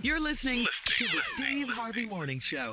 You're 0.00 0.20
listening 0.20 0.66
to 0.86 1.04
the 1.04 1.20
Steve 1.34 1.68
Harvey 1.68 2.06
Morning 2.06 2.40
Show. 2.40 2.72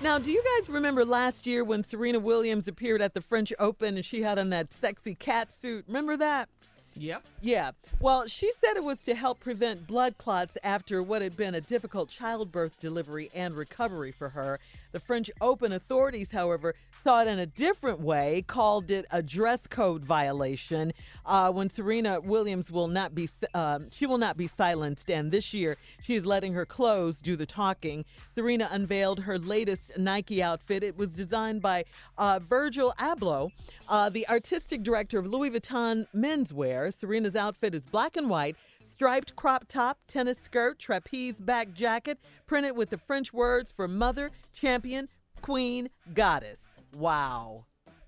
Now, 0.00 0.18
do 0.18 0.30
you 0.30 0.42
guys 0.58 0.68
remember 0.68 1.04
last 1.04 1.46
year 1.46 1.64
when 1.64 1.82
Serena 1.82 2.18
Williams 2.18 2.68
appeared 2.68 3.00
at 3.00 3.14
the 3.14 3.20
French 3.20 3.52
Open 3.58 3.96
and 3.96 4.04
she 4.04 4.20
had 4.22 4.38
on 4.38 4.50
that 4.50 4.72
sexy 4.72 5.14
cat 5.14 5.50
suit? 5.50 5.84
Remember 5.86 6.16
that? 6.18 6.48
Yep. 6.96 7.24
Yeah. 7.40 7.70
Well, 8.00 8.26
she 8.26 8.52
said 8.60 8.76
it 8.76 8.84
was 8.84 8.98
to 9.04 9.14
help 9.14 9.40
prevent 9.40 9.86
blood 9.86 10.18
clots 10.18 10.58
after 10.62 11.02
what 11.02 11.22
had 11.22 11.36
been 11.36 11.54
a 11.54 11.60
difficult 11.60 12.10
childbirth 12.10 12.78
delivery 12.80 13.30
and 13.34 13.56
recovery 13.56 14.12
for 14.12 14.28
her. 14.30 14.60
The 14.94 15.00
French 15.00 15.28
Open 15.40 15.72
authorities, 15.72 16.30
however, 16.30 16.76
saw 17.02 17.22
it 17.22 17.26
in 17.26 17.40
a 17.40 17.46
different 17.46 17.98
way, 17.98 18.44
called 18.46 18.92
it 18.92 19.06
a 19.10 19.24
dress 19.24 19.66
code 19.66 20.04
violation. 20.04 20.92
Uh, 21.26 21.50
when 21.50 21.68
Serena 21.68 22.20
Williams 22.20 22.70
will 22.70 22.86
not 22.86 23.12
be, 23.12 23.28
um, 23.54 23.90
she 23.90 24.06
will 24.06 24.18
not 24.18 24.36
be 24.36 24.46
silenced, 24.46 25.10
and 25.10 25.32
this 25.32 25.52
year 25.52 25.76
she 26.00 26.14
is 26.14 26.24
letting 26.24 26.52
her 26.52 26.64
clothes 26.64 27.18
do 27.18 27.34
the 27.34 27.44
talking. 27.44 28.04
Serena 28.36 28.68
unveiled 28.70 29.18
her 29.18 29.36
latest 29.36 29.98
Nike 29.98 30.40
outfit. 30.40 30.84
It 30.84 30.96
was 30.96 31.16
designed 31.16 31.60
by 31.60 31.86
uh, 32.16 32.38
Virgil 32.38 32.94
Abloh, 32.96 33.50
uh, 33.88 34.10
the 34.10 34.28
artistic 34.28 34.84
director 34.84 35.18
of 35.18 35.26
Louis 35.26 35.50
Vuitton 35.50 36.06
Menswear. 36.14 36.94
Serena's 36.94 37.34
outfit 37.34 37.74
is 37.74 37.82
black 37.82 38.16
and 38.16 38.30
white 38.30 38.54
striped 38.94 39.34
crop 39.36 39.66
top, 39.68 39.98
tennis 40.06 40.38
skirt, 40.42 40.78
trapeze 40.78 41.36
back 41.36 41.72
jacket, 41.72 42.18
printed 42.46 42.76
with 42.76 42.90
the 42.90 42.98
French 42.98 43.32
words 43.32 43.72
for 43.72 43.88
mother, 43.88 44.30
champion, 44.52 45.08
queen, 45.42 45.90
goddess. 46.14 46.68
Wow. 46.96 47.66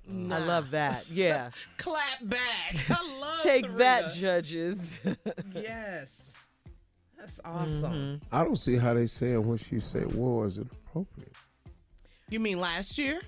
I 0.09 0.39
love 0.39 0.71
that. 0.71 1.05
Yeah. 1.11 1.51
Clap 1.79 2.01
back. 2.23 2.89
I 2.89 3.19
love 3.21 3.43
Take 3.43 3.77
that, 3.79 4.15
judges. 4.15 4.99
Yes. 5.55 6.33
That's 7.19 7.41
awesome. 7.45 7.83
Mm-hmm. 7.93 8.35
I 8.35 8.45
don't 8.45 8.57
see 8.57 8.77
how 8.77 8.95
they 8.95 9.07
saying 9.09 9.45
what 9.49 9.59
she 9.59 9.81
said 9.81 10.15
was 10.15 10.59
inappropriate. 10.59 11.33
You 12.29 12.39
mean 12.39 12.61
last 12.61 12.99
year? 12.99 13.21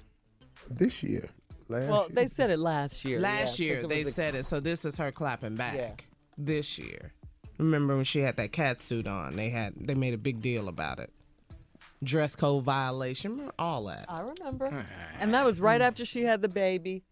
This 0.70 1.02
year. 1.02 1.28
Last 1.68 1.88
well, 1.88 2.02
year. 2.02 2.08
they 2.12 2.26
said 2.28 2.50
it 2.50 2.58
last 2.60 3.04
year. 3.04 3.18
Last 3.18 3.58
yeah, 3.58 3.66
year 3.66 3.74
'cause 3.76 3.84
it 3.84 3.88
they 3.88 4.00
a- 4.02 4.04
said 4.04 4.34
it, 4.36 4.44
so 4.44 4.60
this 4.60 4.84
is 4.84 4.96
her 4.98 5.10
clapping 5.10 5.56
back. 5.56 5.74
Yeah. 5.74 5.90
This 6.36 6.78
year, 6.78 7.12
remember 7.58 7.96
when 7.96 8.04
she 8.04 8.20
had 8.20 8.36
that 8.36 8.52
cat 8.52 8.80
suit 8.80 9.06
on? 9.06 9.36
They 9.36 9.50
had 9.50 9.74
they 9.76 9.94
made 9.94 10.14
a 10.14 10.18
big 10.18 10.40
deal 10.40 10.68
about 10.68 10.98
it. 10.98 11.10
Dress 12.02 12.36
code 12.36 12.64
violation, 12.64 13.50
all 13.58 13.84
that. 13.86 14.06
I 14.08 14.20
remember. 14.20 14.86
And 15.20 15.34
that 15.34 15.44
was 15.44 15.60
right 15.60 15.80
after 15.80 16.04
she 16.04 16.22
had 16.22 16.42
the 16.42 16.48
baby. 16.48 17.02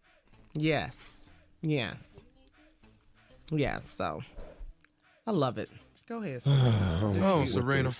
Yes, 0.53 1.29
yes, 1.61 2.23
yes. 3.51 3.89
So 3.89 4.23
I 5.25 5.31
love 5.31 5.57
it. 5.57 5.69
Go 6.07 6.23
ahead. 6.23 6.41
Oh, 6.47 6.49
Serena. 6.49 6.99
Oh, 7.03 7.13
Do 7.13 7.19
Oh, 7.23 7.39
you. 7.41 7.47
Serena. 7.47 7.93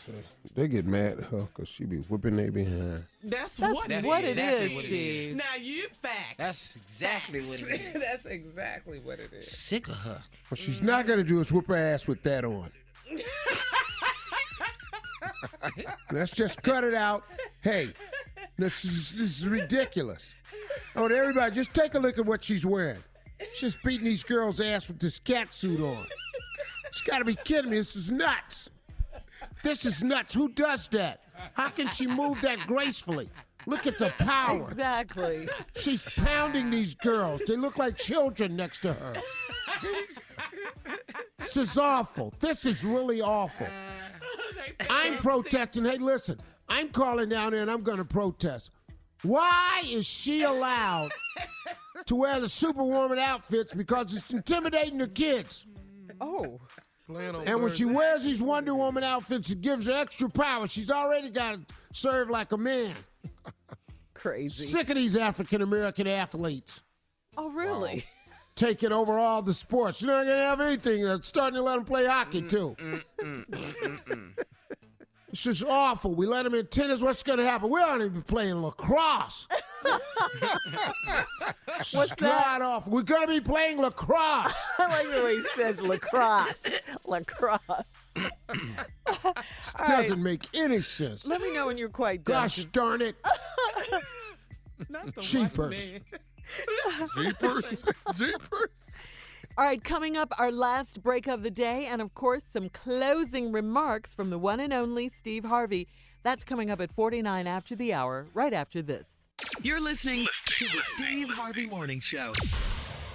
They 0.56 0.68
get 0.68 0.86
mad 0.86 1.20
at 1.20 1.24
her 1.26 1.42
because 1.54 1.68
she 1.68 1.84
be 1.86 1.98
whipping 1.98 2.36
their 2.38 2.52
behind. 2.52 3.04
That's, 3.24 3.58
That's 3.58 3.76
what, 3.76 3.92
what 4.04 4.24
it 4.24 4.38
it 4.38 4.62
is. 4.64 4.72
is, 4.72 4.84
Steve. 4.84 5.36
Now 5.36 5.56
you 5.60 5.88
facts. 6.02 6.36
That's 6.38 6.76
exactly 6.78 7.42
what 7.42 7.62
it 7.62 7.82
is. 7.82 7.94
That's 8.02 8.26
exactly 8.26 9.00
what 9.00 9.20
it 9.20 9.34
is. 9.34 9.52
Sick 9.52 9.88
of 9.90 9.96
her. 9.96 10.22
What 10.48 10.58
she's 10.58 10.82
not 10.82 11.06
going 11.06 11.20
to 11.20 11.24
do 11.26 11.42
is 11.42 11.52
whip 11.52 11.68
her 11.68 11.76
ass 11.76 12.08
with 12.08 12.24
that 12.24 12.46
on. 12.46 12.72
Let's 16.12 16.32
just 16.32 16.64
cut 16.64 16.84
it 16.84 16.94
out. 16.94 17.24
Hey, 17.62 17.92
this 18.58 18.86
is, 18.86 19.16
this 19.16 19.40
is 19.42 19.48
ridiculous. 19.48 20.34
I 20.96 21.02
want 21.02 21.14
everybody 21.14 21.54
just 21.54 21.74
take 21.74 21.94
a 21.96 22.00
look 22.00 22.18
at 22.18 22.26
what 22.26 22.44
she's 22.44 22.66
wearing. 22.66 23.04
She's 23.56 23.76
beating 23.76 24.06
these 24.06 24.24
girls' 24.24 24.60
ass 24.62 24.88
with 24.88 25.00
this 25.00 25.20
cat 25.20 25.54
suit 25.54 25.80
on. 25.82 26.06
She's 26.92 27.02
got 27.04 27.20
to 27.20 27.26
be 27.26 27.36
kidding 27.36 27.72
me. 27.72 27.78
This 27.78 27.96
is 27.96 28.12
nuts. 28.12 28.70
This 29.64 29.86
is 29.86 30.04
nuts. 30.04 30.34
Who 30.34 30.50
does 30.50 30.88
that? 30.90 31.22
How 31.54 31.70
can 31.70 31.88
she 31.90 32.08
move 32.08 32.42
that 32.42 32.60
gracefully? 32.68 33.30
Look 33.66 33.86
at 33.86 33.98
the 33.98 34.12
power. 34.18 34.70
Exactly. 34.70 35.50
She's 35.76 36.06
pounding 36.16 36.70
these 36.70 36.96
girls. 36.96 37.42
They 37.46 37.58
look 37.58 37.78
like 37.78 37.98
children 37.98 38.56
next 38.56 38.80
to 38.80 38.94
her. 38.94 39.14
This 41.38 41.58
is 41.58 41.78
awful. 41.78 42.34
This 42.40 42.66
is 42.66 42.84
really 42.84 43.22
awful. 43.22 43.68
I'm 44.90 45.18
protesting. 45.18 45.86
Hey, 45.86 45.98
listen, 45.98 46.40
I'm 46.70 46.90
calling 46.90 47.30
down 47.30 47.52
there 47.52 47.62
and 47.62 47.70
I'm 47.70 47.84
going 47.84 47.98
to 47.98 48.06
protest. 48.06 48.72
Why 49.24 49.84
is 49.86 50.06
she 50.06 50.44
allowed 50.44 51.12
to 52.06 52.16
wear 52.16 52.40
the 52.40 52.48
Superwoman 52.50 53.20
outfits 53.20 53.74
because 53.74 54.16
it's 54.16 54.32
intimidating 54.32 55.00
the 55.00 55.08
kids? 55.08 55.66
Oh. 56.22 56.60
And 57.10 57.64
when 57.64 57.74
she 57.74 57.86
wears 57.86 58.24
these 58.26 58.42
Wonder 58.42 58.76
Woman 58.76 59.04
outfits, 59.04 59.50
it 59.50 59.62
gives 59.62 59.86
her 59.86 59.94
extra 59.94 60.30
power. 60.30 60.68
She's 60.68 60.92
already 60.92 61.30
got 61.30 61.54
to 61.54 61.62
serve 61.94 62.30
like 62.30 62.52
a 62.52 62.58
man. 62.58 62.94
Crazy. 64.14 64.66
Sick 64.66 64.90
of 64.90 64.96
these 64.96 65.16
African 65.16 65.62
American 65.62 66.08
athletes 66.08 66.82
Oh, 67.38 67.50
really? 67.52 68.04
taking 68.56 68.92
over 68.92 69.18
all 69.18 69.42
the 69.42 69.54
sports. 69.54 70.02
You're 70.02 70.12
not 70.12 70.24
going 70.26 70.36
to 70.38 70.44
have 70.44 70.60
anything. 70.60 71.04
They're 71.06 71.22
starting 71.22 71.56
to 71.56 71.62
let 71.62 71.76
them 71.76 71.86
play 71.86 72.06
hockey, 72.06 72.42
Mm, 72.42 72.50
too. 72.50 72.76
Mm, 72.80 73.04
mm, 73.22 73.46
mm, 73.46 74.34
It's 75.38 75.44
just 75.44 75.66
awful. 75.66 76.16
We 76.16 76.26
let 76.26 76.46
them 76.46 76.56
in 76.56 76.66
tennis. 76.66 77.00
What's 77.00 77.22
going 77.22 77.38
to 77.38 77.46
happen? 77.46 77.70
We 77.70 77.80
aren't 77.80 78.02
even 78.02 78.24
playing 78.24 78.60
lacrosse. 78.60 79.48
What's 81.92 82.12
God 82.16 82.64
awful. 82.64 82.92
We're 82.92 83.04
going 83.04 83.28
to 83.28 83.34
be 83.34 83.40
playing 83.40 83.78
lacrosse. 83.78 84.56
I 84.80 84.88
like 84.88 85.06
the 85.06 85.24
way 85.24 85.36
he 85.36 85.44
says 85.56 85.80
lacrosse. 85.80 86.64
lacrosse. 87.06 87.60
This 88.16 89.74
doesn't 89.88 90.24
make 90.24 90.48
any 90.56 90.82
sense. 90.82 91.28
Let 91.28 91.40
me 91.40 91.54
know 91.54 91.68
when 91.68 91.78
you're 91.78 91.90
quite 91.90 92.24
done. 92.24 92.46
Gosh 92.46 92.66
darn 92.66 93.04
it. 93.04 93.16
Not 94.90 95.14
the 95.14 95.22
Cheapers. 95.22 95.54
white 95.56 96.02
man. 96.02 96.02
Jeepers. 97.16 97.84
Jeepers. 98.18 98.97
All 99.60 99.66
right, 99.66 99.84
coming 99.84 100.16
up, 100.16 100.32
our 100.38 100.52
last 100.52 101.02
break 101.02 101.26
of 101.26 101.42
the 101.42 101.50
day, 101.50 101.88
and 101.88 102.00
of 102.00 102.14
course, 102.14 102.44
some 102.48 102.70
closing 102.70 103.52
remarks 103.52 104.14
from 104.14 104.30
the 104.30 104.38
one 104.38 104.60
and 104.60 104.72
only 104.72 105.10
Steve 105.10 105.46
Harvey. 105.46 105.88
That's 106.22 106.44
coming 106.44 106.70
up 106.70 106.80
at 106.80 106.92
49 106.92 107.48
after 107.48 107.76
the 107.76 107.92
hour, 107.92 108.28
right 108.36 108.54
after 108.54 108.84
this. 108.84 109.08
You're 109.64 109.82
listening 109.82 110.28
to 110.46 110.66
the 110.66 110.82
Steve 110.90 111.30
Harvey 111.30 111.66
Morning 111.66 112.00
Show. 112.00 112.34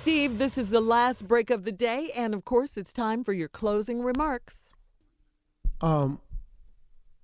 Steve, 0.00 0.38
this 0.38 0.58
is 0.58 0.70
the 0.70 0.80
last 0.80 1.28
break 1.28 1.50
of 1.50 1.62
the 1.62 1.70
day, 1.70 2.10
and 2.16 2.34
of 2.34 2.44
course, 2.44 2.76
it's 2.76 2.92
time 2.92 3.22
for 3.22 3.32
your 3.32 3.46
closing 3.46 4.02
remarks. 4.02 4.68
Um, 5.80 6.20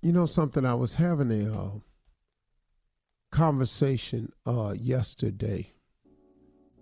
you 0.01 0.13
know 0.13 0.27
something? 0.27 0.65
I 0.65 0.75
was 0.75 0.95
having 0.95 1.29
a 1.29 1.53
uh, 1.53 1.69
conversation 3.31 4.31
uh, 4.45 4.75
yesterday 4.79 5.73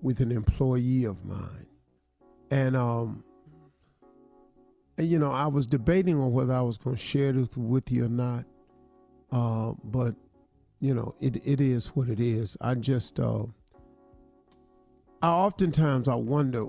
with 0.03 0.19
an 0.19 0.31
employee 0.31 1.03
of 1.03 1.25
mine, 1.25 1.66
and 2.51 2.75
um, 2.75 3.23
you 4.97 5.19
know, 5.19 5.31
I 5.31 5.47
was 5.47 5.65
debating 5.65 6.19
on 6.19 6.31
whether 6.31 6.53
I 6.53 6.61
was 6.61 6.77
going 6.77 6.95
to 6.95 7.01
share 7.01 7.31
this 7.31 7.55
with 7.55 7.91
you 7.91 8.05
or 8.05 8.09
not. 8.09 8.45
Uh, 9.31 9.73
but 9.83 10.15
you 10.79 10.93
know, 10.93 11.15
it 11.19 11.41
it 11.45 11.61
is 11.61 11.87
what 11.87 12.09
it 12.09 12.19
is. 12.19 12.57
I 12.61 12.75
just 12.75 13.19
uh, 13.19 13.43
I 15.21 15.29
oftentimes 15.29 16.07
I 16.07 16.15
wonder, 16.15 16.67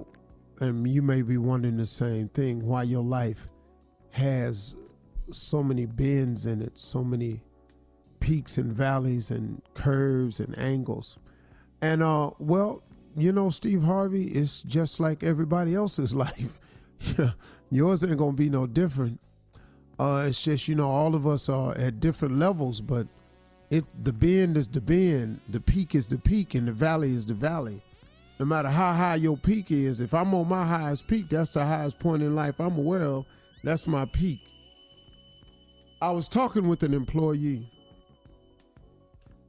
and 0.60 0.88
you 0.88 1.02
may 1.02 1.22
be 1.22 1.38
wondering 1.38 1.76
the 1.76 1.86
same 1.86 2.28
thing, 2.28 2.66
why 2.66 2.82
your 2.82 3.02
life 3.02 3.48
has 4.10 4.74
so 5.30 5.62
many 5.62 5.86
bends 5.86 6.46
in 6.46 6.62
it, 6.62 6.78
so 6.78 7.04
many 7.04 7.42
peaks 8.20 8.58
and 8.58 8.72
valleys 8.72 9.30
and 9.30 9.62
curves 9.74 10.40
and 10.40 10.58
angles. 10.58 11.18
And 11.80 12.02
uh 12.02 12.30
well, 12.38 12.82
you 13.22 13.32
know, 13.32 13.50
Steve 13.50 13.82
Harvey 13.82 14.26
is 14.26 14.62
just 14.62 15.00
like 15.00 15.22
everybody 15.22 15.74
else's 15.74 16.14
life. 16.26 16.58
Yours 17.70 18.04
ain't 18.04 18.18
gonna 18.18 18.32
be 18.32 18.50
no 18.50 18.66
different. 18.66 19.20
Uh 19.98 20.26
it's 20.28 20.40
just, 20.42 20.68
you 20.68 20.74
know, 20.74 20.88
all 20.88 21.14
of 21.14 21.26
us 21.26 21.48
are 21.48 21.76
at 21.76 22.00
different 22.00 22.36
levels, 22.36 22.80
but 22.80 23.06
it 23.70 23.84
the 24.04 24.12
bend 24.12 24.56
is 24.56 24.68
the 24.68 24.80
bend, 24.80 25.40
the 25.48 25.60
peak 25.60 25.94
is 25.94 26.06
the 26.06 26.18
peak, 26.18 26.54
and 26.54 26.68
the 26.68 26.72
valley 26.72 27.12
is 27.12 27.26
the 27.26 27.34
valley. 27.34 27.82
No 28.38 28.46
matter 28.46 28.68
how 28.68 28.92
high 28.92 29.16
your 29.16 29.36
peak 29.36 29.70
is, 29.70 30.00
if 30.00 30.14
I'm 30.14 30.32
on 30.32 30.48
my 30.48 30.64
highest 30.64 31.08
peak, 31.08 31.28
that's 31.28 31.50
the 31.50 31.64
highest 31.64 31.98
point 31.98 32.22
in 32.22 32.36
life 32.36 32.60
I'm 32.60 32.78
aware 32.78 33.02
of. 33.02 33.26
That's 33.64 33.86
my 33.86 34.04
peak. 34.04 34.40
I 36.00 36.12
was 36.12 36.28
talking 36.28 36.68
with 36.68 36.84
an 36.84 36.94
employee, 36.94 37.66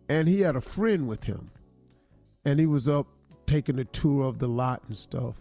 and 0.10 0.28
he 0.28 0.41
had 0.41 0.56
a 0.56 0.62
friend 0.62 1.08
with 1.08 1.26
him, 1.26 1.52
and 2.44 2.60
he 2.60 2.66
was 2.66 2.88
up 2.90 3.06
taking 3.50 3.80
a 3.80 3.84
tour 3.86 4.26
of 4.26 4.38
the 4.38 4.48
lot 4.48 4.84
and 4.88 4.96
stuff. 4.96 5.34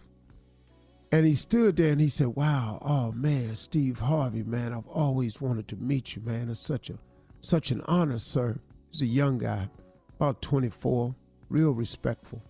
And 1.11 1.27
he 1.27 1.35
stood 1.35 1.75
there 1.75 1.91
and 1.91 2.01
he 2.01 2.09
said, 2.09 2.29
"Wow, 2.29 2.79
oh 2.81 3.11
man, 3.11 3.55
Steve 3.55 3.99
Harvey, 3.99 4.41
man, 4.41 4.73
I've 4.73 4.87
always 4.87 5.39
wanted 5.39 5.67
to 5.67 5.75
meet 5.75 6.15
you, 6.15 6.23
man. 6.23 6.49
It's 6.49 6.59
such 6.59 6.89
a, 6.89 6.97
such 7.41 7.69
an 7.69 7.81
honor, 7.85 8.17
sir." 8.17 8.59
He's 8.89 9.03
a 9.03 9.05
young 9.05 9.37
guy, 9.37 9.69
about 10.15 10.41
24, 10.41 11.13
real 11.49 11.71
respectful. 11.71 12.41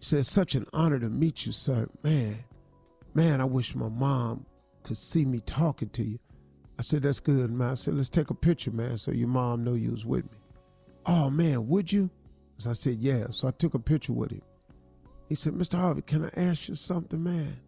He 0.00 0.04
said, 0.04 0.26
"Such 0.26 0.56
an 0.56 0.66
honor 0.72 0.98
to 0.98 1.08
meet 1.08 1.46
you, 1.46 1.52
sir. 1.52 1.88
Man, 2.02 2.42
man, 3.14 3.40
I 3.40 3.44
wish 3.44 3.76
my 3.76 3.88
mom 3.88 4.46
could 4.82 4.98
see 4.98 5.24
me 5.24 5.38
talking 5.40 5.90
to 5.90 6.02
you." 6.02 6.18
I 6.76 6.82
said, 6.82 7.04
"That's 7.04 7.20
good, 7.20 7.52
man." 7.52 7.70
I 7.70 7.74
said, 7.74 7.94
"Let's 7.94 8.08
take 8.08 8.30
a 8.30 8.34
picture, 8.34 8.72
man, 8.72 8.98
so 8.98 9.12
your 9.12 9.28
mom 9.28 9.62
know 9.62 9.74
you 9.74 9.92
was 9.92 10.04
with 10.04 10.24
me." 10.24 10.38
Oh 11.06 11.30
man, 11.30 11.68
would 11.68 11.92
you? 11.92 12.10
So 12.56 12.70
I 12.70 12.72
said, 12.72 12.96
"Yeah." 12.96 13.28
So 13.30 13.46
I 13.46 13.52
took 13.52 13.74
a 13.74 13.78
picture 13.78 14.12
with 14.12 14.32
him. 14.32 14.42
He 15.28 15.34
said, 15.34 15.52
"Mr. 15.54 15.78
Harvey, 15.78 16.02
can 16.02 16.24
I 16.24 16.30
ask 16.36 16.68
you 16.68 16.74
something, 16.74 17.22
man?" 17.22 17.60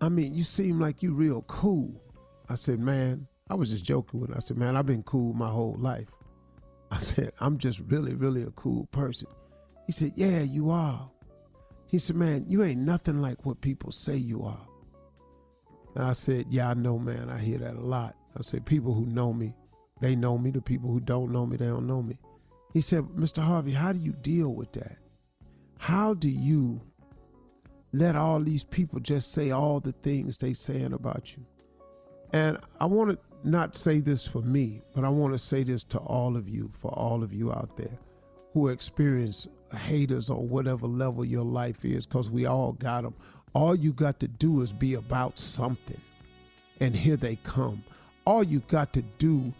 I 0.00 0.08
mean, 0.08 0.34
you 0.34 0.44
seem 0.44 0.78
like 0.78 1.02
you 1.02 1.12
real 1.12 1.42
cool. 1.42 2.00
I 2.48 2.54
said, 2.54 2.78
man, 2.78 3.26
I 3.50 3.54
was 3.54 3.70
just 3.70 3.84
joking 3.84 4.20
with 4.20 4.30
him. 4.30 4.36
I 4.36 4.40
said, 4.40 4.56
man, 4.56 4.76
I've 4.76 4.86
been 4.86 5.02
cool 5.02 5.32
my 5.32 5.48
whole 5.48 5.76
life. 5.78 6.08
I 6.90 6.98
said, 6.98 7.32
I'm 7.40 7.58
just 7.58 7.80
really, 7.80 8.14
really 8.14 8.42
a 8.42 8.50
cool 8.50 8.86
person. 8.86 9.28
He 9.86 9.92
said, 9.92 10.12
yeah, 10.14 10.40
you 10.40 10.70
are. 10.70 11.10
He 11.86 11.98
said, 11.98 12.16
man, 12.16 12.44
you 12.48 12.62
ain't 12.62 12.80
nothing 12.80 13.20
like 13.20 13.44
what 13.44 13.60
people 13.60 13.90
say 13.90 14.16
you 14.16 14.44
are. 14.44 14.66
And 15.94 16.04
I 16.04 16.12
said, 16.12 16.46
yeah, 16.50 16.70
I 16.70 16.74
know, 16.74 16.98
man. 16.98 17.30
I 17.30 17.38
hear 17.38 17.58
that 17.58 17.74
a 17.74 17.80
lot. 17.80 18.14
I 18.36 18.42
said, 18.42 18.66
people 18.66 18.94
who 18.94 19.06
know 19.06 19.32
me, 19.32 19.54
they 20.00 20.14
know 20.14 20.38
me. 20.38 20.50
The 20.50 20.60
people 20.60 20.90
who 20.90 21.00
don't 21.00 21.32
know 21.32 21.46
me, 21.46 21.56
they 21.56 21.66
don't 21.66 21.86
know 21.86 22.02
me. 22.02 22.18
He 22.72 22.82
said, 22.82 23.04
Mr. 23.04 23.42
Harvey, 23.42 23.72
how 23.72 23.92
do 23.92 23.98
you 23.98 24.12
deal 24.12 24.54
with 24.54 24.72
that? 24.72 24.98
How 25.78 26.14
do 26.14 26.28
you 26.28 26.80
let 27.92 28.16
all 28.16 28.40
these 28.40 28.64
people 28.64 29.00
just 29.00 29.32
say 29.32 29.50
all 29.50 29.80
the 29.80 29.92
things 29.92 30.38
they 30.38 30.52
saying 30.52 30.92
about 30.92 31.36
you. 31.36 31.44
And 32.32 32.58
I 32.80 32.86
want 32.86 33.10
to 33.12 33.48
not 33.48 33.74
say 33.74 34.00
this 34.00 34.26
for 34.26 34.42
me, 34.42 34.82
but 34.94 35.04
I 35.04 35.08
want 35.08 35.32
to 35.32 35.38
say 35.38 35.62
this 35.62 35.84
to 35.84 35.98
all 35.98 36.36
of 36.36 36.48
you, 36.48 36.70
for 36.74 36.90
all 36.90 37.22
of 37.22 37.32
you 37.32 37.50
out 37.50 37.76
there 37.76 37.96
who 38.52 38.68
experience 38.68 39.46
haters 39.74 40.30
on 40.30 40.48
whatever 40.48 40.86
level 40.86 41.24
your 41.24 41.44
life 41.44 41.84
is, 41.84 42.06
because 42.06 42.30
we 42.30 42.46
all 42.46 42.72
got 42.72 43.04
them. 43.04 43.14
All 43.54 43.74
you 43.74 43.92
got 43.92 44.20
to 44.20 44.28
do 44.28 44.60
is 44.62 44.72
be 44.72 44.94
about 44.94 45.38
something, 45.38 46.00
and 46.80 46.94
here 46.94 47.16
they 47.16 47.36
come. 47.36 47.82
All 48.26 48.42
you 48.42 48.60
got 48.68 48.92
to 48.94 49.02
do 49.18 49.52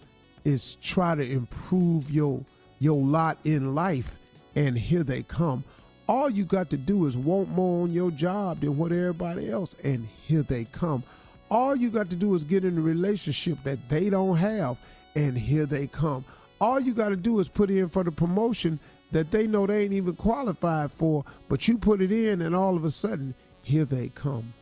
is 0.44 0.74
try 0.76 1.14
to 1.14 1.22
improve 1.22 2.10
your 2.10 2.44
your 2.80 3.00
lot 3.00 3.38
in 3.44 3.74
life, 3.74 4.18
and 4.54 4.76
here 4.76 5.02
they 5.02 5.22
come. 5.22 5.64
All 6.08 6.30
you 6.30 6.44
got 6.44 6.70
to 6.70 6.78
do 6.78 7.06
is 7.06 7.16
want 7.18 7.50
more 7.50 7.82
on 7.82 7.92
your 7.92 8.10
job 8.10 8.60
than 8.60 8.78
what 8.78 8.92
everybody 8.92 9.50
else, 9.50 9.76
and 9.84 10.08
here 10.26 10.42
they 10.42 10.64
come. 10.64 11.02
All 11.50 11.76
you 11.76 11.90
got 11.90 12.08
to 12.10 12.16
do 12.16 12.34
is 12.34 12.44
get 12.44 12.64
in 12.64 12.78
a 12.78 12.80
relationship 12.80 13.58
that 13.64 13.78
they 13.90 14.08
don't 14.08 14.38
have, 14.38 14.78
and 15.14 15.36
here 15.36 15.66
they 15.66 15.86
come. 15.86 16.24
All 16.60 16.80
you 16.80 16.94
got 16.94 17.10
to 17.10 17.16
do 17.16 17.40
is 17.40 17.48
put 17.48 17.70
in 17.70 17.90
for 17.90 18.04
the 18.04 18.10
promotion 18.10 18.80
that 19.12 19.30
they 19.30 19.46
know 19.46 19.66
they 19.66 19.84
ain't 19.84 19.92
even 19.92 20.14
qualified 20.14 20.92
for, 20.92 21.24
but 21.48 21.68
you 21.68 21.76
put 21.76 22.00
it 22.00 22.10
in, 22.10 22.40
and 22.40 22.56
all 22.56 22.74
of 22.74 22.84
a 22.84 22.90
sudden, 22.90 23.34
here 23.62 23.84
they 23.84 24.08
come. 24.08 24.54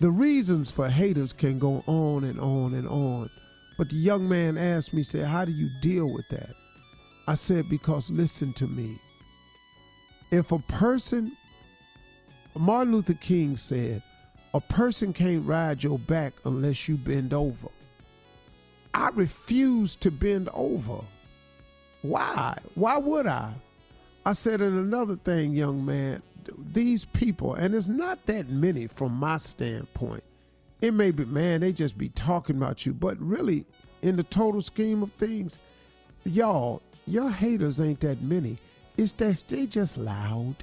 The 0.00 0.10
reasons 0.10 0.70
for 0.70 0.90
haters 0.90 1.32
can 1.32 1.58
go 1.58 1.82
on 1.86 2.24
and 2.24 2.38
on 2.38 2.74
and 2.74 2.86
on. 2.86 3.30
But 3.78 3.88
the 3.88 3.96
young 3.96 4.28
man 4.28 4.58
asked 4.58 4.92
me, 4.92 5.02
said, 5.02 5.26
How 5.26 5.46
do 5.46 5.52
you 5.52 5.68
deal 5.80 6.12
with 6.12 6.28
that? 6.28 6.50
I 7.26 7.34
said, 7.34 7.70
Because 7.70 8.10
listen 8.10 8.52
to 8.54 8.66
me. 8.66 8.98
If 10.30 10.52
a 10.52 10.58
person, 10.58 11.32
Martin 12.56 12.92
Luther 12.92 13.14
King 13.14 13.56
said, 13.56 14.02
a 14.54 14.60
person 14.60 15.12
can't 15.12 15.46
ride 15.46 15.82
your 15.82 15.98
back 15.98 16.32
unless 16.44 16.88
you 16.88 16.96
bend 16.96 17.32
over. 17.32 17.68
I 18.94 19.10
refuse 19.10 19.94
to 19.96 20.10
bend 20.10 20.48
over. 20.54 21.00
Why? 22.02 22.56
Why 22.74 22.96
would 22.96 23.26
I? 23.26 23.52
I 24.24 24.32
said, 24.32 24.60
and 24.60 24.78
another 24.78 25.16
thing, 25.16 25.52
young 25.52 25.84
man, 25.84 26.22
these 26.72 27.04
people, 27.04 27.54
and 27.54 27.74
it's 27.74 27.88
not 27.88 28.24
that 28.26 28.48
many 28.48 28.86
from 28.86 29.12
my 29.12 29.36
standpoint. 29.36 30.24
It 30.80 30.94
may 30.94 31.10
be, 31.10 31.24
man, 31.24 31.60
they 31.60 31.72
just 31.72 31.96
be 31.96 32.08
talking 32.10 32.56
about 32.56 32.86
you, 32.86 32.92
but 32.92 33.18
really, 33.20 33.64
in 34.02 34.16
the 34.16 34.22
total 34.22 34.62
scheme 34.62 35.02
of 35.02 35.12
things, 35.12 35.58
y'all, 36.24 36.82
your 37.06 37.30
haters 37.30 37.80
ain't 37.80 38.00
that 38.00 38.22
many. 38.22 38.58
It's 38.96 39.12
that 39.12 39.42
they 39.48 39.66
just 39.66 39.98
loud. 39.98 40.56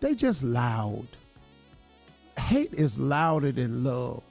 They 0.00 0.14
just 0.14 0.42
loud. 0.42 1.06
Hate 2.38 2.74
is 2.74 2.98
louder 2.98 3.52
than 3.52 3.82
love. 3.82 4.22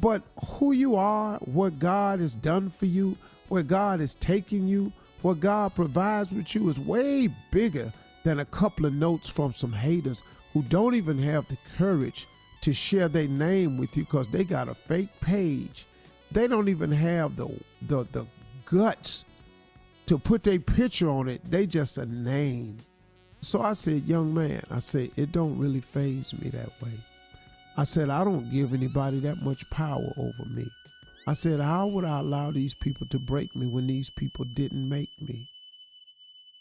But 0.00 0.22
who 0.46 0.72
you 0.72 0.96
are, 0.96 1.38
what 1.38 1.78
God 1.78 2.20
has 2.20 2.34
done 2.34 2.70
for 2.70 2.86
you, 2.86 3.16
where 3.48 3.62
God 3.62 4.00
is 4.00 4.14
taking 4.16 4.66
you, 4.66 4.92
what 5.22 5.40
God 5.40 5.74
provides 5.74 6.32
with 6.32 6.54
you 6.54 6.68
is 6.70 6.78
way 6.78 7.28
bigger 7.50 7.92
than 8.24 8.40
a 8.40 8.44
couple 8.46 8.86
of 8.86 8.94
notes 8.94 9.28
from 9.28 9.52
some 9.52 9.72
haters 9.72 10.22
who 10.52 10.62
don't 10.62 10.94
even 10.94 11.18
have 11.18 11.46
the 11.48 11.58
courage 11.76 12.26
to 12.62 12.72
share 12.72 13.08
their 13.08 13.28
name 13.28 13.78
with 13.78 13.96
you 13.96 14.04
because 14.04 14.28
they 14.28 14.44
got 14.44 14.68
a 14.68 14.74
fake 14.74 15.08
page. 15.20 15.86
They 16.32 16.46
don't 16.46 16.68
even 16.68 16.92
have 16.92 17.36
the 17.36 17.48
the 17.82 18.04
the 18.12 18.26
guts 18.64 19.24
to 20.10 20.18
put 20.18 20.42
their 20.42 20.58
picture 20.58 21.08
on 21.08 21.28
it. 21.28 21.40
They 21.48 21.66
just 21.66 21.96
a 21.96 22.04
name. 22.04 22.78
So 23.42 23.62
I 23.62 23.74
said, 23.74 24.08
young 24.08 24.34
man, 24.34 24.60
I 24.68 24.80
said, 24.80 25.12
it 25.14 25.30
don't 25.30 25.56
really 25.56 25.80
phase 25.80 26.34
me 26.34 26.48
that 26.48 26.70
way. 26.82 26.90
I 27.76 27.84
said, 27.84 28.10
I 28.10 28.24
don't 28.24 28.50
give 28.50 28.74
anybody 28.74 29.20
that 29.20 29.40
much 29.40 29.70
power 29.70 30.12
over 30.16 30.48
me. 30.48 30.66
I 31.28 31.32
said, 31.34 31.60
how 31.60 31.86
would 31.86 32.04
I 32.04 32.18
allow 32.18 32.50
these 32.50 32.74
people 32.74 33.06
to 33.06 33.20
break 33.20 33.54
me 33.54 33.72
when 33.72 33.86
these 33.86 34.10
people 34.10 34.44
didn't 34.56 34.88
make 34.88 35.10
me? 35.20 35.46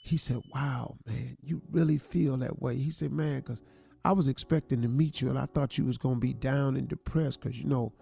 He 0.04 0.16
said, 0.16 0.44
wow, 0.54 0.98
man, 1.08 1.36
you 1.42 1.64
really 1.72 1.98
feel 1.98 2.38
that 2.38 2.62
way. 2.62 2.76
He 2.76 2.92
said, 2.92 3.12
man, 3.12 3.38
because 3.38 3.64
I 4.06 4.12
was 4.12 4.28
expecting 4.28 4.84
to 4.84 4.88
meet 4.88 5.22
you 5.22 5.30
and 5.30 5.40
I 5.40 5.48
thought 5.48 5.76
you 5.76 5.86
was 5.86 5.98
going 5.98 6.18
to 6.18 6.22
be 6.22 6.34
down 6.34 6.76
and 6.76 6.88
depressed 6.88 7.42
because, 7.42 7.58
you 7.58 7.66
know, 7.66 7.94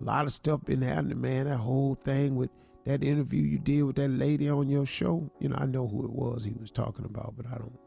a 0.00 0.04
lot 0.04 0.26
of 0.26 0.32
stuff 0.32 0.64
been 0.64 0.82
happening, 0.82 1.20
man. 1.20 1.46
That 1.46 1.58
whole 1.58 1.94
thing 1.94 2.34
with 2.34 2.50
that 2.86 3.02
interview 3.02 3.42
you 3.42 3.58
did 3.58 3.82
with 3.82 3.96
that 3.96 4.08
lady 4.08 4.48
on 4.48 4.68
your 4.68 4.86
show. 4.86 5.30
You 5.40 5.50
know, 5.50 5.56
I 5.58 5.66
know 5.66 5.86
who 5.86 6.04
it 6.04 6.12
was 6.12 6.44
he 6.44 6.54
was 6.58 6.70
talking 6.70 7.04
about, 7.04 7.34
but 7.36 7.46
I 7.46 7.58
don't 7.58 7.78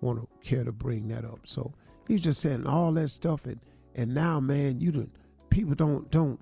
want 0.00 0.20
to 0.20 0.28
care 0.46 0.64
to 0.64 0.72
bring 0.72 1.08
that 1.08 1.24
up. 1.24 1.40
So 1.44 1.72
he 2.08 2.14
was 2.14 2.22
just 2.22 2.40
saying 2.40 2.66
all 2.66 2.92
that 2.92 3.08
stuff 3.08 3.46
and 3.46 3.60
and 3.94 4.14
now 4.14 4.40
man, 4.40 4.80
you 4.80 4.90
don't 4.90 5.12
people 5.50 5.74
don't 5.74 6.10
don't 6.10 6.40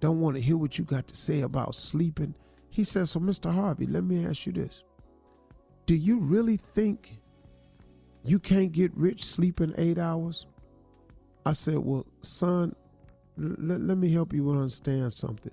don't 0.00 0.20
want 0.20 0.36
to 0.36 0.42
hear 0.42 0.56
what 0.56 0.78
you 0.78 0.84
got 0.84 1.06
to 1.08 1.16
say 1.16 1.42
about 1.42 1.74
sleeping. 1.74 2.34
He 2.70 2.84
says, 2.84 3.10
So 3.10 3.20
Mr. 3.20 3.52
Harvey, 3.52 3.86
let 3.86 4.04
me 4.04 4.24
ask 4.26 4.46
you 4.46 4.52
this. 4.52 4.82
Do 5.86 5.94
you 5.94 6.18
really 6.18 6.56
think 6.56 7.20
you 8.24 8.38
can't 8.38 8.72
get 8.72 8.96
rich 8.96 9.24
sleeping 9.24 9.74
eight 9.76 9.98
hours? 9.98 10.46
I 11.44 11.52
said, 11.52 11.78
Well, 11.78 12.06
son, 12.22 12.74
l- 13.38 13.56
let 13.58 13.98
me 13.98 14.12
help 14.12 14.32
you 14.32 14.50
understand 14.50 15.12
something. 15.12 15.52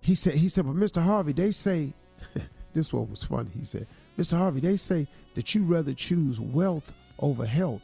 He 0.00 0.14
said, 0.14 0.34
he 0.34 0.48
said, 0.48 0.66
but 0.66 0.76
Mr. 0.76 1.02
Harvey, 1.02 1.32
they 1.32 1.50
say, 1.50 1.92
this 2.72 2.92
one 2.92 3.10
was 3.10 3.22
funny. 3.22 3.50
He 3.54 3.64
said, 3.64 3.86
Mr. 4.18 4.36
Harvey, 4.38 4.60
they 4.60 4.76
say 4.76 5.06
that 5.34 5.54
you'd 5.54 5.68
rather 5.68 5.94
choose 5.94 6.40
wealth 6.40 6.92
over 7.18 7.46
health. 7.46 7.82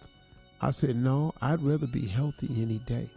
I 0.61 0.71
said, 0.71 0.97
no, 0.97 1.35
I'd 1.43 1.63
rather 1.63 1.87
be 1.87 2.07
healthy 2.07 2.49
any 2.57 2.79
day. 2.79 3.09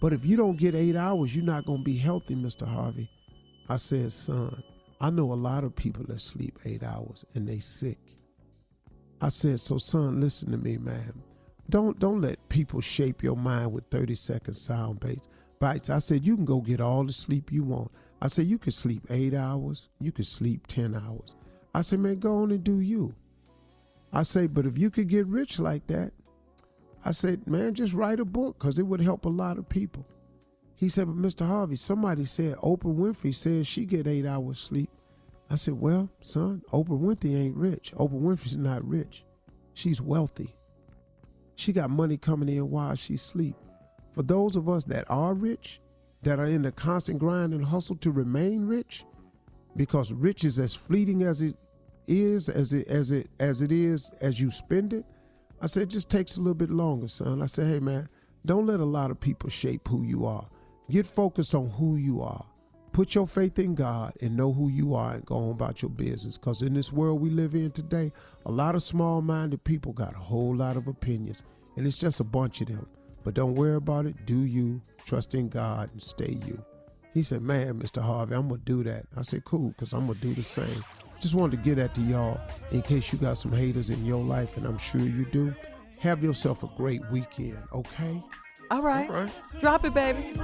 But 0.00 0.12
if 0.12 0.24
you 0.24 0.36
don't 0.36 0.58
get 0.58 0.74
eight 0.74 0.96
hours, 0.96 1.34
you're 1.34 1.44
not 1.44 1.66
going 1.66 1.78
to 1.78 1.84
be 1.84 1.96
healthy, 1.96 2.34
Mr. 2.34 2.66
Harvey. 2.66 3.08
I 3.68 3.76
said, 3.76 4.12
son, 4.12 4.62
I 5.00 5.10
know 5.10 5.32
a 5.32 5.34
lot 5.34 5.64
of 5.64 5.76
people 5.76 6.04
that 6.08 6.20
sleep 6.20 6.58
eight 6.64 6.82
hours 6.82 7.24
and 7.34 7.46
they 7.46 7.58
sick. 7.58 7.98
I 9.20 9.28
said, 9.28 9.60
so 9.60 9.78
son, 9.78 10.20
listen 10.20 10.50
to 10.52 10.58
me, 10.58 10.78
man. 10.78 11.12
Don't 11.70 11.98
don't 11.98 12.22
let 12.22 12.48
people 12.48 12.80
shape 12.80 13.22
your 13.22 13.36
mind 13.36 13.72
with 13.72 13.84
30 13.90 14.14
second 14.14 14.54
sound 14.54 15.00
bites. 15.00 15.28
Bites. 15.58 15.90
I 15.90 15.98
said, 15.98 16.24
you 16.24 16.36
can 16.36 16.44
go 16.44 16.60
get 16.60 16.80
all 16.80 17.04
the 17.04 17.12
sleep 17.12 17.52
you 17.52 17.62
want. 17.64 17.90
I 18.20 18.28
said, 18.28 18.46
you 18.46 18.58
can 18.58 18.72
sleep 18.72 19.06
eight 19.10 19.34
hours. 19.34 19.88
You 20.00 20.12
can 20.12 20.24
sleep 20.24 20.66
10 20.66 20.94
hours. 20.94 21.34
I 21.74 21.82
said, 21.82 22.00
man, 22.00 22.18
go 22.18 22.42
on 22.42 22.50
and 22.50 22.64
do 22.64 22.80
you. 22.80 23.14
I 24.12 24.22
say, 24.22 24.46
but 24.46 24.66
if 24.66 24.78
you 24.78 24.90
could 24.90 25.08
get 25.08 25.26
rich 25.26 25.58
like 25.58 25.86
that, 25.88 26.12
I 27.04 27.12
said, 27.12 27.46
man, 27.46 27.74
just 27.74 27.92
write 27.92 28.20
a 28.20 28.24
book 28.24 28.58
because 28.58 28.78
it 28.78 28.86
would 28.86 29.00
help 29.00 29.24
a 29.24 29.28
lot 29.30 29.58
of 29.58 29.68
people. 29.68 30.06
He 30.74 30.88
said, 30.88 31.06
but 31.06 31.16
Mr. 31.16 31.46
Harvey, 31.46 31.76
somebody 31.76 32.24
said 32.24 32.56
Oprah 32.56 32.94
Winfrey 32.94 33.34
says 33.34 33.66
she 33.66 33.84
get 33.84 34.06
eight 34.06 34.26
hours 34.26 34.58
sleep. 34.58 34.90
I 35.50 35.56
said, 35.56 35.74
well, 35.74 36.08
son, 36.20 36.62
Oprah 36.72 37.00
Winfrey 37.00 37.36
ain't 37.36 37.56
rich. 37.56 37.92
Oprah 37.96 38.20
Winfrey's 38.20 38.56
not 38.56 38.86
rich. 38.86 39.24
She's 39.74 40.00
wealthy. 40.00 40.54
She 41.56 41.72
got 41.72 41.90
money 41.90 42.16
coming 42.16 42.48
in 42.48 42.70
while 42.70 42.94
she 42.94 43.16
sleep. 43.16 43.56
For 44.18 44.24
those 44.24 44.56
of 44.56 44.68
us 44.68 44.82
that 44.86 45.08
are 45.08 45.32
rich, 45.32 45.80
that 46.24 46.40
are 46.40 46.46
in 46.46 46.62
the 46.62 46.72
constant 46.72 47.20
grind 47.20 47.54
and 47.54 47.64
hustle 47.64 47.94
to 47.98 48.10
remain 48.10 48.66
rich, 48.66 49.04
because 49.76 50.12
rich 50.12 50.42
is 50.42 50.58
as 50.58 50.74
fleeting 50.74 51.22
as 51.22 51.40
it 51.40 51.54
is, 52.08 52.48
as 52.48 52.72
it 52.72 52.88
as 52.88 53.12
it 53.12 53.28
as 53.38 53.60
it 53.60 53.70
is 53.70 54.10
as 54.20 54.40
you 54.40 54.50
spend 54.50 54.92
it. 54.92 55.04
I 55.62 55.68
said 55.68 55.84
it 55.84 55.90
just 55.90 56.08
takes 56.08 56.36
a 56.36 56.40
little 56.40 56.54
bit 56.54 56.70
longer, 56.70 57.06
son. 57.06 57.40
I 57.42 57.46
said, 57.46 57.68
hey 57.68 57.78
man, 57.78 58.08
don't 58.44 58.66
let 58.66 58.80
a 58.80 58.84
lot 58.84 59.12
of 59.12 59.20
people 59.20 59.50
shape 59.50 59.86
who 59.86 60.02
you 60.02 60.26
are. 60.26 60.48
Get 60.90 61.06
focused 61.06 61.54
on 61.54 61.70
who 61.70 61.94
you 61.94 62.20
are. 62.20 62.44
Put 62.90 63.14
your 63.14 63.28
faith 63.28 63.60
in 63.60 63.76
God 63.76 64.14
and 64.20 64.36
know 64.36 64.52
who 64.52 64.68
you 64.68 64.96
are 64.96 65.12
and 65.12 65.26
go 65.26 65.36
on 65.36 65.50
about 65.50 65.80
your 65.80 65.92
business. 65.92 66.36
Because 66.36 66.62
in 66.62 66.74
this 66.74 66.92
world 66.92 67.20
we 67.20 67.30
live 67.30 67.54
in 67.54 67.70
today, 67.70 68.10
a 68.46 68.50
lot 68.50 68.74
of 68.74 68.82
small 68.82 69.22
minded 69.22 69.62
people 69.62 69.92
got 69.92 70.16
a 70.16 70.18
whole 70.18 70.56
lot 70.56 70.76
of 70.76 70.88
opinions. 70.88 71.44
And 71.76 71.86
it's 71.86 71.96
just 71.96 72.18
a 72.18 72.24
bunch 72.24 72.60
of 72.62 72.66
them. 72.66 72.88
But 73.24 73.34
don't 73.34 73.54
worry 73.54 73.76
about 73.76 74.06
it. 74.06 74.26
Do 74.26 74.40
you. 74.40 74.80
Trust 75.04 75.34
in 75.34 75.48
God 75.48 75.90
and 75.92 76.02
stay 76.02 76.38
you. 76.46 76.62
He 77.14 77.22
said, 77.22 77.40
Man, 77.40 77.80
Mr. 77.80 78.02
Harvey, 78.02 78.34
I'm 78.34 78.48
going 78.48 78.60
to 78.60 78.64
do 78.66 78.82
that. 78.84 79.06
I 79.16 79.22
said, 79.22 79.44
Cool, 79.44 79.70
because 79.70 79.94
I'm 79.94 80.06
going 80.06 80.18
to 80.18 80.26
do 80.26 80.34
the 80.34 80.42
same. 80.42 80.84
Just 81.20 81.34
wanted 81.34 81.56
to 81.56 81.62
get 81.62 81.76
that 81.76 81.94
to 81.94 82.00
y'all 82.02 82.38
in 82.70 82.82
case 82.82 83.12
you 83.12 83.18
got 83.18 83.38
some 83.38 83.52
haters 83.52 83.90
in 83.90 84.04
your 84.04 84.22
life, 84.22 84.56
and 84.56 84.66
I'm 84.66 84.78
sure 84.78 85.00
you 85.00 85.24
do. 85.24 85.54
Have 85.98 86.22
yourself 86.22 86.62
a 86.62 86.68
great 86.76 87.00
weekend, 87.10 87.58
okay? 87.72 88.22
All 88.70 88.82
right. 88.82 89.30
Drop 89.60 89.84
it, 89.84 89.94
baby. 89.94 90.34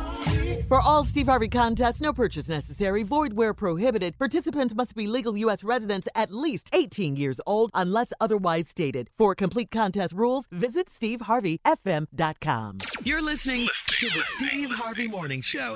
For 0.69 0.81
all 0.81 1.05
Steve 1.05 1.27
Harvey 1.27 1.49
contests, 1.49 2.01
no 2.01 2.13
purchase 2.13 2.49
necessary, 2.49 3.03
void 3.03 3.35
where 3.35 3.53
prohibited. 3.53 4.19
Participants 4.19 4.75
must 4.75 4.95
be 4.95 5.07
legal 5.07 5.37
U.S. 5.37 5.63
residents 5.63 6.09
at 6.15 6.31
least 6.31 6.69
18 6.73 7.17
years 7.17 7.41
old 7.47 7.71
unless 7.75 8.13
otherwise 8.21 8.69
stated. 8.69 9.11
For 9.19 9.35
complete 9.35 9.71
contest 9.71 10.15
rules, 10.15 10.47
visit 10.51 10.89
SteveHarveyFM.com. 10.89 12.79
You're 13.03 13.23
listening 13.23 13.69
to 13.89 14.09
the 14.09 14.23
Steve 14.37 14.71
Harvey 14.71 15.09
Morning 15.09 15.43
Show. 15.43 15.75